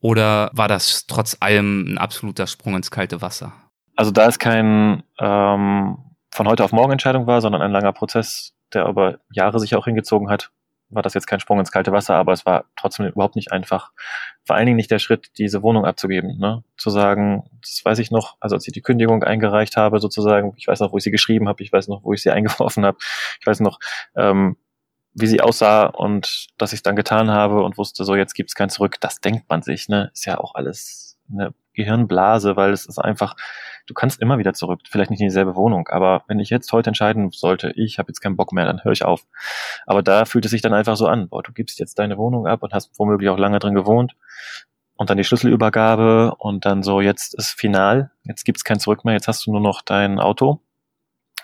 Oder 0.00 0.50
war 0.52 0.68
das 0.68 1.06
trotz 1.06 1.36
allem 1.40 1.94
ein 1.94 1.98
absoluter 1.98 2.46
Sprung 2.46 2.76
ins 2.76 2.90
kalte 2.90 3.22
Wasser? 3.22 3.52
Also 3.94 4.10
da 4.10 4.26
es 4.26 4.38
kein 4.38 5.04
ähm, 5.18 5.98
von 6.32 6.48
heute 6.48 6.64
auf 6.64 6.72
morgen 6.72 6.92
Entscheidung 6.92 7.26
war, 7.26 7.40
sondern 7.40 7.62
ein 7.62 7.72
langer 7.72 7.92
Prozess, 7.92 8.52
der 8.74 8.86
über 8.88 9.20
Jahre 9.30 9.58
sich 9.58 9.74
auch 9.74 9.86
hingezogen 9.86 10.28
hat, 10.28 10.50
war 10.88 11.02
das 11.02 11.14
jetzt 11.14 11.26
kein 11.26 11.40
Sprung 11.40 11.58
ins 11.58 11.72
kalte 11.72 11.92
Wasser, 11.92 12.14
aber 12.14 12.32
es 12.32 12.46
war 12.46 12.66
trotzdem 12.76 13.06
überhaupt 13.06 13.36
nicht 13.36 13.52
einfach. 13.52 13.92
Vor 14.44 14.56
allen 14.56 14.66
Dingen 14.66 14.76
nicht 14.76 14.90
der 14.90 14.98
Schritt, 14.98 15.30
diese 15.38 15.62
Wohnung 15.62 15.84
abzugeben. 15.84 16.38
Ne? 16.38 16.62
Zu 16.76 16.90
sagen, 16.90 17.48
das 17.60 17.84
weiß 17.84 17.98
ich 17.98 18.10
noch, 18.10 18.36
also 18.40 18.54
als 18.54 18.66
ich 18.66 18.72
die 18.72 18.82
Kündigung 18.82 19.22
eingereicht 19.24 19.76
habe, 19.76 19.98
sozusagen, 19.98 20.54
ich 20.56 20.68
weiß 20.68 20.80
noch, 20.80 20.92
wo 20.92 20.98
ich 20.98 21.04
sie 21.04 21.10
geschrieben 21.10 21.48
habe, 21.48 21.62
ich 21.62 21.72
weiß 21.72 21.88
noch, 21.88 22.04
wo 22.04 22.12
ich 22.12 22.22
sie 22.22 22.30
eingeworfen 22.32 22.84
habe, 22.84 22.98
ich 23.40 23.46
weiß 23.46 23.60
noch, 23.60 23.78
ähm, 24.14 24.56
wie 25.14 25.26
sie 25.26 25.40
aussah 25.40 25.86
und 25.86 26.48
dass 26.58 26.72
ich 26.72 26.78
es 26.78 26.82
dann 26.82 26.94
getan 26.94 27.30
habe 27.30 27.62
und 27.62 27.78
wusste, 27.78 28.04
so 28.04 28.14
jetzt 28.14 28.34
gibt's 28.34 28.54
kein 28.54 28.68
Zurück. 28.68 28.96
Das 29.00 29.20
denkt 29.20 29.48
man 29.48 29.62
sich, 29.62 29.88
ne? 29.88 30.10
Ist 30.12 30.26
ja 30.26 30.38
auch 30.38 30.54
alles 30.54 31.15
eine 31.30 31.54
Gehirnblase, 31.74 32.56
weil 32.56 32.72
es 32.72 32.86
ist 32.86 32.98
einfach, 32.98 33.36
du 33.86 33.94
kannst 33.94 34.20
immer 34.20 34.38
wieder 34.38 34.54
zurück, 34.54 34.80
vielleicht 34.88 35.10
nicht 35.10 35.20
in 35.20 35.28
dieselbe 35.28 35.54
Wohnung, 35.54 35.88
aber 35.88 36.24
wenn 36.26 36.40
ich 36.40 36.50
jetzt 36.50 36.72
heute 36.72 36.90
entscheiden 36.90 37.30
sollte, 37.30 37.72
ich 37.76 37.98
habe 37.98 38.08
jetzt 38.08 38.20
keinen 38.20 38.36
Bock 38.36 38.52
mehr, 38.52 38.64
dann 38.64 38.82
höre 38.82 38.92
ich 38.92 39.04
auf. 39.04 39.26
Aber 39.86 40.02
da 40.02 40.24
fühlt 40.24 40.44
es 40.44 40.50
sich 40.50 40.62
dann 40.62 40.74
einfach 40.74 40.96
so 40.96 41.06
an, 41.06 41.28
boah, 41.28 41.42
du 41.42 41.52
gibst 41.52 41.78
jetzt 41.78 41.98
deine 41.98 42.16
Wohnung 42.18 42.46
ab 42.46 42.62
und 42.62 42.72
hast 42.72 42.98
womöglich 42.98 43.30
auch 43.30 43.38
lange 43.38 43.58
drin 43.58 43.74
gewohnt 43.74 44.16
und 44.96 45.10
dann 45.10 45.18
die 45.18 45.24
Schlüsselübergabe 45.24 46.34
und 46.38 46.64
dann 46.64 46.82
so, 46.82 47.00
jetzt 47.00 47.34
ist 47.34 47.50
final, 47.50 48.10
jetzt 48.24 48.44
gibt's 48.44 48.64
kein 48.64 48.80
Zurück 48.80 49.04
mehr, 49.04 49.14
jetzt 49.14 49.28
hast 49.28 49.46
du 49.46 49.52
nur 49.52 49.60
noch 49.60 49.82
dein 49.82 50.18
Auto. 50.18 50.60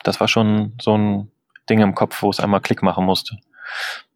Das 0.03 0.19
war 0.21 0.29
schon 0.29 0.73
so 0.81 0.97
ein 0.97 1.31
Ding 1.69 1.81
im 1.81 1.95
Kopf, 1.95 2.23
wo 2.23 2.31
es 2.31 2.41
einmal 2.41 2.61
Klick 2.61 2.83
machen 2.83 3.05
musste. 3.05 3.37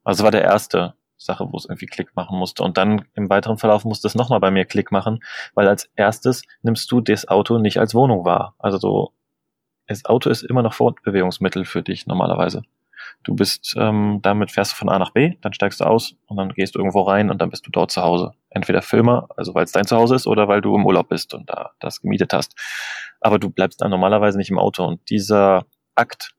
Also 0.02 0.24
war 0.24 0.30
der 0.30 0.42
erste 0.42 0.94
Sache, 1.16 1.46
wo 1.50 1.56
es 1.56 1.64
irgendwie 1.64 1.86
Klick 1.86 2.14
machen 2.14 2.38
musste. 2.38 2.62
Und 2.62 2.76
dann 2.76 3.04
im 3.14 3.28
weiteren 3.30 3.58
Verlauf 3.58 3.84
musste 3.84 4.06
es 4.08 4.14
nochmal 4.14 4.40
bei 4.40 4.50
mir 4.50 4.64
Klick 4.64 4.92
machen, 4.92 5.20
weil 5.54 5.68
als 5.68 5.90
erstes 5.96 6.42
nimmst 6.62 6.90
du 6.90 7.00
das 7.00 7.28
Auto 7.28 7.58
nicht 7.58 7.78
als 7.78 7.94
Wohnung 7.94 8.24
wahr. 8.24 8.54
Also 8.58 8.78
so, 8.78 9.12
das 9.86 10.04
Auto 10.04 10.30
ist 10.30 10.42
immer 10.42 10.62
noch 10.62 10.74
Fortbewegungsmittel 10.74 11.64
für 11.64 11.82
dich 11.82 12.06
normalerweise. 12.06 12.62
Du 13.22 13.34
bist, 13.34 13.74
ähm, 13.78 14.20
damit 14.22 14.50
fährst 14.50 14.72
du 14.72 14.76
von 14.76 14.88
A 14.88 14.98
nach 14.98 15.10
B, 15.10 15.34
dann 15.40 15.52
steigst 15.52 15.80
du 15.80 15.84
aus 15.84 16.14
und 16.26 16.36
dann 16.36 16.50
gehst 16.50 16.74
du 16.74 16.78
irgendwo 16.78 17.02
rein 17.02 17.30
und 17.30 17.40
dann 17.40 17.50
bist 17.50 17.66
du 17.66 17.70
dort 17.70 17.90
zu 17.90 18.02
Hause. 18.02 18.32
Entweder 18.50 18.82
Filmer, 18.82 19.28
also 19.36 19.54
weil 19.54 19.64
es 19.64 19.72
dein 19.72 19.86
Zuhause 19.86 20.14
ist, 20.14 20.26
oder 20.26 20.48
weil 20.48 20.60
du 20.60 20.74
im 20.74 20.86
Urlaub 20.86 21.08
bist 21.08 21.34
und 21.34 21.48
da 21.48 21.72
das 21.78 22.00
gemietet 22.00 22.32
hast. 22.32 22.54
Aber 23.20 23.38
du 23.38 23.50
bleibst 23.50 23.80
dann 23.80 23.90
normalerweise 23.90 24.38
nicht 24.38 24.50
im 24.50 24.58
Auto. 24.58 24.84
Und 24.84 25.08
dieser 25.10 25.66
Akt, 25.94 26.34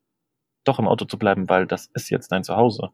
doch 0.63 0.79
im 0.79 0.87
Auto 0.87 1.05
zu 1.05 1.17
bleiben, 1.17 1.49
weil 1.49 1.67
das 1.67 1.87
ist 1.93 2.09
jetzt 2.09 2.31
dein 2.31 2.43
Zuhause, 2.43 2.89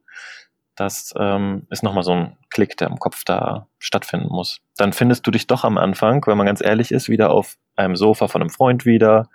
das 0.75 1.13
ähm, 1.17 1.67
ist 1.69 1.83
nochmal 1.83 2.03
so 2.03 2.13
ein 2.13 2.37
Klick, 2.49 2.77
der 2.77 2.87
im 2.87 2.99
Kopf 2.99 3.23
da 3.25 3.67
stattfinden 3.79 4.29
muss. 4.29 4.61
Dann 4.77 4.93
findest 4.93 5.25
du 5.27 5.31
dich 5.31 5.47
doch 5.47 5.63
am 5.63 5.77
Anfang, 5.77 6.25
wenn 6.25 6.37
man 6.37 6.47
ganz 6.47 6.61
ehrlich 6.63 6.91
ist, 6.91 7.09
wieder 7.09 7.31
auf 7.31 7.57
einem 7.75 7.95
Sofa 7.95 8.27
von 8.27 8.41
einem 8.41 8.49
Freund 8.49 8.85
wieder 8.85 9.29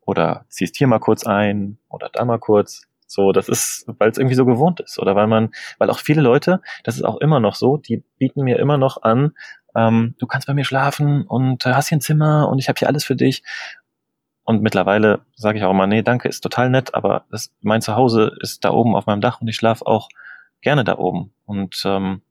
oder 0.00 0.44
ziehst 0.48 0.76
hier 0.76 0.86
mal 0.86 1.00
kurz 1.00 1.26
ein 1.26 1.78
oder 1.88 2.08
da 2.12 2.24
mal 2.24 2.38
kurz. 2.38 2.82
So, 3.08 3.32
das 3.32 3.48
ist, 3.48 3.84
weil 3.98 4.10
es 4.10 4.18
irgendwie 4.18 4.34
so 4.34 4.44
gewohnt 4.44 4.80
ist 4.80 4.98
oder 4.98 5.14
weil 5.14 5.26
man, 5.26 5.50
weil 5.78 5.90
auch 5.90 6.00
viele 6.00 6.22
Leute, 6.22 6.60
das 6.82 6.96
ist 6.96 7.04
auch 7.04 7.16
immer 7.18 7.40
noch 7.40 7.54
so, 7.54 7.76
die 7.76 8.02
bieten 8.18 8.42
mir 8.42 8.58
immer 8.58 8.78
noch 8.78 9.02
an, 9.02 9.32
ähm, 9.76 10.14
du 10.18 10.26
kannst 10.26 10.46
bei 10.46 10.54
mir 10.54 10.64
schlafen 10.64 11.22
und 11.22 11.66
äh, 11.66 11.74
hast 11.74 11.88
hier 11.88 11.98
ein 11.98 12.00
Zimmer 12.00 12.48
und 12.48 12.58
ich 12.58 12.68
habe 12.68 12.78
hier 12.78 12.88
alles 12.88 13.04
für 13.04 13.14
dich. 13.14 13.42
Und 14.44 14.62
mittlerweile 14.62 15.20
sage 15.34 15.58
ich 15.58 15.64
auch 15.64 15.70
immer, 15.70 15.86
nee, 15.86 16.02
danke, 16.02 16.28
ist 16.28 16.40
total 16.40 16.70
nett, 16.70 16.94
aber 16.94 17.24
das, 17.30 17.52
mein 17.60 17.82
Zuhause 17.82 18.36
ist 18.40 18.64
da 18.64 18.70
oben 18.70 18.94
auf 18.94 19.06
meinem 19.06 19.20
Dach 19.20 19.40
und 19.40 19.48
ich 19.48 19.56
schlafe 19.56 19.86
auch 19.86 20.08
gerne 20.66 20.82
da 20.82 20.98
oben. 20.98 21.32
Und 21.44 21.84
ähm, 21.84 22.22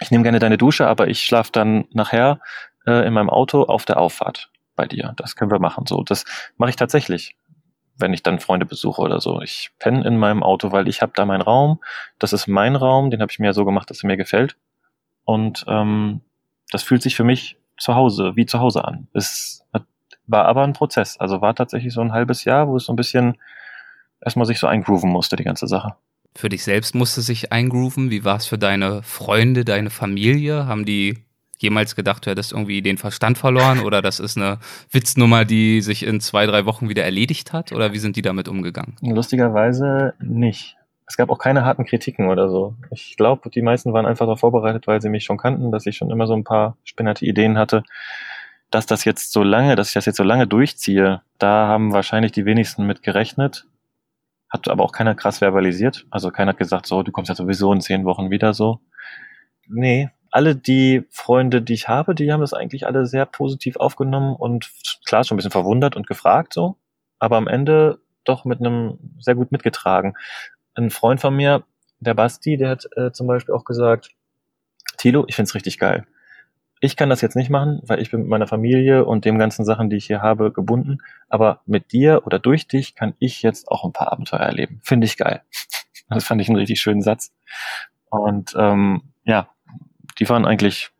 ich 0.00 0.10
nehme 0.10 0.24
gerne 0.24 0.40
deine 0.40 0.58
Dusche, 0.58 0.88
aber 0.88 1.06
ich 1.06 1.22
schlafe 1.22 1.52
dann 1.52 1.84
nachher 1.92 2.40
äh, 2.84 3.06
in 3.06 3.12
meinem 3.12 3.30
Auto 3.30 3.62
auf 3.62 3.84
der 3.84 4.00
Auffahrt 4.00 4.50
bei 4.74 4.86
dir. 4.86 5.14
Das 5.16 5.36
können 5.36 5.52
wir 5.52 5.60
machen. 5.60 5.86
So, 5.86 6.02
das 6.02 6.24
mache 6.56 6.70
ich 6.70 6.74
tatsächlich, 6.74 7.36
wenn 7.96 8.12
ich 8.12 8.24
dann 8.24 8.40
Freunde 8.40 8.66
besuche 8.66 9.00
oder 9.00 9.20
so. 9.20 9.40
Ich 9.40 9.70
penne 9.78 10.04
in 10.04 10.18
meinem 10.18 10.42
Auto, 10.42 10.72
weil 10.72 10.88
ich 10.88 11.00
habe 11.00 11.12
da 11.14 11.24
meinen 11.26 11.42
Raum. 11.42 11.78
Das 12.18 12.32
ist 12.32 12.48
mein 12.48 12.74
Raum, 12.74 13.12
den 13.12 13.22
habe 13.22 13.30
ich 13.30 13.38
mir 13.38 13.52
so 13.52 13.64
gemacht, 13.64 13.88
dass 13.88 14.02
er 14.02 14.08
mir 14.08 14.16
gefällt. 14.16 14.56
Und 15.24 15.64
ähm, 15.68 16.22
das 16.72 16.82
fühlt 16.82 17.02
sich 17.02 17.14
für 17.14 17.22
mich 17.22 17.56
zu 17.78 17.94
Hause, 17.94 18.32
wie 18.34 18.46
zu 18.46 18.58
Hause 18.58 18.84
an. 18.84 19.06
Es 19.12 19.64
war 20.26 20.46
aber 20.46 20.64
ein 20.64 20.72
Prozess. 20.72 21.18
Also 21.18 21.40
war 21.40 21.54
tatsächlich 21.54 21.94
so 21.94 22.00
ein 22.00 22.12
halbes 22.12 22.42
Jahr, 22.42 22.66
wo 22.66 22.74
es 22.74 22.86
so 22.86 22.92
ein 22.92 22.96
bisschen 22.96 23.40
erstmal 24.20 24.46
sich 24.46 24.58
so 24.58 24.66
eingrooven 24.66 25.08
musste, 25.08 25.36
die 25.36 25.44
ganze 25.44 25.68
Sache 25.68 25.94
für 26.36 26.48
dich 26.48 26.64
selbst 26.64 26.94
musste 26.94 27.22
sich 27.22 27.52
eingrooven? 27.52 28.10
Wie 28.10 28.24
war 28.24 28.36
es 28.36 28.46
für 28.46 28.58
deine 28.58 29.02
Freunde, 29.02 29.64
deine 29.64 29.90
Familie? 29.90 30.66
Haben 30.66 30.84
die 30.84 31.18
jemals 31.58 31.96
gedacht, 31.96 32.26
du 32.26 32.30
hättest 32.30 32.52
irgendwie 32.52 32.82
den 32.82 32.98
Verstand 32.98 33.38
verloren 33.38 33.80
oder 33.80 34.02
das 34.02 34.20
ist 34.20 34.36
eine 34.36 34.58
Witznummer, 34.90 35.44
die 35.44 35.80
sich 35.80 36.04
in 36.04 36.20
zwei, 36.20 36.46
drei 36.46 36.66
Wochen 36.66 36.88
wieder 36.88 37.04
erledigt 37.04 37.52
hat? 37.52 37.72
Oder 37.72 37.92
wie 37.92 37.98
sind 37.98 38.16
die 38.16 38.22
damit 38.22 38.48
umgegangen? 38.48 38.96
Lustigerweise 39.00 40.14
nicht. 40.20 40.76
Es 41.06 41.16
gab 41.16 41.30
auch 41.30 41.38
keine 41.38 41.64
harten 41.64 41.84
Kritiken 41.84 42.28
oder 42.28 42.48
so. 42.48 42.74
Ich 42.90 43.16
glaube, 43.16 43.48
die 43.48 43.62
meisten 43.62 43.92
waren 43.92 44.06
einfach 44.06 44.26
darauf 44.26 44.40
vorbereitet, 44.40 44.86
weil 44.86 45.00
sie 45.00 45.08
mich 45.08 45.24
schon 45.24 45.38
kannten, 45.38 45.70
dass 45.70 45.86
ich 45.86 45.96
schon 45.96 46.10
immer 46.10 46.26
so 46.26 46.34
ein 46.34 46.44
paar 46.44 46.76
spinnerte 46.84 47.24
Ideen 47.24 47.58
hatte. 47.58 47.84
Dass 48.70 48.86
das 48.86 49.04
jetzt 49.04 49.30
so 49.30 49.44
lange, 49.44 49.76
dass 49.76 49.88
ich 49.88 49.94
das 49.94 50.06
jetzt 50.06 50.16
so 50.16 50.24
lange 50.24 50.48
durchziehe, 50.48 51.22
da 51.38 51.68
haben 51.68 51.92
wahrscheinlich 51.92 52.32
die 52.32 52.44
wenigsten 52.44 52.86
mit 52.86 53.04
gerechnet. 53.04 53.66
Hat 54.56 54.68
aber 54.68 54.84
auch 54.84 54.92
keiner 54.92 55.14
krass 55.14 55.40
verbalisiert. 55.40 56.06
Also 56.08 56.30
keiner 56.30 56.52
hat 56.52 56.58
gesagt, 56.58 56.86
so, 56.86 57.02
du 57.02 57.12
kommst 57.12 57.28
ja 57.28 57.34
sowieso 57.34 57.70
in 57.74 57.82
zehn 57.82 58.06
Wochen 58.06 58.30
wieder 58.30 58.54
so. 58.54 58.80
Nee, 59.68 60.08
alle 60.30 60.56
die 60.56 61.04
Freunde, 61.10 61.60
die 61.60 61.74
ich 61.74 61.88
habe, 61.88 62.14
die 62.14 62.32
haben 62.32 62.40
das 62.40 62.54
eigentlich 62.54 62.86
alle 62.86 63.04
sehr 63.04 63.26
positiv 63.26 63.76
aufgenommen 63.76 64.34
und 64.34 64.70
klar 65.04 65.24
schon 65.24 65.34
ein 65.34 65.38
bisschen 65.38 65.50
verwundert 65.50 65.94
und 65.94 66.06
gefragt 66.06 66.54
so, 66.54 66.76
aber 67.18 67.36
am 67.36 67.48
Ende 67.48 67.98
doch 68.24 68.46
mit 68.46 68.60
einem 68.60 68.98
sehr 69.18 69.34
gut 69.34 69.52
mitgetragen. 69.52 70.14
Ein 70.74 70.88
Freund 70.88 71.20
von 71.20 71.36
mir, 71.36 71.64
der 72.00 72.14
Basti, 72.14 72.56
der 72.56 72.70
hat 72.70 72.88
äh, 72.96 73.12
zum 73.12 73.26
Beispiel 73.26 73.54
auch 73.54 73.64
gesagt, 73.64 74.08
Tilo, 74.96 75.24
ich 75.28 75.36
find's 75.36 75.54
richtig 75.54 75.78
geil 75.78 76.06
ich 76.80 76.96
kann 76.96 77.08
das 77.08 77.20
jetzt 77.20 77.36
nicht 77.36 77.50
machen, 77.50 77.80
weil 77.84 78.00
ich 78.00 78.10
bin 78.10 78.20
mit 78.20 78.28
meiner 78.28 78.46
Familie 78.46 79.04
und 79.04 79.24
dem 79.24 79.38
ganzen 79.38 79.64
Sachen, 79.64 79.88
die 79.88 79.96
ich 79.96 80.06
hier 80.06 80.20
habe, 80.20 80.52
gebunden. 80.52 80.98
Aber 81.28 81.60
mit 81.66 81.92
dir 81.92 82.22
oder 82.26 82.38
durch 82.38 82.68
dich 82.68 82.94
kann 82.94 83.14
ich 83.18 83.42
jetzt 83.42 83.68
auch 83.68 83.84
ein 83.84 83.92
paar 83.92 84.12
Abenteuer 84.12 84.40
erleben. 84.40 84.80
Finde 84.82 85.06
ich 85.06 85.16
geil. 85.16 85.42
Das 86.08 86.22
fand 86.22 86.40
ich 86.40 86.48
einen 86.48 86.56
richtig 86.56 86.80
schönen 86.80 87.02
Satz. 87.02 87.32
Und 88.10 88.54
ähm, 88.56 89.02
ja, 89.24 89.48
die 90.20 90.28
waren 90.28 90.44
eigentlich, 90.44 90.90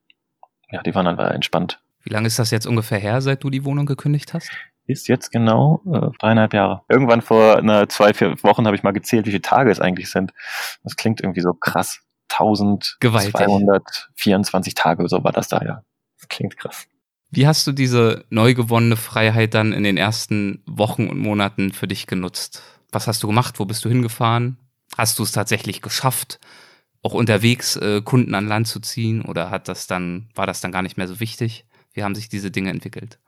ja, 0.69 0.83
die 0.83 0.97
waren 0.97 1.07
einfach 1.07 1.31
entspannt. 1.31 1.81
Wie 2.03 2.11
lange 2.11 2.27
ist 2.27 2.41
das 2.41 2.51
jetzt 2.51 2.67
ungefähr 2.67 2.99
her, 2.99 3.21
seit 3.21 3.45
du 3.45 3.51
die 3.51 3.65
Wohnung 3.65 3.87
gekündigt 3.87 4.35
hast? 4.35 4.51
Ist 4.89 5.07
jetzt 5.07 5.31
genau 5.31 5.81
äh, 5.87 6.11
dreieinhalb 6.19 6.55
Jahre. 6.55 6.83
Irgendwann 6.89 7.23
vor 7.23 7.59
einer, 7.59 7.89
zwei, 7.89 8.15
vier 8.15 8.35
Wochen 8.43 8.67
habe 8.67 8.75
ich 8.75 8.83
mal 8.83 8.91
gezählt, 8.91 9.27
wie 9.27 9.31
viele 9.31 9.43
Tage 9.43 9.71
es 9.71 9.81
eigentlich 9.81 10.11
sind. 10.11 10.33
Das 10.83 10.97
klingt 10.97 11.21
irgendwie 11.21 11.41
so 11.41 11.55
krass. 11.55 12.01
1224 12.29 14.75
Tage, 14.75 15.09
so 15.09 15.25
war 15.25 15.33
das 15.33 15.49
da, 15.49 15.63
ja. 15.63 15.83
Das 16.19 16.29
klingt 16.29 16.57
krass. 16.57 16.87
Wie 17.31 17.47
hast 17.47 17.67
du 17.67 17.73
diese 17.73 18.25
neu 18.31 18.55
gewonnene 18.55 18.97
Freiheit 18.97 19.55
dann 19.55 19.73
in 19.73 19.83
den 19.83 19.97
ersten 19.97 20.63
Wochen 20.67 21.09
und 21.09 21.19
Monaten 21.19 21.73
für 21.73 21.89
dich 21.89 22.07
genutzt? 22.07 22.63
Was 22.93 23.09
hast 23.09 23.23
du 23.23 23.27
gemacht? 23.27 23.59
Wo 23.59 23.65
bist 23.65 23.85
du 23.85 23.89
hingefahren? 23.89 24.59
Hast 24.97 25.19
du 25.19 25.25
es 25.25 25.33
tatsächlich 25.33 25.83
geschafft, 25.83 26.39
auch 27.03 27.15
unterwegs 27.15 27.77
äh, 27.77 28.01
Kunden 28.01 28.35
an 28.35 28.47
Land 28.47 28.69
zu 28.69 28.81
ziehen? 28.81 29.23
Oder 29.23 29.51
hat 29.51 29.69
das 29.69 29.87
dann, 29.87 30.29
war 30.35 30.47
das 30.47 30.61
dann 30.61 30.73
gar 30.73 30.83
nicht 30.83 30.97
mehr 30.97 31.09
so 31.09 31.21
wichtig? 31.21 31.67
Wie 31.93 32.05
haben 32.05 32.15
sich 32.15 32.29
diese 32.29 32.51
Dinge 32.51 32.71
entwickelt? 32.71 33.19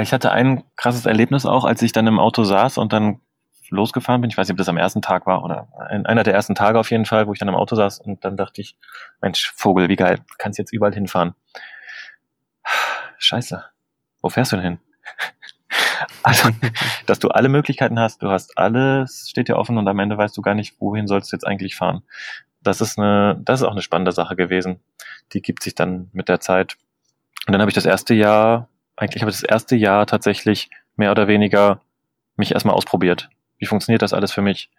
Ich 0.00 0.12
hatte 0.12 0.32
ein 0.32 0.64
krasses 0.76 1.06
Erlebnis 1.06 1.46
auch, 1.46 1.64
als 1.64 1.80
ich 1.82 1.92
dann 1.92 2.08
im 2.08 2.18
Auto 2.18 2.42
saß 2.42 2.78
und 2.78 2.92
dann 2.92 3.20
losgefahren 3.70 4.20
bin. 4.20 4.30
Ich 4.30 4.36
weiß 4.36 4.48
nicht, 4.48 4.54
ob 4.54 4.58
das 4.58 4.68
am 4.68 4.76
ersten 4.76 5.02
Tag 5.02 5.26
war 5.26 5.44
oder 5.44 5.68
einer 5.88 6.22
der 6.22 6.34
ersten 6.34 6.54
Tage 6.54 6.78
auf 6.78 6.90
jeden 6.90 7.06
Fall, 7.06 7.26
wo 7.26 7.32
ich 7.32 7.38
dann 7.38 7.48
im 7.48 7.54
Auto 7.54 7.76
saß 7.76 8.00
und 8.00 8.24
dann 8.24 8.36
dachte 8.36 8.60
ich, 8.60 8.76
Mensch, 9.20 9.52
Vogel, 9.54 9.88
wie 9.88 9.96
geil, 9.96 10.20
kannst 10.38 10.58
jetzt 10.58 10.72
überall 10.72 10.94
hinfahren. 10.94 11.34
Scheiße, 13.18 13.64
wo 14.22 14.28
fährst 14.28 14.52
du 14.52 14.56
denn 14.56 14.64
hin? 14.64 14.78
Also, 16.22 16.50
dass 17.06 17.18
du 17.18 17.28
alle 17.28 17.48
Möglichkeiten 17.48 17.98
hast, 17.98 18.22
du 18.22 18.30
hast 18.30 18.58
alles, 18.58 19.28
steht 19.28 19.48
dir 19.48 19.56
offen 19.56 19.78
und 19.78 19.88
am 19.88 19.98
Ende 19.98 20.18
weißt 20.18 20.36
du 20.36 20.42
gar 20.42 20.54
nicht, 20.54 20.80
wohin 20.80 21.06
sollst 21.06 21.32
du 21.32 21.36
jetzt 21.36 21.46
eigentlich 21.46 21.76
fahren. 21.76 22.02
Das 22.62 22.80
ist 22.80 22.98
eine, 22.98 23.40
das 23.42 23.60
ist 23.60 23.66
auch 23.66 23.72
eine 23.72 23.82
spannende 23.82 24.12
Sache 24.12 24.36
gewesen. 24.36 24.80
Die 25.32 25.42
gibt 25.42 25.62
sich 25.62 25.74
dann 25.74 26.10
mit 26.12 26.28
der 26.28 26.40
Zeit. 26.40 26.76
Und 27.46 27.52
dann 27.52 27.60
habe 27.60 27.70
ich 27.70 27.74
das 27.74 27.86
erste 27.86 28.14
Jahr, 28.14 28.68
eigentlich 28.96 29.22
habe 29.22 29.30
ich 29.30 29.40
das 29.40 29.48
erste 29.48 29.76
Jahr 29.76 30.06
tatsächlich 30.06 30.70
mehr 30.96 31.10
oder 31.10 31.28
weniger 31.28 31.80
mich 32.36 32.52
erstmal 32.52 32.74
ausprobiert. 32.74 33.28
Wie 33.58 33.66
funktioniert 33.66 34.02
das 34.02 34.12
alles 34.12 34.32
für 34.32 34.42
mich? 34.42 34.70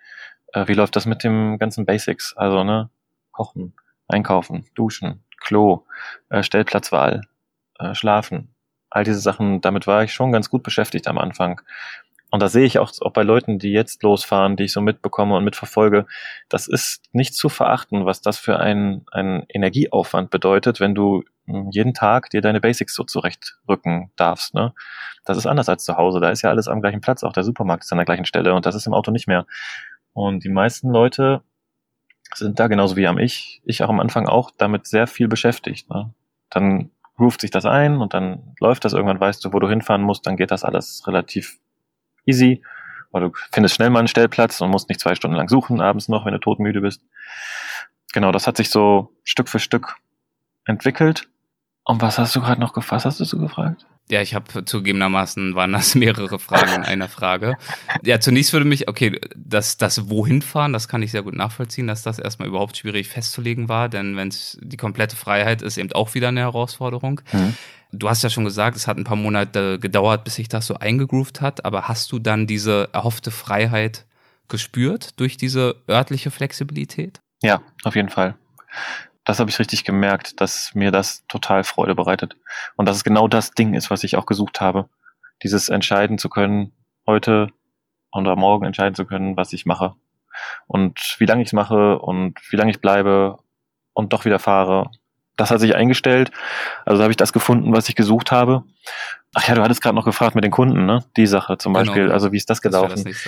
Äh, 0.54 0.68
wie 0.68 0.74
läuft 0.74 0.96
das 0.96 1.06
mit 1.06 1.24
dem 1.24 1.58
ganzen 1.58 1.86
Basics? 1.86 2.36
Also, 2.36 2.64
ne, 2.64 2.90
kochen, 3.32 3.74
einkaufen, 4.08 4.66
duschen, 4.76 5.24
Klo, 5.40 5.86
äh, 6.30 6.44
Stellplatzwahl, 6.44 7.22
äh, 7.80 7.94
schlafen, 7.94 8.56
all 8.90 9.04
diese 9.04 9.20
Sachen, 9.20 9.62
damit 9.62 9.88
war 9.88 10.04
ich 10.04 10.14
schon 10.14 10.32
ganz 10.32 10.50
gut 10.50 10.64
beschäftigt 10.64 11.08
am 11.08 11.18
Anfang. 11.18 11.62
Und 12.36 12.42
da 12.42 12.50
sehe 12.50 12.66
ich 12.66 12.80
auch, 12.80 12.92
auch 13.00 13.14
bei 13.14 13.24
Leuten, 13.24 13.60
die 13.60 13.72
jetzt 13.72 14.04
losfahren, 14.04 14.58
die 14.58 14.66
ich 14.66 14.74
so 14.74 14.82
mitbekomme 14.82 15.38
und 15.38 15.46
mitverfolge, 15.46 16.06
das 16.50 16.68
ist 16.68 17.02
nicht 17.14 17.34
zu 17.34 17.48
verachten, 17.48 18.06
was 18.06 18.20
das 18.20 18.38
für 18.38 18.60
ein, 18.60 19.06
ein 19.14 19.46
Energieaufwand 19.48 20.32
bedeutet, 20.32 20.82
wenn 20.82 20.94
du 20.94 21.24
hm, 21.46 21.70
jeden 21.72 21.94
Tag 21.94 22.30
dir 22.32 22.42
deine 22.42 22.60
Basics 22.60 22.94
so 22.94 23.06
zurechtrücken 23.06 24.12
darfst. 24.18 24.54
Ne? 24.54 24.74
Das 25.24 25.38
ist 25.38 25.46
anders 25.46 25.70
als 25.70 25.86
zu 25.86 25.96
Hause. 25.96 26.20
Da 26.20 26.30
ist 26.30 26.42
ja 26.42 26.50
alles 26.50 26.68
am 26.68 26.82
gleichen 26.82 27.00
Platz, 27.00 27.24
auch 27.24 27.32
der 27.32 27.46
Supermarkt 27.46 27.86
ist 27.86 27.94
an 27.94 28.00
der 28.00 28.06
gleichen 28.06 28.26
Stelle 28.26 28.54
und 28.54 28.66
das 28.66 28.76
ist 28.76 28.86
im 28.86 28.94
Auto 28.94 29.12
nicht 29.12 29.28
mehr. 29.28 29.46
Und 30.12 30.44
die 30.44 30.50
meisten 30.50 30.90
Leute 30.90 31.42
sind 32.34 32.60
da 32.60 32.68
genauso 32.68 32.98
wie 32.98 33.08
am 33.08 33.18
ich, 33.18 33.62
ich 33.64 33.82
auch 33.82 33.90
am 33.90 34.02
Anfang 34.02 34.28
auch 34.28 34.52
damit 34.58 34.88
sehr 34.88 35.08
viel 35.08 35.30
beschäftigt. 35.30 35.90
Ne? 35.90 36.14
Dann 36.50 36.92
groovt 37.16 37.40
sich 37.40 37.52
das 37.52 37.66
ein 37.66 38.02
und 38.02 38.14
dann 38.14 38.56
läuft 38.60 38.84
das 38.84 38.92
irgendwann, 38.92 39.22
weißt 39.22 39.46
du, 39.46 39.54
wo 39.54 39.60
du 39.60 39.70
hinfahren 39.70 40.02
musst, 40.02 40.28
dann 40.28 40.36
geht 40.36 40.52
das 40.52 40.66
alles 40.66 41.08
relativ 41.08 41.60
easy. 42.26 42.64
Weil 43.12 43.22
du 43.22 43.32
findest 43.52 43.76
schnell 43.76 43.90
mal 43.90 44.00
einen 44.00 44.08
Stellplatz 44.08 44.60
und 44.62 44.70
musst 44.70 44.90
nicht 44.90 45.00
zwei 45.00 45.16
Stunden 45.16 45.38
lang 45.38 45.48
suchen, 45.48 45.80
abends 45.80 46.10
noch, 46.10 46.26
wenn 46.26 46.34
du 46.34 46.40
todmüde 46.40 46.82
bist. 46.82 47.02
Genau, 48.14 48.32
das 48.32 48.48
hat 48.48 48.58
sich 48.58 48.70
so 48.70 49.14
Stück 49.24 49.50
für 49.50 49.60
Stück 49.60 49.96
entwickelt. 50.66 51.28
Und 51.86 52.02
was 52.02 52.18
hast 52.18 52.36
du 52.36 52.42
gerade 52.42 52.60
noch 52.60 52.74
gefasst, 52.74 53.06
hast 53.06 53.20
du 53.20 53.26
so 53.26 53.38
gefragt? 53.38 53.86
Ja, 54.10 54.22
ich 54.22 54.36
habe 54.36 54.66
zugegebenermaßen 54.66 55.56
waren 55.56 55.74
das 55.74 55.96
mehrere 55.96 56.38
Fragen 56.38 56.74
in 56.74 56.84
einer 56.84 57.10
Frage. 57.10 57.58
Ja, 58.04 58.20
zunächst 58.20 58.54
würde 58.54 58.66
mich, 58.66 58.88
okay, 58.88 59.20
das, 59.36 59.78
das 59.78 60.10
Wohin 60.10 60.42
fahren, 60.42 60.74
das 60.74 60.88
kann 60.88 61.02
ich 61.02 61.12
sehr 61.12 61.24
gut 61.24 61.36
nachvollziehen, 61.36 61.88
dass 61.88 62.04
das 62.04 62.20
erstmal 62.20 62.48
überhaupt 62.48 62.78
schwierig 62.78 63.08
festzulegen 63.08 63.68
war, 63.68 63.90
denn 63.90 64.16
wenn 64.16 64.28
es 64.28 64.58
die 64.62 64.78
komplette 64.78 65.16
Freiheit 65.16 65.62
ist, 65.62 65.78
eben 65.78 65.92
auch 65.94 66.14
wieder 66.14 66.28
eine 66.28 66.42
Herausforderung. 66.42 67.22
Mhm. 67.32 67.56
Du 67.92 68.10
hast 68.10 68.24
ja 68.24 68.30
schon 68.30 68.44
gesagt, 68.44 68.76
es 68.76 68.88
hat 68.88 68.98
ein 68.98 69.06
paar 69.06 69.16
Monate 69.16 69.80
gedauert, 69.80 70.24
bis 70.24 70.36
sich 70.36 70.50
das 70.50 70.68
so 70.68 70.76
eingegroovt 70.76 71.42
hat, 71.42 71.66
aber 71.66 71.88
hast 71.88 72.12
du 72.12 72.20
dann 72.20 72.46
diese 72.46 72.90
erhoffte 72.94 73.32
Freiheit 73.32 74.06
gespürt 74.48 75.20
durch 75.20 75.38
diese 75.38 75.78
örtliche 75.90 76.30
Flexibilität? 76.30 77.22
Ja, 77.42 77.62
auf 77.84 77.96
jeden 77.96 78.10
Fall 78.10 78.36
das 79.26 79.40
habe 79.40 79.50
ich 79.50 79.60
richtig 79.60 79.84
gemerkt, 79.84 80.40
dass 80.40 80.74
mir 80.76 80.92
das 80.92 81.26
total 81.28 81.64
Freude 81.64 81.96
bereitet. 81.96 82.38
Und 82.76 82.88
dass 82.88 82.96
es 82.96 83.04
genau 83.04 83.28
das 83.28 83.52
Ding 83.52 83.74
ist, 83.74 83.90
was 83.90 84.04
ich 84.04 84.16
auch 84.16 84.28
gesucht 84.28 84.62
habe. 84.62 84.88
Dieses 85.44 85.68
entscheiden 85.68 86.18
zu 86.18 86.30
können, 86.30 86.72
heute 87.08 87.50
oder 88.12 88.36
morgen 88.36 88.66
entscheiden 88.66 88.96
zu 88.96 89.06
können, 89.06 89.36
was 89.36 89.52
ich 89.52 89.66
mache. 89.66 89.96
Und 90.68 91.16
wie 91.18 91.26
lange 91.26 91.42
ich 91.42 91.50
es 91.50 91.54
mache 91.54 92.00
und 92.00 92.40
wie 92.52 92.56
lange 92.56 92.72
ich 92.72 92.82
bleibe 92.82 93.40
und 93.94 94.14
doch 94.14 94.26
wieder 94.26 94.40
fahre. 94.40 94.92
Das 95.38 95.52
hat 95.52 95.60
sich 95.60 95.76
eingestellt. 95.76 96.32
Also 96.86 97.02
habe 97.02 97.12
ich 97.12 97.18
das 97.18 97.34
gefunden, 97.34 97.74
was 97.74 97.90
ich 97.90 97.96
gesucht 97.96 98.32
habe. 98.32 98.64
Ach 99.34 99.48
ja, 99.48 99.56
du 99.56 99.64
hattest 99.64 99.82
gerade 99.82 99.96
noch 99.96 100.06
gefragt 100.06 100.36
mit 100.36 100.44
den 100.44 100.52
Kunden, 100.52 100.86
ne? 100.86 101.04
Die 101.18 101.28
Sache 101.28 101.58
zum 101.58 101.74
genau. 101.74 101.86
Beispiel. 101.86 102.12
Also 102.12 102.32
wie 102.32 102.38
ist 102.38 102.50
das 102.50 102.62
gelaufen? 102.62 103.04
Das, 103.04 103.26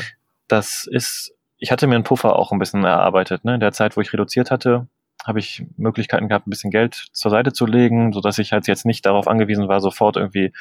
das 0.47 0.87
ist, 0.89 1.33
ich 1.57 1.71
hatte 1.71 1.87
mir 1.87 1.95
einen 1.95 2.03
Puffer 2.03 2.35
auch 2.35 2.51
ein 2.51 2.59
bisschen 2.59 2.85
erarbeitet, 2.85 3.43
ne? 3.43 3.55
In 3.55 3.59
der 3.59 3.73
Zeit, 3.73 3.97
wo 3.97 4.01
ich 4.01 4.13
reduziert 4.13 4.51
hatte, 4.51 4.87
habe 5.27 5.39
ich 5.39 5.65
Möglichkeiten 5.75 6.29
gehabt, 6.29 6.47
ein 6.47 6.49
bisschen 6.49 6.71
Geld 6.71 7.07
zur 7.11 7.29
Seite 7.29 7.51
zu 7.51 7.65
legen, 7.65 8.13
so 8.13 8.21
dass 8.21 8.37
ich 8.37 8.53
halt 8.53 8.65
jetzt 8.67 8.85
nicht 8.85 9.05
darauf 9.05 9.27
angewiesen 9.27 9.67
war, 9.67 9.81
sofort 9.81 10.15
irgendwie 10.15 10.53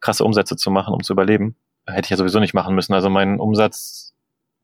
krasse 0.00 0.24
Umsätze 0.24 0.56
zu 0.56 0.70
machen, 0.70 0.94
um 0.94 1.02
zu 1.02 1.12
überleben. 1.12 1.56
Hätte 1.86 2.06
ich 2.06 2.10
ja 2.10 2.16
sowieso 2.16 2.38
nicht 2.38 2.54
machen 2.54 2.76
müssen. 2.76 2.94
Also 2.94 3.10
mein 3.10 3.40
Umsatz, 3.40 4.14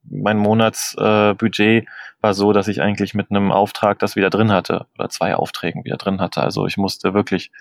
mein 0.03 0.37
Monatsbudget 0.37 1.83
äh, 1.83 1.85
war 2.21 2.33
so, 2.33 2.53
dass 2.53 2.69
ich 2.69 2.81
eigentlich 2.81 3.13
mit 3.13 3.31
einem 3.31 3.51
Auftrag 3.51 3.99
das 3.99 4.15
wieder 4.15 4.29
drin 4.29 4.51
hatte 4.51 4.87
oder 4.97 5.09
zwei 5.09 5.35
Aufträgen 5.35 5.83
wieder 5.83 5.97
drin 5.97 6.21
hatte. 6.21 6.41
Also 6.41 6.65
ich 6.65 6.77
musste 6.77 7.13
wirklich 7.13 7.51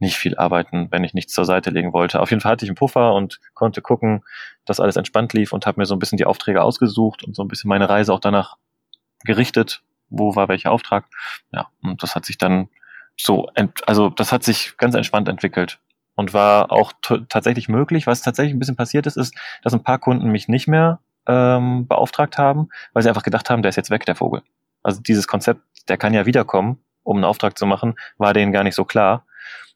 nicht 0.00 0.16
viel 0.16 0.36
arbeiten, 0.36 0.88
wenn 0.90 1.04
ich 1.04 1.14
nichts 1.14 1.32
zur 1.32 1.44
Seite 1.44 1.70
legen 1.70 1.92
wollte. 1.92 2.20
Auf 2.20 2.30
jeden 2.30 2.40
Fall 2.40 2.52
hatte 2.52 2.64
ich 2.64 2.70
einen 2.70 2.76
Puffer 2.76 3.14
und 3.14 3.38
konnte 3.54 3.82
gucken, 3.82 4.24
dass 4.64 4.80
alles 4.80 4.96
entspannt 4.96 5.32
lief 5.32 5.52
und 5.52 5.66
habe 5.66 5.80
mir 5.80 5.86
so 5.86 5.94
ein 5.94 6.00
bisschen 6.00 6.18
die 6.18 6.24
Aufträge 6.24 6.62
ausgesucht 6.62 7.22
und 7.22 7.36
so 7.36 7.44
ein 7.44 7.48
bisschen 7.48 7.68
meine 7.68 7.88
Reise 7.88 8.12
auch 8.12 8.20
danach 8.20 8.56
gerichtet, 9.24 9.82
wo 10.10 10.36
war 10.36 10.48
welcher 10.48 10.72
Auftrag. 10.72 11.06
Ja, 11.52 11.68
und 11.82 12.02
das 12.02 12.14
hat 12.14 12.24
sich 12.24 12.38
dann 12.38 12.68
so, 13.16 13.48
also 13.86 14.10
das 14.10 14.32
hat 14.32 14.42
sich 14.42 14.76
ganz 14.76 14.94
entspannt 14.94 15.28
entwickelt 15.28 15.80
und 16.14 16.34
war 16.34 16.72
auch 16.72 16.92
tatsächlich 17.28 17.68
möglich. 17.68 18.06
Was 18.06 18.22
tatsächlich 18.22 18.54
ein 18.54 18.58
bisschen 18.58 18.76
passiert 18.76 19.06
ist, 19.06 19.16
ist, 19.16 19.34
dass 19.62 19.72
ein 19.72 19.82
paar 19.82 19.98
Kunden 19.98 20.30
mich 20.30 20.48
nicht 20.48 20.68
mehr 20.68 21.00
ähm, 21.26 21.86
beauftragt 21.86 22.38
haben, 22.38 22.68
weil 22.92 23.02
sie 23.02 23.08
einfach 23.08 23.22
gedacht 23.22 23.50
haben, 23.50 23.62
der 23.62 23.70
ist 23.70 23.76
jetzt 23.76 23.90
weg, 23.90 24.04
der 24.06 24.16
Vogel. 24.16 24.42
Also 24.82 25.00
dieses 25.00 25.26
Konzept, 25.26 25.62
der 25.88 25.98
kann 25.98 26.14
ja 26.14 26.26
wiederkommen, 26.26 26.78
um 27.02 27.16
einen 27.16 27.24
Auftrag 27.24 27.58
zu 27.58 27.66
machen, 27.66 27.94
war 28.18 28.32
denen 28.32 28.52
gar 28.52 28.64
nicht 28.64 28.74
so 28.74 28.84
klar. 28.84 29.26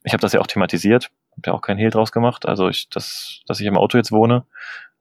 Ich 0.02 0.12
habe 0.12 0.20
das 0.20 0.32
ja 0.32 0.40
auch 0.40 0.46
thematisiert, 0.46 1.10
habe 1.32 1.42
ja 1.46 1.52
auch 1.52 1.62
keinen 1.62 1.78
Hehl 1.78 1.90
draus 1.90 2.12
gemacht, 2.12 2.46
also 2.46 2.68
ich, 2.68 2.88
das, 2.90 3.40
dass 3.46 3.60
ich 3.60 3.66
im 3.66 3.76
Auto 3.76 3.96
jetzt 3.96 4.12
wohne. 4.12 4.44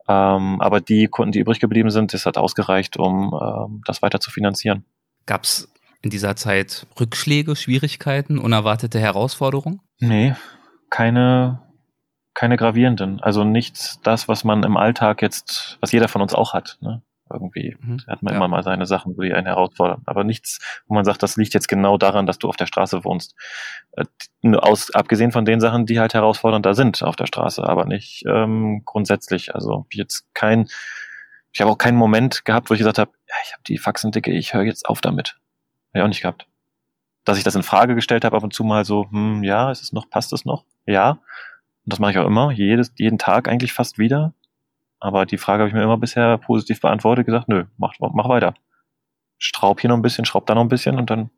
Ähm, 0.06 0.60
aber 0.60 0.80
die 0.80 1.08
Kunden, 1.08 1.32
die 1.32 1.40
übrig 1.40 1.60
geblieben 1.60 1.90
sind, 1.90 2.12
das 2.12 2.26
hat 2.26 2.36
ausgereicht, 2.36 2.98
um 2.98 3.38
ähm, 3.40 3.82
das 3.86 4.02
weiter 4.02 4.20
zu 4.20 4.30
finanzieren. 4.30 4.84
Gab 5.26 5.44
es 5.44 5.72
in 6.02 6.10
dieser 6.10 6.36
Zeit 6.36 6.86
Rückschläge, 7.00 7.56
Schwierigkeiten, 7.56 8.38
unerwartete 8.38 9.00
Herausforderungen? 9.00 9.80
Nee, 10.00 10.34
keine, 10.90 11.62
keine 12.34 12.56
gravierenden. 12.56 13.20
Also 13.20 13.44
nichts 13.44 14.00
das, 14.02 14.28
was 14.28 14.44
man 14.44 14.62
im 14.64 14.76
Alltag 14.76 15.22
jetzt, 15.22 15.78
was 15.80 15.92
jeder 15.92 16.08
von 16.08 16.20
uns 16.20 16.34
auch 16.34 16.52
hat. 16.52 16.78
Ne? 16.80 17.02
Irgendwie 17.32 17.74
mhm, 17.80 18.00
hat 18.06 18.22
man 18.22 18.34
ja. 18.34 18.36
immer 18.36 18.48
mal 18.48 18.62
seine 18.62 18.84
Sachen, 18.84 19.16
die 19.16 19.32
einen 19.32 19.46
herausfordern. 19.46 20.02
Aber 20.04 20.24
nichts, 20.24 20.60
wo 20.86 20.94
man 20.94 21.06
sagt, 21.06 21.22
das 21.22 21.36
liegt 21.36 21.54
jetzt 21.54 21.68
genau 21.68 21.96
daran, 21.96 22.26
dass 22.26 22.38
du 22.38 22.48
auf 22.48 22.56
der 22.56 22.66
Straße 22.66 23.02
wohnst. 23.02 23.34
Äh, 23.92 24.04
aus, 24.56 24.90
abgesehen 24.90 25.32
von 25.32 25.46
den 25.46 25.58
Sachen, 25.58 25.86
die 25.86 25.98
halt 25.98 26.12
herausfordernder 26.12 26.74
sind 26.74 27.02
auf 27.02 27.16
der 27.16 27.26
Straße, 27.26 27.66
aber 27.66 27.86
nicht 27.86 28.24
ähm, 28.28 28.82
grundsätzlich. 28.84 29.54
Also 29.54 29.86
jetzt 29.90 30.26
kein 30.34 30.68
ich 31.54 31.60
habe 31.60 31.70
auch 31.70 31.78
keinen 31.78 31.96
Moment 31.96 32.44
gehabt, 32.44 32.68
wo 32.68 32.74
ich 32.74 32.78
gesagt 32.78 32.98
habe, 32.98 33.12
ja, 33.28 33.34
ich 33.44 33.52
habe 33.52 33.62
die 33.62 33.78
Faxen 33.78 34.10
dicke, 34.10 34.32
ich 34.32 34.54
höre 34.54 34.64
jetzt 34.64 34.88
auf 34.88 35.00
damit. 35.00 35.38
Ja, 35.94 36.02
auch 36.02 36.08
nicht 36.08 36.20
gehabt. 36.20 36.48
Dass 37.24 37.38
ich 37.38 37.44
das 37.44 37.54
in 37.54 37.62
Frage 37.62 37.94
gestellt 37.94 38.24
habe, 38.24 38.36
ab 38.36 38.42
und 38.42 38.52
zu 38.52 38.64
mal 38.64 38.84
so, 38.84 39.08
hm, 39.08 39.44
ja, 39.44 39.70
ist 39.70 39.80
es 39.80 39.92
noch, 39.92 40.10
passt 40.10 40.32
es 40.32 40.44
noch? 40.44 40.64
Ja. 40.84 41.10
Und 41.10 41.92
das 41.92 42.00
mache 42.00 42.10
ich 42.10 42.18
auch 42.18 42.26
immer, 42.26 42.50
jedes, 42.50 42.92
jeden 42.98 43.18
Tag 43.18 43.48
eigentlich 43.48 43.72
fast 43.72 43.98
wieder. 43.98 44.34
Aber 44.98 45.26
die 45.26 45.38
Frage 45.38 45.60
habe 45.60 45.68
ich 45.68 45.74
mir 45.74 45.84
immer 45.84 45.96
bisher 45.96 46.38
positiv 46.38 46.80
beantwortet, 46.80 47.24
gesagt, 47.24 47.48
nö, 47.48 47.66
mach, 47.76 47.94
mach 48.00 48.28
weiter. 48.28 48.54
Schraub 49.38 49.80
hier 49.80 49.90
noch 49.90 49.96
ein 49.96 50.02
bisschen, 50.02 50.24
schraub 50.24 50.46
da 50.46 50.56
noch 50.56 50.62
ein 50.62 50.68
bisschen 50.68 50.98
und 50.98 51.08
dann 51.08 51.30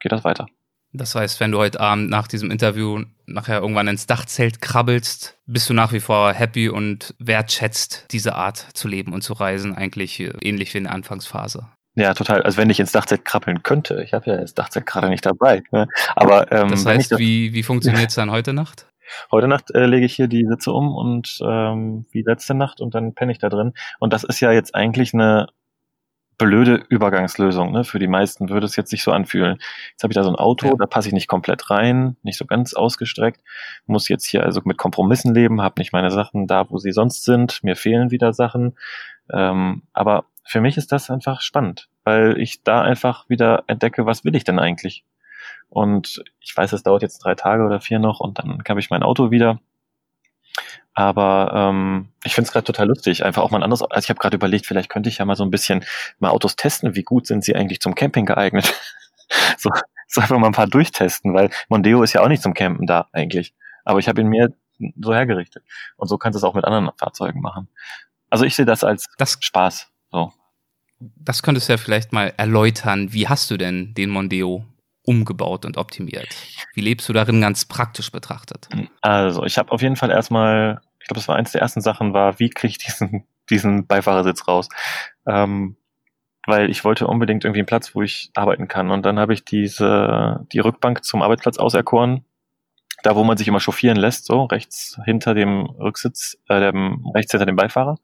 geht 0.00 0.10
das 0.10 0.24
weiter. 0.24 0.48
Das 0.96 1.16
heißt, 1.16 1.40
wenn 1.40 1.50
du 1.50 1.58
heute 1.58 1.80
Abend 1.80 2.08
nach 2.08 2.28
diesem 2.28 2.52
Interview 2.52 3.02
nachher 3.26 3.60
irgendwann 3.60 3.88
ins 3.88 4.06
Dachzelt 4.06 4.62
krabbelst, 4.62 5.36
bist 5.44 5.68
du 5.68 5.74
nach 5.74 5.92
wie 5.92 5.98
vor 5.98 6.32
happy 6.32 6.68
und 6.68 7.14
wertschätzt 7.18 8.06
diese 8.12 8.36
Art 8.36 8.58
zu 8.74 8.86
leben 8.86 9.12
und 9.12 9.22
zu 9.22 9.32
reisen, 9.32 9.74
eigentlich 9.74 10.20
ähnlich 10.20 10.72
wie 10.72 10.78
in 10.78 10.84
der 10.84 10.92
Anfangsphase. 10.92 11.66
Ja, 11.96 12.14
total. 12.14 12.42
Also 12.42 12.58
wenn 12.58 12.70
ich 12.70 12.78
ins 12.78 12.92
Dachzelt 12.92 13.24
krabbeln 13.24 13.64
könnte, 13.64 14.02
ich 14.04 14.14
habe 14.14 14.30
ja 14.30 14.36
das 14.36 14.54
Dachzelt 14.54 14.86
gerade 14.86 15.08
nicht 15.08 15.26
dabei. 15.26 15.64
Ne? 15.72 15.88
Aber 16.14 16.50
ähm, 16.52 16.70
das 16.70 16.86
heißt, 16.86 17.12
das, 17.12 17.18
wie, 17.18 17.52
wie 17.54 17.64
funktioniert 17.64 18.10
es 18.10 18.14
dann 18.14 18.30
heute 18.30 18.52
Nacht? 18.52 18.86
Heute 19.30 19.48
Nacht 19.48 19.70
äh, 19.74 19.84
lege 19.84 20.06
ich 20.06 20.16
hier 20.16 20.28
die 20.28 20.46
Sitze 20.46 20.72
um 20.72 20.96
und 20.96 21.38
ähm, 21.46 22.06
wie 22.10 22.22
letzte 22.22 22.54
Nacht 22.54 22.80
und 22.80 22.94
dann 22.94 23.14
penne 23.14 23.32
ich 23.32 23.38
da 23.38 23.50
drin. 23.50 23.74
Und 23.98 24.14
das 24.14 24.24
ist 24.24 24.40
ja 24.40 24.50
jetzt 24.50 24.74
eigentlich 24.74 25.12
eine 25.12 25.48
blöde 26.38 26.84
Übergangslösung. 26.88 27.72
Ne? 27.72 27.84
Für 27.84 27.98
die 27.98 28.06
meisten 28.06 28.48
würde 28.48 28.66
es 28.66 28.76
jetzt 28.76 28.92
nicht 28.92 29.02
so 29.02 29.12
anfühlen. 29.12 29.58
Jetzt 29.90 30.02
habe 30.02 30.12
ich 30.12 30.16
da 30.16 30.24
so 30.24 30.30
ein 30.30 30.36
Auto, 30.36 30.68
ja. 30.68 30.74
da 30.78 30.86
passe 30.86 31.08
ich 31.08 31.14
nicht 31.14 31.28
komplett 31.28 31.70
rein, 31.70 32.16
nicht 32.22 32.38
so 32.38 32.44
ganz 32.44 32.74
ausgestreckt, 32.74 33.40
muss 33.86 34.08
jetzt 34.08 34.24
hier 34.24 34.44
also 34.44 34.60
mit 34.64 34.78
Kompromissen 34.78 35.34
leben, 35.34 35.62
habe 35.62 35.80
nicht 35.80 35.92
meine 35.92 36.10
Sachen 36.10 36.46
da, 36.46 36.70
wo 36.70 36.78
sie 36.78 36.92
sonst 36.92 37.24
sind, 37.24 37.62
mir 37.62 37.76
fehlen 37.76 38.10
wieder 38.10 38.32
Sachen. 38.32 38.76
Ähm, 39.32 39.82
aber 39.92 40.24
für 40.44 40.60
mich 40.60 40.76
ist 40.76 40.92
das 40.92 41.10
einfach 41.10 41.40
spannend, 41.40 41.88
weil 42.04 42.38
ich 42.38 42.62
da 42.62 42.82
einfach 42.82 43.28
wieder 43.28 43.64
entdecke, 43.66 44.06
was 44.06 44.24
will 44.24 44.36
ich 44.36 44.44
denn 44.44 44.58
eigentlich? 44.58 45.04
Und 45.70 46.22
ich 46.40 46.56
weiß, 46.56 46.72
es 46.72 46.82
dauert 46.82 47.02
jetzt 47.02 47.18
drei 47.18 47.34
Tage 47.34 47.64
oder 47.64 47.80
vier 47.80 47.98
noch 47.98 48.20
und 48.20 48.38
dann 48.38 48.62
habe 48.68 48.80
ich 48.80 48.90
mein 48.90 49.02
Auto 49.02 49.30
wieder. 49.30 49.58
Aber 50.94 51.52
ähm, 51.54 52.08
ich 52.22 52.34
finde 52.34 52.46
es 52.46 52.52
gerade 52.52 52.64
total 52.64 52.86
lustig. 52.86 53.24
Einfach 53.24 53.42
auch 53.42 53.50
mal 53.50 53.58
ein 53.58 53.64
anderes. 53.64 53.82
Also 53.82 54.04
ich 54.04 54.10
habe 54.10 54.20
gerade 54.20 54.36
überlegt, 54.36 54.66
vielleicht 54.66 54.88
könnte 54.88 55.08
ich 55.08 55.18
ja 55.18 55.24
mal 55.24 55.34
so 55.34 55.44
ein 55.44 55.50
bisschen 55.50 55.84
mal 56.20 56.30
Autos 56.30 56.54
testen. 56.54 56.94
Wie 56.94 57.02
gut 57.02 57.26
sind 57.26 57.44
sie 57.44 57.56
eigentlich 57.56 57.80
zum 57.80 57.94
Camping 57.94 58.26
geeignet? 58.26 58.72
so, 59.58 59.70
so 60.06 60.20
einfach 60.20 60.38
mal 60.38 60.46
ein 60.46 60.52
paar 60.52 60.68
durchtesten, 60.68 61.34
weil 61.34 61.50
Mondeo 61.68 62.02
ist 62.02 62.12
ja 62.12 62.22
auch 62.22 62.28
nicht 62.28 62.42
zum 62.42 62.54
Campen 62.54 62.86
da 62.86 63.08
eigentlich. 63.12 63.54
Aber 63.84 63.98
ich 63.98 64.08
habe 64.08 64.20
ihn 64.20 64.28
mir 64.28 64.54
so 65.00 65.12
hergerichtet. 65.12 65.64
Und 65.96 66.08
so 66.08 66.16
kannst 66.16 66.36
du 66.36 66.38
es 66.38 66.44
auch 66.44 66.54
mit 66.54 66.64
anderen 66.64 66.90
Fahrzeugen 66.96 67.40
machen. 67.40 67.68
Also 68.30 68.44
ich 68.44 68.54
sehe 68.54 68.66
das 68.66 68.84
als 68.84 69.06
das, 69.18 69.36
Spaß. 69.40 69.88
So. 70.12 70.32
Das 70.98 71.42
könntest 71.42 71.68
du 71.68 71.72
ja 71.72 71.76
vielleicht 71.76 72.12
mal 72.12 72.32
erläutern. 72.36 73.12
Wie 73.12 73.28
hast 73.28 73.50
du 73.50 73.56
denn 73.56 73.94
den 73.94 74.10
Mondeo 74.10 74.64
umgebaut 75.04 75.64
und 75.64 75.76
optimiert? 75.76 76.28
Wie 76.74 76.80
lebst 76.80 77.08
du 77.08 77.12
darin 77.12 77.40
ganz 77.40 77.64
praktisch 77.64 78.10
betrachtet? 78.10 78.68
Also, 79.00 79.44
ich 79.44 79.58
habe 79.58 79.70
auf 79.70 79.82
jeden 79.82 79.96
Fall 79.96 80.10
erstmal, 80.10 80.80
ich 81.00 81.06
glaube, 81.06 81.20
das 81.20 81.28
war 81.28 81.36
eins 81.36 81.52
der 81.52 81.60
ersten 81.60 81.80
Sachen, 81.80 82.12
war, 82.12 82.38
wie 82.38 82.50
kriege 82.50 82.70
ich 82.70 82.78
diesen, 82.78 83.24
diesen 83.50 83.86
Beifahrersitz 83.86 84.48
raus? 84.48 84.68
Ähm, 85.26 85.76
weil 86.46 86.70
ich 86.70 86.84
wollte 86.84 87.06
unbedingt 87.06 87.44
irgendwie 87.44 87.60
einen 87.60 87.66
Platz, 87.66 87.94
wo 87.94 88.02
ich 88.02 88.30
arbeiten 88.34 88.68
kann. 88.68 88.90
Und 88.90 89.04
dann 89.06 89.18
habe 89.18 89.32
ich 89.32 89.44
diese, 89.44 90.46
die 90.52 90.58
Rückbank 90.58 91.04
zum 91.04 91.22
Arbeitsplatz 91.22 91.58
auserkoren, 91.58 92.24
da 93.02 93.16
wo 93.16 93.24
man 93.24 93.36
sich 93.36 93.48
immer 93.48 93.60
chauffieren 93.60 93.96
lässt, 93.96 94.26
so 94.26 94.44
rechts 94.44 94.98
hinter 95.04 95.34
dem 95.34 95.64
Rücksitz, 95.64 96.38
äh, 96.48 96.60
dem, 96.60 97.06
rechts 97.14 97.32
hinter 97.32 97.46
dem 97.46 97.56
Beifahrer. 97.56 97.96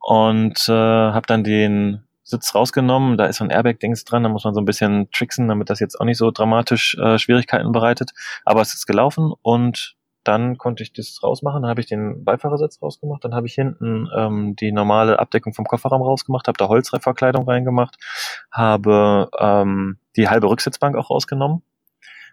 Und 0.00 0.68
äh, 0.68 0.72
habe 0.72 1.26
dann 1.26 1.44
den 1.44 2.04
Sitz 2.22 2.54
rausgenommen, 2.54 3.16
da 3.16 3.26
ist 3.26 3.38
so 3.38 3.44
ein 3.44 3.50
Airbag-Dings 3.50 4.04
dran, 4.04 4.22
da 4.22 4.28
muss 4.28 4.44
man 4.44 4.54
so 4.54 4.60
ein 4.60 4.66
bisschen 4.66 5.10
tricksen, 5.10 5.48
damit 5.48 5.70
das 5.70 5.80
jetzt 5.80 6.00
auch 6.00 6.04
nicht 6.04 6.18
so 6.18 6.30
dramatisch 6.30 6.96
äh, 6.98 7.18
Schwierigkeiten 7.18 7.72
bereitet. 7.72 8.12
Aber 8.44 8.60
es 8.60 8.74
ist 8.74 8.86
gelaufen 8.86 9.32
und 9.42 9.96
dann 10.24 10.58
konnte 10.58 10.82
ich 10.82 10.92
das 10.92 11.22
rausmachen, 11.22 11.62
dann 11.62 11.70
habe 11.70 11.80
ich 11.80 11.86
den 11.86 12.24
Beifahrersitz 12.24 12.80
rausgemacht, 12.82 13.24
dann 13.24 13.34
habe 13.34 13.46
ich 13.46 13.54
hinten 13.54 14.06
ähm, 14.14 14.54
die 14.54 14.70
normale 14.70 15.18
Abdeckung 15.18 15.54
vom 15.54 15.64
Kofferraum 15.64 16.02
rausgemacht, 16.02 16.46
habe 16.46 16.58
da 16.58 16.68
Holzverkleidung 16.68 17.48
reingemacht, 17.48 17.96
habe 18.52 19.30
ähm, 19.38 19.98
die 20.16 20.28
halbe 20.28 20.48
Rücksitzbank 20.48 20.96
auch 20.96 21.10
rausgenommen 21.10 21.62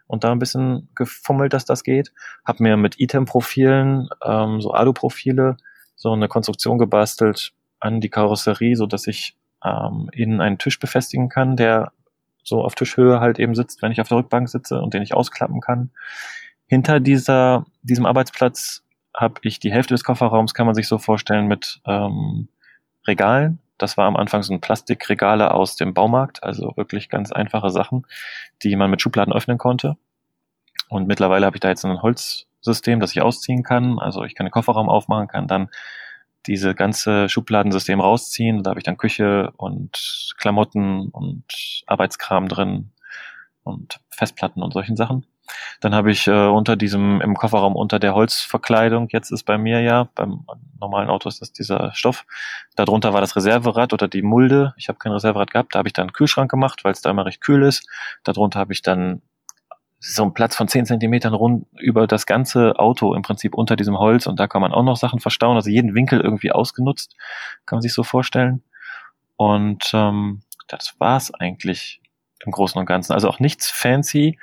und 0.08 0.24
da 0.24 0.32
ein 0.32 0.40
bisschen 0.40 0.90
gefummelt, 0.96 1.54
dass 1.54 1.66
das 1.66 1.84
geht. 1.84 2.14
Habe 2.46 2.64
mir 2.64 2.78
mit 2.78 3.00
Item-Profilen, 3.00 4.10
ähm, 4.24 4.62
so 4.62 4.72
Alu-Profile, 4.72 5.58
so 5.96 6.12
eine 6.12 6.28
Konstruktion 6.28 6.78
gebastelt 6.78 7.54
an 7.80 8.02
die 8.02 8.10
Karosserie, 8.10 8.76
so 8.76 8.86
dass 8.86 9.08
ich 9.08 9.38
ähm, 9.64 10.10
innen 10.14 10.42
einen 10.42 10.58
Tisch 10.58 10.80
befestigen 10.80 11.30
kann, 11.30 11.56
der 11.56 11.92
so 12.44 12.64
auf 12.64 12.76
Tischhöhe 12.76 13.20
halt 13.20 13.40
eben 13.40 13.56
sitzt, 13.56 13.82
wenn 13.82 13.92
ich 13.92 14.00
auf 14.00 14.08
der 14.08 14.18
Rückbank 14.18 14.48
sitze 14.50 14.80
und 14.80 14.94
den 14.94 15.04
ich 15.04 15.14
ausklappen 15.14 15.60
kann. 15.60 15.92
Hinter 16.66 17.00
dieser, 17.00 17.66
diesem 17.82 18.06
Arbeitsplatz 18.06 18.84
habe 19.16 19.36
ich 19.42 19.60
die 19.60 19.72
Hälfte 19.72 19.94
des 19.94 20.04
Kofferraums, 20.04 20.54
kann 20.54 20.66
man 20.66 20.76
sich 20.76 20.88
so 20.88 20.98
vorstellen, 20.98 21.48
mit 21.48 21.82
ähm, 21.86 22.48
Regalen. 23.08 23.60
Das 23.78 23.98
war 23.98 24.06
am 24.06 24.16
Anfang 24.16 24.44
so 24.44 24.54
ein 24.54 24.62
Plastikregale 24.62 25.54
aus 25.54 25.76
dem 25.76 25.94
Baumarkt, 25.94 26.44
also 26.44 26.74
wirklich 26.78 27.10
ganz 27.10 27.32
einfache 27.32 27.70
Sachen, 27.70 28.06
die 28.64 28.76
man 28.76 28.90
mit 28.90 29.02
Schubladen 29.02 29.34
öffnen 29.34 29.58
konnte. 29.58 29.98
Und 30.90 31.08
mittlerweile 31.08 31.46
habe 31.46 31.58
ich 31.58 31.62
da 31.62 31.70
jetzt 31.70 31.86
ein 31.86 32.02
Holzsystem, 32.02 33.00
das 33.00 33.12
ich 33.12 33.22
ausziehen 33.22 33.64
kann. 33.64 34.00
Also 34.00 34.24
ich 34.24 34.36
kann 34.36 34.46
den 34.46 34.52
Kofferraum 34.52 34.90
aufmachen, 34.90 35.28
kann 35.28 35.48
dann 35.48 35.70
diese 36.48 36.74
ganze 36.74 37.30
Schubladensystem 37.30 38.00
rausziehen. 38.00 38.64
Da 38.64 38.72
habe 38.72 38.80
ich 38.80 38.86
dann 38.86 38.98
Küche 38.98 39.52
und 39.58 40.34
Klamotten 40.38 41.10
und 41.10 41.44
Arbeitskram 41.86 42.48
drin 42.48 42.92
und 43.64 44.00
Festplatten 44.10 44.64
und 44.64 44.74
solchen 44.74 44.96
Sachen. 44.96 45.26
Dann 45.80 45.96
habe 45.96 46.12
ich 46.12 46.28
äh, 46.28 46.48
unter 46.48 46.76
diesem, 46.76 47.22
im 47.22 47.36
Kofferraum 47.36 47.76
unter 47.76 48.00
der 48.00 48.16
Holzverkleidung, 48.16 49.08
jetzt 49.12 49.32
ist 49.32 49.44
bei 49.44 49.58
mir 49.58 49.82
ja, 49.82 50.10
beim 50.16 50.46
normalen 50.80 51.10
Auto 51.10 51.30
ist 51.30 51.42
das 51.42 51.54
dieser 51.54 51.94
Stoff. 51.94 52.26
Darunter 52.76 53.14
war 53.14 53.22
das 53.22 53.36
Reserverad 53.36 53.94
oder 53.94 54.08
die 54.08 54.22
Mulde. 54.22 54.74
Ich 54.78 54.90
habe 54.90 55.00
kein 55.00 55.12
Reserverad 55.12 55.52
gehabt, 55.52 55.74
da 55.74 55.80
habe 55.80 55.88
ich 55.88 55.94
dann 55.94 56.08
einen 56.08 56.14
Kühlschrank 56.14 56.52
gemacht, 56.52 56.84
weil 56.84 56.92
es 56.92 57.02
da 57.02 57.12
immer 57.12 57.26
recht 57.26 57.42
kühl 57.42 57.64
ist. 57.64 57.88
Darunter 58.24 58.60
habe 58.60 58.74
ich 58.74 58.82
dann 58.82 59.22
so 60.00 60.24
ein 60.24 60.34
Platz 60.34 60.56
von 60.56 60.68
10 60.68 60.86
Zentimetern 60.86 61.34
rund 61.34 61.66
über 61.80 62.06
das 62.06 62.26
ganze 62.26 62.78
Auto 62.80 63.14
im 63.14 63.24
Prinzip 63.24 63.56
unter 63.56 63.76
diesem 63.76 63.98
Holz 63.98 64.28
und 64.28 64.40
da 64.40 64.48
kann 64.48 64.62
man 64.62 64.72
auch 64.72 64.84
noch 64.84 64.98
Sachen 64.98 65.20
verstauen, 65.20 65.56
also 65.56 65.70
jeden 65.70 65.96
Winkel 65.96 66.22
irgendwie 66.22 66.52
ausgenutzt, 66.52 67.16
kann 67.66 67.78
man 67.78 67.82
sich 67.82 67.94
so 67.94 68.04
vorstellen. 68.04 68.64
Und 69.38 69.92
ähm, 69.94 70.42
das 70.68 70.96
war's 71.00 71.34
eigentlich 71.34 72.02
im 72.46 72.52
Großen 72.52 72.80
und 72.80 72.86
Ganzen. 72.86 73.14
Also 73.14 73.30
auch 73.30 73.40
nichts 73.40 73.70
fancy, 73.70 74.38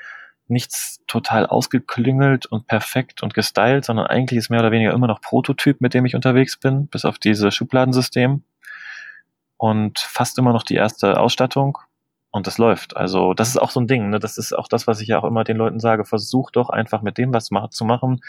nichts 0.48 1.00
total 1.06 1.46
ausgeklüngelt 1.46 2.46
und 2.46 2.66
perfekt 2.66 3.22
und 3.22 3.34
gestylt, 3.34 3.84
sondern 3.84 4.06
eigentlich 4.06 4.38
ist 4.38 4.50
mehr 4.50 4.60
oder 4.60 4.72
weniger 4.72 4.92
immer 4.92 5.06
noch 5.06 5.20
Prototyp, 5.20 5.80
mit 5.80 5.94
dem 5.94 6.04
ich 6.04 6.14
unterwegs 6.14 6.58
bin, 6.58 6.86
bis 6.88 7.04
auf 7.04 7.18
diese 7.18 7.50
Schubladensystem. 7.50 8.42
Und 9.56 9.98
fast 9.98 10.38
immer 10.38 10.52
noch 10.52 10.64
die 10.64 10.74
erste 10.74 11.18
Ausstattung, 11.18 11.78
und 12.34 12.48
das 12.48 12.58
läuft. 12.58 12.96
Also 12.96 13.32
das 13.32 13.50
ist 13.50 13.58
auch 13.58 13.70
so 13.70 13.78
ein 13.78 13.86
Ding. 13.86 14.10
Ne? 14.10 14.18
Das 14.18 14.38
ist 14.38 14.52
auch 14.54 14.66
das, 14.66 14.88
was 14.88 15.00
ich 15.00 15.06
ja 15.06 15.20
auch 15.20 15.24
immer 15.24 15.44
den 15.44 15.56
Leuten 15.56 15.78
sage. 15.78 16.04
Versuch 16.04 16.50
doch 16.50 16.68
einfach 16.68 17.00
mit 17.00 17.16
dem 17.16 17.32
was 17.32 17.48
zu 17.70 17.84
machen, 17.84 18.22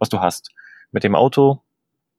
was 0.00 0.08
du 0.08 0.18
hast. 0.18 0.50
Mit 0.90 1.04
dem 1.04 1.14
Auto, 1.14 1.62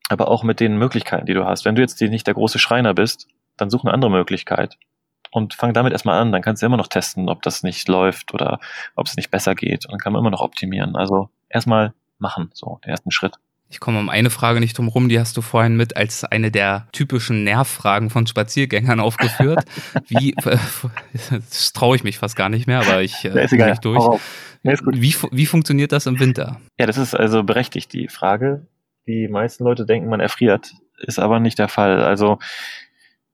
aber 0.08 0.30
auch 0.30 0.44
mit 0.44 0.62
den 0.62 0.78
Möglichkeiten, 0.78 1.26
die 1.26 1.34
du 1.34 1.44
hast. 1.44 1.66
Wenn 1.66 1.76
du 1.76 1.82
jetzt 1.82 2.00
nicht 2.00 2.28
der 2.28 2.34
große 2.34 2.60
Schreiner 2.60 2.94
bist, 2.94 3.28
dann 3.58 3.70
such 3.70 3.84
eine 3.84 3.94
andere 3.94 4.10
Möglichkeit. 4.10 4.78
Und 5.32 5.54
fang 5.54 5.74
damit 5.74 5.92
erstmal 5.92 6.18
an. 6.18 6.32
Dann 6.32 6.42
kannst 6.42 6.62
du 6.62 6.66
immer 6.66 6.78
noch 6.78 6.88
testen, 6.88 7.28
ob 7.28 7.42
das 7.42 7.62
nicht 7.62 7.90
läuft 7.90 8.34
oder 8.34 8.62
ob 8.96 9.08
es 9.08 9.18
nicht 9.18 9.30
besser 9.30 9.54
geht. 9.54 9.86
Und 9.86 9.92
dann 9.92 10.00
kann 10.00 10.14
man 10.14 10.22
immer 10.22 10.32
noch 10.32 10.40
optimieren. 10.40 10.96
Also 10.96 11.30
erstmal 11.50 11.94
machen, 12.20 12.52
so, 12.54 12.80
den 12.86 12.92
ersten 12.92 13.12
Schritt. 13.12 13.36
Ich 13.74 13.80
komme 13.80 13.98
um 13.98 14.08
eine 14.08 14.30
Frage 14.30 14.60
nicht 14.60 14.78
drum 14.78 14.88
rum, 14.88 15.10
die 15.10 15.20
hast 15.20 15.36
du 15.36 15.42
vorhin 15.42 15.76
mit 15.76 15.98
als 15.98 16.24
eine 16.24 16.52
der 16.52 16.86
typischen 16.92 17.44
Nervfragen 17.44 18.12
von 18.12 18.28
Spaziergängern 18.28 19.00
aufgeführt. 19.00 19.66
Wie, 20.08 20.34
äh, 20.34 20.58
das 21.32 21.74
traue 21.74 21.96
ich 21.96 22.04
mich 22.04 22.20
fast 22.20 22.36
gar 22.36 22.50
nicht 22.50 22.68
mehr, 22.68 22.82
aber 22.82 23.02
ich 23.02 23.26
äh, 23.26 23.30
bin 23.50 23.66
nicht 23.66 23.84
durch. 23.84 24.22
Nee, 24.62 24.76
wie, 24.92 25.16
wie 25.32 25.46
funktioniert 25.48 25.92
das 25.92 26.06
im 26.06 26.20
Winter? 26.20 26.62
Ja, 26.78 26.86
das 26.86 26.98
ist 26.98 27.16
also 27.16 27.44
berechtigt, 27.44 27.92
die 27.94 28.10
Frage. 28.10 28.68
Die 29.08 29.28
meisten 29.28 29.64
Leute 29.64 29.88
denken, 29.88 30.08
man 30.08 30.20
erfriert, 30.20 30.74
ist 31.00 31.18
aber 31.18 31.40
nicht 31.40 31.58
der 31.58 31.68
Fall. 31.68 32.04
Also, 32.04 32.38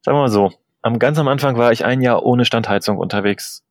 sagen 0.01 0.17
wir 0.17 0.21
mal 0.21 0.29
so, 0.29 0.53
am 0.81 0.99
ganz 0.99 1.19
am 1.19 1.27
Anfang 1.27 1.57
war 1.57 1.73
ich 1.73 1.83
ein 1.83 1.99
Jahr 1.99 2.23
ohne 2.23 2.45
Standheizung 2.45 2.97
unterwegs 2.97 3.65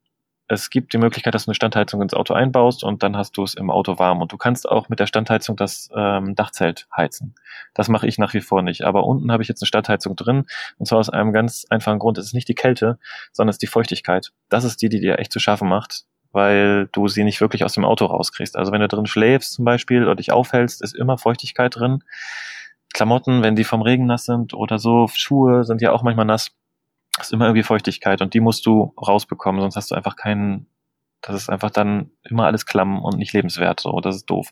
es 0.49 0.71
gibt 0.71 0.95
die 0.95 0.99
Möglichkeit, 0.99 1.35
dass 1.35 1.45
du 1.45 1.51
eine 1.51 1.55
Standheizung 1.55 2.01
ins 2.01 2.15
Auto 2.15 2.33
einbaust 2.33 2.83
und 2.83 3.03
dann 3.03 3.17
hast 3.19 3.37
du 3.37 3.43
es 3.43 3.53
im 3.53 3.71
Auto 3.71 3.99
warm. 3.99 4.23
Und 4.23 4.33
du 4.33 4.39
kannst 4.39 4.67
auch 4.67 4.89
mit 4.89 4.99
der 4.99 5.07
Standheizung 5.07 5.57
das 5.57 5.91
ähm, 5.95 6.35
Dachzelt 6.35 6.89
heizen. 6.97 7.35
Das 7.75 7.89
mache 7.89 8.07
ich 8.07 8.17
nach 8.17 8.33
wie 8.33 8.41
vor 8.41 8.63
nicht. 8.63 8.83
Aber 8.83 9.05
unten 9.05 9.31
habe 9.31 9.43
ich 9.43 9.49
jetzt 9.49 9.63
eine 9.63 9.67
Standheizung 9.67 10.17
drin. 10.17 10.47
Und 10.79 10.87
zwar 10.87 10.99
aus 10.99 11.11
einem 11.11 11.35
ganz 11.35 11.67
einfachen 11.69 11.99
Grund. 11.99 12.17
Es 12.17 12.27
ist 12.27 12.33
nicht 12.33 12.49
die 12.49 12.55
Kälte, 12.55 12.99
sondern 13.31 13.51
es 13.51 13.57
ist 13.57 13.63
die 13.63 13.67
Feuchtigkeit. 13.67 14.33
Das 14.49 14.65
ist 14.65 14.81
die, 14.81 14.89
die 14.89 15.01
dir 15.01 15.19
echt 15.19 15.33
zu 15.33 15.39
schaffen 15.39 15.69
macht, 15.69 16.05
weil 16.33 16.89
du 16.93 17.09
sie 17.09 17.25
nicht 17.25 17.43
wirklich 17.43 17.63
aus 17.63 17.75
dem 17.75 17.85
Auto 17.85 18.07
rauskriegst. 18.07 18.57
Also 18.57 18.73
wenn 18.73 18.81
du 18.81 18.89
drin 18.89 19.07
schläfst 19.07 19.53
zum 19.53 19.67
Beispiel 19.67 20.03
oder 20.03 20.17
dich 20.17 20.33
aufhältst, 20.33 20.83
ist 20.83 20.97
immer 20.97 21.19
Feuchtigkeit 21.19 21.77
drin. 21.77 22.03
Klamotten, 22.95 23.43
wenn 23.43 23.55
die 23.55 23.65
vom 23.65 23.83
Regen 23.83 24.07
nass 24.07 24.25
sind 24.25 24.55
oder 24.55 24.79
so, 24.79 25.09
Schuhe 25.13 25.65
sind 25.65 25.83
ja 25.83 25.93
auch 25.93 26.03
manchmal 26.03 26.25
nass 26.25 26.53
ist 27.21 27.33
immer 27.33 27.47
irgendwie 27.47 27.63
Feuchtigkeit 27.63 28.21
und 28.21 28.35
die 28.35 28.41
musst 28.41 28.67
du 28.67 28.95
rausbekommen, 29.01 29.61
sonst 29.61 29.77
hast 29.77 29.91
du 29.91 29.95
einfach 29.95 30.17
keinen, 30.17 30.67
das 31.21 31.35
ist 31.35 31.51
einfach 31.51 31.71
dann 31.71 32.11
immer 32.23 32.47
alles 32.47 32.67
klamm 32.67 33.03
und 33.03 33.19
nicht 33.19 33.33
lebenswert, 33.33 33.81
so, 33.81 34.01
das 34.01 34.17
ist 34.17 34.27
doof. 34.27 34.51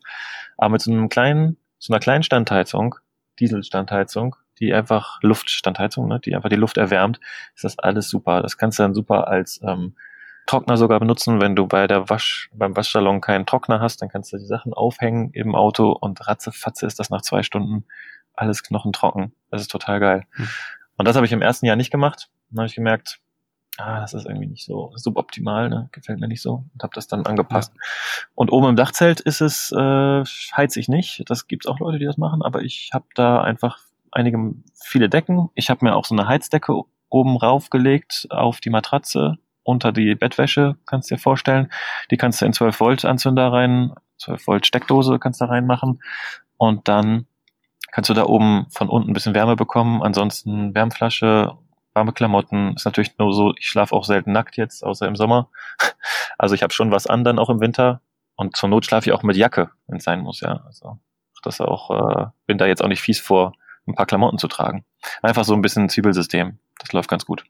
Aber 0.57 0.71
mit 0.71 0.81
so 0.81 0.91
einem 0.91 1.09
kleinen, 1.09 1.57
so 1.79 1.93
einer 1.93 2.01
kleinen 2.01 2.23
Standheizung, 2.23 2.97
Dieselstandheizung, 3.39 4.37
die 4.59 4.73
einfach 4.73 5.19
Luftstandheizung, 5.23 6.09
ne, 6.09 6.21
die 6.21 6.35
einfach 6.35 6.49
die 6.49 6.57
Luft 6.57 6.79
erwärmt, 6.79 7.21
ist 7.55 7.65
das 7.65 7.79
alles 7.79 8.09
super. 8.09 8.43
Das 8.43 8.57
kannst 8.57 8.79
du 8.79 8.83
dann 8.83 8.95
super 8.95 9.29
als 9.29 9.61
ähm, 9.63 9.95
Trockner 10.47 10.77
sogar 10.77 11.01
benutzen, 11.01 11.41
wenn 11.41 11.57
du 11.57 11.67
bei 11.67 11.87
der 11.87 12.09
Wasch, 12.09 12.51
beim 12.55 12.77
Waschsalon 12.77 13.21
keinen 13.21 13.47
Trockner 13.47 13.81
hast, 13.81 14.01
dann 14.01 14.09
kannst 14.09 14.33
du 14.33 14.39
die 14.39 14.47
Sachen 14.47 14.73
aufhängen 14.73 15.31
im 15.33 15.55
Auto 15.55 15.91
und 15.91 16.27
ratzefatze 16.27 16.87
ist 16.87 17.01
das 17.01 17.11
nach 17.11 17.23
zwei 17.23 17.43
Stunden 17.43 17.85
alles 18.35 18.63
knochentrocken. 18.63 19.33
Das 19.51 19.61
ist 19.61 19.71
total 19.71 19.99
geil. 19.99 20.27
Hm. 20.33 20.49
Und 20.99 21.09
das 21.09 21.17
habe 21.17 21.27
ich 21.27 21.33
im 21.33 21.43
ersten 21.43 21.67
Jahr 21.67 21.77
nicht 21.77 21.91
gemacht. 21.91 22.31
Dann 22.51 22.61
habe 22.61 22.67
ich 22.67 22.75
gemerkt, 22.75 23.21
ah, 23.79 24.01
das 24.01 24.15
ist 24.15 24.27
irgendwie 24.27 24.47
nicht 24.47 24.65
so 24.65 24.93
suboptimal, 24.97 25.69
ne? 25.69 25.89
gefällt 25.93 26.21
mir 26.21 26.29
nicht 26.29 26.43
so 26.43 26.65
und 26.73 26.83
habe 26.83 26.95
das 26.95 27.09
dann 27.09 27.27
angepasst. 27.27 27.73
Ja. 27.75 27.81
Und 28.35 28.53
oben 28.53 28.71
im 28.71 28.77
Dachzelt 28.77 29.21
ist 29.21 29.41
es, 29.41 29.73
äh, 29.73 30.25
heiz 30.57 30.77
ich 30.77 30.89
nicht. 30.89 31.25
Das 31.29 31.47
gibt's 31.47 31.67
auch 31.67 31.79
Leute, 31.79 31.99
die 31.99 32.07
das 32.07 32.17
machen, 32.17 32.43
aber 32.43 32.63
ich 32.63 32.91
habe 32.93 33.07
da 33.15 33.43
einfach 33.43 33.79
einige, 34.13 34.55
viele 34.75 35.09
Decken. 35.09 35.51
Ich 35.55 35.71
habe 35.71 35.85
mir 35.85 35.95
auch 35.95 36.05
so 36.05 36.15
eine 36.15 36.27
Heizdecke 36.27 36.75
oben 37.09 37.37
raufgelegt 37.37 38.27
auf 38.31 38.61
die 38.61 38.71
Matratze 38.71 39.39
unter 39.63 39.93
die 39.93 40.15
Bettwäsche, 40.15 40.77
kannst 40.87 41.11
du 41.11 41.17
dir 41.17 41.21
vorstellen. 41.21 41.71
Die 42.11 42.17
kannst 42.17 42.41
du 42.41 42.47
in 42.47 42.53
12 42.53 42.81
Volt 42.81 43.05
Anzünder 43.05 43.53
rein, 43.53 43.93
12 44.19 44.47
Volt 44.47 44.67
Steckdose 44.67 45.19
kannst 45.19 45.41
du 45.41 45.45
da 45.45 45.51
reinmachen 45.51 46.01
und 46.57 46.89
dann 46.89 47.27
kannst 47.91 48.11
du 48.11 48.15
da 48.15 48.25
oben 48.25 48.67
von 48.71 48.89
unten 48.89 49.11
ein 49.11 49.13
bisschen 49.13 49.35
Wärme 49.35 49.57
bekommen. 49.57 50.03
Ansonsten 50.03 50.75
Wärmflasche 50.75 51.57
warme 51.97 52.13
Klamotten. 52.13 52.75
Ist 52.75 52.85
natürlich 52.85 53.19
nur 53.19 53.33
so, 53.33 53.55
ich 53.59 53.67
schlafe 53.67 53.95
auch 53.95 54.05
selten 54.05 54.31
nackt 54.31 54.57
jetzt, 54.57 54.85
außer 54.85 55.09
im 55.09 55.17
Sommer. 55.17 55.49
Also 56.39 56.55
ich 56.55 56.63
habe 56.63 56.73
schon 56.75 56.91
was 56.91 57.07
an 57.07 57.25
dann 57.25 57.39
auch 57.39 57.49
im 57.49 57.61
Winter. 57.61 58.03
Und 58.35 58.57
zur 58.57 58.69
Not 58.69 58.85
schlafe 58.85 59.09
ich 59.09 59.15
auch 59.15 59.23
mit 59.23 59.37
Jacke, 59.37 59.71
wenn 59.87 59.97
es 59.97 60.05
sein 60.05 60.21
muss, 60.21 60.41
ja. 60.41 60.61
Also 60.67 60.99
das 61.43 61.63
auch, 61.63 61.91
äh, 61.91 62.27
bin 62.47 62.59
da 62.59 62.67
jetzt 62.67 62.85
auch 62.85 62.89
nicht 62.89 63.01
fies 63.01 63.21
vor, 63.21 63.55
ein 63.87 63.95
paar 63.95 64.05
Klamotten 64.05 64.37
zu 64.37 64.47
tragen. 64.47 64.85
Einfach 65.23 65.45
so 65.45 65.55
ein 65.55 65.63
bisschen 65.63 65.89
Zwiebelsystem. 65.89 66.59
Das 66.79 66.93
läuft 66.93 67.09
ganz 67.09 67.25
gut. 67.25 67.45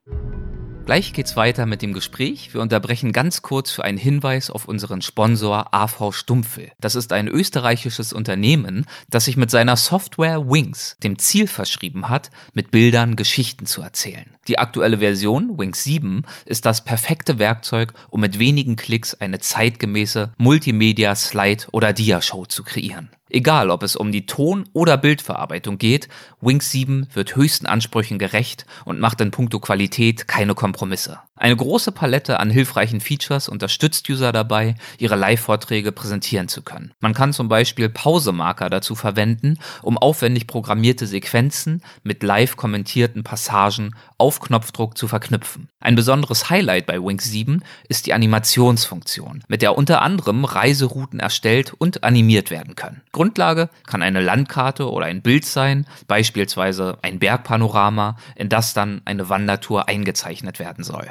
Gleich 0.87 1.13
geht's 1.13 1.35
weiter 1.35 1.67
mit 1.67 1.83
dem 1.83 1.93
Gespräch. 1.93 2.55
Wir 2.55 2.61
unterbrechen 2.61 3.11
ganz 3.11 3.43
kurz 3.43 3.73
für 3.73 3.83
einen 3.83 3.99
Hinweis 3.99 4.51
auf 4.51 4.69
unseren 4.69 5.03
Sponsor 5.03 5.75
AV 5.75 6.13
Stumpfel. 6.13 6.71
Das 6.79 6.95
ist 6.95 7.13
ein 7.13 7.27
österreichisches 7.27 8.13
Unternehmen, 8.13 8.87
das 9.11 9.25
sich 9.25 9.37
mit 9.37 9.51
seiner 9.51 9.75
Software 9.75 10.49
Wings 10.49 10.97
dem 11.03 11.19
Ziel 11.19 11.49
verschrieben 11.49 12.09
hat, 12.09 12.31
mit 12.55 12.71
Bildern 12.71 13.17
Geschichten 13.17 13.67
zu 13.67 13.83
erzählen. 13.83 14.37
Die 14.47 14.61
aktuelle 14.61 14.99
Version, 14.99 15.59
Wings 15.59 15.83
7, 15.83 16.23
ist 16.45 16.65
das 16.67 16.85
perfekte 16.85 17.41
Werkzeug, 17.41 17.93
um 18.09 18.21
mit 18.21 18.39
wenigen 18.39 18.77
Klicks 18.77 19.13
eine 19.15 19.41
zeitgemäße 19.41 20.35
Multimedia, 20.39 21.17
Slide 21.17 21.65
oder 21.73 21.93
Diashow 21.93 22.47
zu 22.47 22.63
kreieren. 22.63 23.11
Egal, 23.29 23.71
ob 23.71 23.83
es 23.83 23.97
um 23.97 24.13
die 24.13 24.27
Ton- 24.27 24.69
oder 24.73 24.97
Bildverarbeitung 24.97 25.79
geht, 25.79 26.09
Wings 26.41 26.71
7 26.71 27.09
wird 27.13 27.35
höchsten 27.35 27.67
Ansprüchen 27.67 28.19
gerecht 28.19 28.67
und 28.85 29.01
macht 29.01 29.21
in 29.21 29.33
puncto 29.33 29.59
Qualität 29.59 30.29
keine 30.29 30.55
Kompromisse. 30.55 31.19
Eine 31.39 31.57
große 31.57 31.93
Palette 31.93 32.41
an 32.41 32.51
hilfreichen 32.51 33.01
Features 33.01 33.49
unterstützt 33.49 34.09
User 34.09 34.33
dabei, 34.33 34.75
ihre 34.99 35.17
Live-Vorträge 35.17 35.93
präsentieren 35.93 36.49
zu 36.49 36.63
können. 36.63 36.93
Man 37.01 37.13
kann 37.13 37.35
zum 37.35 37.49
Beispiel 37.49 37.91
Pausemarker 37.91 38.71
dazu 38.71 38.95
verwenden, 38.95 39.59
um 39.83 39.99
aufwendig 39.99 40.47
programmierte 40.47 41.07
Sequenzen 41.07 41.83
mit 42.03 42.23
live 42.23 42.57
kommentierten 42.57 43.23
Passagen 43.23 43.95
auf 44.17 44.41
Knopfdruck 44.41 44.97
zu 44.97 45.09
verknüpfen. 45.09 45.69
Ein 45.79 45.95
besonderes 45.95 46.49
Highlight 46.49 46.87
bei 46.87 47.03
Wings 47.03 47.25
7 47.25 47.63
ist 47.89 48.07
die 48.07 48.15
Animationsfunktion, 48.15 49.45
mit 49.47 49.61
der 49.61 49.77
unter 49.77 50.01
anderem 50.01 50.47
Reiserouten 50.47 51.21
erstellt 51.21 51.75
und 51.77 52.03
animiert 52.03 52.51
werden 52.51 52.77
können. 52.77 53.03
Grundlage 53.17 53.71
kann 53.87 54.03
eine 54.03 54.21
Landkarte 54.21 54.91
oder 54.91 55.07
ein 55.07 55.23
Bild 55.23 55.47
sein, 55.47 55.87
beispielsweise 56.07 56.99
ein 57.01 57.19
Bergpanorama, 57.19 58.17
in 58.35 58.51
das 58.51 58.75
dann 58.75 59.01
eine 59.07 59.31
Wandertour 59.31 59.89
eingezeichnet 59.89 60.59
werden 60.59 60.85
soll. 60.85 61.11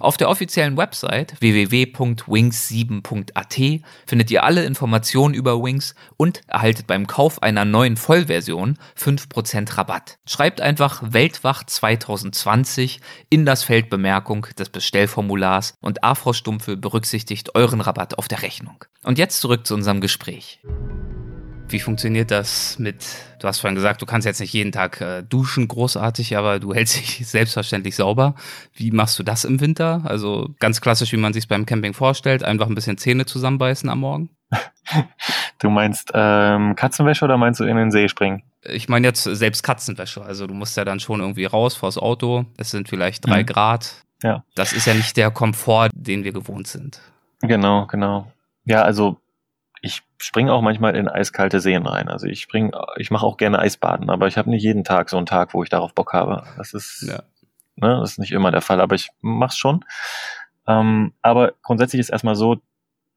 Auf 0.00 0.16
der 0.16 0.28
offiziellen 0.28 0.76
Website 0.76 1.40
www.wings7.at 1.40 3.82
findet 4.06 4.30
ihr 4.30 4.42
alle 4.42 4.64
Informationen 4.64 5.34
über 5.34 5.62
Wings 5.62 5.94
und 6.16 6.40
erhaltet 6.48 6.88
beim 6.88 7.06
Kauf 7.06 7.40
einer 7.42 7.64
neuen 7.64 7.96
Vollversion 7.96 8.76
5% 8.98 9.78
Rabatt. 9.78 10.18
Schreibt 10.26 10.60
einfach 10.60 11.00
Weltwach 11.04 11.62
2020 11.64 13.00
in 13.30 13.46
das 13.46 13.62
Feld 13.62 13.88
Bemerkung 13.90 14.48
des 14.58 14.70
Bestellformulars 14.70 15.74
und 15.80 16.02
AV 16.02 16.32
Stumpfe 16.32 16.76
berücksichtigt 16.76 17.54
euren 17.54 17.80
Rabatt 17.80 18.18
auf 18.18 18.26
der 18.26 18.42
Rechnung. 18.42 18.84
Und 19.04 19.18
jetzt 19.18 19.40
zurück 19.40 19.64
zu 19.66 19.74
unserem 19.74 20.00
Gespräch. 20.00 20.60
Wie 21.68 21.80
funktioniert 21.80 22.30
das 22.30 22.78
mit, 22.78 23.04
du 23.40 23.48
hast 23.48 23.60
vorhin 23.60 23.74
gesagt, 23.74 24.02
du 24.02 24.06
kannst 24.06 24.26
jetzt 24.26 24.40
nicht 24.40 24.52
jeden 24.52 24.70
Tag 24.70 25.00
äh, 25.00 25.22
duschen, 25.22 25.66
großartig, 25.66 26.36
aber 26.36 26.60
du 26.60 26.74
hältst 26.74 26.96
dich 26.96 27.26
selbstverständlich 27.26 27.96
sauber. 27.96 28.34
Wie 28.74 28.90
machst 28.90 29.18
du 29.18 29.22
das 29.22 29.44
im 29.44 29.60
Winter? 29.60 30.02
Also 30.04 30.50
ganz 30.60 30.80
klassisch, 30.80 31.12
wie 31.12 31.16
man 31.16 31.32
sich 31.32 31.48
beim 31.48 31.66
Camping 31.66 31.94
vorstellt, 31.94 32.42
einfach 32.42 32.66
ein 32.66 32.74
bisschen 32.74 32.98
Zähne 32.98 33.26
zusammenbeißen 33.26 33.88
am 33.88 34.00
Morgen? 34.00 34.30
Du 35.60 35.70
meinst 35.70 36.10
ähm, 36.12 36.74
Katzenwäsche 36.76 37.24
oder 37.24 37.38
meinst 37.38 37.58
du 37.58 37.64
in 37.64 37.76
den 37.76 37.90
See 37.90 38.08
springen? 38.08 38.42
Ich 38.64 38.90
meine 38.90 39.06
jetzt 39.06 39.22
selbst 39.22 39.62
Katzenwäsche. 39.62 40.22
Also 40.22 40.46
du 40.46 40.52
musst 40.52 40.76
ja 40.76 40.84
dann 40.84 41.00
schon 41.00 41.20
irgendwie 41.20 41.46
raus 41.46 41.74
vors 41.74 41.96
Auto. 41.96 42.44
Es 42.58 42.70
sind 42.70 42.88
vielleicht 42.88 43.26
drei 43.26 43.42
mhm. 43.42 43.46
Grad. 43.46 44.04
Ja. 44.22 44.44
Das 44.54 44.74
ist 44.74 44.86
ja 44.86 44.92
nicht 44.92 45.16
der 45.16 45.30
Komfort, 45.30 45.88
den 45.94 46.24
wir 46.24 46.32
gewohnt 46.32 46.66
sind. 46.66 47.00
Genau, 47.40 47.86
genau. 47.86 48.30
Ja, 48.64 48.82
also 48.82 49.18
springe 50.24 50.52
auch 50.52 50.62
manchmal 50.62 50.96
in 50.96 51.08
eiskalte 51.08 51.60
Seen 51.60 51.86
rein. 51.86 52.08
Also 52.08 52.26
ich 52.26 52.40
spring, 52.40 52.72
ich 52.96 53.10
mache 53.10 53.26
auch 53.26 53.36
gerne 53.36 53.58
Eisbaden, 53.58 54.10
aber 54.10 54.26
ich 54.26 54.36
habe 54.36 54.50
nicht 54.50 54.62
jeden 54.62 54.84
Tag 54.84 55.10
so 55.10 55.16
einen 55.16 55.26
Tag, 55.26 55.54
wo 55.54 55.62
ich 55.62 55.68
darauf 55.68 55.94
Bock 55.94 56.12
habe. 56.12 56.44
Das 56.56 56.74
ist, 56.74 57.02
ja. 57.08 57.22
ne, 57.76 57.98
das 58.00 58.12
ist 58.12 58.18
nicht 58.18 58.32
immer 58.32 58.50
der 58.50 58.60
Fall, 58.60 58.80
aber 58.80 58.94
ich 58.94 59.10
mach's 59.20 59.56
schon. 59.56 59.84
Ähm, 60.66 61.12
aber 61.22 61.52
grundsätzlich 61.62 62.00
ist 62.00 62.10
erstmal 62.10 62.36
so, 62.36 62.56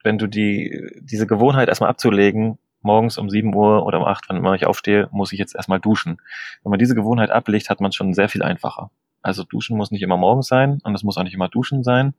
wenn 0.04 0.18
du 0.18 0.28
die, 0.28 0.92
diese 1.02 1.28
Gewohnheit 1.28 1.70
erstmal 1.70 1.90
abzulegen, 1.90 2.58
morgens 2.82 3.18
um 3.18 3.30
7 3.30 3.54
Uhr 3.54 3.86
oder 3.86 4.00
um 4.00 4.06
8, 4.06 4.30
wenn 4.30 4.54
ich 4.54 4.66
aufstehe, 4.66 5.10
muss 5.12 5.34
ich 5.34 5.40
jetzt 5.40 5.56
erstmal 5.56 5.80
duschen. 5.80 6.22
Wenn 6.64 6.70
man 6.70 6.80
diese 6.80 6.96
Gewohnheit 6.96 7.32
ablegt, 7.32 7.70
hat 7.70 7.82
man 7.82 7.90
es 7.90 7.96
schon 7.96 8.14
sehr 8.14 8.30
viel 8.30 8.44
einfacher. 8.44 8.92
Also 9.22 9.44
duschen 9.44 9.78
muss 9.78 9.92
nicht 9.92 10.04
immer 10.04 10.18
morgens 10.18 10.48
sein 10.48 10.80
und 10.84 10.96
es 10.96 11.04
muss 11.04 11.18
auch 11.18 11.24
nicht 11.24 11.34
immer 11.34 11.50
duschen 11.50 11.84
sein 11.84 12.14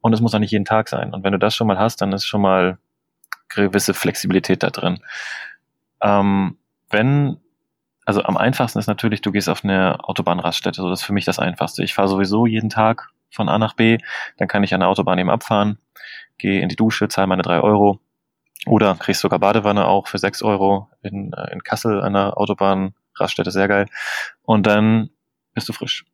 und 0.00 0.12
es 0.12 0.20
muss 0.20 0.34
auch 0.34 0.38
nicht 0.38 0.52
jeden 0.52 0.64
Tag 0.64 0.88
sein. 0.88 1.12
Und 1.12 1.24
wenn 1.24 1.32
du 1.32 1.38
das 1.38 1.54
schon 1.54 1.66
mal 1.66 1.78
hast, 1.78 2.00
dann 2.02 2.12
ist 2.12 2.26
schon 2.26 2.40
mal 2.40 2.78
gewisse 3.62 3.94
Flexibilität 3.94 4.62
da 4.62 4.70
drin. 4.70 5.00
Ähm, 6.02 6.56
wenn, 6.90 7.38
also 8.04 8.22
am 8.22 8.36
einfachsten 8.36 8.78
ist 8.78 8.86
natürlich, 8.86 9.20
du 9.20 9.32
gehst 9.32 9.48
auf 9.48 9.64
eine 9.64 9.98
Autobahnraststätte, 10.04 10.80
so 10.80 10.88
das 10.88 11.00
ist 11.00 11.06
für 11.06 11.12
mich 11.12 11.24
das 11.24 11.38
Einfachste. 11.38 11.82
Ich 11.82 11.94
fahre 11.94 12.08
sowieso 12.08 12.46
jeden 12.46 12.70
Tag 12.70 13.10
von 13.30 13.48
A 13.48 13.58
nach 13.58 13.74
B, 13.74 13.98
dann 14.38 14.48
kann 14.48 14.62
ich 14.62 14.72
an 14.74 14.80
der 14.80 14.88
Autobahn 14.88 15.18
eben 15.18 15.30
abfahren, 15.30 15.78
gehe 16.38 16.60
in 16.60 16.68
die 16.68 16.76
Dusche, 16.76 17.08
zahle 17.08 17.26
meine 17.26 17.42
drei 17.42 17.60
Euro 17.60 18.00
oder 18.66 18.94
kriegst 18.94 19.20
sogar 19.20 19.38
Badewanne 19.38 19.86
auch 19.86 20.08
für 20.08 20.18
sechs 20.18 20.42
Euro 20.42 20.88
in, 21.02 21.32
äh, 21.32 21.52
in 21.52 21.62
Kassel 21.62 22.02
an 22.02 22.14
der 22.14 22.36
Autobahnraststätte, 22.38 23.50
sehr 23.50 23.68
geil. 23.68 23.86
Und 24.42 24.66
dann 24.66 25.10
bist 25.54 25.68
du 25.68 25.72
frisch. 25.72 26.04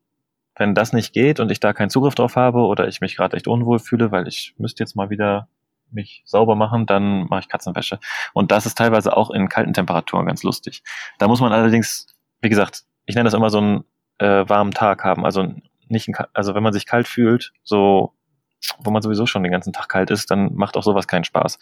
Wenn 0.57 0.75
das 0.75 0.93
nicht 0.93 1.15
geht 1.15 1.41
und 1.41 1.51
ich 1.51 1.61
da 1.61 1.73
keinen 1.73 1.89
Zugriff 1.89 2.15
drauf 2.15 2.37
habe 2.37 2.61
oder 2.61 2.87
ich 2.87 3.01
mich 3.01 3.17
gerade 3.17 3.37
echt 3.37 3.49
unwohl 3.49 3.79
fühle, 3.79 4.11
weil 4.11 4.29
ich 4.29 4.55
müsste 4.59 4.83
jetzt 4.83 4.97
mal 4.97 5.09
wieder 5.09 5.49
mich 5.93 6.23
sauber 6.25 6.55
machen, 6.57 6.87
dann 6.87 7.27
mache 7.29 7.41
ich 7.41 7.49
Katzenwäsche. 7.49 7.99
Und 8.33 8.51
das 8.51 8.67
ist 8.67 8.79
teilweise 8.79 9.17
auch 9.17 9.31
in 9.31 9.49
kalten 9.49 9.73
Temperaturen 9.73 10.27
ganz 10.27 10.43
lustig. 10.43 10.83
Da 11.19 11.29
muss 11.29 11.41
man 11.41 11.53
allerdings, 11.53 12.07
wie 12.41 12.49
gesagt, 12.49 12.85
ich 13.07 13.15
nenne 13.15 13.25
das 13.25 13.35
immer 13.35 13.51
so 13.51 13.59
einen 13.59 13.85
äh, 14.19 14.49
warmen 14.49 14.73
Tag 14.73 15.05
haben. 15.05 15.25
Also 15.25 15.53
nicht, 15.89 16.09
ein, 16.09 16.15
also 16.33 16.55
wenn 16.55 16.63
man 16.63 16.73
sich 16.73 16.87
kalt 16.87 17.09
fühlt, 17.09 17.53
so 17.63 18.15
wo 18.79 18.91
man 18.91 19.03
sowieso 19.03 19.27
schon 19.27 19.43
den 19.43 19.53
ganzen 19.53 19.73
Tag 19.73 19.89
kalt 19.89 20.11
ist, 20.11 20.31
dann 20.31 20.55
macht 20.55 20.77
auch 20.77 20.83
sowas 20.83 21.09
keinen 21.09 21.25
Spaß. 21.25 21.59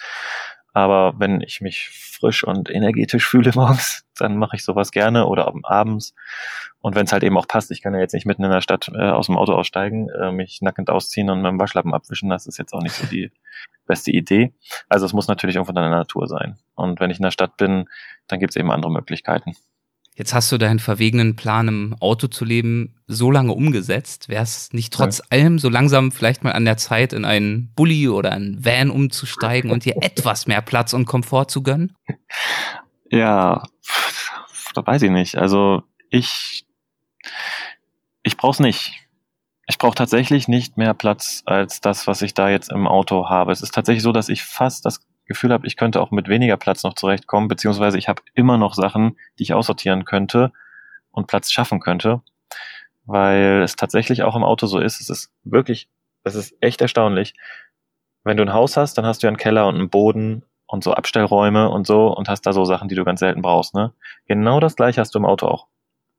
Aber 0.73 1.15
wenn 1.19 1.41
ich 1.41 1.61
mich 1.61 1.89
frisch 1.89 2.45
und 2.45 2.71
energetisch 2.71 3.27
fühle 3.27 3.51
morgens, 3.55 4.05
dann 4.21 4.37
mache 4.37 4.57
ich 4.57 4.65
sowas 4.65 4.91
gerne 4.91 5.27
oder 5.27 5.53
abends. 5.65 6.15
Und 6.81 6.95
wenn 6.95 7.07
es 7.07 7.13
halt 7.13 7.23
eben 7.23 7.37
auch 7.37 7.49
passt, 7.49 7.71
ich 7.71 7.83
kann 7.83 7.95
ja 7.95 8.01
jetzt 8.01 8.15
nicht 8.15 8.27
mitten 8.27 8.45
in 8.45 8.51
der 8.51 8.61
Stadt 8.61 8.91
äh, 8.95 9.11
aus 9.11 9.27
dem 9.27 9.37
Auto 9.37 9.53
aussteigen, 9.53 10.09
äh, 10.09 10.33
mich 10.33 10.61
nackend 10.63 10.91
ausziehen 10.91 11.31
und 11.31 11.43
mit 11.43 11.51
dem 11.51 11.59
Waschlappen 11.59 11.95
abwischen, 11.95 12.31
das 12.31 12.47
ist 12.47 12.59
jetzt 12.59 12.73
auch 12.73 12.83
nicht 12.83 12.95
so 12.95 13.07
die 13.07 13.31
beste 13.87 14.11
Idee. 14.11 14.53
Also 14.89 15.07
es 15.07 15.13
muss 15.13 15.29
natürlich 15.29 15.57
irgendwo 15.57 15.73
in 15.73 15.77
der 15.77 15.91
Natur 15.91 16.27
sein. 16.27 16.59
Und 16.75 17.01
wenn 17.01 17.11
ich 17.11 17.19
in 17.19 17.25
der 17.25 17.31
Stadt 17.31 17.57
bin, 17.57 17.87
dann 18.29 18.41
gibt 18.41 18.53
es 18.53 18.57
eben 18.57 18.71
andere 18.71 18.93
Möglichkeiten. 18.93 19.55
Jetzt 20.21 20.35
hast 20.35 20.53
du 20.53 20.59
deinen 20.59 20.81
verwegenen 20.81 21.35
Plan, 21.35 21.69
im 21.69 21.97
Auto 21.99 22.27
zu 22.27 22.45
leben, 22.45 22.97
so 23.07 23.31
lange 23.31 23.53
umgesetzt. 23.53 24.29
Wäre 24.29 24.43
es 24.43 24.73
nicht 24.73 24.93
trotz 24.93 25.19
ja. 25.19 25.25
allem 25.31 25.59
so 25.59 25.71
langsam 25.71 26.13
vielleicht 26.13 26.45
mal 26.45 26.53
an 26.53 26.67
der 26.67 26.77
Zeit, 26.77 27.13
in 27.13 27.25
einen 27.25 27.73
Bulli 27.75 28.07
oder 28.09 28.33
einen 28.33 28.63
Van 28.63 28.91
umzusteigen 28.91 29.71
und 29.71 29.85
dir 29.85 29.97
etwas 30.03 30.47
mehr 30.47 30.61
Platz 30.61 30.93
und 30.93 31.07
Komfort 31.07 31.47
zu 31.47 31.63
gönnen? 31.63 31.97
Ja, 33.11 33.65
da 34.75 34.87
weiß 34.87 35.03
ich 35.03 35.11
nicht. 35.11 35.37
Also 35.37 35.83
ich, 36.11 36.65
ich 38.23 38.37
brauche 38.37 38.53
es 38.53 38.61
nicht. 38.61 39.07
Ich 39.67 39.79
brauche 39.79 39.95
tatsächlich 39.95 40.49
nicht 40.49 40.77
mehr 40.77 40.95
Platz 40.95 41.43
als 41.47 41.81
das, 41.81 42.07
was 42.07 42.23
ich 42.23 42.35
da 42.35 42.49
jetzt 42.49 42.71
im 42.71 42.87
Auto 42.87 43.29
habe. 43.29 43.53
Es 43.53 43.63
ist 43.63 43.75
tatsächlich 43.75 44.03
so, 44.03 44.13
dass 44.13 44.29
ich 44.29 44.43
fast 44.43 44.85
das 44.85 45.01
Gefühl 45.27 45.53
habe, 45.53 45.67
ich 45.67 45.77
könnte 45.77 46.01
auch 46.01 46.11
mit 46.11 46.29
weniger 46.29 46.57
Platz 46.57 46.83
noch 46.83 46.95
zurechtkommen, 46.95 47.47
beziehungsweise 47.49 47.99
ich 47.99 48.09
habe 48.09 48.23
immer 48.35 48.59
noch 48.59 48.75
Sachen, 48.75 49.17
die 49.39 49.45
ich 49.45 49.55
aussortieren 49.55 50.05
könnte 50.05 50.53
und 51.13 51.29
Platz 51.29 51.53
schaffen 51.53 51.79
könnte, 51.79 52.23
weil 53.05 53.63
es 53.63 53.77
tatsächlich 53.77 54.23
auch 54.25 54.35
im 54.35 54.43
Auto 54.43 54.67
so 54.67 54.81
ist. 54.81 55.01
Es 55.01 55.09
ist 55.09 55.33
wirklich, 55.45 55.89
es 56.25 56.35
ist 56.35 56.55
echt 56.61 56.81
erstaunlich. 56.81 57.35
Wenn 58.25 58.37
du 58.37 58.43
ein 58.43 58.53
Haus 58.53 58.77
hast, 58.77 58.99
dann 58.99 59.07
hast 59.07 59.23
du 59.23 59.27
ja 59.27 59.29
einen 59.29 59.37
Keller 59.37 59.69
und 59.69 59.77
einen 59.77 59.91
Boden 59.91 60.45
und 60.71 60.85
so 60.85 60.95
Abstellräume 60.95 61.69
und 61.69 61.87
so 61.87 62.15
und 62.15 62.29
hast 62.29 62.43
da 62.43 62.53
so 62.53 62.65
Sachen, 62.65 62.89
die 62.89 62.95
du 62.95 63.05
ganz 63.05 63.21
selten 63.21 63.43
brauchst. 63.43 63.75
Ne? 63.75 63.93
Genau 64.27 64.61
das 64.61 64.77
gleiche 64.77 65.01
hast 65.01 65.15
du 65.15 65.19
im 65.19 65.27
Auto 65.27 65.47
auch. 65.49 65.67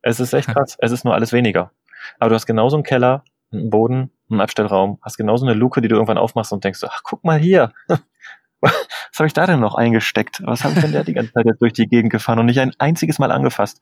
Es 0.01 0.19
ist 0.19 0.33
echt 0.33 0.47
krass. 0.53 0.75
Es 0.79 0.91
ist 0.91 1.05
nur 1.05 1.13
alles 1.13 1.31
weniger. 1.31 1.71
Aber 2.19 2.29
du 2.29 2.35
hast 2.35 2.45
genauso 2.45 2.75
einen 2.75 2.83
Keller, 2.83 3.23
einen 3.53 3.69
Boden, 3.69 4.11
einen 4.29 4.41
Abstellraum, 4.41 4.99
hast 5.01 5.17
genauso 5.17 5.45
eine 5.45 5.53
Luke, 5.53 5.79
die 5.79 5.87
du 5.87 5.95
irgendwann 5.95 6.17
aufmachst 6.17 6.51
und 6.51 6.65
denkst, 6.65 6.81
ach, 6.85 7.01
guck 7.03 7.23
mal 7.23 7.39
hier, 7.39 7.71
was 8.59 8.73
habe 9.19 9.27
ich 9.27 9.33
da 9.33 9.45
denn 9.45 9.61
noch 9.61 9.75
eingesteckt? 9.75 10.41
Was 10.43 10.65
habe 10.65 10.73
ich 10.75 10.81
denn 10.81 10.91
da 10.91 11.03
die 11.03 11.13
ganze 11.13 11.31
Zeit 11.31 11.45
jetzt 11.45 11.61
durch 11.61 11.73
die 11.73 11.87
Gegend 11.87 12.11
gefahren 12.11 12.39
und 12.39 12.45
nicht 12.45 12.59
ein 12.59 12.73
einziges 12.77 13.19
Mal 13.19 13.31
angefasst? 13.31 13.79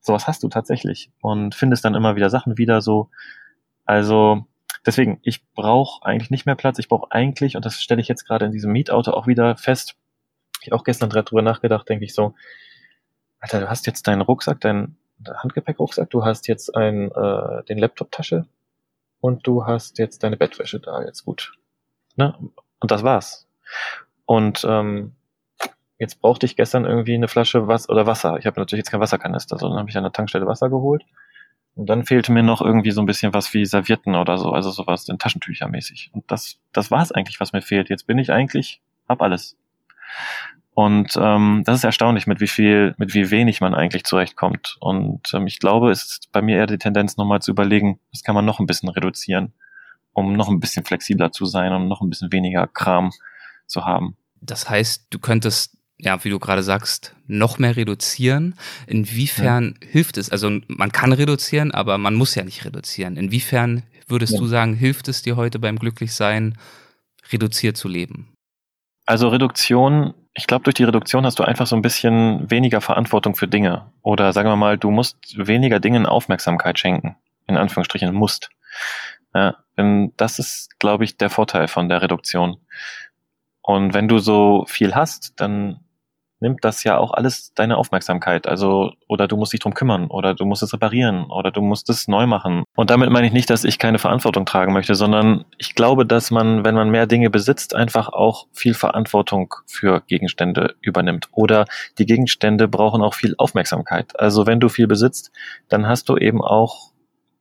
Sowas 0.00 0.26
hast 0.26 0.42
du 0.42 0.48
tatsächlich 0.48 1.10
und 1.20 1.54
findest 1.54 1.84
dann 1.84 1.94
immer 1.94 2.16
wieder 2.16 2.30
Sachen 2.30 2.56
wieder 2.56 2.80
so. 2.80 3.10
Also 3.84 4.46
deswegen, 4.86 5.20
ich 5.22 5.46
brauche 5.52 6.04
eigentlich 6.04 6.30
nicht 6.30 6.46
mehr 6.46 6.54
Platz. 6.54 6.78
Ich 6.78 6.88
brauche 6.88 7.10
eigentlich, 7.10 7.56
und 7.56 7.64
das 7.64 7.80
stelle 7.80 8.00
ich 8.00 8.08
jetzt 8.08 8.26
gerade 8.26 8.46
in 8.46 8.52
diesem 8.52 8.72
Mietauto 8.72 9.12
auch 9.12 9.26
wieder 9.26 9.56
fest, 9.56 9.96
ich 10.62 10.72
auch 10.72 10.84
gestern 10.84 11.10
drüber 11.10 11.42
nachgedacht, 11.42 11.88
denke 11.88 12.04
ich 12.04 12.14
so, 12.14 12.34
Alter, 13.40 13.60
du 13.60 13.70
hast 13.70 13.86
jetzt 13.86 14.06
deinen 14.06 14.20
Rucksack, 14.20 14.60
deinen 14.60 14.98
Handgepäckrucksack, 15.26 16.10
du 16.10 16.24
hast 16.24 16.48
jetzt 16.48 16.74
ein, 16.76 17.10
äh, 17.10 17.64
den 17.64 17.78
Laptop-Tasche 17.78 18.46
und 19.20 19.46
du 19.46 19.66
hast 19.66 19.98
jetzt 19.98 20.22
deine 20.22 20.36
Bettwäsche 20.36 20.80
da, 20.80 21.02
jetzt 21.02 21.24
gut. 21.24 21.52
Ne? 22.16 22.34
Und 22.80 22.90
das 22.90 23.02
war's. 23.02 23.48
Und 24.26 24.64
ähm, 24.68 25.14
jetzt 25.98 26.20
brauchte 26.20 26.46
ich 26.46 26.56
gestern 26.56 26.84
irgendwie 26.84 27.14
eine 27.14 27.28
Flasche 27.28 27.66
Wasser 27.66 27.90
oder 27.90 28.06
Wasser. 28.06 28.36
Ich 28.38 28.46
habe 28.46 28.60
natürlich 28.60 28.80
jetzt 28.80 28.90
kein 28.90 29.00
Wasserkanister, 29.00 29.58
sondern 29.58 29.78
habe 29.78 29.90
ich 29.90 29.96
an 29.96 30.02
der 30.02 30.12
Tankstelle 30.12 30.46
Wasser 30.46 30.70
geholt. 30.70 31.04
Und 31.74 31.86
dann 31.86 32.04
fehlte 32.04 32.32
mir 32.32 32.42
noch 32.42 32.60
irgendwie 32.60 32.90
so 32.90 33.00
ein 33.00 33.06
bisschen 33.06 33.32
was 33.32 33.54
wie 33.54 33.64
Servietten 33.64 34.14
oder 34.14 34.38
so, 34.38 34.50
also 34.52 34.70
sowas 34.70 35.08
in 35.08 35.18
Taschentücher 35.18 35.68
mäßig. 35.68 36.10
Und 36.12 36.30
das, 36.30 36.58
das 36.72 36.90
war 36.90 37.02
es 37.02 37.12
eigentlich, 37.12 37.40
was 37.40 37.52
mir 37.52 37.62
fehlt. 37.62 37.88
Jetzt 37.88 38.06
bin 38.06 38.18
ich 38.18 38.32
eigentlich, 38.32 38.80
hab 39.08 39.22
alles. 39.22 39.56
Und 40.74 41.12
ähm, 41.20 41.62
das 41.64 41.78
ist 41.78 41.84
erstaunlich, 41.84 42.26
mit 42.26 42.40
wie 42.40 42.48
viel, 42.48 42.94
mit 42.96 43.14
wie 43.14 43.30
wenig 43.30 43.60
man 43.60 43.74
eigentlich 43.74 44.04
zurechtkommt. 44.04 44.76
Und 44.80 45.32
ähm, 45.34 45.46
ich 45.46 45.58
glaube, 45.58 45.90
es 45.90 46.04
ist 46.04 46.32
bei 46.32 46.42
mir 46.42 46.56
eher 46.56 46.66
die 46.66 46.78
Tendenz, 46.78 47.16
nochmal 47.16 47.42
zu 47.42 47.50
überlegen, 47.50 47.98
das 48.12 48.22
kann 48.22 48.34
man 48.34 48.44
noch 48.44 48.60
ein 48.60 48.66
bisschen 48.66 48.88
reduzieren, 48.88 49.52
um 50.12 50.32
noch 50.32 50.48
ein 50.48 50.60
bisschen 50.60 50.84
flexibler 50.84 51.32
zu 51.32 51.44
sein 51.44 51.72
und 51.72 51.88
noch 51.88 52.00
ein 52.00 52.08
bisschen 52.08 52.32
weniger 52.32 52.66
Kram 52.66 53.10
zu 53.66 53.84
haben. 53.84 54.16
Das 54.40 54.70
heißt, 54.70 55.08
du 55.10 55.18
könntest 55.18 55.76
ja, 56.02 56.22
wie 56.24 56.30
du 56.30 56.38
gerade 56.38 56.62
sagst, 56.62 57.14
noch 57.26 57.58
mehr 57.58 57.76
reduzieren. 57.76 58.54
Inwiefern 58.86 59.76
ja. 59.80 59.88
hilft 59.88 60.16
es? 60.16 60.30
Also 60.30 60.50
man 60.68 60.92
kann 60.92 61.12
reduzieren, 61.12 61.72
aber 61.72 61.98
man 61.98 62.14
muss 62.14 62.34
ja 62.34 62.44
nicht 62.44 62.64
reduzieren. 62.64 63.16
Inwiefern 63.16 63.82
würdest 64.06 64.34
ja. 64.34 64.38
du 64.38 64.46
sagen, 64.46 64.74
hilft 64.74 65.08
es 65.08 65.22
dir 65.22 65.36
heute 65.36 65.58
beim 65.58 65.78
Glücklichsein, 65.78 66.56
reduziert 67.32 67.76
zu 67.76 67.88
leben? 67.88 68.32
Also 69.06 69.28
Reduktion, 69.28 70.14
ich 70.34 70.46
glaube, 70.46 70.64
durch 70.64 70.74
die 70.74 70.84
Reduktion 70.84 71.24
hast 71.26 71.38
du 71.38 71.42
einfach 71.42 71.66
so 71.66 71.76
ein 71.76 71.82
bisschen 71.82 72.50
weniger 72.50 72.80
Verantwortung 72.80 73.34
für 73.34 73.48
Dinge. 73.48 73.90
Oder 74.02 74.32
sagen 74.32 74.48
wir 74.48 74.56
mal, 74.56 74.78
du 74.78 74.90
musst 74.90 75.36
weniger 75.36 75.80
Dingen 75.80 76.06
Aufmerksamkeit 76.06 76.78
schenken. 76.78 77.16
In 77.46 77.56
Anführungsstrichen 77.56 78.14
musst. 78.14 78.50
Ja, 79.34 79.56
denn 79.76 80.12
das 80.16 80.38
ist, 80.38 80.78
glaube 80.78 81.04
ich, 81.04 81.16
der 81.16 81.30
Vorteil 81.30 81.66
von 81.66 81.88
der 81.88 82.02
Reduktion. 82.02 82.58
Und 83.60 83.92
wenn 83.94 84.08
du 84.08 84.18
so 84.18 84.64
viel 84.68 84.94
hast, 84.94 85.34
dann 85.40 85.80
nimmt 86.40 86.64
das 86.64 86.84
ja 86.84 86.98
auch 86.98 87.12
alles 87.12 87.52
deine 87.54 87.76
Aufmerksamkeit. 87.76 88.46
Also, 88.46 88.92
oder 89.08 89.28
du 89.28 89.36
musst 89.36 89.52
dich 89.52 89.60
drum 89.60 89.74
kümmern, 89.74 90.06
oder 90.08 90.34
du 90.34 90.44
musst 90.44 90.62
es 90.62 90.72
reparieren, 90.72 91.24
oder 91.24 91.50
du 91.50 91.60
musst 91.62 91.88
es 91.90 92.08
neu 92.08 92.26
machen. 92.26 92.64
Und 92.74 92.90
damit 92.90 93.10
meine 93.10 93.26
ich 93.26 93.32
nicht, 93.32 93.50
dass 93.50 93.64
ich 93.64 93.78
keine 93.78 93.98
Verantwortung 93.98 94.46
tragen 94.46 94.72
möchte, 94.72 94.94
sondern 94.94 95.44
ich 95.58 95.74
glaube, 95.74 96.06
dass 96.06 96.30
man, 96.30 96.64
wenn 96.64 96.74
man 96.74 96.90
mehr 96.90 97.06
Dinge 97.06 97.30
besitzt, 97.30 97.74
einfach 97.74 98.08
auch 98.08 98.46
viel 98.52 98.74
Verantwortung 98.74 99.54
für 99.66 100.02
Gegenstände 100.06 100.74
übernimmt. 100.80 101.28
Oder 101.32 101.66
die 101.98 102.06
Gegenstände 102.06 102.68
brauchen 102.68 103.02
auch 103.02 103.14
viel 103.14 103.34
Aufmerksamkeit. 103.38 104.18
Also, 104.18 104.46
wenn 104.46 104.60
du 104.60 104.68
viel 104.68 104.86
besitzt, 104.86 105.30
dann 105.68 105.86
hast 105.86 106.08
du 106.08 106.16
eben 106.16 106.42
auch 106.42 106.89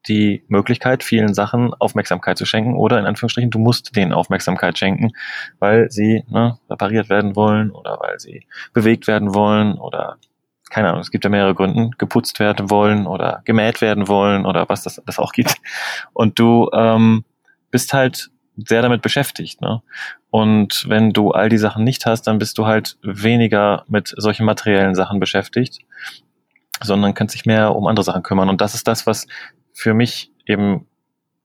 die 0.08 0.44
Möglichkeit, 0.48 1.04
vielen 1.04 1.34
Sachen 1.34 1.74
Aufmerksamkeit 1.74 2.38
zu 2.38 2.46
schenken 2.46 2.76
oder 2.76 3.00
in 3.00 3.06
Anführungsstrichen, 3.06 3.52
du 3.52 3.60
musst 3.60 3.96
denen 3.96 4.14
Aufmerksamkeit 4.14 4.78
schenken, 4.78 5.12
weil 5.60 5.92
sie 5.92 6.24
ne, 6.30 6.58
repariert 6.70 7.10
werden 7.10 7.36
wollen 7.36 7.72
oder 7.72 8.00
weil 8.00 8.20
sie 8.20 8.48
bewegt 8.74 9.08
werden 9.08 9.34
wollen 9.34 9.78
oder 9.78 10.18
keine 10.70 10.90
Ahnung, 10.90 11.02
es 11.02 11.12
gibt 11.12 11.24
ja 11.24 11.32
mehrere 11.32 11.56
Gründen, 11.56 11.92
geputzt 11.98 12.40
werden 12.40 12.70
wollen 12.70 13.08
oder 13.08 13.42
gemäht 13.44 13.82
werden 13.82 14.08
wollen 14.08 14.46
oder 14.46 14.70
was 14.70 14.84
das, 14.84 15.02
das 15.04 15.18
auch 15.18 15.32
gibt. 15.32 15.56
Und 16.14 16.38
du 16.38 16.70
ähm, 16.74 17.26
bist 17.72 17.94
halt 17.94 18.30
sehr 18.56 18.82
damit 18.82 19.02
beschäftigt. 19.02 19.62
Ne? 19.62 19.82
Und 20.30 20.86
wenn 20.88 21.12
du 21.12 21.32
all 21.32 21.50
die 21.50 21.58
Sachen 21.58 21.84
nicht 21.84 22.06
hast, 22.06 22.24
dann 22.24 22.38
bist 22.38 22.58
du 22.58 22.66
halt 22.66 22.98
weniger 23.02 23.84
mit 23.88 24.14
solchen 24.16 24.46
materiellen 24.46 24.96
Sachen 24.96 25.20
beschäftigt, 25.20 25.80
sondern 26.82 27.14
kannst 27.14 27.36
dich 27.36 27.46
mehr 27.46 27.76
um 27.76 27.88
andere 27.88 28.04
Sachen 28.04 28.24
kümmern. 28.24 28.50
Und 28.50 28.62
das 28.62 28.76
ist 28.76 28.88
das, 28.88 29.08
was 29.08 29.28
für 29.74 29.94
mich 29.94 30.32
eben 30.46 30.88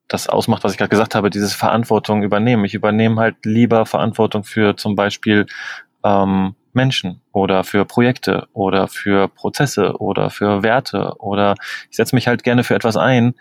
das 0.09 0.29
ausmacht, 0.29 0.64
was 0.64 0.72
ich 0.72 0.79
gerade 0.79 0.91
gesagt 0.91 1.14
habe, 1.14 1.31
dieses 1.31 1.55
Verantwortung 1.55 2.22
übernehmen. 2.22 2.64
Ich 2.64 2.75
übernehme 2.75 3.20
halt 3.20 3.37
lieber 3.45 3.87
Verantwortung 3.87 4.45
für 4.45 4.77
zum 4.77 4.97
Beispiel 4.97 5.47
ähm, 6.05 6.55
Menschen 6.72 7.20
oder 7.33 7.64
für 7.64 7.85
Projekte 7.85 8.49
oder 8.53 8.89
für 8.89 9.29
Prozesse 9.29 10.01
oder 10.01 10.31
für 10.31 10.62
Werte 10.62 11.14
oder 11.18 11.55
ich 11.91 11.97
setze 11.97 12.14
mich 12.14 12.27
halt 12.27 12.43
gerne 12.43 12.64
für 12.64 12.75
etwas 12.75 12.97
ein, 12.97 13.35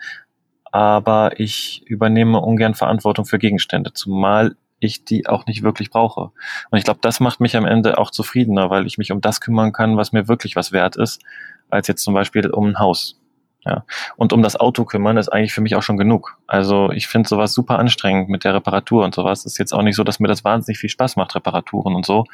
aber 0.72 1.38
ich 1.38 1.82
übernehme 1.86 2.40
ungern 2.40 2.74
Verantwortung 2.74 3.24
für 3.26 3.38
Gegenstände, 3.38 3.92
zumal 3.92 4.56
ich 4.80 5.04
die 5.04 5.26
auch 5.26 5.46
nicht 5.46 5.62
wirklich 5.62 5.90
brauche. 5.90 6.32
Und 6.70 6.78
ich 6.78 6.84
glaube, 6.84 7.00
das 7.02 7.20
macht 7.20 7.40
mich 7.40 7.56
am 7.56 7.64
Ende 7.64 7.98
auch 7.98 8.10
zufriedener, 8.10 8.70
weil 8.70 8.86
ich 8.86 8.98
mich 8.98 9.12
um 9.12 9.20
das 9.20 9.40
kümmern 9.40 9.72
kann, 9.72 9.96
was 9.96 10.12
mir 10.12 10.28
wirklich 10.28 10.56
was 10.56 10.72
wert 10.72 10.96
ist, 10.96 11.22
als 11.70 11.88
jetzt 11.88 12.02
zum 12.02 12.14
Beispiel 12.14 12.50
um 12.50 12.68
ein 12.68 12.78
Haus. 12.78 13.20
Ja. 13.64 13.84
Und 14.16 14.32
um 14.32 14.42
das 14.42 14.56
Auto 14.56 14.84
kümmern 14.84 15.16
ist 15.16 15.28
eigentlich 15.28 15.54
für 15.54 15.62
mich 15.62 15.74
auch 15.74 15.82
schon 15.82 15.96
genug. 15.96 16.38
Also 16.46 16.90
ich 16.90 17.06
finde 17.08 17.28
sowas 17.28 17.54
super 17.54 17.78
anstrengend 17.78 18.28
mit 18.28 18.44
der 18.44 18.54
Reparatur 18.54 19.04
und 19.04 19.14
sowas. 19.14 19.46
Ist 19.46 19.58
jetzt 19.58 19.72
auch 19.72 19.82
nicht 19.82 19.96
so, 19.96 20.04
dass 20.04 20.20
mir 20.20 20.28
das 20.28 20.44
wahnsinnig 20.44 20.78
viel 20.78 20.90
Spaß 20.90 21.16
macht, 21.16 21.34
Reparaturen 21.34 21.94
und 21.94 22.04
so. 22.04 22.24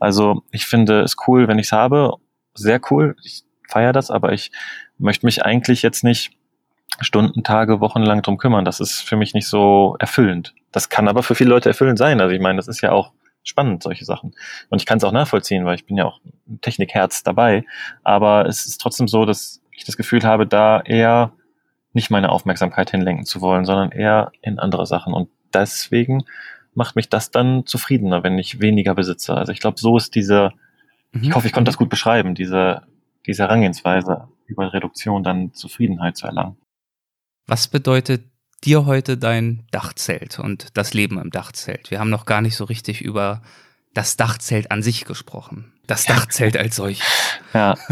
Also 0.00 0.42
ich 0.50 0.66
finde 0.66 1.00
es 1.02 1.16
cool, 1.26 1.46
wenn 1.46 1.58
ich 1.58 1.66
es 1.66 1.72
habe. 1.72 2.16
Sehr 2.54 2.80
cool. 2.90 3.16
Ich 3.22 3.44
feiere 3.68 3.92
das, 3.92 4.10
aber 4.10 4.32
ich 4.32 4.50
möchte 4.98 5.24
mich 5.24 5.44
eigentlich 5.44 5.82
jetzt 5.82 6.02
nicht 6.02 6.32
Stunden, 7.00 7.42
Tage, 7.42 7.80
Wochen 7.80 8.02
lang 8.02 8.22
drum 8.22 8.36
kümmern. 8.36 8.64
Das 8.64 8.80
ist 8.80 9.00
für 9.00 9.16
mich 9.16 9.34
nicht 9.34 9.48
so 9.48 9.96
erfüllend. 9.98 10.54
Das 10.72 10.88
kann 10.88 11.08
aber 11.08 11.22
für 11.22 11.34
viele 11.34 11.50
Leute 11.50 11.68
erfüllend 11.68 11.98
sein. 11.98 12.20
Also 12.20 12.34
ich 12.34 12.40
meine, 12.40 12.56
das 12.56 12.68
ist 12.68 12.80
ja 12.80 12.92
auch 12.92 13.12
spannend, 13.44 13.82
solche 13.82 14.04
Sachen. 14.04 14.34
Und 14.68 14.80
ich 14.80 14.86
kann 14.86 14.98
es 14.98 15.04
auch 15.04 15.12
nachvollziehen, 15.12 15.64
weil 15.64 15.76
ich 15.76 15.86
bin 15.86 15.96
ja 15.96 16.04
auch 16.04 16.20
Technikherz 16.60 17.22
dabei. 17.22 17.64
Aber 18.02 18.46
es 18.46 18.66
ist 18.66 18.80
trotzdem 18.80 19.08
so, 19.08 19.24
dass 19.24 19.61
ich 19.74 19.84
das 19.84 19.96
Gefühl 19.96 20.22
habe, 20.24 20.46
da 20.46 20.80
eher 20.80 21.32
nicht 21.92 22.10
meine 22.10 22.30
Aufmerksamkeit 22.30 22.90
hinlenken 22.90 23.26
zu 23.26 23.40
wollen, 23.40 23.64
sondern 23.64 23.90
eher 23.92 24.32
in 24.40 24.58
andere 24.58 24.86
Sachen. 24.86 25.12
Und 25.12 25.28
deswegen 25.52 26.24
macht 26.74 26.96
mich 26.96 27.08
das 27.08 27.30
dann 27.30 27.66
zufriedener, 27.66 28.22
wenn 28.22 28.38
ich 28.38 28.60
weniger 28.60 28.94
besitze. 28.94 29.34
Also 29.34 29.52
ich 29.52 29.60
glaube, 29.60 29.78
so 29.78 29.96
ist 29.96 30.14
diese, 30.14 30.52
mhm. 31.12 31.24
ich 31.24 31.34
hoffe, 31.34 31.46
ich 31.46 31.52
konnte 31.52 31.68
das 31.68 31.76
gut 31.76 31.90
beschreiben, 31.90 32.34
diese, 32.34 32.82
diese 33.26 33.42
Herangehensweise 33.42 34.28
über 34.46 34.72
Reduktion 34.72 35.22
dann 35.22 35.52
Zufriedenheit 35.52 36.16
zu 36.16 36.26
erlangen. 36.26 36.56
Was 37.46 37.68
bedeutet 37.68 38.24
dir 38.64 38.86
heute 38.86 39.18
dein 39.18 39.66
Dachzelt 39.70 40.38
und 40.38 40.76
das 40.76 40.94
Leben 40.94 41.18
im 41.18 41.30
Dachzelt? 41.30 41.90
Wir 41.90 41.98
haben 41.98 42.10
noch 42.10 42.26
gar 42.26 42.40
nicht 42.40 42.56
so 42.56 42.64
richtig 42.64 43.02
über 43.02 43.42
das 43.92 44.16
Dachzelt 44.16 44.70
an 44.70 44.82
sich 44.82 45.04
gesprochen. 45.04 45.72
Das 45.86 46.04
Dachzelt 46.06 46.56
als 46.56 46.76
solches. 46.76 47.06
Ja. 47.52 47.76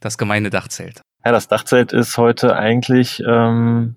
Das 0.00 0.18
gemeine 0.18 0.50
Dachzelt. 0.50 1.00
Ja, 1.24 1.30
das 1.30 1.46
Dachzelt 1.46 1.92
ist 1.92 2.18
heute 2.18 2.56
eigentlich 2.56 3.22
ähm, 3.24 3.94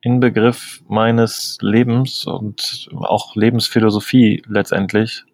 Inbegriff 0.00 0.80
meines 0.86 1.58
Lebens 1.60 2.24
und 2.24 2.88
auch 2.94 3.34
Lebensphilosophie 3.34 4.44
letztendlich. 4.46 5.24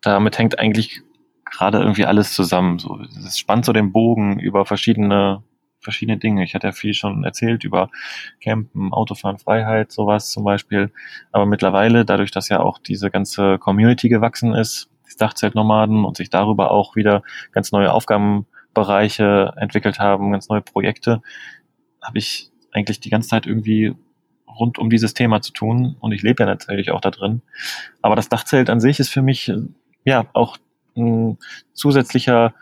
Damit 0.00 0.38
hängt 0.38 0.58
eigentlich 0.58 1.02
gerade 1.44 1.78
irgendwie 1.78 2.06
alles 2.06 2.32
zusammen. 2.34 2.78
So, 2.78 2.98
es 3.26 3.38
spannt 3.38 3.66
so 3.66 3.74
den 3.74 3.92
Bogen 3.92 4.38
über 4.38 4.64
verschiedene 4.64 5.42
verschiedene 5.80 6.16
Dinge. 6.16 6.44
Ich 6.44 6.54
hatte 6.54 6.68
ja 6.68 6.72
viel 6.72 6.94
schon 6.94 7.24
erzählt 7.24 7.64
über 7.64 7.90
Campen, 8.40 8.92
Autofahren, 8.92 9.38
Freiheit, 9.38 9.90
sowas 9.92 10.30
zum 10.30 10.44
Beispiel. 10.44 10.92
Aber 11.32 11.44
mittlerweile, 11.44 12.04
dadurch, 12.04 12.30
dass 12.30 12.48
ja 12.48 12.60
auch 12.60 12.78
diese 12.78 13.10
ganze 13.10 13.58
Community 13.58 14.08
gewachsen 14.08 14.54
ist, 14.54 14.88
die 15.12 15.16
Dachzeltnomaden 15.16 16.04
und 16.04 16.16
sich 16.16 16.30
darüber 16.30 16.70
auch 16.70 16.96
wieder 16.96 17.22
ganz 17.50 17.72
neue 17.72 17.92
Aufgaben 17.92 18.46
Bereiche 18.74 19.52
entwickelt 19.56 19.98
haben, 19.98 20.32
ganz 20.32 20.48
neue 20.48 20.62
Projekte, 20.62 21.22
habe 22.00 22.18
ich 22.18 22.50
eigentlich 22.72 23.00
die 23.00 23.10
ganze 23.10 23.28
Zeit 23.28 23.46
irgendwie 23.46 23.94
rund 24.58 24.78
um 24.78 24.90
dieses 24.90 25.14
Thema 25.14 25.40
zu 25.40 25.52
tun 25.52 25.96
und 26.00 26.12
ich 26.12 26.22
lebe 26.22 26.42
ja 26.42 26.46
natürlich 26.46 26.90
auch 26.90 27.00
da 27.00 27.10
drin. 27.10 27.42
Aber 28.02 28.16
das 28.16 28.28
Dachzelt 28.28 28.70
an 28.70 28.80
sich 28.80 29.00
ist 29.00 29.08
für 29.08 29.22
mich 29.22 29.52
ja 30.04 30.26
auch 30.32 30.58
ein 30.96 31.38
zusätzlicher, 31.72 32.54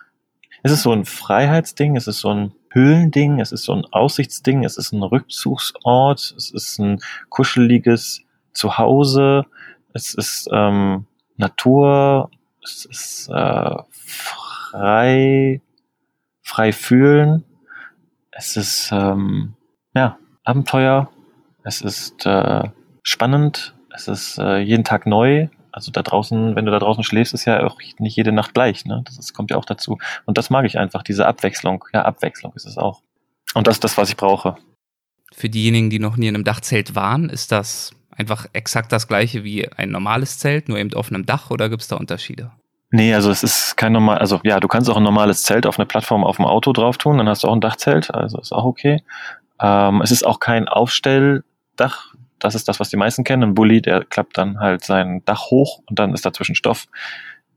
es 0.62 0.72
ist 0.72 0.82
so 0.82 0.92
ein 0.92 1.04
Freiheitsding, 1.04 1.96
es 1.96 2.06
ist 2.06 2.20
so 2.20 2.30
ein 2.30 2.52
Höhlending, 2.70 3.40
es 3.40 3.50
ist 3.50 3.64
so 3.64 3.72
ein 3.72 3.84
Aussichtsding, 3.86 4.64
es 4.64 4.76
ist 4.76 4.92
ein 4.92 5.02
Rückzugsort, 5.02 6.34
es 6.36 6.50
ist 6.50 6.78
ein 6.78 7.00
kuscheliges 7.28 8.22
Zuhause, 8.52 9.46
es 9.92 10.14
ist 10.14 10.48
ähm, 10.52 11.06
Natur, 11.36 12.30
es 12.62 12.84
ist 12.84 13.28
äh, 13.28 13.76
frei 13.90 15.60
frei 16.50 16.72
fühlen. 16.72 17.44
Es 18.32 18.56
ist 18.56 18.90
ähm, 18.92 19.54
ja 19.94 20.18
Abenteuer. 20.44 21.10
Es 21.62 21.80
ist 21.80 22.26
äh, 22.26 22.68
spannend. 23.02 23.74
Es 23.94 24.08
ist 24.08 24.38
äh, 24.38 24.58
jeden 24.58 24.84
Tag 24.84 25.06
neu. 25.06 25.48
Also 25.72 25.92
da 25.92 26.02
draußen, 26.02 26.56
wenn 26.56 26.64
du 26.64 26.72
da 26.72 26.80
draußen 26.80 27.04
schläfst, 27.04 27.32
ist 27.32 27.44
ja 27.44 27.64
auch 27.64 27.78
nicht 27.98 28.16
jede 28.16 28.32
Nacht 28.32 28.54
gleich. 28.54 28.84
Ne? 28.84 29.02
Das 29.04 29.18
ist, 29.18 29.32
kommt 29.32 29.52
ja 29.52 29.56
auch 29.56 29.64
dazu. 29.64 29.98
Und 30.26 30.36
das 30.36 30.50
mag 30.50 30.64
ich 30.64 30.78
einfach, 30.78 31.04
diese 31.04 31.26
Abwechslung. 31.26 31.84
Ja, 31.92 32.02
Abwechslung 32.02 32.52
ist 32.54 32.66
es 32.66 32.76
auch. 32.76 33.02
Und 33.54 33.66
das 33.68 33.76
ist 33.76 33.84
das, 33.84 33.96
was 33.96 34.08
ich 34.08 34.16
brauche. 34.16 34.56
Für 35.32 35.48
diejenigen, 35.48 35.90
die 35.90 36.00
noch 36.00 36.16
nie 36.16 36.26
in 36.26 36.34
einem 36.34 36.44
Dachzelt 36.44 36.96
waren, 36.96 37.28
ist 37.28 37.52
das 37.52 37.92
einfach 38.10 38.46
exakt 38.52 38.90
das 38.90 39.06
gleiche 39.06 39.44
wie 39.44 39.70
ein 39.70 39.90
normales 39.90 40.38
Zelt, 40.38 40.68
nur 40.68 40.78
eben 40.78 40.92
auf 40.94 41.12
einem 41.12 41.26
Dach 41.26 41.50
oder 41.50 41.68
gibt 41.68 41.82
es 41.82 41.88
da 41.88 41.96
Unterschiede? 41.96 42.50
Nee, 42.92 43.14
also 43.14 43.30
es 43.30 43.44
ist 43.44 43.76
kein 43.76 43.92
normal, 43.92 44.18
also 44.18 44.40
ja, 44.42 44.58
du 44.58 44.66
kannst 44.66 44.90
auch 44.90 44.96
ein 44.96 45.02
normales 45.04 45.44
Zelt 45.44 45.64
auf 45.64 45.78
eine 45.78 45.86
Plattform 45.86 46.24
auf 46.24 46.36
dem 46.36 46.44
Auto 46.44 46.72
drauf 46.72 46.98
tun, 46.98 47.18
dann 47.18 47.28
hast 47.28 47.44
du 47.44 47.48
auch 47.48 47.52
ein 47.52 47.60
Dachzelt, 47.60 48.12
also 48.12 48.38
ist 48.38 48.52
auch 48.52 48.64
okay. 48.64 49.02
Ähm, 49.60 50.00
es 50.02 50.10
ist 50.10 50.26
auch 50.26 50.40
kein 50.40 50.66
Aufstelldach, 50.66 52.14
das 52.40 52.54
ist 52.54 52.68
das, 52.68 52.80
was 52.80 52.90
die 52.90 52.96
meisten 52.96 53.22
kennen. 53.22 53.44
Ein 53.44 53.54
Bulli, 53.54 53.80
der 53.80 54.04
klappt 54.04 54.38
dann 54.38 54.58
halt 54.58 54.84
sein 54.84 55.22
Dach 55.24 55.50
hoch 55.50 55.82
und 55.88 55.98
dann 55.98 56.14
ist 56.14 56.24
dazwischen 56.24 56.54
Stoff. 56.54 56.86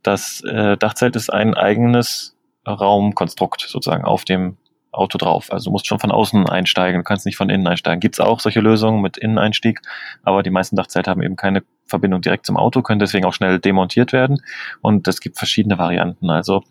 das 0.04 0.42
äh, 0.42 0.78
Dachzelt 0.78 1.16
ist 1.16 1.32
ein 1.32 1.56
eigenes 1.56 2.36
Raumkonstrukt 2.68 3.62
sozusagen 3.62 4.06
auf 4.06 4.26
dem 4.26 4.58
Auto 4.94 5.18
drauf. 5.18 5.52
Also 5.52 5.66
du 5.66 5.72
musst 5.72 5.88
schon 5.88 6.00
von 6.00 6.12
außen 6.12 6.48
einsteigen, 6.48 7.00
du 7.00 7.04
kannst 7.04 7.26
nicht 7.26 7.36
von 7.36 7.50
innen 7.50 7.68
einsteigen. 7.68 8.00
Gibt's 8.00 8.20
auch 8.20 8.40
solche 8.40 8.62
Lösungen 8.62 9.02
mit 9.02 9.18
Inneneinstieg, 9.18 9.82
aber 10.24 10.44
die 10.44 10.50
meisten 10.50 10.76
Dachzelte 10.76 11.10
haben 11.10 11.22
eben 11.22 11.36
keine 11.36 11.64
Verbindung 11.86 12.22
direkt 12.22 12.46
zum 12.46 12.58
Auto, 12.58 12.82
können 12.82 13.00
deswegen 13.00 13.26
auch 13.26 13.34
schnell 13.34 13.60
demontiert 13.60 14.14
werden. 14.14 14.42
Und 14.82 15.08
es 15.08 15.20
gibt 15.20 15.38
verschiedene 15.38 15.78
Varianten. 15.78 16.30
Also 16.30 16.64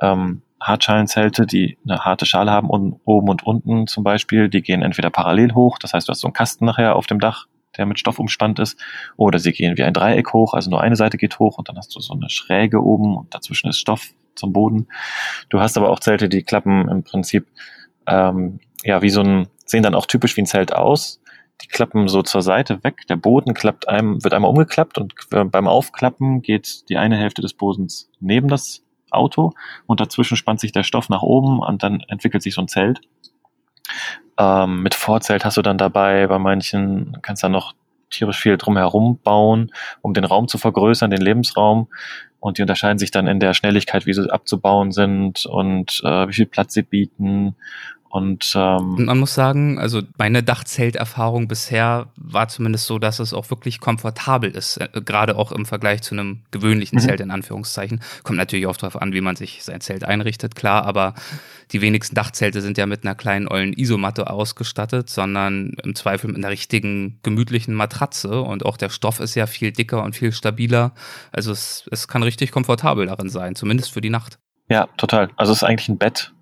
ähm, 0.00 0.42
Hartschalenzelte, 0.60 1.46
die 1.46 1.78
eine 1.86 2.04
harte 2.04 2.26
Schale 2.26 2.50
haben, 2.50 2.70
und 2.70 3.00
oben 3.04 3.28
und 3.28 3.46
unten 3.46 3.86
zum 3.86 4.04
Beispiel, 4.04 4.48
die 4.48 4.62
gehen 4.62 4.82
entweder 4.82 5.10
parallel 5.10 5.54
hoch, 5.54 5.78
das 5.78 5.92
heißt, 5.92 6.08
du 6.08 6.10
hast 6.12 6.20
so 6.20 6.28
einen 6.28 6.34
Kasten 6.34 6.64
nachher 6.64 6.96
auf 6.96 7.06
dem 7.06 7.20
Dach, 7.20 7.46
der 7.76 7.86
mit 7.86 7.98
Stoff 7.98 8.18
umspannt 8.18 8.58
ist, 8.58 8.80
oder 9.16 9.38
sie 9.38 9.52
gehen 9.52 9.76
wie 9.76 9.82
ein 9.82 9.92
Dreieck 9.92 10.32
hoch, 10.32 10.54
also 10.54 10.70
nur 10.70 10.80
eine 10.80 10.96
Seite 10.96 11.18
geht 11.18 11.38
hoch 11.38 11.58
und 11.58 11.68
dann 11.68 11.76
hast 11.76 11.94
du 11.94 12.00
so 12.00 12.14
eine 12.14 12.30
Schräge 12.30 12.82
oben 12.82 13.16
und 13.16 13.34
dazwischen 13.34 13.68
ist 13.68 13.78
Stoff 13.78 14.12
zum 14.36 14.52
Boden. 14.52 14.88
Du 15.48 15.60
hast 15.60 15.76
aber 15.76 15.90
auch 15.90 16.00
Zelte, 16.00 16.28
die 16.28 16.42
klappen 16.42 16.88
im 16.88 17.02
Prinzip 17.02 17.46
ähm, 18.06 18.60
ja 18.84 19.02
wie 19.02 19.10
so 19.10 19.20
ein, 19.22 19.48
sehen 19.64 19.82
dann 19.82 19.94
auch 19.94 20.06
typisch 20.06 20.36
wie 20.36 20.42
ein 20.42 20.46
Zelt 20.46 20.72
aus. 20.72 21.20
Die 21.62 21.68
klappen 21.68 22.06
so 22.08 22.22
zur 22.22 22.42
Seite 22.42 22.84
weg. 22.84 23.06
Der 23.08 23.16
Boden 23.16 23.54
klappt 23.54 23.88
einem, 23.88 24.22
wird 24.22 24.34
einmal 24.34 24.50
umgeklappt 24.50 24.98
und 24.98 25.14
beim 25.30 25.66
Aufklappen 25.66 26.42
geht 26.42 26.88
die 26.88 26.98
eine 26.98 27.16
Hälfte 27.16 27.42
des 27.42 27.54
Bodens 27.54 28.10
neben 28.20 28.48
das 28.48 28.82
Auto 29.10 29.52
und 29.86 30.00
dazwischen 30.00 30.36
spannt 30.36 30.60
sich 30.60 30.72
der 30.72 30.82
Stoff 30.82 31.08
nach 31.08 31.22
oben 31.22 31.60
und 31.60 31.82
dann 31.82 32.00
entwickelt 32.08 32.42
sich 32.42 32.54
so 32.54 32.60
ein 32.60 32.68
Zelt. 32.68 33.00
Ähm, 34.38 34.82
mit 34.82 34.94
Vorzelt 34.94 35.44
hast 35.44 35.56
du 35.56 35.62
dann 35.62 35.78
dabei, 35.78 36.26
bei 36.26 36.38
manchen 36.38 37.16
kannst 37.22 37.42
du 37.42 37.46
dann 37.46 37.52
noch 37.52 37.74
tierisch 38.10 38.38
viel 38.38 38.56
drumherum 38.56 39.18
bauen, 39.18 39.72
um 40.02 40.14
den 40.14 40.24
Raum 40.24 40.48
zu 40.48 40.58
vergrößern, 40.58 41.10
den 41.10 41.20
Lebensraum. 41.20 41.88
Und 42.46 42.58
die 42.58 42.62
unterscheiden 42.62 42.96
sich 42.96 43.10
dann 43.10 43.26
in 43.26 43.40
der 43.40 43.54
Schnelligkeit, 43.54 44.06
wie 44.06 44.12
sie 44.12 44.32
abzubauen 44.32 44.92
sind 44.92 45.46
und 45.46 46.00
äh, 46.04 46.28
wie 46.28 46.32
viel 46.32 46.46
Platz 46.46 46.74
sie 46.74 46.82
bieten 46.82 47.56
und, 48.16 48.54
ähm, 48.56 49.04
man 49.04 49.18
muss 49.18 49.34
sagen, 49.34 49.78
also 49.78 50.00
meine 50.16 50.42
Dachzelterfahrung 50.42 51.48
bisher 51.48 52.06
war 52.16 52.48
zumindest 52.48 52.86
so, 52.86 52.98
dass 52.98 53.18
es 53.18 53.34
auch 53.34 53.50
wirklich 53.50 53.78
komfortabel 53.78 54.50
ist, 54.50 54.78
äh, 54.78 54.88
gerade 55.04 55.36
auch 55.36 55.52
im 55.52 55.66
Vergleich 55.66 56.00
zu 56.00 56.14
einem 56.14 56.40
gewöhnlichen 56.50 56.96
mhm. 56.96 57.02
Zelt 57.02 57.20
in 57.20 57.30
Anführungszeichen. 57.30 58.00
Kommt 58.22 58.38
natürlich 58.38 58.66
auch 58.66 58.76
darauf 58.78 59.00
an, 59.00 59.12
wie 59.12 59.20
man 59.20 59.36
sich 59.36 59.64
sein 59.64 59.82
Zelt 59.82 60.02
einrichtet, 60.04 60.54
klar, 60.54 60.86
aber 60.86 61.12
die 61.72 61.82
wenigsten 61.82 62.14
Dachzelte 62.14 62.62
sind 62.62 62.78
ja 62.78 62.86
mit 62.86 63.04
einer 63.04 63.14
kleinen 63.14 63.48
ollen 63.48 63.74
Isomatte 63.74 64.30
ausgestattet, 64.30 65.10
sondern 65.10 65.74
im 65.82 65.94
Zweifel 65.94 66.28
mit 66.28 66.36
einer 66.36 66.48
richtigen 66.48 67.18
gemütlichen 67.22 67.74
Matratze 67.74 68.40
und 68.40 68.64
auch 68.64 68.78
der 68.78 68.88
Stoff 68.88 69.20
ist 69.20 69.34
ja 69.34 69.46
viel 69.46 69.72
dicker 69.72 70.02
und 70.02 70.16
viel 70.16 70.32
stabiler. 70.32 70.92
Also 71.32 71.52
es, 71.52 71.86
es 71.90 72.08
kann 72.08 72.22
richtig 72.22 72.50
komfortabel 72.50 73.04
darin 73.04 73.28
sein, 73.28 73.56
zumindest 73.56 73.92
für 73.92 74.00
die 74.00 74.10
Nacht. 74.10 74.38
Ja, 74.68 74.88
total. 74.96 75.30
Also 75.36 75.52
es 75.52 75.58
ist 75.58 75.64
eigentlich 75.64 75.88
ein 75.88 75.98
Bett, 75.98 76.32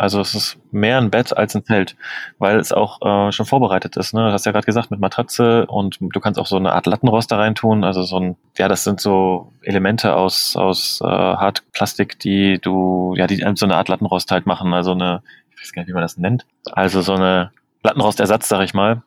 also 0.00 0.22
es 0.22 0.34
ist 0.34 0.58
mehr 0.72 0.96
ein 0.96 1.10
Bett 1.10 1.36
als 1.36 1.54
ein 1.54 1.62
Zelt, 1.62 1.94
weil 2.38 2.58
es 2.58 2.72
auch 2.72 3.02
äh, 3.02 3.32
schon 3.32 3.44
vorbereitet 3.44 3.98
ist. 3.98 4.14
Ne? 4.14 4.24
Du 4.24 4.32
hast 4.32 4.46
ja 4.46 4.52
gerade 4.52 4.64
gesagt, 4.64 4.90
mit 4.90 4.98
Matratze 4.98 5.66
und 5.66 5.98
du 6.00 6.20
kannst 6.20 6.40
auch 6.40 6.46
so 6.46 6.56
eine 6.56 6.72
Art 6.72 6.86
Lattenrost 6.86 7.30
da 7.30 7.36
reintun. 7.36 7.84
Also 7.84 8.02
so 8.04 8.18
ein, 8.18 8.36
ja, 8.56 8.66
das 8.66 8.82
sind 8.82 8.98
so 8.98 9.52
Elemente 9.60 10.16
aus, 10.16 10.56
aus 10.56 11.02
äh, 11.02 11.06
Hartplastik, 11.06 12.18
die 12.18 12.58
du, 12.58 13.14
ja, 13.18 13.26
die 13.26 13.44
so 13.56 13.66
eine 13.66 13.76
Art 13.76 13.88
Lattenrost 13.90 14.30
halt 14.30 14.46
machen. 14.46 14.72
Also 14.72 14.92
eine, 14.92 15.22
ich 15.54 15.60
weiß 15.60 15.72
gar 15.72 15.82
nicht, 15.82 15.90
wie 15.90 15.92
man 15.92 16.02
das 16.02 16.16
nennt. 16.16 16.46
Also 16.72 17.02
so 17.02 17.12
eine 17.12 17.50
Lattenrostersatz, 17.82 18.48
sag 18.48 18.62
ich 18.62 18.72
mal. 18.72 19.02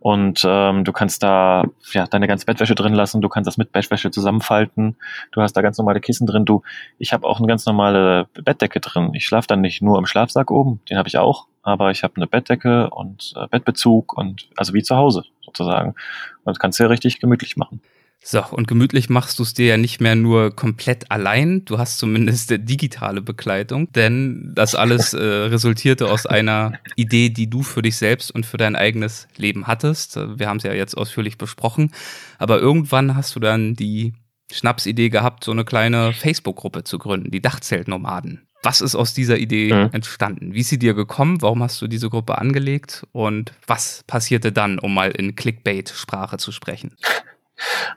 Und 0.00 0.42
ähm, 0.46 0.84
du 0.84 0.92
kannst 0.92 1.22
da 1.22 1.64
ja 1.92 2.06
deine 2.06 2.28
ganze 2.28 2.46
Bettwäsche 2.46 2.74
drin 2.74 2.94
lassen, 2.94 3.20
du 3.20 3.28
kannst 3.28 3.46
das 3.46 3.56
mit 3.56 3.72
Bettwäsche 3.72 4.10
zusammenfalten, 4.10 4.96
du 5.32 5.42
hast 5.42 5.54
da 5.54 5.62
ganz 5.62 5.78
normale 5.78 6.00
Kissen 6.00 6.26
drin, 6.26 6.44
du, 6.44 6.62
ich 6.98 7.12
habe 7.12 7.26
auch 7.26 7.38
eine 7.38 7.46
ganz 7.46 7.66
normale 7.66 8.28
Bettdecke 8.34 8.80
drin. 8.80 9.10
Ich 9.14 9.26
schlafe 9.26 9.48
dann 9.48 9.60
nicht 9.60 9.82
nur 9.82 9.98
im 9.98 10.06
Schlafsack 10.06 10.50
oben, 10.50 10.80
den 10.90 10.98
habe 10.98 11.08
ich 11.08 11.18
auch, 11.18 11.46
aber 11.62 11.90
ich 11.90 12.02
habe 12.02 12.14
eine 12.16 12.26
Bettdecke 12.26 12.90
und 12.90 13.34
äh, 13.36 13.46
Bettbezug 13.48 14.16
und 14.16 14.48
also 14.56 14.74
wie 14.74 14.82
zu 14.82 14.96
Hause 14.96 15.24
sozusagen. 15.44 15.90
Und 15.90 15.96
das 16.44 16.58
kannst 16.58 16.78
du 16.78 16.84
ja 16.84 16.88
richtig 16.88 17.20
gemütlich 17.20 17.56
machen. 17.56 17.80
So, 18.28 18.44
und 18.44 18.66
gemütlich 18.66 19.08
machst 19.08 19.38
du 19.38 19.44
es 19.44 19.54
dir 19.54 19.66
ja 19.66 19.76
nicht 19.76 20.00
mehr 20.00 20.16
nur 20.16 20.50
komplett 20.50 21.12
allein, 21.12 21.64
du 21.64 21.78
hast 21.78 21.98
zumindest 21.98 22.50
digitale 22.50 23.22
Begleitung, 23.22 23.92
denn 23.92 24.50
das 24.52 24.74
alles 24.74 25.14
äh, 25.14 25.22
resultierte 25.22 26.10
aus 26.10 26.26
einer 26.26 26.72
Idee, 26.96 27.28
die 27.28 27.48
du 27.48 27.62
für 27.62 27.82
dich 27.82 27.96
selbst 27.96 28.32
und 28.32 28.44
für 28.44 28.56
dein 28.56 28.74
eigenes 28.74 29.28
Leben 29.36 29.68
hattest. 29.68 30.16
Wir 30.16 30.48
haben 30.48 30.56
es 30.56 30.64
ja 30.64 30.72
jetzt 30.72 30.96
ausführlich 30.96 31.38
besprochen, 31.38 31.92
aber 32.40 32.58
irgendwann 32.58 33.14
hast 33.14 33.36
du 33.36 33.38
dann 33.38 33.74
die 33.74 34.12
Schnapsidee 34.50 35.08
gehabt, 35.08 35.44
so 35.44 35.52
eine 35.52 35.64
kleine 35.64 36.12
Facebook-Gruppe 36.12 36.82
zu 36.82 36.98
gründen, 36.98 37.30
die 37.30 37.40
Dachzeltnomaden. 37.40 38.48
Was 38.64 38.80
ist 38.80 38.96
aus 38.96 39.14
dieser 39.14 39.38
Idee 39.38 39.72
mhm. 39.72 39.90
entstanden? 39.92 40.52
Wie 40.52 40.62
ist 40.62 40.70
sie 40.70 40.80
dir 40.80 40.94
gekommen? 40.94 41.42
Warum 41.42 41.62
hast 41.62 41.80
du 41.80 41.86
diese 41.86 42.10
Gruppe 42.10 42.38
angelegt? 42.38 43.06
Und 43.12 43.52
was 43.68 44.02
passierte 44.08 44.50
dann, 44.50 44.80
um 44.80 44.92
mal 44.92 45.12
in 45.12 45.36
Clickbait-Sprache 45.36 46.38
zu 46.38 46.50
sprechen? 46.50 46.96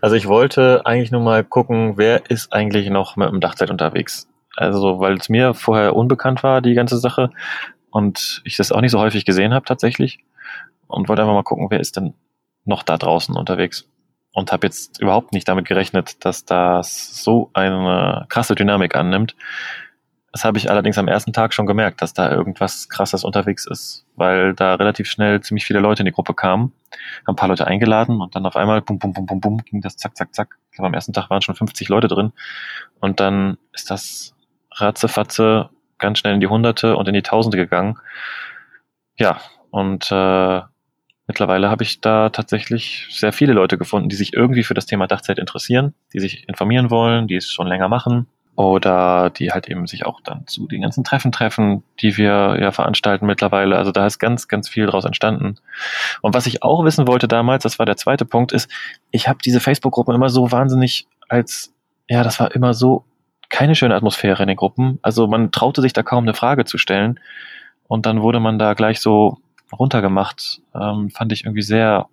Also 0.01 0.15
ich 0.15 0.27
wollte 0.27 0.85
eigentlich 0.85 1.11
nur 1.11 1.21
mal 1.21 1.43
gucken, 1.43 1.97
wer 1.97 2.29
ist 2.29 2.53
eigentlich 2.53 2.89
noch 2.89 3.15
mit 3.15 3.29
dem 3.29 3.41
Dachzelt 3.41 3.71
unterwegs. 3.71 4.27
Also 4.55 4.99
weil 4.99 5.15
es 5.15 5.29
mir 5.29 5.53
vorher 5.53 5.95
unbekannt 5.95 6.43
war, 6.43 6.61
die 6.61 6.73
ganze 6.73 6.97
Sache, 6.97 7.31
und 7.91 8.41
ich 8.43 8.57
das 8.57 8.71
auch 8.71 8.81
nicht 8.81 8.91
so 8.91 8.99
häufig 8.99 9.25
gesehen 9.25 9.53
habe 9.53 9.65
tatsächlich. 9.65 10.19
Und 10.87 11.07
wollte 11.07 11.21
einfach 11.21 11.33
mal 11.33 11.43
gucken, 11.43 11.67
wer 11.69 11.79
ist 11.79 11.97
denn 11.97 12.13
noch 12.65 12.83
da 12.83 12.97
draußen 12.97 13.35
unterwegs. 13.35 13.87
Und 14.33 14.51
habe 14.51 14.67
jetzt 14.67 15.01
überhaupt 15.01 15.33
nicht 15.33 15.47
damit 15.47 15.65
gerechnet, 15.65 16.23
dass 16.23 16.45
das 16.45 17.23
so 17.23 17.49
eine 17.53 18.25
krasse 18.29 18.55
Dynamik 18.55 18.95
annimmt. 18.95 19.35
Das 20.31 20.43
habe 20.43 20.59
ich 20.59 20.69
allerdings 20.69 20.97
am 20.97 21.07
ersten 21.07 21.33
Tag 21.33 21.53
schon 21.53 21.65
gemerkt, 21.65 22.01
dass 22.01 22.13
da 22.13 22.31
irgendwas 22.31 22.87
krasses 22.87 23.23
unterwegs 23.23 23.65
ist, 23.65 24.05
weil 24.15 24.53
da 24.53 24.75
relativ 24.75 25.09
schnell 25.09 25.41
ziemlich 25.41 25.65
viele 25.65 25.79
Leute 25.79 26.03
in 26.03 26.05
die 26.05 26.11
Gruppe 26.11 26.35
kamen, 26.35 26.71
haben 27.25 27.33
ein 27.33 27.35
paar 27.35 27.49
Leute 27.49 27.65
eingeladen 27.65 28.21
und 28.21 28.35
dann 28.35 28.45
auf 28.45 28.55
einmal 28.55 28.81
bum, 28.81 28.99
bum, 28.99 29.13
bum, 29.13 29.25
bum, 29.25 29.41
bum, 29.41 29.57
ging 29.63 29.81
das 29.81 29.97
zack, 29.97 30.15
zack, 30.15 30.35
zack. 30.35 30.57
Ich 30.69 30.75
glaube, 30.75 30.87
am 30.87 30.93
ersten 30.93 31.13
Tag 31.13 31.29
waren 31.31 31.41
schon 31.41 31.55
50 31.55 31.89
Leute 31.89 32.07
drin 32.07 32.31
und 32.99 33.19
dann 33.19 33.57
ist 33.73 33.89
das 33.89 34.35
ratzefatze 34.71 35.69
ganz 35.97 36.19
schnell 36.19 36.35
in 36.35 36.39
die 36.39 36.47
Hunderte 36.47 36.95
und 36.95 37.07
in 37.07 37.13
die 37.13 37.23
Tausende 37.23 37.57
gegangen. 37.57 37.97
Ja, 39.17 39.41
und 39.71 40.11
äh, 40.11 40.61
mittlerweile 41.27 41.69
habe 41.69 41.83
ich 41.83 42.01
da 42.01 42.29
tatsächlich 42.29 43.07
sehr 43.09 43.33
viele 43.33 43.53
Leute 43.53 43.79
gefunden, 43.79 44.09
die 44.09 44.15
sich 44.15 44.33
irgendwie 44.33 44.63
für 44.63 44.75
das 44.75 44.85
Thema 44.85 45.07
Dachzeit 45.07 45.39
interessieren, 45.39 45.95
die 46.13 46.19
sich 46.19 46.47
informieren 46.47 46.91
wollen, 46.91 47.27
die 47.27 47.35
es 47.35 47.51
schon 47.51 47.67
länger 47.67 47.89
machen 47.89 48.27
oder 48.59 49.29
die 49.29 49.51
halt 49.51 49.69
eben 49.69 49.87
sich 49.87 50.05
auch 50.05 50.19
dann 50.19 50.45
zu 50.45 50.67
den 50.67 50.81
ganzen 50.81 51.05
Treffen 51.05 51.31
treffen, 51.31 51.81
die 52.01 52.17
wir 52.17 52.57
ja 52.59 52.71
veranstalten 52.71 53.25
mittlerweile. 53.25 53.77
Also 53.77 53.93
da 53.93 54.05
ist 54.05 54.19
ganz, 54.19 54.49
ganz 54.49 54.67
viel 54.67 54.85
draus 54.85 55.05
entstanden. 55.05 55.55
Und 56.21 56.35
was 56.35 56.45
ich 56.45 56.61
auch 56.61 56.83
wissen 56.83 57.07
wollte 57.07 57.29
damals, 57.29 57.63
das 57.63 57.79
war 57.79 57.85
der 57.85 57.95
zweite 57.95 58.25
Punkt, 58.25 58.51
ist, 58.51 58.69
ich 59.11 59.29
habe 59.29 59.39
diese 59.41 59.61
Facebook-Gruppen 59.61 60.13
immer 60.13 60.27
so 60.27 60.51
wahnsinnig 60.51 61.07
als, 61.29 61.73
ja, 62.09 62.21
das 62.21 62.41
war 62.41 62.53
immer 62.53 62.73
so 62.73 63.05
keine 63.47 63.75
schöne 63.75 63.95
Atmosphäre 63.95 64.43
in 64.43 64.49
den 64.49 64.57
Gruppen. 64.57 64.99
Also 65.03 65.25
man 65.27 65.51
traute 65.51 65.81
sich 65.81 65.93
da 65.93 66.03
kaum 66.03 66.25
eine 66.25 66.33
Frage 66.33 66.65
zu 66.65 66.77
stellen. 66.77 67.21
Und 67.87 68.05
dann 68.05 68.21
wurde 68.21 68.41
man 68.41 68.59
da 68.59 68.73
gleich 68.73 68.99
so 68.99 69.37
runtergemacht. 69.71 70.59
Ähm, 70.75 71.11
fand 71.11 71.31
ich 71.31 71.45
irgendwie 71.45 71.61
sehr 71.61 72.07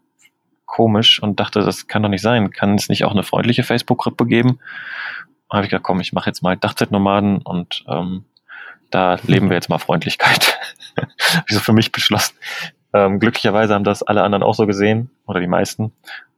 komisch 0.64 1.20
und 1.20 1.40
dachte, 1.40 1.62
das 1.62 1.88
kann 1.88 2.04
doch 2.04 2.08
nicht 2.08 2.22
sein. 2.22 2.52
Kann 2.52 2.76
es 2.76 2.88
nicht 2.88 3.04
auch 3.04 3.10
eine 3.10 3.24
freundliche 3.24 3.64
Facebook-Gruppe 3.64 4.26
geben? 4.26 4.60
Habe 5.50 5.64
ich 5.64 5.70
gedacht, 5.70 5.84
komm, 5.84 6.00
ich 6.00 6.12
mache 6.12 6.28
jetzt 6.28 6.42
mal 6.42 6.56
Dachzeitnomaden 6.56 7.38
und 7.42 7.84
ähm, 7.88 8.24
da 8.90 9.18
leben 9.26 9.48
wir 9.48 9.56
jetzt 9.56 9.68
mal 9.68 9.78
Freundlichkeit. 9.78 10.58
habe 10.96 11.44
ich 11.48 11.54
so 11.54 11.60
für 11.60 11.72
mich 11.72 11.92
beschlossen. 11.92 12.34
Ähm, 12.92 13.20
glücklicherweise 13.20 13.74
haben 13.74 13.84
das 13.84 14.02
alle 14.02 14.22
anderen 14.22 14.42
auch 14.42 14.54
so 14.54 14.66
gesehen 14.66 15.10
oder 15.26 15.40
die 15.40 15.46
meisten. 15.46 15.92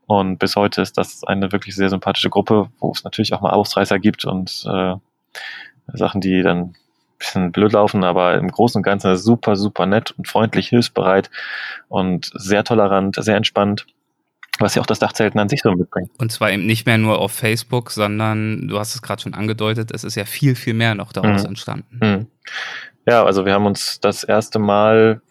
Und 0.05 0.39
bis 0.39 0.55
heute 0.55 0.81
ist 0.81 0.97
das 0.97 1.23
eine 1.23 1.51
wirklich 1.51 1.75
sehr 1.75 1.89
sympathische 1.89 2.29
Gruppe, 2.29 2.69
wo 2.79 2.91
es 2.91 3.03
natürlich 3.03 3.33
auch 3.33 3.41
mal 3.41 3.51
Ausreißer 3.51 3.99
gibt 3.99 4.25
und 4.25 4.65
äh, 4.67 4.95
Sachen, 5.93 6.21
die 6.21 6.41
dann 6.41 6.59
ein 6.59 6.75
bisschen 7.17 7.51
blöd 7.51 7.73
laufen, 7.73 8.03
aber 8.03 8.35
im 8.35 8.49
Großen 8.49 8.79
und 8.79 8.83
Ganzen 8.83 9.15
super, 9.17 9.55
super 9.55 9.85
nett 9.85 10.11
und 10.17 10.27
freundlich, 10.27 10.69
hilfsbereit 10.69 11.29
und 11.87 12.31
sehr 12.33 12.63
tolerant, 12.63 13.17
sehr 13.19 13.35
entspannt 13.35 13.85
was 14.59 14.75
ja 14.75 14.81
auch 14.81 14.85
das 14.85 14.99
Dachzelten 14.99 15.39
an 15.39 15.49
sich 15.49 15.61
so 15.61 15.71
mitbringt. 15.71 16.11
Und 16.17 16.31
zwar 16.31 16.51
eben 16.51 16.65
nicht 16.65 16.85
mehr 16.85 16.97
nur 16.97 17.19
auf 17.19 17.31
Facebook, 17.31 17.91
sondern 17.91 18.67
du 18.67 18.79
hast 18.79 18.95
es 18.95 19.01
gerade 19.01 19.21
schon 19.21 19.33
angedeutet, 19.33 19.91
es 19.93 20.03
ist 20.03 20.15
ja 20.15 20.25
viel, 20.25 20.55
viel 20.55 20.73
mehr 20.73 20.95
noch 20.95 21.13
daraus 21.13 21.43
mhm. 21.43 21.49
entstanden. 21.49 21.99
Mhm. 22.01 22.27
Ja, 23.07 23.23
also 23.23 23.45
wir 23.45 23.53
haben 23.53 23.65
uns 23.65 23.99
das 23.99 24.23
erste 24.23 24.59
Mal, 24.59 25.21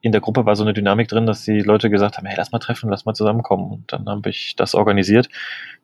in 0.00 0.12
der 0.12 0.20
Gruppe 0.20 0.46
war 0.46 0.56
so 0.56 0.62
eine 0.62 0.72
Dynamik 0.72 1.08
drin, 1.08 1.26
dass 1.26 1.44
die 1.44 1.60
Leute 1.60 1.90
gesagt 1.90 2.16
haben, 2.16 2.26
hey, 2.26 2.36
lass 2.36 2.52
mal 2.52 2.60
treffen, 2.60 2.88
lass 2.88 3.04
mal 3.04 3.14
zusammenkommen. 3.14 3.72
Und 3.72 3.92
dann 3.92 4.08
habe 4.08 4.30
ich 4.30 4.54
das 4.56 4.74
organisiert. 4.74 5.28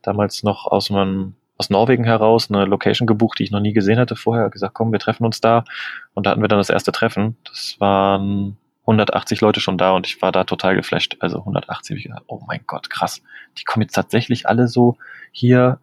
Damals 0.03 0.43
noch 0.45 0.67
aus 0.67 0.91
einem 0.91 1.35
aus 1.59 1.71
Norwegen 1.71 2.05
heraus 2.05 2.51
eine 2.51 2.65
Location 2.65 3.07
gebucht, 3.07 3.39
die 3.39 3.45
ich 3.45 3.51
noch 3.51 3.61
nie 3.61 3.73
gesehen 3.73 3.99
hatte 3.99 4.17
vorher. 4.17 4.51
Gesagt, 4.51 4.75
komm, 4.75 4.93
wir 4.93 4.99
treffen 4.99 5.25
uns 5.25 5.41
da. 5.41 5.65
Und 6.15 6.27
da 6.27 6.31
hatten 6.31 6.41
wir 6.41 6.49
dann 6.49 6.59
das 6.59 6.71
erste 6.71 6.91
Treffen. 6.91 7.37
Das 7.45 7.77
waren 7.79 8.57
180 8.83 9.41
Leute 9.41 9.61
schon 9.61 9.79
da 9.79 9.93
und 9.93 10.07
ich 10.07 10.21
war 10.23 10.33
da 10.33 10.45
total 10.45 10.75
geflasht. 10.75 11.17
Also 11.21 11.39
180, 11.39 11.97
ich 11.97 12.03
gedacht, 12.05 12.25
oh 12.27 12.41
mein 12.47 12.63
Gott, 12.67 12.91
krass. 12.91 13.23
Die 13.59 13.65
kommen 13.65 13.83
jetzt 13.83 13.95
tatsächlich 13.95 14.49
alle 14.49 14.69
so 14.69 14.97
hier 15.31 15.79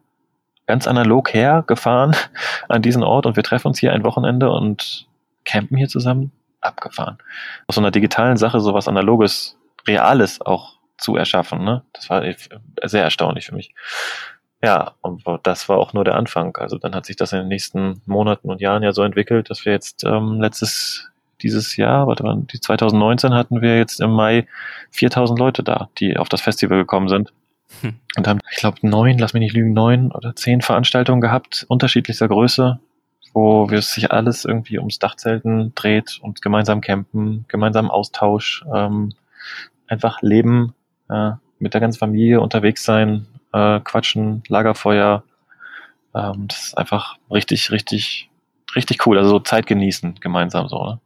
ganz 0.66 0.86
analog 0.86 1.32
hergefahren 1.32 2.14
an 2.68 2.82
diesen 2.82 3.02
Ort 3.02 3.26
und 3.26 3.36
wir 3.36 3.42
treffen 3.42 3.68
uns 3.68 3.78
hier 3.78 3.92
ein 3.92 4.04
Wochenende 4.04 4.50
und 4.50 5.08
campen 5.44 5.76
hier 5.76 5.88
zusammen. 5.88 6.32
Abgefahren. 6.62 7.16
Aus 7.68 7.76
so 7.76 7.80
einer 7.80 7.90
digitalen 7.90 8.36
Sache 8.36 8.60
sowas 8.60 8.86
Analoges, 8.86 9.56
Reales 9.88 10.42
auch 10.42 10.78
zu 10.98 11.16
erschaffen. 11.16 11.64
Ne? 11.64 11.82
Das 11.94 12.10
war 12.10 12.22
sehr 12.84 13.02
erstaunlich 13.02 13.46
für 13.46 13.54
mich. 13.54 13.74
Ja, 14.62 14.92
und 15.00 15.24
das 15.42 15.70
war 15.70 15.78
auch 15.78 15.94
nur 15.94 16.04
der 16.04 16.16
Anfang. 16.16 16.54
Also 16.58 16.76
dann 16.76 16.94
hat 16.94 17.06
sich 17.06 17.16
das 17.16 17.32
in 17.32 17.38
den 17.38 17.48
nächsten 17.48 18.02
Monaten 18.04 18.50
und 18.50 18.60
Jahren 18.60 18.82
ja 18.82 18.92
so 18.92 19.02
entwickelt, 19.02 19.48
dass 19.48 19.64
wir 19.64 19.72
jetzt 19.72 20.04
ähm, 20.04 20.38
letztes 20.38 21.09
dieses 21.42 21.76
Jahr, 21.76 22.06
warte 22.06 22.22
mal, 22.22 22.42
die 22.52 22.60
2019 22.60 23.34
hatten 23.34 23.60
wir 23.60 23.76
jetzt 23.76 24.00
im 24.00 24.10
Mai 24.10 24.46
4000 24.90 25.38
Leute 25.38 25.62
da, 25.62 25.88
die 25.98 26.16
auf 26.16 26.28
das 26.28 26.40
Festival 26.40 26.78
gekommen 26.78 27.08
sind. 27.08 27.32
Hm. 27.80 27.94
Und 28.16 28.28
haben, 28.28 28.40
ich 28.50 28.58
glaube, 28.58 28.78
neun, 28.82 29.18
lass 29.18 29.32
mich 29.32 29.40
nicht 29.40 29.54
lügen, 29.54 29.72
neun 29.72 30.10
oder 30.12 30.34
zehn 30.34 30.60
Veranstaltungen 30.60 31.20
gehabt, 31.20 31.64
unterschiedlichster 31.68 32.28
Größe, 32.28 32.80
wo 33.32 33.70
wir 33.70 33.80
sich 33.82 34.10
alles 34.10 34.44
irgendwie 34.44 34.78
ums 34.78 34.98
Dachzelten 34.98 35.72
dreht 35.74 36.18
und 36.20 36.42
gemeinsam 36.42 36.80
campen, 36.80 37.44
gemeinsam 37.48 37.90
Austausch, 37.90 38.64
ähm, 38.74 39.12
einfach 39.86 40.22
leben, 40.22 40.74
äh, 41.08 41.32
mit 41.58 41.74
der 41.74 41.80
ganzen 41.80 41.98
Familie 41.98 42.40
unterwegs 42.40 42.84
sein, 42.84 43.26
äh, 43.52 43.80
quatschen, 43.80 44.42
Lagerfeuer. 44.48 45.22
Ähm, 46.14 46.48
das 46.48 46.68
ist 46.68 46.78
einfach 46.78 47.16
richtig, 47.30 47.70
richtig, 47.70 48.30
richtig 48.74 49.06
cool. 49.06 49.18
Also 49.18 49.30
so 49.30 49.40
Zeit 49.40 49.66
genießen 49.66 50.16
gemeinsam 50.20 50.68
so. 50.68 50.84
Ne? 50.84 51.00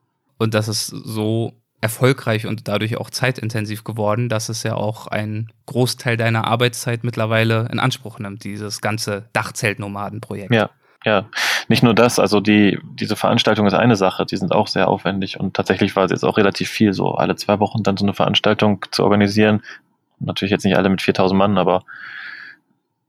Und 0.45 0.53
das 0.53 0.69
ist 0.69 0.89
so 0.89 1.55
erfolgreich 1.81 2.47
und 2.47 2.69
dadurch 2.69 2.99
auch 2.99 3.09
zeitintensiv 3.09 3.83
geworden, 3.83 4.29
dass 4.29 4.51
es 4.51 4.63
ja 4.63 4.75
auch 4.75 5.07
einen 5.07 5.51
Großteil 5.65 6.19
deiner 6.19 6.47
Arbeitszeit 6.47 7.03
mittlerweile 7.03 7.67
in 7.73 7.81
Anspruch 7.81 8.19
nimmt, 8.19 8.45
dieses 8.45 8.83
ganze 8.83 9.25
Dachzeltnomadenprojekt. 9.33 10.53
Ja, 10.53 10.69
ja, 11.03 11.27
nicht 11.69 11.83
nur 11.83 11.95
das, 11.95 12.19
also 12.19 12.41
die, 12.41 12.79
diese 12.93 13.17
Veranstaltung 13.17 13.67
ist 13.67 13.73
eine 13.73 13.97
Sache, 13.97 14.27
die 14.27 14.37
sind 14.37 14.53
auch 14.53 14.67
sehr 14.67 14.89
aufwendig 14.89 15.41
und 15.41 15.55
tatsächlich 15.55 15.97
war 15.97 16.05
es 16.05 16.11
jetzt 16.11 16.25
auch 16.25 16.37
relativ 16.37 16.69
viel, 16.69 16.93
so 16.93 17.15
alle 17.15 17.37
zwei 17.37 17.59
Wochen 17.59 17.83
dann 17.83 17.97
so 17.97 18.05
eine 18.05 18.15
Veranstaltung 18.15 18.85
zu 18.91 19.03
organisieren. 19.03 19.63
Natürlich 20.19 20.53
jetzt 20.53 20.65
nicht 20.65 20.77
alle 20.77 20.91
mit 20.91 21.01
4000 21.01 21.39
Mann, 21.39 21.57
aber 21.57 21.85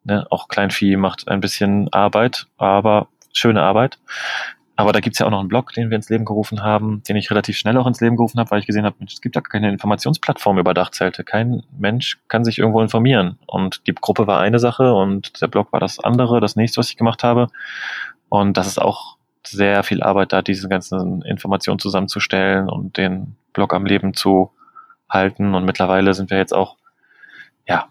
ne, 0.05 0.25
auch 0.29 0.47
Kleinvieh 0.47 0.95
macht 0.95 1.27
ein 1.27 1.41
bisschen 1.41 1.91
Arbeit, 1.91 2.47
aber 2.57 3.09
schöne 3.33 3.61
Arbeit. 3.61 3.99
Aber 4.78 4.91
da 4.91 4.99
gibt's 4.99 5.19
ja 5.19 5.26
auch 5.26 5.32
noch 5.32 5.39
einen 5.39 5.47
Blog, 5.47 5.71
den 5.71 5.89
wir 5.89 5.95
ins 5.95 6.09
Leben 6.09 6.26
gerufen 6.26 6.61
haben, 6.61 7.01
den 7.07 7.15
ich 7.15 7.32
relativ 7.32 7.57
schnell 7.57 7.78
auch 7.78 7.88
ins 7.88 8.01
Leben 8.01 8.17
gerufen 8.17 8.39
habe, 8.39 8.51
weil 8.51 8.59
ich 8.59 8.67
gesehen 8.67 8.86
habe, 8.86 8.97
es 9.05 9.21
gibt 9.21 9.36
da 9.36 9.41
keine 9.41 9.69
Informationsplattform 9.69 10.59
über 10.59 10.73
Dachzelte. 10.73 11.23
Kein 11.23 11.63
Mensch 11.78 12.19
kann 12.28 12.43
sich 12.43 12.59
irgendwo 12.59 12.82
informieren. 12.82 13.39
Und 13.47 13.88
die 13.88 13.95
Gruppe 13.95 14.28
war 14.28 14.39
eine 14.39 14.59
Sache 14.59 14.93
und 14.93 15.41
der 15.41 15.47
Blog 15.47 15.71
war 15.71 15.80
das 15.80 15.99
andere, 15.99 16.41
das 16.41 16.57
nächste, 16.57 16.80
was 16.80 16.89
ich 16.89 16.97
gemacht 16.97 17.23
habe. 17.23 17.47
Und 18.28 18.57
das 18.57 18.67
ist 18.67 18.82
auch 18.82 19.15
sehr 19.47 19.84
viel 19.84 20.03
Arbeit 20.03 20.34
da, 20.34 20.41
diese 20.41 20.67
ganzen 20.67 21.21
Informationen 21.21 21.80
zusammenzustellen 21.80 22.69
und 22.69 22.97
den 22.97 23.36
Blog 23.53 23.73
am 23.73 23.86
Leben 23.86 24.13
zu 24.13 24.51
halten. 25.09 25.55
Und 25.55 25.63
mittlerweile 25.63 26.13
sind 26.13 26.30
wir 26.32 26.38
jetzt 26.38 26.53
auch 26.53 26.76
ja 27.67 27.88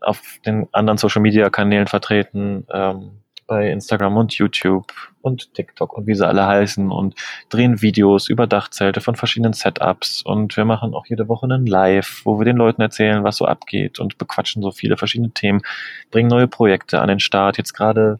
auf 0.00 0.22
den 0.44 0.68
anderen 0.72 0.98
Social 0.98 1.22
Media 1.22 1.50
Kanälen 1.50 1.86
vertreten. 1.86 2.66
Ähm, 2.72 3.20
bei 3.46 3.70
Instagram 3.70 4.16
und 4.16 4.34
YouTube 4.34 4.92
und 5.22 5.54
TikTok 5.54 5.96
und 5.96 6.06
wie 6.06 6.14
sie 6.14 6.26
alle 6.26 6.46
heißen 6.46 6.90
und 6.90 7.14
drehen 7.48 7.80
Videos 7.82 8.28
über 8.28 8.46
Dachzelte 8.46 9.00
von 9.00 9.16
verschiedenen 9.16 9.52
Setups 9.52 10.22
und 10.22 10.56
wir 10.56 10.64
machen 10.64 10.94
auch 10.94 11.06
jede 11.06 11.28
Woche 11.28 11.44
einen 11.44 11.66
Live, 11.66 12.22
wo 12.24 12.38
wir 12.38 12.44
den 12.44 12.56
Leuten 12.56 12.82
erzählen, 12.82 13.24
was 13.24 13.36
so 13.36 13.44
abgeht 13.46 13.98
und 13.98 14.18
bequatschen 14.18 14.62
so 14.62 14.70
viele 14.70 14.96
verschiedene 14.96 15.30
Themen, 15.30 15.62
bringen 16.10 16.28
neue 16.28 16.48
Projekte 16.48 17.00
an 17.00 17.08
den 17.08 17.20
Start. 17.20 17.58
Jetzt 17.58 17.72
gerade 17.72 18.18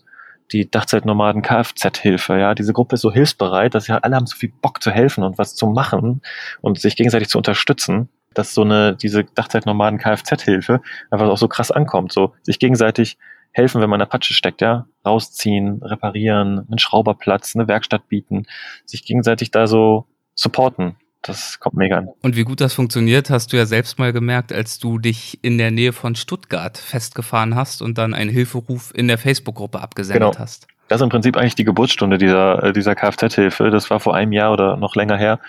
die 0.53 0.70
Dachzeltnomaden 0.70 1.43
Kfz-Hilfe, 1.43 2.39
ja, 2.39 2.55
diese 2.55 2.72
Gruppe 2.72 2.95
ist 2.95 3.01
so 3.01 3.12
hilfsbereit, 3.12 3.74
dass 3.74 3.89
ja 3.89 3.99
alle 3.99 4.14
haben 4.14 4.27
so 4.27 4.37
viel 4.37 4.53
Bock 4.62 4.83
zu 4.83 4.91
helfen 4.91 5.24
und 5.24 5.39
was 5.39 5.57
zu 5.57 5.66
machen 5.66 6.22
und 6.61 6.79
sich 6.79 6.95
gegenseitig 6.95 7.29
zu 7.29 7.39
unterstützen, 7.39 8.09
dass 8.33 8.55
so 8.55 8.62
eine, 8.62 8.95
diese 8.95 9.24
Dachzeltnomaden 9.24 9.99
Kfz-Hilfe 9.99 10.81
einfach 11.11 11.27
auch 11.27 11.39
so 11.39 11.49
krass 11.49 11.70
ankommt, 11.70 12.12
so 12.12 12.35
sich 12.43 12.59
gegenseitig 12.59 13.18
helfen, 13.57 13.80
wenn 13.80 13.88
man 13.88 13.98
in 13.98 14.04
der 14.04 14.11
Patsche 14.11 14.34
steckt, 14.34 14.61
ja, 14.61 14.86
rausziehen, 15.04 15.82
reparieren, 15.82 16.66
einen 16.68 16.78
Schrauberplatz, 16.78 17.57
eine 17.57 17.66
Werkstatt 17.66 18.07
bieten, 18.07 18.46
sich 18.84 19.04
gegenseitig 19.04 19.50
da 19.50 19.66
so 19.66 20.07
supporten. 20.34 20.96
Das 21.22 21.59
kommt 21.59 21.74
mega 21.74 21.96
an. 21.96 22.09
Und 22.20 22.36
wie 22.36 22.44
gut 22.44 22.61
das 22.61 22.74
funktioniert, 22.74 23.30
hast 23.30 23.52
du 23.52 23.57
ja 23.57 23.64
selbst 23.64 23.98
mal 23.98 24.12
gemerkt, 24.12 24.52
als 24.52 24.78
du 24.78 24.98
dich 24.98 25.38
in 25.42 25.57
der 25.57 25.70
Nähe 25.70 25.94
von 25.94 26.14
Stuttgart 26.14 26.76
festgefahren 26.76 27.54
hast 27.54 27.80
und 27.80 27.96
dann 27.96 28.12
einen 28.12 28.30
Hilferuf 28.30 28.92
in 28.94 29.09
der 29.09 29.16
Facebook-Gruppe 29.16 29.80
abgesendet 29.80 30.32
genau. 30.32 30.38
hast. 30.38 30.68
Das 30.88 31.00
ist 31.00 31.04
im 31.04 31.09
Prinzip 31.09 31.38
eigentlich 31.38 31.54
die 31.54 31.64
Geburtsstunde 31.64 32.18
dieser, 32.18 32.62
äh, 32.62 32.72
dieser 32.74 32.94
Kfz-Hilfe. 32.94 33.70
Das 33.70 33.88
war 33.88 34.00
vor 34.00 34.14
einem 34.14 34.32
Jahr 34.32 34.52
oder 34.52 34.76
noch 34.76 34.94
länger 34.96 35.16
her, 35.16 35.40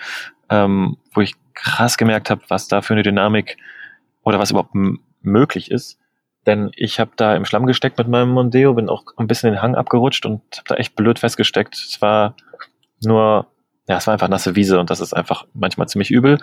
ähm, 0.48 0.96
wo 1.12 1.20
ich 1.20 1.34
krass 1.52 1.98
gemerkt 1.98 2.30
habe, 2.30 2.40
was 2.48 2.68
da 2.68 2.80
für 2.80 2.94
eine 2.94 3.02
Dynamik 3.02 3.58
oder 4.22 4.38
was 4.38 4.50
überhaupt 4.50 4.74
möglich 5.20 5.70
ist 5.70 5.98
denn 6.46 6.70
ich 6.76 7.00
habe 7.00 7.10
da 7.16 7.34
im 7.36 7.44
Schlamm 7.44 7.66
gesteckt 7.66 7.98
mit 7.98 8.08
meinem 8.08 8.30
Mondeo, 8.30 8.74
bin 8.74 8.88
auch 8.88 9.04
ein 9.16 9.26
bisschen 9.26 9.52
den 9.52 9.62
Hang 9.62 9.74
abgerutscht 9.74 10.24
und 10.26 10.40
habe 10.56 10.68
da 10.68 10.74
echt 10.76 10.96
blöd 10.96 11.18
festgesteckt. 11.18 11.74
Es 11.74 12.00
war 12.00 12.34
nur, 13.04 13.46
ja, 13.88 13.96
es 13.96 14.06
war 14.06 14.14
einfach 14.14 14.28
nasse 14.28 14.56
Wiese 14.56 14.80
und 14.80 14.90
das 14.90 15.00
ist 15.00 15.14
einfach 15.14 15.46
manchmal 15.52 15.88
ziemlich 15.88 16.10
übel. 16.10 16.38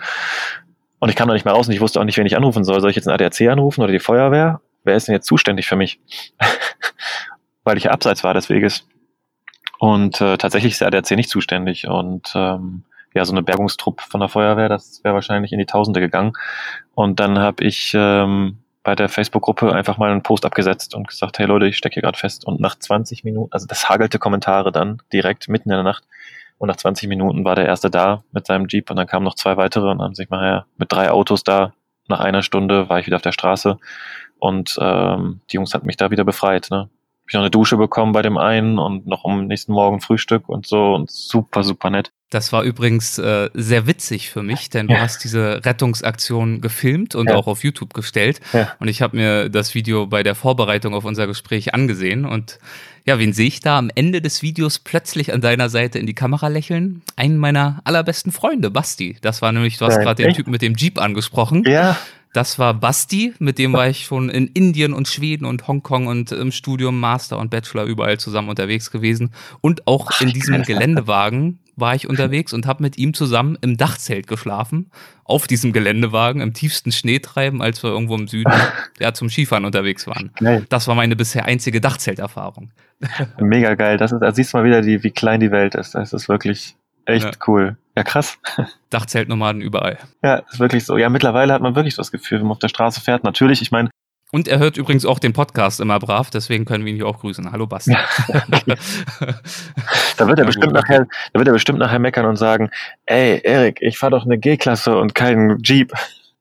Und 0.98 1.08
ich 1.08 1.16
kam 1.16 1.28
da 1.28 1.34
nicht 1.34 1.44
mehr 1.44 1.54
raus 1.54 1.68
und 1.68 1.74
ich 1.74 1.80
wusste 1.80 2.00
auch 2.00 2.04
nicht, 2.04 2.16
wen 2.16 2.26
ich 2.26 2.36
anrufen 2.36 2.64
soll. 2.64 2.80
Soll 2.80 2.90
ich 2.90 2.96
jetzt 2.96 3.08
einen 3.08 3.14
ADAC 3.14 3.48
anrufen 3.48 3.82
oder 3.82 3.92
die 3.92 3.98
Feuerwehr? 3.98 4.60
Wer 4.84 4.96
ist 4.96 5.08
denn 5.08 5.14
jetzt 5.14 5.26
zuständig 5.26 5.66
für 5.66 5.76
mich? 5.76 6.00
Weil 7.64 7.76
ich 7.76 7.84
ja 7.84 7.90
abseits 7.90 8.24
war 8.24 8.34
des 8.34 8.48
Weges. 8.48 8.86
Und 9.78 10.20
äh, 10.20 10.38
tatsächlich 10.38 10.72
ist 10.72 10.80
der 10.80 10.88
ADAC 10.88 11.12
nicht 11.12 11.28
zuständig. 11.28 11.86
Und 11.86 12.32
ähm, 12.34 12.84
ja, 13.14 13.24
so 13.24 13.32
eine 13.32 13.42
Bergungstrupp 13.42 14.00
von 14.00 14.20
der 14.20 14.28
Feuerwehr, 14.28 14.68
das 14.68 15.02
wäre 15.02 15.14
wahrscheinlich 15.14 15.52
in 15.52 15.58
die 15.58 15.66
Tausende 15.66 16.00
gegangen. 16.00 16.32
Und 16.94 17.20
dann 17.20 17.38
habe 17.38 17.64
ich 17.64 17.92
ähm, 17.94 18.58
bei 18.86 18.94
der 18.94 19.08
Facebook-Gruppe 19.08 19.72
einfach 19.72 19.98
mal 19.98 20.12
einen 20.12 20.22
Post 20.22 20.46
abgesetzt 20.46 20.94
und 20.94 21.08
gesagt, 21.08 21.40
hey 21.40 21.46
Leute, 21.46 21.66
ich 21.66 21.76
stecke 21.76 21.94
hier 21.94 22.04
gerade 22.04 22.16
fest. 22.16 22.46
Und 22.46 22.60
nach 22.60 22.78
20 22.78 23.24
Minuten, 23.24 23.52
also 23.52 23.66
das 23.66 23.88
hagelte 23.88 24.20
Kommentare 24.20 24.70
dann 24.70 25.02
direkt 25.12 25.48
mitten 25.48 25.70
in 25.70 25.74
der 25.74 25.82
Nacht. 25.82 26.04
Und 26.58 26.68
nach 26.68 26.76
20 26.76 27.08
Minuten 27.08 27.44
war 27.44 27.56
der 27.56 27.66
erste 27.66 27.90
da 27.90 28.22
mit 28.30 28.46
seinem 28.46 28.68
Jeep 28.68 28.88
und 28.88 28.96
dann 28.96 29.08
kamen 29.08 29.24
noch 29.24 29.34
zwei 29.34 29.56
weitere 29.56 29.90
und 29.90 29.98
dann 29.98 30.06
haben 30.06 30.14
sich 30.14 30.30
mal 30.30 30.46
ja, 30.46 30.66
mit 30.76 30.92
drei 30.92 31.10
Autos 31.10 31.42
da. 31.42 31.72
Nach 32.06 32.20
einer 32.20 32.42
Stunde 32.42 32.88
war 32.88 33.00
ich 33.00 33.06
wieder 33.06 33.16
auf 33.16 33.22
der 33.22 33.32
Straße 33.32 33.76
und 34.38 34.78
ähm, 34.80 35.40
die 35.50 35.56
Jungs 35.56 35.74
hatten 35.74 35.86
mich 35.86 35.96
da 35.96 36.12
wieder 36.12 36.24
befreit. 36.24 36.68
Ne? 36.70 36.82
Hab 36.82 36.88
ich 37.26 37.34
noch 37.34 37.40
eine 37.40 37.50
Dusche 37.50 37.76
bekommen 37.76 38.12
bei 38.12 38.22
dem 38.22 38.38
einen 38.38 38.78
und 38.78 39.08
noch 39.08 39.24
am 39.24 39.48
nächsten 39.48 39.72
Morgen 39.72 40.00
Frühstück 40.00 40.48
und 40.48 40.64
so 40.64 40.94
und 40.94 41.10
super, 41.10 41.64
super 41.64 41.90
nett. 41.90 42.12
Das 42.30 42.52
war 42.52 42.64
übrigens 42.64 43.18
äh, 43.18 43.50
sehr 43.54 43.86
witzig 43.86 44.30
für 44.30 44.42
mich, 44.42 44.68
denn 44.68 44.88
ja. 44.88 44.96
du 44.96 45.00
hast 45.00 45.22
diese 45.22 45.64
Rettungsaktion 45.64 46.60
gefilmt 46.60 47.14
und 47.14 47.28
ja. 47.28 47.36
auch 47.36 47.46
auf 47.46 47.62
YouTube 47.62 47.94
gestellt. 47.94 48.40
Ja. 48.52 48.72
Und 48.80 48.88
ich 48.88 49.00
habe 49.00 49.16
mir 49.16 49.48
das 49.48 49.76
Video 49.76 50.08
bei 50.08 50.24
der 50.24 50.34
Vorbereitung 50.34 50.92
auf 50.92 51.04
unser 51.04 51.28
Gespräch 51.28 51.72
angesehen. 51.72 52.24
Und 52.24 52.58
ja, 53.04 53.20
wen 53.20 53.32
sehe 53.32 53.46
ich 53.46 53.60
da 53.60 53.78
am 53.78 53.90
Ende 53.94 54.20
des 54.20 54.42
Videos 54.42 54.80
plötzlich 54.80 55.32
an 55.32 55.40
deiner 55.40 55.68
Seite 55.68 56.00
in 56.00 56.06
die 56.06 56.14
Kamera 56.14 56.48
lächeln? 56.48 57.02
Einen 57.14 57.36
meiner 57.36 57.80
allerbesten 57.84 58.32
Freunde, 58.32 58.72
Basti. 58.72 59.16
Das 59.20 59.40
war 59.40 59.52
nämlich, 59.52 59.78
du 59.78 59.86
hast 59.86 60.00
gerade 60.00 60.24
den 60.24 60.34
Typen 60.34 60.50
mit 60.50 60.62
dem 60.62 60.74
Jeep 60.74 61.00
angesprochen. 61.00 61.62
Ja. 61.64 61.96
Das 62.32 62.58
war 62.58 62.74
Basti, 62.74 63.34
mit 63.38 63.58
dem 63.58 63.72
war 63.72 63.88
ich 63.88 64.04
schon 64.04 64.28
in 64.28 64.48
Indien 64.48 64.92
und 64.92 65.06
Schweden 65.06 65.46
und 65.46 65.68
Hongkong 65.68 66.08
und 66.08 66.32
im 66.32 66.50
Studium 66.50 66.98
Master 66.98 67.38
und 67.38 67.50
Bachelor 67.50 67.84
überall 67.84 68.18
zusammen 68.18 68.48
unterwegs 68.48 68.90
gewesen. 68.90 69.32
Und 69.60 69.86
auch 69.86 70.20
in 70.20 70.32
diesem 70.32 70.62
Geländewagen 70.64 71.60
war 71.76 71.94
ich 71.94 72.08
unterwegs 72.08 72.52
und 72.52 72.66
habe 72.66 72.82
mit 72.82 72.98
ihm 72.98 73.14
zusammen 73.14 73.56
im 73.60 73.76
Dachzelt 73.76 74.26
geschlafen, 74.26 74.90
auf 75.24 75.46
diesem 75.46 75.72
Geländewagen 75.72 76.40
im 76.40 76.54
tiefsten 76.54 76.90
Schneetreiben, 76.90 77.60
als 77.62 77.82
wir 77.82 77.90
irgendwo 77.90 78.16
im 78.16 78.26
Süden 78.26 78.52
ja, 78.98 79.12
zum 79.12 79.28
Skifahren 79.28 79.64
unterwegs 79.64 80.06
waren. 80.06 80.30
Nee. 80.40 80.62
Das 80.68 80.88
war 80.88 80.94
meine 80.94 81.16
bisher 81.16 81.44
einzige 81.44 81.80
Dachzelterfahrung. 81.80 82.70
Mega 83.38 83.74
geil. 83.74 83.98
Das 83.98 84.12
ist, 84.12 84.20
da 84.20 84.32
siehst 84.32 84.52
du 84.52 84.58
mal 84.58 84.64
wieder, 84.64 84.80
die, 84.80 85.02
wie 85.02 85.10
klein 85.10 85.40
die 85.40 85.50
Welt 85.50 85.74
ist. 85.74 85.94
Das 85.94 86.12
ist 86.12 86.28
wirklich 86.28 86.76
echt 87.04 87.24
ja. 87.24 87.30
cool. 87.46 87.76
Ja, 87.96 88.02
krass. 88.02 88.38
Dachzeltnomaden 88.90 89.60
überall. 89.60 89.98
Ja, 90.22 90.36
ist 90.50 90.58
wirklich 90.58 90.84
so. 90.84 90.96
Ja, 90.96 91.08
mittlerweile 91.08 91.52
hat 91.52 91.62
man 91.62 91.74
wirklich 91.74 91.96
das 91.96 92.10
Gefühl, 92.10 92.38
wenn 92.38 92.46
man 92.46 92.52
auf 92.52 92.58
der 92.58 92.68
Straße 92.68 93.00
fährt. 93.00 93.24
Natürlich, 93.24 93.62
ich 93.62 93.70
meine, 93.70 93.90
und 94.32 94.48
er 94.48 94.58
hört 94.58 94.76
übrigens 94.76 95.06
auch 95.06 95.18
den 95.18 95.32
Podcast 95.32 95.80
immer 95.80 95.98
brav, 95.98 96.30
deswegen 96.30 96.64
können 96.64 96.84
wir 96.84 96.92
ihn 96.92 96.96
hier 96.96 97.06
auch 97.06 97.20
grüßen. 97.20 97.50
Hallo 97.52 97.66
Basti. 97.66 97.96
Da 100.16 100.26
wird 100.26 100.38
er 100.38 100.46
bestimmt 100.46 100.72
nachher, 100.72 101.06
da 101.32 101.38
wird 101.38 101.46
er 101.46 101.52
bestimmt 101.52 101.78
nachher 101.78 101.98
meckern 101.98 102.24
und 102.24 102.36
sagen, 102.36 102.70
ey, 103.04 103.38
Erik, 103.44 103.82
ich 103.82 103.98
fahre 103.98 104.12
doch 104.12 104.24
eine 104.24 104.38
G-Klasse 104.38 104.96
und 104.96 105.14
keinen 105.14 105.58
Jeep. 105.62 105.92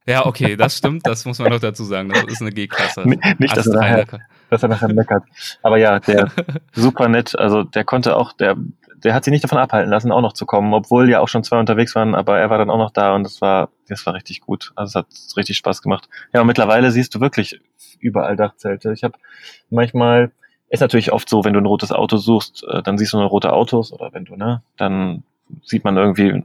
Ja, 0.08 0.26
okay, 0.26 0.56
das 0.56 0.78
stimmt, 0.78 1.06
das 1.06 1.26
muss 1.26 1.40
man 1.40 1.50
noch 1.50 1.60
dazu 1.60 1.84
sagen. 1.84 2.10
Das 2.10 2.24
ist 2.26 2.42
eine 2.42 2.52
G-Klasse. 2.52 3.04
Nicht, 3.06 3.58
dass 3.58 3.68
er, 3.68 3.74
nachher, 3.74 4.06
dass 4.50 4.64
er 4.64 4.70
nachher 4.70 4.94
meckert. 4.94 5.24
Aber 5.62 5.78
ja, 5.78 6.00
der 6.00 6.32
super 6.74 7.10
nett, 7.10 7.38
also 7.38 7.64
der 7.64 7.84
konnte 7.84 8.16
auch, 8.16 8.32
der 8.34 8.56
der 9.06 9.14
hat 9.14 9.24
sich 9.24 9.32
nicht 9.32 9.44
davon 9.44 9.60
abhalten 9.60 9.92
lassen, 9.92 10.12
auch 10.12 10.22
noch 10.22 10.34
zu 10.34 10.48
kommen, 10.48 10.74
obwohl 10.74 11.10
ja 11.10 11.20
auch 11.20 11.28
schon 11.28 11.44
zwei 11.44 11.60
unterwegs 11.60 11.94
waren, 11.96 12.16
aber 12.16 12.40
er 12.40 12.50
war 12.50 12.58
dann 12.58 12.72
auch 12.72 12.80
noch 12.80 12.90
da 12.90 13.14
und 13.16 13.24
das 13.24 13.40
war, 13.40 13.70
das 13.88 14.06
war 14.08 14.16
richtig 14.16 14.42
gut. 14.42 14.74
Also 14.76 14.90
es 14.90 14.96
hat 14.96 15.38
richtig 15.38 15.58
Spaß 15.58 15.84
gemacht. 15.84 16.10
Ja, 16.34 16.42
und 16.42 16.48
mittlerweile 16.48 16.90
siehst 16.90 17.14
du 17.14 17.22
wirklich 17.22 17.62
überall 18.00 18.36
Dachzelte. 18.36 18.92
Ich 18.94 19.04
habe 19.04 19.14
manchmal 19.70 20.32
ist 20.70 20.80
natürlich 20.80 21.14
oft 21.14 21.30
so, 21.30 21.46
wenn 21.46 21.54
du 21.54 21.60
ein 21.60 21.68
rotes 21.68 21.92
Auto 21.92 22.18
suchst, 22.18 22.66
äh, 22.68 22.82
dann 22.82 22.98
siehst 22.98 23.14
du 23.14 23.18
nur 23.18 23.28
rote 23.28 23.54
Autos 23.54 23.94
oder 23.94 24.12
wenn 24.14 24.26
du, 24.26 24.36
ne, 24.36 24.64
dann 24.76 25.24
sieht 25.64 25.84
man 25.84 25.96
irgendwie 25.96 26.44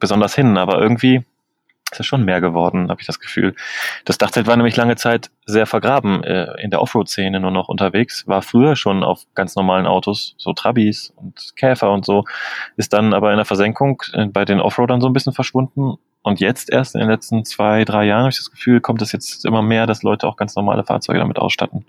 besonders 0.00 0.34
hin, 0.34 0.58
aber 0.58 0.80
irgendwie 0.80 1.24
ist 1.92 2.00
es 2.00 2.06
schon 2.06 2.24
mehr 2.24 2.40
geworden, 2.40 2.90
habe 2.90 3.00
ich 3.00 3.06
das 3.06 3.20
Gefühl. 3.20 3.54
Das 4.04 4.18
Dachzelt 4.18 4.46
war 4.46 4.56
nämlich 4.56 4.76
lange 4.76 4.96
Zeit 4.96 5.30
sehr 5.46 5.66
vergraben 5.66 6.24
äh, 6.24 6.60
in 6.60 6.70
der 6.70 6.80
Offroad-Szene 6.80 7.40
nur 7.40 7.50
noch 7.50 7.68
unterwegs, 7.68 8.26
war 8.26 8.42
früher 8.42 8.76
schon 8.76 9.04
auf 9.04 9.24
ganz 9.34 9.56
normalen 9.56 9.86
Autos, 9.86 10.34
so 10.38 10.52
Trabis 10.52 11.12
und 11.16 11.52
Käfer 11.56 11.90
und 11.90 12.04
so, 12.04 12.24
ist 12.76 12.92
dann 12.92 13.14
aber 13.14 13.30
in 13.30 13.36
der 13.36 13.44
Versenkung 13.44 14.02
äh, 14.12 14.26
bei 14.26 14.44
den 14.44 14.60
Offroadern 14.60 15.00
so 15.00 15.06
ein 15.06 15.12
bisschen 15.12 15.32
verschwunden. 15.32 15.94
Und 16.22 16.38
jetzt 16.38 16.70
erst 16.70 16.94
in 16.94 17.00
den 17.00 17.10
letzten 17.10 17.44
zwei, 17.44 17.84
drei 17.84 18.04
Jahren 18.04 18.20
habe 18.20 18.30
ich 18.30 18.36
das 18.36 18.50
Gefühl, 18.50 18.80
kommt 18.80 19.02
es 19.02 19.10
jetzt 19.10 19.44
immer 19.44 19.60
mehr, 19.62 19.86
dass 19.86 20.04
Leute 20.04 20.28
auch 20.28 20.36
ganz 20.36 20.54
normale 20.54 20.84
Fahrzeuge 20.84 21.18
damit 21.18 21.38
ausstatten. 21.38 21.84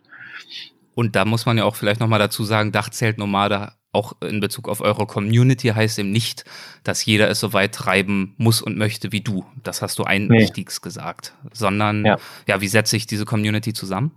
Und 0.95 1.15
da 1.15 1.25
muss 1.25 1.45
man 1.45 1.57
ja 1.57 1.65
auch 1.65 1.75
vielleicht 1.75 1.99
nochmal 1.99 2.19
dazu 2.19 2.43
sagen, 2.43 2.71
Dachzelt-Nomade 2.71 3.73
auch 3.93 4.13
in 4.21 4.39
Bezug 4.39 4.67
auf 4.67 4.81
eure 4.81 5.05
Community 5.05 5.67
heißt 5.69 5.99
eben 5.99 6.11
nicht, 6.11 6.45
dass 6.83 7.05
jeder 7.05 7.29
es 7.29 7.39
so 7.39 7.53
weit 7.53 7.73
treiben 7.75 8.33
muss 8.37 8.61
und 8.61 8.77
möchte 8.77 9.11
wie 9.11 9.21
du. 9.21 9.45
Das 9.63 9.81
hast 9.81 9.99
du 9.99 10.03
einstiegs 10.03 10.79
nee. 10.79 10.83
gesagt. 10.83 11.33
Sondern, 11.53 12.03
ja. 12.03 12.17
ja, 12.47 12.59
wie 12.59 12.67
setze 12.67 12.97
ich 12.97 13.05
diese 13.05 13.25
Community 13.25 13.71
zusammen? 13.71 14.11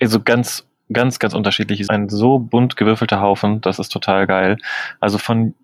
Also 0.00 0.20
ganz, 0.20 0.66
ganz, 0.92 1.18
ganz 1.18 1.34
unterschiedlich. 1.34 1.80
Ist 1.80 1.90
ein 1.90 2.10
so 2.10 2.38
bunt 2.38 2.76
gewürfelter 2.76 3.20
Haufen, 3.20 3.62
das 3.62 3.78
ist 3.78 3.88
total 3.88 4.26
geil. 4.26 4.58
Also 5.00 5.16
von 5.16 5.54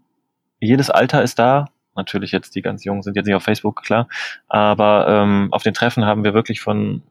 jedes 0.59 0.91
Alter 0.91 1.23
ist 1.23 1.39
da. 1.39 1.67
Natürlich 1.95 2.33
jetzt 2.33 2.55
die 2.55 2.63
ganz 2.63 2.85
Jungen 2.85 3.03
sind 3.03 3.17
jetzt 3.17 3.27
nicht 3.27 3.35
auf 3.35 3.43
Facebook, 3.43 3.83
klar. 3.83 4.09
Aber 4.49 5.07
ähm, 5.09 5.49
auf 5.51 5.63
den 5.63 5.75
Treffen 5.75 6.05
haben 6.05 6.25
wir 6.25 6.35
wirklich 6.35 6.61
von 6.61 7.03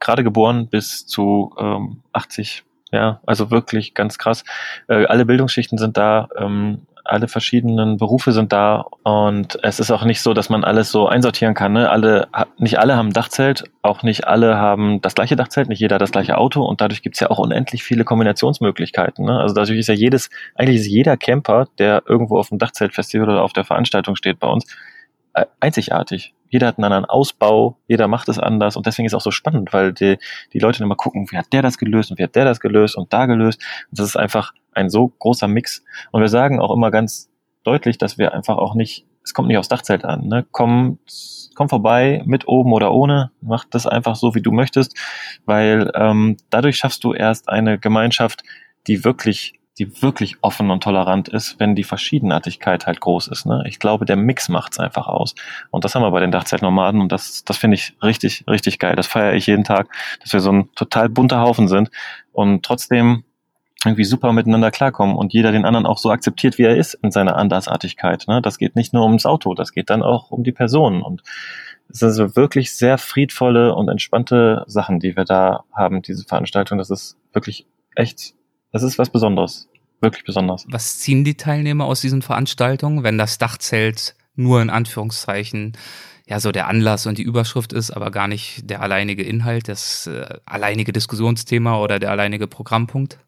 gerade 0.00 0.24
geboren 0.24 0.68
bis 0.68 1.06
zu 1.06 1.54
ähm, 1.58 2.02
80 2.12 2.64
ja, 2.92 3.20
also 3.26 3.50
wirklich 3.50 3.94
ganz 3.94 4.18
krass. 4.18 4.44
Äh, 4.88 5.06
alle 5.06 5.24
Bildungsschichten 5.24 5.78
sind 5.78 5.96
da, 5.96 6.28
ähm, 6.38 6.86
alle 7.08 7.28
verschiedenen 7.28 7.98
Berufe 7.98 8.32
sind 8.32 8.52
da 8.52 8.84
und 9.04 9.58
es 9.62 9.78
ist 9.78 9.90
auch 9.90 10.04
nicht 10.04 10.20
so, 10.20 10.34
dass 10.34 10.48
man 10.48 10.64
alles 10.64 10.90
so 10.90 11.06
einsortieren 11.06 11.54
kann. 11.54 11.72
Ne? 11.72 11.88
Alle, 11.88 12.28
nicht 12.58 12.78
alle 12.78 12.96
haben 12.96 13.12
Dachzelt, 13.12 13.64
auch 13.82 14.02
nicht 14.02 14.26
alle 14.26 14.56
haben 14.56 15.00
das 15.02 15.14
gleiche 15.14 15.36
Dachzelt, 15.36 15.68
nicht 15.68 15.80
jeder 15.80 15.98
das 15.98 16.10
gleiche 16.10 16.36
Auto 16.36 16.64
und 16.64 16.80
dadurch 16.80 17.02
gibt's 17.02 17.20
ja 17.20 17.30
auch 17.30 17.38
unendlich 17.38 17.84
viele 17.84 18.04
Kombinationsmöglichkeiten. 18.04 19.24
Ne? 19.24 19.38
Also 19.38 19.54
dadurch 19.54 19.78
ist 19.78 19.88
ja 19.88 19.94
jedes, 19.94 20.30
eigentlich 20.54 20.80
ist 20.80 20.88
jeder 20.88 21.16
Camper, 21.16 21.68
der 21.78 22.02
irgendwo 22.06 22.38
auf 22.38 22.48
dem 22.48 22.58
Dachzeltfestival 22.58 23.28
oder 23.28 23.42
auf 23.42 23.52
der 23.52 23.64
Veranstaltung 23.64 24.16
steht 24.16 24.40
bei 24.40 24.48
uns, 24.48 24.66
einzigartig 25.60 26.34
jeder 26.48 26.68
hat 26.68 26.78
einen 26.78 26.84
anderen 26.84 27.04
Ausbau, 27.04 27.78
jeder 27.86 28.08
macht 28.08 28.28
es 28.28 28.38
anders 28.38 28.76
und 28.76 28.86
deswegen 28.86 29.06
ist 29.06 29.12
es 29.12 29.16
auch 29.16 29.20
so 29.22 29.30
spannend, 29.30 29.72
weil 29.72 29.92
die, 29.92 30.18
die 30.52 30.58
Leute 30.58 30.82
immer 30.82 30.96
gucken, 30.96 31.26
wie 31.30 31.36
hat 31.36 31.52
der 31.52 31.62
das 31.62 31.78
gelöst 31.78 32.10
und 32.10 32.18
wie 32.18 32.22
hat 32.22 32.34
der 32.34 32.44
das 32.44 32.60
gelöst 32.60 32.96
und 32.96 33.12
da 33.12 33.26
gelöst. 33.26 33.60
Und 33.90 33.98
das 33.98 34.06
ist 34.06 34.16
einfach 34.16 34.52
ein 34.72 34.90
so 34.90 35.08
großer 35.08 35.48
Mix. 35.48 35.84
Und 36.12 36.20
wir 36.20 36.28
sagen 36.28 36.60
auch 36.60 36.74
immer 36.74 36.90
ganz 36.90 37.30
deutlich, 37.64 37.98
dass 37.98 38.18
wir 38.18 38.32
einfach 38.32 38.56
auch 38.56 38.74
nicht, 38.74 39.06
es 39.24 39.34
kommt 39.34 39.48
nicht 39.48 39.58
aufs 39.58 39.68
Dachzelt 39.68 40.04
an, 40.04 40.28
ne? 40.28 40.46
Komm, 40.52 40.98
komm 41.54 41.68
vorbei, 41.68 42.22
mit 42.26 42.46
oben 42.46 42.72
oder 42.72 42.92
ohne, 42.92 43.32
mach 43.40 43.64
das 43.64 43.86
einfach 43.86 44.14
so, 44.14 44.34
wie 44.34 44.42
du 44.42 44.52
möchtest, 44.52 44.96
weil 45.46 45.90
ähm, 45.94 46.36
dadurch 46.50 46.76
schaffst 46.76 47.02
du 47.02 47.12
erst 47.12 47.48
eine 47.48 47.78
Gemeinschaft, 47.78 48.42
die 48.86 49.04
wirklich 49.04 49.54
die 49.78 50.02
wirklich 50.02 50.36
offen 50.40 50.70
und 50.70 50.82
tolerant 50.82 51.28
ist, 51.28 51.60
wenn 51.60 51.74
die 51.74 51.84
Verschiedenartigkeit 51.84 52.86
halt 52.86 53.00
groß 53.00 53.28
ist. 53.28 53.44
Ne? 53.44 53.62
Ich 53.66 53.78
glaube, 53.78 54.06
der 54.06 54.16
Mix 54.16 54.48
macht's 54.48 54.78
einfach 54.78 55.06
aus. 55.06 55.34
Und 55.70 55.84
das 55.84 55.94
haben 55.94 56.02
wir 56.02 56.10
bei 56.10 56.20
den 56.20 56.30
Dachzeitnomaden 56.30 57.00
und 57.00 57.12
das, 57.12 57.44
das 57.44 57.58
finde 57.58 57.74
ich 57.74 57.94
richtig, 58.02 58.44
richtig 58.48 58.78
geil. 58.78 58.96
Das 58.96 59.06
feiere 59.06 59.34
ich 59.34 59.46
jeden 59.46 59.64
Tag, 59.64 59.88
dass 60.22 60.32
wir 60.32 60.40
so 60.40 60.50
ein 60.50 60.72
total 60.74 61.08
bunter 61.08 61.40
Haufen 61.40 61.68
sind 61.68 61.90
und 62.32 62.64
trotzdem 62.64 63.24
irgendwie 63.84 64.04
super 64.04 64.32
miteinander 64.32 64.70
klarkommen 64.70 65.14
und 65.14 65.32
jeder 65.34 65.52
den 65.52 65.66
anderen 65.66 65.86
auch 65.86 65.98
so 65.98 66.10
akzeptiert, 66.10 66.58
wie 66.58 66.64
er 66.64 66.76
ist 66.76 66.94
in 66.94 67.10
seiner 67.10 67.36
Andersartigkeit. 67.36 68.24
Ne? 68.26 68.40
Das 68.40 68.58
geht 68.58 68.76
nicht 68.76 68.94
nur 68.94 69.04
ums 69.04 69.26
Auto, 69.26 69.54
das 69.54 69.72
geht 69.72 69.90
dann 69.90 70.02
auch 70.02 70.30
um 70.30 70.42
die 70.42 70.52
Person 70.52 71.02
und 71.02 71.22
es 71.88 72.00
sind 72.00 72.08
also 72.08 72.34
wirklich 72.34 72.74
sehr 72.74 72.98
friedvolle 72.98 73.74
und 73.74 73.88
entspannte 73.88 74.64
Sachen, 74.66 74.98
die 74.98 75.16
wir 75.16 75.24
da 75.24 75.64
haben, 75.72 76.02
diese 76.02 76.24
Veranstaltung. 76.24 76.78
Das 76.78 76.90
ist 76.90 77.16
wirklich 77.32 77.66
echt 77.94 78.34
das 78.76 78.82
ist 78.82 78.98
was 78.98 79.08
Besonderes. 79.08 79.68
Wirklich 80.02 80.24
besonders. 80.24 80.66
Was 80.68 80.98
ziehen 80.98 81.24
die 81.24 81.38
Teilnehmer 81.38 81.86
aus 81.86 82.02
diesen 82.02 82.20
Veranstaltungen, 82.20 83.02
wenn 83.02 83.16
das 83.16 83.38
Dachzelt 83.38 84.14
nur 84.34 84.60
in 84.60 84.68
Anführungszeichen 84.68 85.72
ja 86.26 86.40
so 86.40 86.52
der 86.52 86.68
Anlass 86.68 87.06
und 87.06 87.16
die 87.16 87.22
Überschrift 87.22 87.72
ist, 87.72 87.90
aber 87.90 88.10
gar 88.10 88.28
nicht 88.28 88.68
der 88.68 88.82
alleinige 88.82 89.22
Inhalt, 89.22 89.68
das 89.68 90.06
äh, 90.06 90.26
alleinige 90.44 90.92
Diskussionsthema 90.92 91.78
oder 91.78 91.98
der 91.98 92.10
alleinige 92.10 92.46
Programmpunkt? 92.46 93.18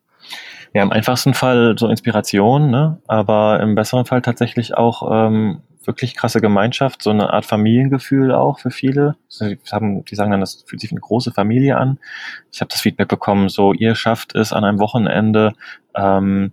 Ja, 0.74 0.82
im 0.82 0.92
einfachsten 0.92 1.32
Fall 1.32 1.76
so 1.78 1.88
Inspiration, 1.88 2.70
ne? 2.70 3.00
aber 3.06 3.60
im 3.60 3.74
besseren 3.74 4.04
Fall 4.04 4.20
tatsächlich 4.20 4.76
auch 4.76 5.08
ähm, 5.10 5.62
wirklich 5.88 6.14
krasse 6.14 6.40
Gemeinschaft, 6.40 7.02
so 7.02 7.10
eine 7.10 7.32
Art 7.32 7.46
Familiengefühl 7.46 8.32
auch 8.32 8.60
für 8.60 8.70
viele. 8.70 9.16
Die, 9.40 9.58
haben, 9.72 10.04
die 10.04 10.14
sagen 10.14 10.30
dann, 10.30 10.40
das 10.40 10.62
fühlt 10.66 10.80
sich 10.80 10.90
wie 10.90 10.94
eine 10.94 11.00
große 11.00 11.32
Familie 11.32 11.78
an. 11.78 11.98
Ich 12.52 12.60
habe 12.60 12.68
das 12.68 12.82
Feedback 12.82 13.08
bekommen, 13.08 13.48
so 13.48 13.72
ihr 13.72 13.94
schafft 13.94 14.34
es 14.34 14.52
an 14.52 14.64
einem 14.64 14.78
Wochenende, 14.78 15.54
ähm, 15.96 16.52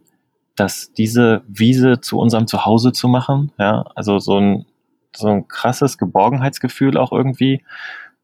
dass 0.55 0.93
diese 0.93 1.43
Wiese 1.49 1.99
zu 1.99 2.17
unserem 2.17 2.47
Zuhause 2.47 2.93
zu 2.93 3.09
machen. 3.09 3.51
Ja, 3.59 3.85
also 3.93 4.19
so 4.19 4.39
ein, 4.39 4.65
so 5.13 5.27
ein 5.27 5.47
krasses 5.49 5.97
Geborgenheitsgefühl 5.97 6.97
auch 6.97 7.11
irgendwie. 7.11 7.61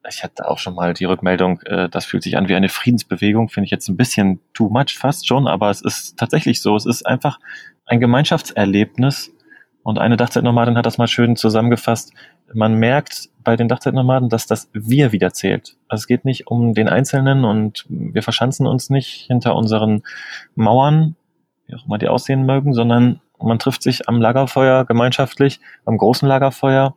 Ich 0.08 0.24
hatte 0.24 0.48
auch 0.48 0.58
schon 0.58 0.74
mal 0.74 0.94
die 0.94 1.04
Rückmeldung, 1.04 1.60
äh, 1.66 1.90
das 1.90 2.06
fühlt 2.06 2.22
sich 2.22 2.38
an 2.38 2.48
wie 2.48 2.54
eine 2.54 2.70
Friedensbewegung, 2.70 3.50
finde 3.50 3.66
ich 3.66 3.70
jetzt 3.70 3.88
ein 3.88 3.98
bisschen 3.98 4.40
too 4.54 4.70
much 4.70 4.96
fast 4.98 5.28
schon, 5.28 5.46
aber 5.46 5.68
es 5.68 5.82
ist 5.82 6.18
tatsächlich 6.18 6.62
so. 6.62 6.74
Es 6.74 6.86
ist 6.86 7.06
einfach 7.06 7.38
ein 7.84 8.00
Gemeinschaftserlebnis, 8.00 9.30
und 9.82 9.98
eine 9.98 10.16
Dachzeitnomadin 10.16 10.76
hat 10.76 10.86
das 10.86 10.98
mal 10.98 11.08
schön 11.08 11.36
zusammengefasst. 11.36 12.12
Man 12.52 12.74
merkt 12.74 13.30
bei 13.42 13.56
den 13.56 13.68
Dachzeitnomaden, 13.68 14.28
dass 14.28 14.46
das 14.46 14.68
Wir 14.72 15.10
wieder 15.12 15.32
zählt. 15.32 15.76
Also 15.88 16.02
es 16.02 16.06
geht 16.06 16.24
nicht 16.24 16.46
um 16.46 16.74
den 16.74 16.88
Einzelnen 16.88 17.44
und 17.44 17.84
wir 17.88 18.22
verschanzen 18.22 18.66
uns 18.66 18.90
nicht 18.90 19.26
hinter 19.26 19.56
unseren 19.56 20.02
Mauern, 20.54 21.16
wie 21.66 21.74
auch 21.74 21.86
immer 21.86 21.98
die 21.98 22.08
aussehen 22.08 22.46
mögen, 22.46 22.74
sondern 22.74 23.20
man 23.40 23.58
trifft 23.58 23.82
sich 23.82 24.08
am 24.08 24.20
Lagerfeuer 24.20 24.84
gemeinschaftlich, 24.84 25.60
am 25.84 25.98
großen 25.98 26.28
Lagerfeuer. 26.28 26.94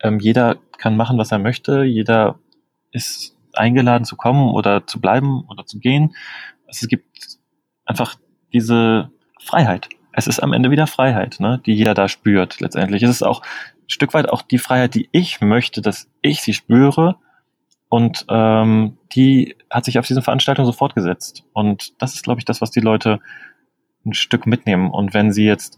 Ähm, 0.00 0.20
jeder 0.20 0.56
kann 0.78 0.96
machen, 0.96 1.18
was 1.18 1.32
er 1.32 1.40
möchte. 1.40 1.82
Jeder 1.82 2.38
ist 2.92 3.36
eingeladen 3.54 4.04
zu 4.04 4.14
kommen 4.14 4.50
oder 4.50 4.86
zu 4.86 5.00
bleiben 5.00 5.44
oder 5.48 5.66
zu 5.66 5.80
gehen. 5.80 6.14
Es 6.68 6.86
gibt 6.86 7.38
einfach 7.84 8.14
diese 8.52 9.10
Freiheit 9.40 9.88
es 10.18 10.26
ist 10.26 10.40
am 10.40 10.52
Ende 10.52 10.70
wieder 10.70 10.86
Freiheit, 10.86 11.38
ne, 11.38 11.60
die 11.64 11.74
jeder 11.74 11.94
da 11.94 12.08
spürt. 12.08 12.60
Letztendlich 12.60 13.02
es 13.02 13.10
ist 13.10 13.22
auch 13.22 13.40
ein 13.42 13.88
Stück 13.88 14.14
weit 14.14 14.28
auch 14.28 14.42
die 14.42 14.58
Freiheit, 14.58 14.94
die 14.94 15.08
ich 15.12 15.40
möchte, 15.40 15.80
dass 15.80 16.08
ich 16.22 16.42
sie 16.42 16.54
spüre. 16.54 17.16
Und 17.88 18.26
ähm, 18.28 18.98
die 19.12 19.56
hat 19.70 19.84
sich 19.84 19.98
auf 19.98 20.06
diesen 20.06 20.22
Veranstaltungen 20.22 20.66
so 20.66 20.72
fortgesetzt. 20.72 21.44
Und 21.52 22.02
das 22.02 22.14
ist, 22.14 22.24
glaube 22.24 22.40
ich, 22.40 22.44
das, 22.44 22.60
was 22.60 22.70
die 22.70 22.80
Leute 22.80 23.20
ein 24.04 24.12
Stück 24.12 24.46
mitnehmen. 24.46 24.90
Und 24.90 25.14
wenn 25.14 25.32
sie 25.32 25.46
jetzt 25.46 25.76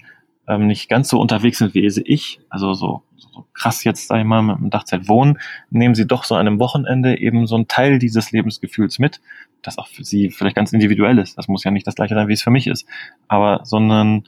ähm, 0.50 0.66
nicht 0.66 0.88
ganz 0.88 1.08
so 1.08 1.20
unterwegs 1.20 1.58
sind 1.58 1.74
wie 1.74 1.86
ich, 1.86 2.40
also 2.50 2.74
so, 2.74 3.02
so 3.16 3.46
krass 3.54 3.84
jetzt, 3.84 4.08
sag 4.08 4.18
ich 4.18 4.24
mal, 4.24 4.42
mit 4.42 4.58
dem 4.58 4.70
Dachzeit 4.70 5.08
wohnen, 5.08 5.38
nehmen 5.70 5.94
sie 5.94 6.06
doch 6.06 6.24
so 6.24 6.34
an 6.34 6.46
einem 6.46 6.58
Wochenende 6.58 7.18
eben 7.18 7.46
so 7.46 7.54
einen 7.54 7.68
Teil 7.68 8.00
dieses 8.00 8.32
Lebensgefühls 8.32 8.98
mit, 8.98 9.20
das 9.62 9.78
auch 9.78 9.86
für 9.86 10.02
sie 10.02 10.30
vielleicht 10.30 10.56
ganz 10.56 10.72
individuell 10.72 11.18
ist. 11.18 11.38
Das 11.38 11.46
muss 11.46 11.62
ja 11.62 11.70
nicht 11.70 11.86
das 11.86 11.94
gleiche 11.94 12.14
sein, 12.14 12.26
wie 12.26 12.32
es 12.32 12.42
für 12.42 12.50
mich 12.50 12.66
ist. 12.66 12.84
Aber 13.28 13.60
so 13.64 13.78
ein, 13.78 14.24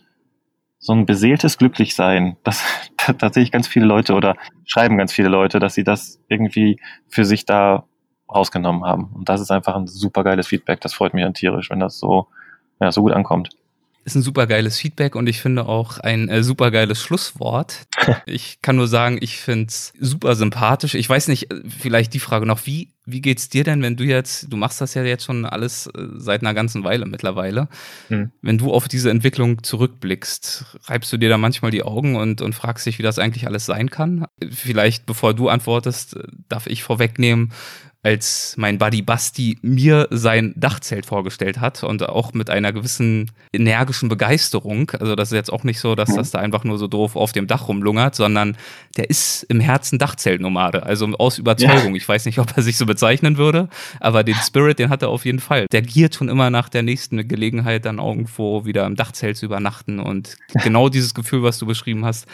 so 0.78 0.92
ein 0.92 1.06
beseeltes 1.06 1.58
Glücklichsein, 1.58 2.36
das, 2.44 2.62
da, 3.06 3.12
da 3.12 3.32
sehe 3.32 3.42
ich 3.42 3.50
ganz 3.50 3.66
viele 3.66 3.86
Leute 3.86 4.14
oder 4.14 4.36
schreiben 4.64 4.98
ganz 4.98 5.12
viele 5.12 5.28
Leute, 5.28 5.58
dass 5.58 5.74
sie 5.74 5.84
das 5.84 6.20
irgendwie 6.28 6.80
für 7.08 7.24
sich 7.24 7.46
da 7.46 7.84
rausgenommen 8.32 8.84
haben. 8.84 9.10
Und 9.12 9.28
das 9.28 9.40
ist 9.40 9.50
einfach 9.50 9.74
ein 9.74 9.88
super 9.88 10.22
geiles 10.22 10.46
Feedback. 10.46 10.80
Das 10.80 10.94
freut 10.94 11.14
mich 11.14 11.24
dann 11.24 11.34
tierisch, 11.34 11.68
wenn 11.70 11.80
das 11.80 11.98
so, 11.98 12.28
ja, 12.80 12.92
so 12.92 13.02
gut 13.02 13.12
ankommt 13.12 13.50
ist 14.04 14.14
ein 14.14 14.22
super 14.22 14.46
geiles 14.46 14.78
Feedback 14.78 15.14
und 15.14 15.28
ich 15.28 15.40
finde 15.40 15.66
auch 15.66 15.98
ein 15.98 16.28
äh, 16.28 16.42
super 16.42 16.70
geiles 16.70 17.02
Schlusswort. 17.02 17.86
ich 18.26 18.60
kann 18.62 18.76
nur 18.76 18.88
sagen, 18.88 19.18
ich 19.20 19.36
find's 19.36 19.92
super 19.98 20.34
sympathisch. 20.34 20.94
Ich 20.94 21.08
weiß 21.08 21.28
nicht, 21.28 21.52
äh, 21.52 21.62
vielleicht 21.66 22.14
die 22.14 22.18
Frage 22.18 22.46
noch, 22.46 22.66
wie, 22.66 22.92
wie 23.04 23.20
geht's 23.20 23.48
dir 23.48 23.64
denn, 23.64 23.82
wenn 23.82 23.96
du 23.96 24.04
jetzt, 24.04 24.52
du 24.52 24.56
machst 24.56 24.80
das 24.80 24.94
ja 24.94 25.02
jetzt 25.04 25.24
schon 25.24 25.44
alles 25.44 25.86
äh, 25.86 26.06
seit 26.16 26.42
einer 26.42 26.54
ganzen 26.54 26.84
Weile 26.84 27.06
mittlerweile, 27.06 27.68
mhm. 28.08 28.32
wenn 28.42 28.58
du 28.58 28.72
auf 28.72 28.88
diese 28.88 29.10
Entwicklung 29.10 29.62
zurückblickst, 29.62 30.64
reibst 30.84 31.12
du 31.12 31.16
dir 31.16 31.28
da 31.28 31.38
manchmal 31.38 31.70
die 31.70 31.82
Augen 31.82 32.16
und, 32.16 32.40
und 32.42 32.54
fragst 32.54 32.86
dich, 32.86 32.98
wie 32.98 33.04
das 33.04 33.18
eigentlich 33.18 33.46
alles 33.46 33.66
sein 33.66 33.90
kann? 33.90 34.26
Vielleicht, 34.50 35.06
bevor 35.06 35.34
du 35.34 35.48
antwortest, 35.48 36.16
äh, 36.16 36.24
darf 36.48 36.66
ich 36.66 36.82
vorwegnehmen, 36.82 37.52
als 38.04 38.54
mein 38.56 38.78
Buddy 38.78 39.00
Basti 39.00 39.58
mir 39.62 40.08
sein 40.10 40.52
Dachzelt 40.56 41.06
vorgestellt 41.06 41.60
hat 41.60 41.84
und 41.84 42.08
auch 42.08 42.32
mit 42.32 42.50
einer 42.50 42.72
gewissen 42.72 43.30
energischen 43.52 44.08
Begeisterung. 44.08 44.90
Also 44.98 45.14
das 45.14 45.30
ist 45.30 45.36
jetzt 45.36 45.52
auch 45.52 45.62
nicht 45.62 45.78
so, 45.78 45.94
dass 45.94 46.12
das 46.12 46.32
da 46.32 46.40
einfach 46.40 46.64
nur 46.64 46.78
so 46.78 46.88
doof 46.88 47.14
auf 47.14 47.30
dem 47.30 47.46
Dach 47.46 47.68
rumlungert, 47.68 48.16
sondern 48.16 48.56
der 48.96 49.08
ist 49.08 49.44
im 49.44 49.60
Herzen 49.60 50.00
Dachzeltnomade, 50.00 50.82
also 50.82 51.06
aus 51.18 51.38
Überzeugung. 51.38 51.92
Ja. 51.92 51.96
Ich 51.96 52.08
weiß 52.08 52.26
nicht, 52.26 52.40
ob 52.40 52.56
er 52.56 52.62
sich 52.64 52.76
so 52.76 52.86
bezeichnen 52.86 53.36
würde, 53.36 53.68
aber 54.00 54.24
den 54.24 54.34
Spirit, 54.34 54.80
den 54.80 54.90
hat 54.90 55.02
er 55.02 55.08
auf 55.08 55.24
jeden 55.24 55.40
Fall. 55.40 55.66
Der 55.70 55.82
giert 55.82 56.16
schon 56.16 56.28
immer 56.28 56.50
nach 56.50 56.68
der 56.68 56.82
nächsten 56.82 57.28
Gelegenheit, 57.28 57.84
dann 57.84 57.98
irgendwo 57.98 58.64
wieder 58.64 58.84
im 58.84 58.96
Dachzelt 58.96 59.36
zu 59.36 59.46
übernachten 59.46 60.00
und 60.00 60.38
genau 60.64 60.88
dieses 60.88 61.14
Gefühl, 61.14 61.44
was 61.44 61.58
du 61.60 61.66
beschrieben 61.66 62.04
hast, 62.04 62.26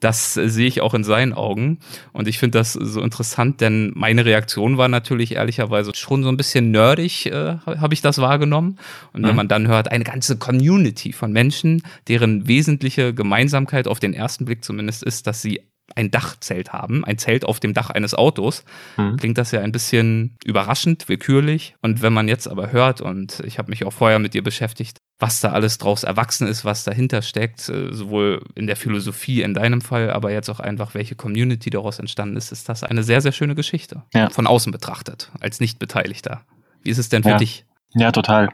das 0.00 0.34
sehe 0.34 0.66
ich 0.66 0.80
auch 0.80 0.94
in 0.94 1.04
seinen 1.04 1.32
Augen. 1.32 1.78
Und 2.12 2.26
ich 2.26 2.38
finde 2.38 2.58
das 2.58 2.72
so 2.72 3.02
interessant, 3.02 3.60
denn 3.60 3.92
meine 3.94 4.24
Reaktion 4.24 4.78
war 4.78 4.88
natürlich 4.88 5.34
ehrlicherweise 5.34 5.92
schon 5.94 6.22
so 6.22 6.28
ein 6.28 6.36
bisschen 6.36 6.70
nerdig, 6.70 7.26
äh, 7.26 7.58
habe 7.64 7.94
ich 7.94 8.00
das 8.00 8.18
wahrgenommen. 8.18 8.78
Und 9.12 9.22
wenn 9.22 9.30
mhm. 9.30 9.36
man 9.36 9.48
dann 9.48 9.68
hört, 9.68 9.90
eine 9.90 10.04
ganze 10.04 10.38
Community 10.38 11.12
von 11.12 11.32
Menschen, 11.32 11.82
deren 12.08 12.48
wesentliche 12.48 13.14
Gemeinsamkeit 13.14 13.86
auf 13.86 14.00
den 14.00 14.14
ersten 14.14 14.46
Blick 14.46 14.64
zumindest 14.64 15.02
ist, 15.02 15.26
dass 15.26 15.42
sie 15.42 15.60
ein 15.96 16.10
Dachzelt 16.10 16.72
haben, 16.72 17.04
ein 17.04 17.18
Zelt 17.18 17.44
auf 17.44 17.60
dem 17.60 17.74
Dach 17.74 17.90
eines 17.90 18.14
Autos, 18.14 18.64
mhm. 18.96 19.16
klingt 19.16 19.38
das 19.38 19.50
ja 19.50 19.60
ein 19.60 19.72
bisschen 19.72 20.36
überraschend, 20.44 21.08
willkürlich. 21.08 21.74
Und 21.82 22.02
wenn 22.02 22.12
man 22.12 22.28
jetzt 22.28 22.48
aber 22.48 22.72
hört, 22.72 23.00
und 23.00 23.40
ich 23.44 23.58
habe 23.58 23.70
mich 23.70 23.84
auch 23.84 23.92
vorher 23.92 24.18
mit 24.18 24.34
dir 24.34 24.42
beschäftigt, 24.42 24.99
was 25.20 25.40
da 25.40 25.52
alles 25.52 25.76
draus 25.78 26.02
erwachsen 26.02 26.48
ist, 26.48 26.64
was 26.64 26.82
dahinter 26.82 27.20
steckt, 27.22 27.68
äh, 27.68 27.92
sowohl 27.92 28.42
in 28.54 28.66
der 28.66 28.76
Philosophie 28.76 29.42
in 29.42 29.54
deinem 29.54 29.82
Fall, 29.82 30.10
aber 30.10 30.32
jetzt 30.32 30.48
auch 30.48 30.60
einfach, 30.60 30.94
welche 30.94 31.14
Community 31.14 31.68
daraus 31.68 31.98
entstanden 31.98 32.36
ist, 32.36 32.50
ist 32.52 32.68
das 32.68 32.82
eine 32.82 33.02
sehr, 33.02 33.20
sehr 33.20 33.32
schöne 33.32 33.54
Geschichte. 33.54 34.02
Ja. 34.14 34.30
Von 34.30 34.46
außen 34.46 34.72
betrachtet, 34.72 35.30
als 35.40 35.60
Nicht-Beteiligter. 35.60 36.40
Wie 36.82 36.90
ist 36.90 36.98
es 36.98 37.10
denn 37.10 37.22
für 37.22 37.30
ja. 37.30 37.36
dich? 37.36 37.66
Ja, 37.94 38.12
total. 38.12 38.48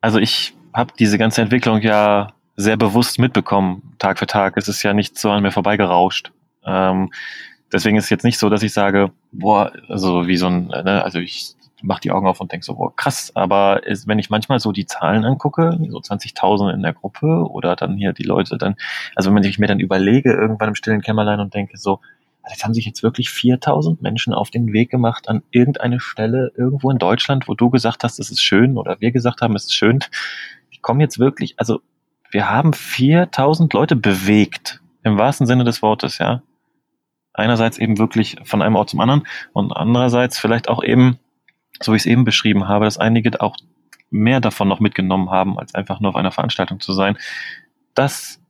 Also 0.00 0.18
ich 0.18 0.54
habe 0.74 0.92
diese 0.98 1.18
ganze 1.18 1.40
Entwicklung 1.40 1.80
ja 1.80 2.32
sehr 2.56 2.76
bewusst 2.76 3.18
mitbekommen, 3.18 3.94
Tag 3.98 4.18
für 4.18 4.26
Tag. 4.26 4.56
Es 4.56 4.68
ist 4.68 4.82
ja 4.82 4.92
nicht 4.92 5.18
so 5.18 5.30
an 5.30 5.42
mir 5.42 5.52
vorbeigerauscht. 5.52 6.32
Ähm, 6.64 7.12
deswegen 7.72 7.96
ist 7.96 8.04
es 8.04 8.10
jetzt 8.10 8.24
nicht 8.24 8.38
so, 8.38 8.48
dass 8.48 8.62
ich 8.62 8.72
sage, 8.72 9.12
boah, 9.30 9.72
also 9.88 10.26
wie 10.26 10.36
so 10.36 10.48
ein, 10.48 10.66
ne, 10.66 11.02
also 11.04 11.18
ich 11.20 11.54
mache 11.82 12.00
die 12.00 12.10
Augen 12.10 12.26
auf 12.26 12.40
und 12.40 12.52
denke 12.52 12.64
so, 12.64 12.74
boah, 12.74 12.94
krass. 12.94 13.32
Aber 13.34 13.86
ist, 13.86 14.06
wenn 14.06 14.18
ich 14.18 14.30
manchmal 14.30 14.60
so 14.60 14.72
die 14.72 14.86
Zahlen 14.86 15.24
angucke, 15.24 15.78
so 15.88 15.98
20.000 15.98 16.72
in 16.72 16.82
der 16.82 16.92
Gruppe 16.92 17.26
oder 17.50 17.76
dann 17.76 17.96
hier 17.96 18.12
die 18.12 18.22
Leute 18.22 18.58
dann, 18.58 18.76
also 19.14 19.34
wenn 19.34 19.44
ich 19.44 19.58
mir 19.58 19.66
dann 19.66 19.80
überlege, 19.80 20.32
irgendwann 20.32 20.68
im 20.68 20.74
stillen 20.74 21.00
Kämmerlein 21.00 21.40
und 21.40 21.54
denke 21.54 21.76
so, 21.76 22.00
jetzt 22.48 22.64
haben 22.64 22.74
sich 22.74 22.86
jetzt 22.86 23.02
wirklich 23.02 23.30
4000 23.30 24.02
Menschen 24.02 24.34
auf 24.34 24.50
den 24.50 24.72
Weg 24.72 24.90
gemacht 24.90 25.28
an 25.28 25.42
irgendeine 25.50 26.00
Stelle 26.00 26.52
irgendwo 26.56 26.90
in 26.90 26.98
Deutschland, 26.98 27.48
wo 27.48 27.54
du 27.54 27.70
gesagt 27.70 28.04
hast, 28.04 28.18
es 28.18 28.30
ist 28.30 28.42
schön 28.42 28.76
oder 28.76 28.96
wir 29.00 29.12
gesagt 29.12 29.42
haben, 29.42 29.54
es 29.54 29.64
ist 29.64 29.74
schön. 29.74 30.00
Die 30.74 30.78
kommen 30.78 31.00
jetzt 31.00 31.18
wirklich, 31.18 31.54
also 31.58 31.80
wir 32.30 32.50
haben 32.50 32.72
4000 32.72 33.72
Leute 33.72 33.94
bewegt, 33.96 34.80
im 35.04 35.18
wahrsten 35.18 35.46
Sinne 35.46 35.64
des 35.64 35.82
Wortes, 35.82 36.18
ja 36.18 36.42
einerseits 37.34 37.78
eben 37.78 37.98
wirklich 37.98 38.36
von 38.44 38.62
einem 38.62 38.76
Ort 38.76 38.90
zum 38.90 39.00
anderen 39.00 39.26
und 39.52 39.72
andererseits 39.72 40.38
vielleicht 40.38 40.68
auch 40.68 40.82
eben, 40.82 41.18
so 41.80 41.92
wie 41.92 41.96
ich 41.96 42.02
es 42.02 42.06
eben 42.06 42.24
beschrieben 42.24 42.68
habe, 42.68 42.84
dass 42.84 42.98
einige 42.98 43.40
auch 43.40 43.56
mehr 44.10 44.40
davon 44.40 44.68
noch 44.68 44.80
mitgenommen 44.80 45.30
haben, 45.30 45.58
als 45.58 45.74
einfach 45.74 46.00
nur 46.00 46.10
auf 46.10 46.16
einer 46.16 46.32
Veranstaltung 46.32 46.80
zu 46.80 46.92
sein. 46.92 47.16
Das, 47.94 48.40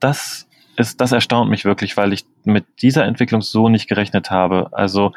das 0.00 0.48
ist, 0.76 1.00
das 1.00 1.12
erstaunt 1.12 1.50
mich 1.50 1.64
wirklich, 1.64 1.96
weil 1.96 2.12
ich 2.12 2.24
mit 2.44 2.64
dieser 2.82 3.04
Entwicklung 3.04 3.42
so 3.42 3.68
nicht 3.68 3.88
gerechnet 3.88 4.30
habe. 4.30 4.68
Also 4.72 5.12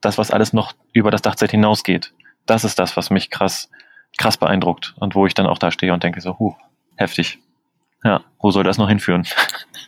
das, 0.00 0.18
was 0.18 0.30
alles 0.30 0.52
noch 0.52 0.74
über 0.92 1.10
das 1.10 1.22
Dachzeit 1.22 1.50
hinausgeht, 1.50 2.14
das 2.46 2.64
ist 2.64 2.78
das, 2.78 2.96
was 2.96 3.10
mich 3.10 3.30
krass, 3.30 3.70
krass 4.18 4.36
beeindruckt 4.36 4.94
und 4.98 5.14
wo 5.14 5.26
ich 5.26 5.34
dann 5.34 5.46
auch 5.46 5.58
da 5.58 5.70
stehe 5.70 5.92
und 5.92 6.02
denke 6.04 6.20
so, 6.20 6.38
huh, 6.38 6.54
heftig. 6.96 7.40
Ja, 8.04 8.22
wo 8.38 8.50
soll 8.50 8.64
das 8.64 8.76
noch 8.76 8.88
hinführen? 8.88 9.26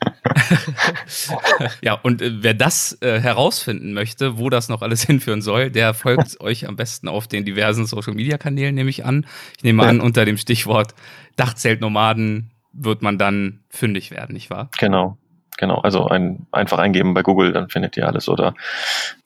ja, 1.82 1.94
und 1.94 2.22
äh, 2.22 2.42
wer 2.42 2.54
das 2.54 2.96
äh, 3.02 3.20
herausfinden 3.20 3.92
möchte, 3.92 4.38
wo 4.38 4.48
das 4.48 4.68
noch 4.68 4.80
alles 4.80 5.02
hinführen 5.06 5.42
soll, 5.42 5.70
der 5.70 5.92
folgt 5.92 6.40
euch 6.40 6.66
am 6.66 6.76
besten 6.76 7.08
auf 7.08 7.28
den 7.28 7.44
diversen 7.44 7.86
Social 7.86 8.14
Media 8.14 8.38
Kanälen, 8.38 8.74
nehme 8.74 8.90
ich 8.90 9.04
an. 9.04 9.26
Ich 9.58 9.64
nehme 9.64 9.82
ja. 9.82 9.88
an, 9.90 10.00
unter 10.00 10.24
dem 10.24 10.38
Stichwort 10.38 10.94
Dachzeltnomaden 11.36 12.50
wird 12.72 13.02
man 13.02 13.18
dann 13.18 13.60
fündig 13.68 14.10
werden, 14.10 14.32
nicht 14.32 14.50
wahr? 14.50 14.70
Genau. 14.78 15.18
Genau, 15.58 15.78
also 15.78 16.06
ein, 16.06 16.46
einfach 16.52 16.78
eingeben 16.78 17.14
bei 17.14 17.22
Google, 17.22 17.52
dann 17.52 17.70
findet 17.70 17.96
ihr 17.96 18.06
alles 18.06 18.28
oder 18.28 18.54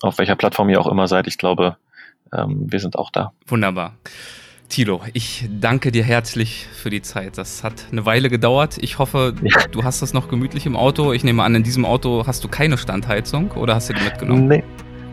auf 0.01 0.19
welcher 0.19 0.37
Plattform 0.37 0.69
ihr 0.69 0.81
auch 0.81 0.87
immer 0.87 1.09
seid. 1.09 1.27
Ich 1.27 1.39
glaube, 1.39 1.77
ähm, 2.33 2.67
wir 2.71 2.79
sind 2.79 2.97
auch 2.97 3.11
da. 3.11 3.33
Wunderbar. 3.49 3.97
Tilo, 4.71 5.01
ich 5.15 5.49
danke 5.51 5.91
dir 5.91 6.05
herzlich 6.05 6.69
für 6.73 6.91
die 6.91 7.03
Zeit. 7.03 7.39
Das 7.39 7.65
hat 7.65 7.87
eine 7.91 8.07
Weile 8.07 8.31
gedauert. 8.31 8.79
Ich 8.81 9.01
hoffe, 9.01 9.35
ja. 9.43 9.67
du 9.73 9.83
hast 9.83 10.01
das 10.01 10.15
noch 10.15 10.29
gemütlich 10.29 10.65
im 10.65 10.77
Auto. 10.77 11.13
Ich 11.13 11.25
nehme 11.25 11.43
an, 11.43 11.57
in 11.57 11.65
diesem 11.65 11.85
Auto 11.85 12.25
hast 12.25 12.45
du 12.45 12.49
keine 12.49 12.79
Standheizung 12.79 13.51
oder 13.51 13.75
hast 13.75 13.91
du 13.91 13.95
die 13.95 14.05
mitgenommen? 14.05 14.47
Nee. 14.47 14.63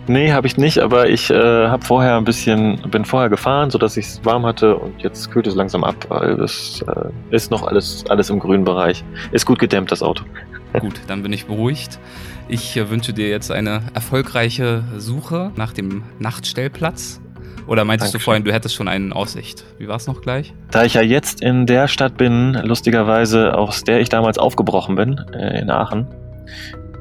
Nee, 0.09 0.31
habe 0.31 0.45
ich 0.45 0.57
nicht, 0.57 0.77
aber 0.77 1.09
ich 1.09 1.31
äh, 1.31 1.67
habe 1.67 1.83
vorher 1.83 2.15
ein 2.17 2.23
bisschen, 2.23 2.79
bin 2.91 3.03
vorher 3.03 3.29
gefahren, 3.29 3.71
sodass 3.71 3.97
ich 3.97 4.05
es 4.05 4.23
warm 4.23 4.45
hatte 4.45 4.77
und 4.77 5.01
jetzt 5.01 5.31
kühlt 5.31 5.47
es 5.47 5.55
langsam 5.55 5.83
ab, 5.83 5.95
weil 6.07 6.39
es 6.39 6.81
äh, 6.87 7.35
ist 7.35 7.51
noch 7.51 7.63
alles, 7.63 8.05
alles 8.07 8.29
im 8.29 8.39
grünen 8.39 8.63
Bereich. 8.63 9.03
Ist 9.31 9.45
gut 9.45 9.59
gedämmt, 9.59 9.91
das 9.91 10.03
Auto. 10.03 10.23
Gut, 10.79 11.01
dann 11.07 11.23
bin 11.23 11.33
ich 11.33 11.47
beruhigt. 11.47 11.99
Ich 12.47 12.77
äh, 12.77 12.89
wünsche 12.89 13.11
dir 13.11 13.27
jetzt 13.27 13.51
eine 13.51 13.81
erfolgreiche 13.95 14.83
Suche 14.97 15.51
nach 15.55 15.73
dem 15.73 16.03
Nachtstellplatz 16.19 17.19
oder 17.67 17.85
meintest 17.85 18.13
Dankeschön. 18.13 18.19
du 18.19 18.23
vorhin, 18.23 18.43
du 18.45 18.53
hättest 18.53 18.75
schon 18.75 18.87
einen 18.87 19.13
Aussicht? 19.13 19.65
Wie 19.77 19.87
war 19.87 19.97
es 19.97 20.07
noch 20.07 20.21
gleich? 20.21 20.53
Da 20.71 20.83
ich 20.83 20.95
ja 20.95 21.01
jetzt 21.01 21.41
in 21.41 21.65
der 21.65 21.87
Stadt 21.87 22.17
bin, 22.17 22.53
lustigerweise, 22.63 23.57
aus 23.57 23.83
der 23.83 23.99
ich 23.99 24.09
damals 24.09 24.37
aufgebrochen 24.37 24.95
bin, 24.95 25.17
äh, 25.33 25.59
in 25.59 25.69
Aachen, 25.69 26.07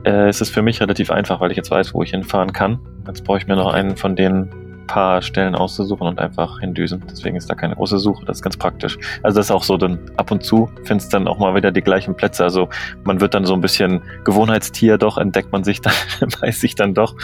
äh, 0.05 0.29
ist 0.29 0.41
es 0.41 0.51
für 0.51 0.63
mich 0.63 0.81
relativ 0.81 1.11
einfach, 1.11 1.41
weil 1.41 1.51
ich 1.51 1.57
jetzt 1.57 1.71
weiß, 1.71 1.95
wo 1.95 2.03
ich 2.03 2.11
hinfahren 2.11 2.53
kann. 2.53 2.79
Jetzt 3.07 3.25
brauche 3.25 3.39
ich 3.39 3.47
mir 3.47 3.57
noch 3.57 3.73
einen 3.73 3.97
von 3.97 4.17
den 4.17 4.51
paar 4.87 5.23
Stellen 5.23 5.55
auszusuchen 5.55 6.07
und 6.07 6.19
einfach 6.19 6.61
hindüsen. 6.61 7.03
Deswegen 7.11 7.37
ist 7.37 7.49
da 7.51 7.55
keine 7.55 7.75
große 7.75 7.99
Suche, 7.99 8.25
das 8.25 8.39
ist 8.39 8.43
ganz 8.43 8.57
praktisch. 8.57 8.99
Also 9.23 9.39
das 9.39 9.47
ist 9.47 9.51
auch 9.51 9.63
so, 9.63 9.77
dann 9.77 9.99
ab 10.17 10.31
und 10.31 10.45
zu 10.45 10.71
findest 10.85 11.13
dann 11.15 11.29
auch 11.29 11.39
mal 11.39 11.55
wieder 11.55 11.73
die 11.73 11.83
gleichen 11.83 12.15
Plätze. 12.15 12.45
Also 12.45 12.69
man 13.05 13.21
wird 13.21 13.35
dann 13.35 13.45
so 13.45 13.55
ein 13.55 13.61
bisschen 13.61 14.03
Gewohnheitstier, 14.25 14.99
doch 14.99 15.19
entdeckt 15.19 15.53
man 15.53 15.65
sich 15.65 15.81
dann, 15.81 15.95
weiß 16.41 16.61
sich 16.61 16.75
dann 16.75 16.95
doch, 16.95 17.15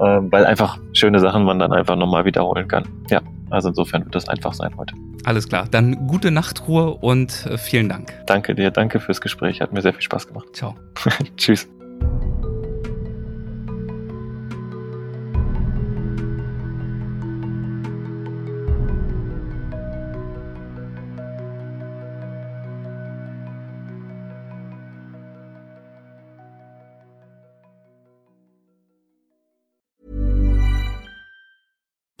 äh, 0.00 0.04
weil 0.04 0.44
einfach 0.46 0.78
schöne 0.92 1.20
Sachen 1.20 1.44
man 1.44 1.58
dann 1.58 1.72
einfach 1.72 1.96
nochmal 1.96 2.24
wiederholen 2.24 2.68
kann. 2.68 2.84
Ja, 3.10 3.20
also 3.50 3.68
insofern 3.68 4.04
wird 4.04 4.14
das 4.14 4.28
einfach 4.28 4.54
sein 4.54 4.76
heute. 4.76 4.94
Alles 5.24 5.48
klar, 5.48 5.66
dann 5.70 6.06
gute 6.06 6.30
Nachtruhe 6.30 6.90
und 6.94 7.46
äh, 7.46 7.56
vielen 7.56 7.88
Dank. 7.88 8.12
Danke 8.26 8.54
dir, 8.54 8.70
danke 8.70 9.00
fürs 9.00 9.20
Gespräch, 9.20 9.60
hat 9.60 9.72
mir 9.72 9.82
sehr 9.82 9.92
viel 9.92 10.02
Spaß 10.02 10.26
gemacht. 10.26 10.48
Ciao. 10.52 10.74
Tschüss. 11.36 11.68